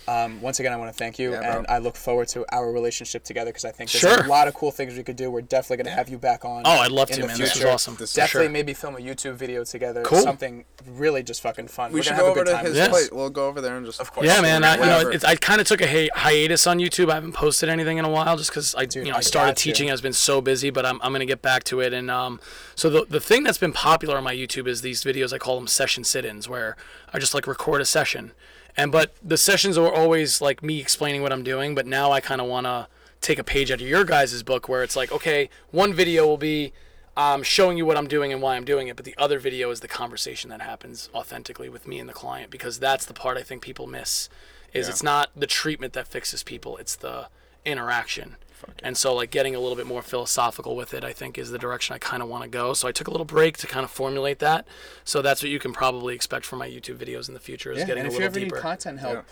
Um, 0.09 0.41
once 0.41 0.59
again, 0.59 0.73
I 0.73 0.77
want 0.77 0.91
to 0.91 0.97
thank 0.97 1.19
you, 1.19 1.31
Yeah, 1.33 1.57
and 1.57 1.67
I 1.67 1.77
look 1.77 1.95
forward 1.95 2.27
to 2.29 2.45
our 2.51 2.71
relationship 2.71 3.23
together 3.23 3.51
because 3.51 3.65
I 3.65 3.71
think 3.71 3.91
there's 3.91 4.01
Sure. 4.01 4.25
a 4.25 4.27
lot 4.27 4.47
of 4.47 4.53
cool 4.55 4.71
things 4.71 4.95
we 4.97 5.03
could 5.03 5.15
do. 5.15 5.29
We're 5.29 5.41
definitely 5.41 5.77
going 5.83 5.85
to 5.93 5.97
have 5.99 6.09
you 6.09 6.17
back 6.17 6.43
on. 6.45 6.63
Oh, 6.65 6.71
I'd 6.79 6.91
love 6.91 7.09
to, 7.11 7.21
the 7.21 7.27
man. 7.27 7.37
This 7.37 7.55
is 7.55 7.63
awesome. 7.63 7.95
This 7.95 8.09
is- 8.09 8.13
for 8.15 8.21
Definitely, 8.21 8.45
sure. 8.47 8.51
maybe 8.53 8.73
film 8.73 8.95
a 8.95 8.99
YouTube 8.99 9.35
video 9.35 9.63
together. 9.63 10.01
Cool. 10.03 10.21
Something 10.21 10.65
really 10.87 11.21
just 11.21 11.41
fucking 11.41 11.67
fun. 11.67 11.91
We 11.91 11.99
We're 11.99 12.03
should 12.03 12.11
gonna 12.17 12.21
go 12.23 12.27
have 12.29 12.37
a 12.37 12.39
over 12.39 12.43
good 12.45 12.49
to 12.51 12.55
time. 12.57 12.65
his 12.65 12.75
Yes. 12.75 12.89
place. 12.89 13.09
We'll 13.11 13.29
go 13.29 13.47
over 13.47 13.61
there 13.61 13.77
and 13.77 13.85
just. 13.85 13.99
Of 14.01 14.11
course. 14.11 14.25
Yeah, 14.25 14.41
man. 14.41 14.63
I, 14.63 14.75
you 14.75 14.85
know, 14.85 15.09
it's, 15.11 15.23
I 15.23 15.35
kind 15.35 15.61
of 15.61 15.67
took 15.67 15.81
a 15.81 15.87
hi- 15.87 16.09
hiatus 16.15 16.65
on 16.65 16.79
YouTube. 16.79 17.11
I 17.11 17.15
haven't 17.15 17.33
posted 17.33 17.69
anything 17.69 17.97
in 17.99 18.05
a 18.05 18.09
while 18.09 18.35
just 18.35 18.49
because 18.49 18.73
I, 18.75 18.85
Dude, 18.85 19.05
you 19.05 19.11
know, 19.11 19.15
I 19.15 19.19
I 19.19 19.21
started 19.21 19.57
teaching. 19.57 19.91
I've 19.91 20.01
been 20.01 20.13
so 20.13 20.41
busy, 20.41 20.69
but 20.71 20.85
I'm, 20.85 20.99
I'm 21.03 21.11
gonna 21.11 21.25
get 21.27 21.41
back 21.43 21.63
to 21.65 21.81
it. 21.81 21.93
And 21.93 22.09
um, 22.09 22.39
so 22.75 22.89
the 22.89 23.05
the 23.07 23.19
thing 23.19 23.43
that's 23.43 23.57
been 23.59 23.73
popular 23.73 24.17
on 24.17 24.23
my 24.23 24.33
YouTube 24.35 24.67
is 24.67 24.81
these 24.81 25.03
videos. 25.03 25.33
I 25.33 25.37
call 25.37 25.55
them 25.57 25.67
session 25.67 26.03
sit-ins, 26.03 26.49
where 26.49 26.75
I 27.13 27.19
just 27.19 27.33
like 27.35 27.45
record 27.45 27.81
a 27.81 27.85
session, 27.85 28.31
and 28.79 28.93
but 28.93 29.13
the 29.21 29.37
sessions 29.37 29.77
are 29.77 29.91
always 29.91 30.39
like 30.39 30.63
me 30.63 30.79
explaining 30.79 31.21
what 31.21 31.33
I'm 31.33 31.43
doing. 31.43 31.75
But 31.75 31.85
now 31.85 32.11
I 32.13 32.21
kind 32.21 32.39
of 32.39 32.47
want 32.47 32.65
to 32.65 32.87
take 33.19 33.37
a 33.37 33.43
page 33.43 33.71
out 33.71 33.81
of 33.81 33.87
your 33.87 34.05
guys' 34.05 34.41
book, 34.41 34.69
where 34.69 34.83
it's 34.83 34.95
like, 34.95 35.11
okay, 35.11 35.49
one 35.71 35.93
video 35.93 36.25
will 36.25 36.37
be 36.37 36.71
um, 37.17 37.43
showing 37.43 37.77
you 37.77 37.85
what 37.85 37.97
I'm 37.97 38.07
doing 38.07 38.31
and 38.31 38.41
why 38.41 38.55
I'm 38.55 38.63
doing 38.63 38.87
it, 38.87 38.95
but 38.95 39.03
the 39.03 39.15
other 39.17 39.37
video 39.37 39.69
is 39.71 39.81
the 39.81 39.89
conversation 39.89 40.49
that 40.51 40.61
happens 40.61 41.09
authentically 41.13 41.67
with 41.67 41.85
me 41.85 41.99
and 41.99 42.07
the 42.07 42.13
client 42.13 42.49
because 42.49 42.79
that's 42.79 43.05
the 43.05 43.13
part 43.13 43.37
I 43.37 43.43
think 43.43 43.61
people 43.61 43.85
miss. 43.85 44.29
Is 44.71 44.87
it's 44.87 45.03
not 45.03 45.31
the 45.35 45.47
treatment 45.47 45.93
that 45.93 46.07
fixes 46.07 46.43
people; 46.43 46.77
it's 46.77 46.95
the 46.95 47.27
interaction. 47.65 48.37
And 48.83 48.97
so, 48.97 49.13
like 49.13 49.31
getting 49.31 49.55
a 49.55 49.59
little 49.59 49.75
bit 49.75 49.85
more 49.87 50.01
philosophical 50.01 50.75
with 50.75 50.93
it, 50.93 51.03
I 51.03 51.13
think 51.13 51.37
is 51.37 51.51
the 51.51 51.59
direction 51.59 51.95
I 51.95 51.97
kind 51.99 52.21
of 52.23 52.29
want 52.29 52.43
to 52.43 52.49
go. 52.49 52.73
So 52.73 52.87
I 52.87 52.91
took 52.91 53.07
a 53.07 53.11
little 53.11 53.25
break 53.25 53.57
to 53.57 53.67
kind 53.67 53.83
of 53.83 53.91
formulate 53.91 54.39
that. 54.39 54.65
So 55.03 55.21
that's 55.21 55.41
what 55.43 55.49
you 55.49 55.59
can 55.59 55.73
probably 55.73 56.15
expect 56.15 56.45
from 56.45 56.59
my 56.59 56.67
YouTube 56.69 56.97
videos 56.97 57.27
in 57.27 57.33
the 57.33 57.39
future. 57.39 57.71
Is 57.71 57.79
Yeah, 57.79 57.85
getting 57.85 58.03
and 58.05 58.11
a 58.11 58.13
if 58.13 58.19
you 58.19 58.25
ever 58.25 58.39
deeper. 58.39 58.55
need 58.55 58.61
content 58.61 58.99
help, 58.99 59.25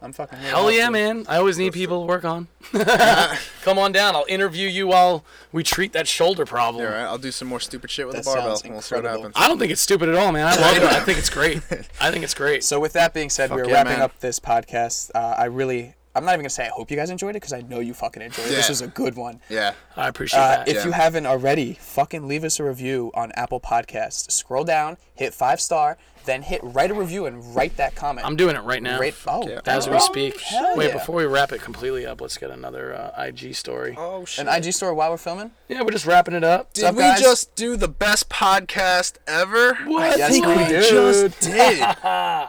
I'm 0.00 0.12
fucking. 0.12 0.38
here 0.38 0.50
Hell 0.50 0.70
yeah, 0.70 0.86
you. 0.86 0.92
man! 0.92 1.24
I 1.28 1.36
always 1.38 1.58
need 1.58 1.72
people 1.72 2.02
to 2.02 2.06
work 2.06 2.24
on. 2.24 2.46
Come 3.62 3.78
on 3.78 3.92
down. 3.92 4.14
I'll 4.14 4.26
interview 4.28 4.68
you 4.68 4.86
while 4.86 5.24
we 5.52 5.62
treat 5.62 5.92
that 5.92 6.06
shoulder 6.08 6.44
problem. 6.46 6.84
All 6.84 6.90
right, 6.92 7.02
I'll 7.04 7.18
do 7.18 7.30
some 7.32 7.48
more 7.48 7.60
stupid 7.60 7.90
shit 7.90 8.06
with 8.06 8.14
That 8.16 8.24
the 8.24 8.30
barbell. 8.30 8.56
sounds 8.56 8.62
and 8.62 8.72
We'll 8.72 8.82
see 8.82 8.94
what 8.94 8.98
incredible. 9.00 9.22
happens. 9.30 9.44
I 9.44 9.48
don't 9.48 9.58
think 9.58 9.72
it's 9.72 9.80
stupid 9.80 10.08
at 10.08 10.14
all, 10.14 10.30
man. 10.32 10.46
I 10.46 10.54
love 10.60 10.76
it. 10.76 10.82
I 10.84 11.00
think 11.00 11.18
it's 11.18 11.30
great. 11.30 11.56
I 12.00 12.10
think 12.10 12.22
it's 12.24 12.34
great. 12.34 12.62
So 12.64 12.78
with 12.80 12.92
that 12.94 13.12
being 13.14 13.30
said, 13.30 13.50
we're 13.50 13.66
yeah, 13.66 13.74
wrapping 13.74 13.94
man. 13.94 14.02
up 14.02 14.18
this 14.20 14.38
podcast. 14.40 15.10
Uh, 15.14 15.34
I 15.38 15.44
really, 15.46 15.94
I'm 16.18 16.24
not 16.24 16.32
even 16.32 16.40
gonna 16.42 16.50
say 16.50 16.66
I 16.66 16.70
hope 16.70 16.90
you 16.90 16.96
guys 16.96 17.08
enjoyed 17.10 17.30
it 17.30 17.34
because 17.40 17.52
I 17.52 17.62
know 17.62 17.80
you 17.80 17.94
fucking 17.94 18.20
enjoyed 18.22 18.46
it. 18.46 18.50
This 18.50 18.66
Yeah. 18.66 18.70
was 18.70 18.80
a 18.82 18.88
good 18.88 19.14
one. 19.16 19.40
Yeah. 19.48 19.72
I 19.96 20.08
appreciate 20.08 20.40
Uh, 20.40 20.48
that. 20.48 20.68
if 20.68 20.76
Yeah. 20.76 20.84
you 20.84 20.90
haven't 20.92 21.26
already, 21.26 21.74
fucking 21.80 22.26
leave 22.28 22.44
us 22.44 22.58
a 22.60 22.64
review 22.64 23.10
on 23.14 23.32
Apple 23.32 23.60
Podcasts. 23.60 24.30
Scroll 24.30 24.64
down, 24.64 24.98
hit 25.18 25.34
five 25.34 25.60
star, 25.60 25.98
then 26.24 26.42
hit 26.42 26.60
write 26.62 26.92
a 26.92 26.94
review 26.94 27.26
and 27.26 27.54
write 27.56 27.76
that 27.76 27.96
comment. 27.96 28.24
I'm 28.24 28.36
doing 28.36 28.54
it 28.54 28.60
right 28.60 28.82
now. 28.82 29.00
Rate, 29.00 29.14
oh, 29.26 29.48
yeah. 29.48 29.60
As 29.66 29.88
we 29.88 29.96
oh, 29.96 29.98
speak. 29.98 30.40
hell 30.40 30.76
Wait, 30.76 30.88
yeah. 30.88 30.92
before 30.92 31.16
we 31.16 31.24
wrap 31.24 31.50
it 31.52 31.60
completely 31.60 32.06
up, 32.06 32.20
let's 32.20 32.38
get 32.38 32.50
another 32.50 32.94
uh, 32.94 33.24
IG 33.24 33.54
story. 33.56 33.96
Oh 33.98 34.24
shit. 34.24 34.46
An 34.46 34.54
IG 34.54 34.72
story 34.72 34.94
while 34.94 35.10
we're 35.10 35.16
filming. 35.16 35.50
Yeah, 35.68 35.82
we're 35.82 35.90
just 35.90 36.06
wrapping 36.06 36.34
it 36.34 36.44
up. 36.44 36.72
Did 36.72 36.84
up, 36.84 36.94
we 36.94 37.02
guys? 37.02 37.20
just 37.20 37.54
do 37.56 37.76
the 37.76 37.88
best 37.88 38.28
podcast 38.28 39.14
ever? 39.26 39.74
What? 39.86 40.16
Yes, 40.16 40.30
I 40.30 40.32
think 40.32 40.46
we 40.46 40.56
we 40.56 40.64
did. 40.68 40.90
just 40.90 41.40
did. 41.40 41.80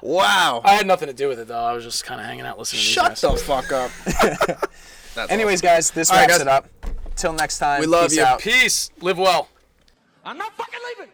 wow. 0.04 0.62
I 0.64 0.76
had 0.76 0.86
nothing 0.86 1.08
to 1.08 1.14
do 1.14 1.28
with 1.28 1.40
it 1.40 1.48
though. 1.48 1.64
I 1.64 1.74
was 1.74 1.84
just 1.84 2.04
kind 2.04 2.22
of 2.22 2.28
hanging 2.28 2.46
out 2.46 2.60
listening. 2.60 2.82
Shut 2.82 3.16
to 3.16 3.28
you 3.28 3.34
the 3.34 3.40
fuck 3.40 3.72
up. 3.72 3.92
That's 5.16 5.32
Anyways, 5.32 5.62
guys, 5.62 5.90
this 5.90 6.12
All 6.12 6.18
right, 6.18 6.30
wraps 6.30 6.34
guys. 6.34 6.42
it 6.42 6.48
up. 6.48 6.68
Till 7.16 7.34
next 7.34 7.58
time. 7.58 7.82
We 7.82 7.88
love 7.88 8.10
peace 8.10 8.18
you. 8.18 8.24
Out. 8.24 8.40
Peace. 8.40 8.92
Live 9.02 9.18
well. 9.18 9.50
I'm 10.24 10.38
not 10.38 10.56
fucking 10.56 10.80
leaving. 10.98 11.12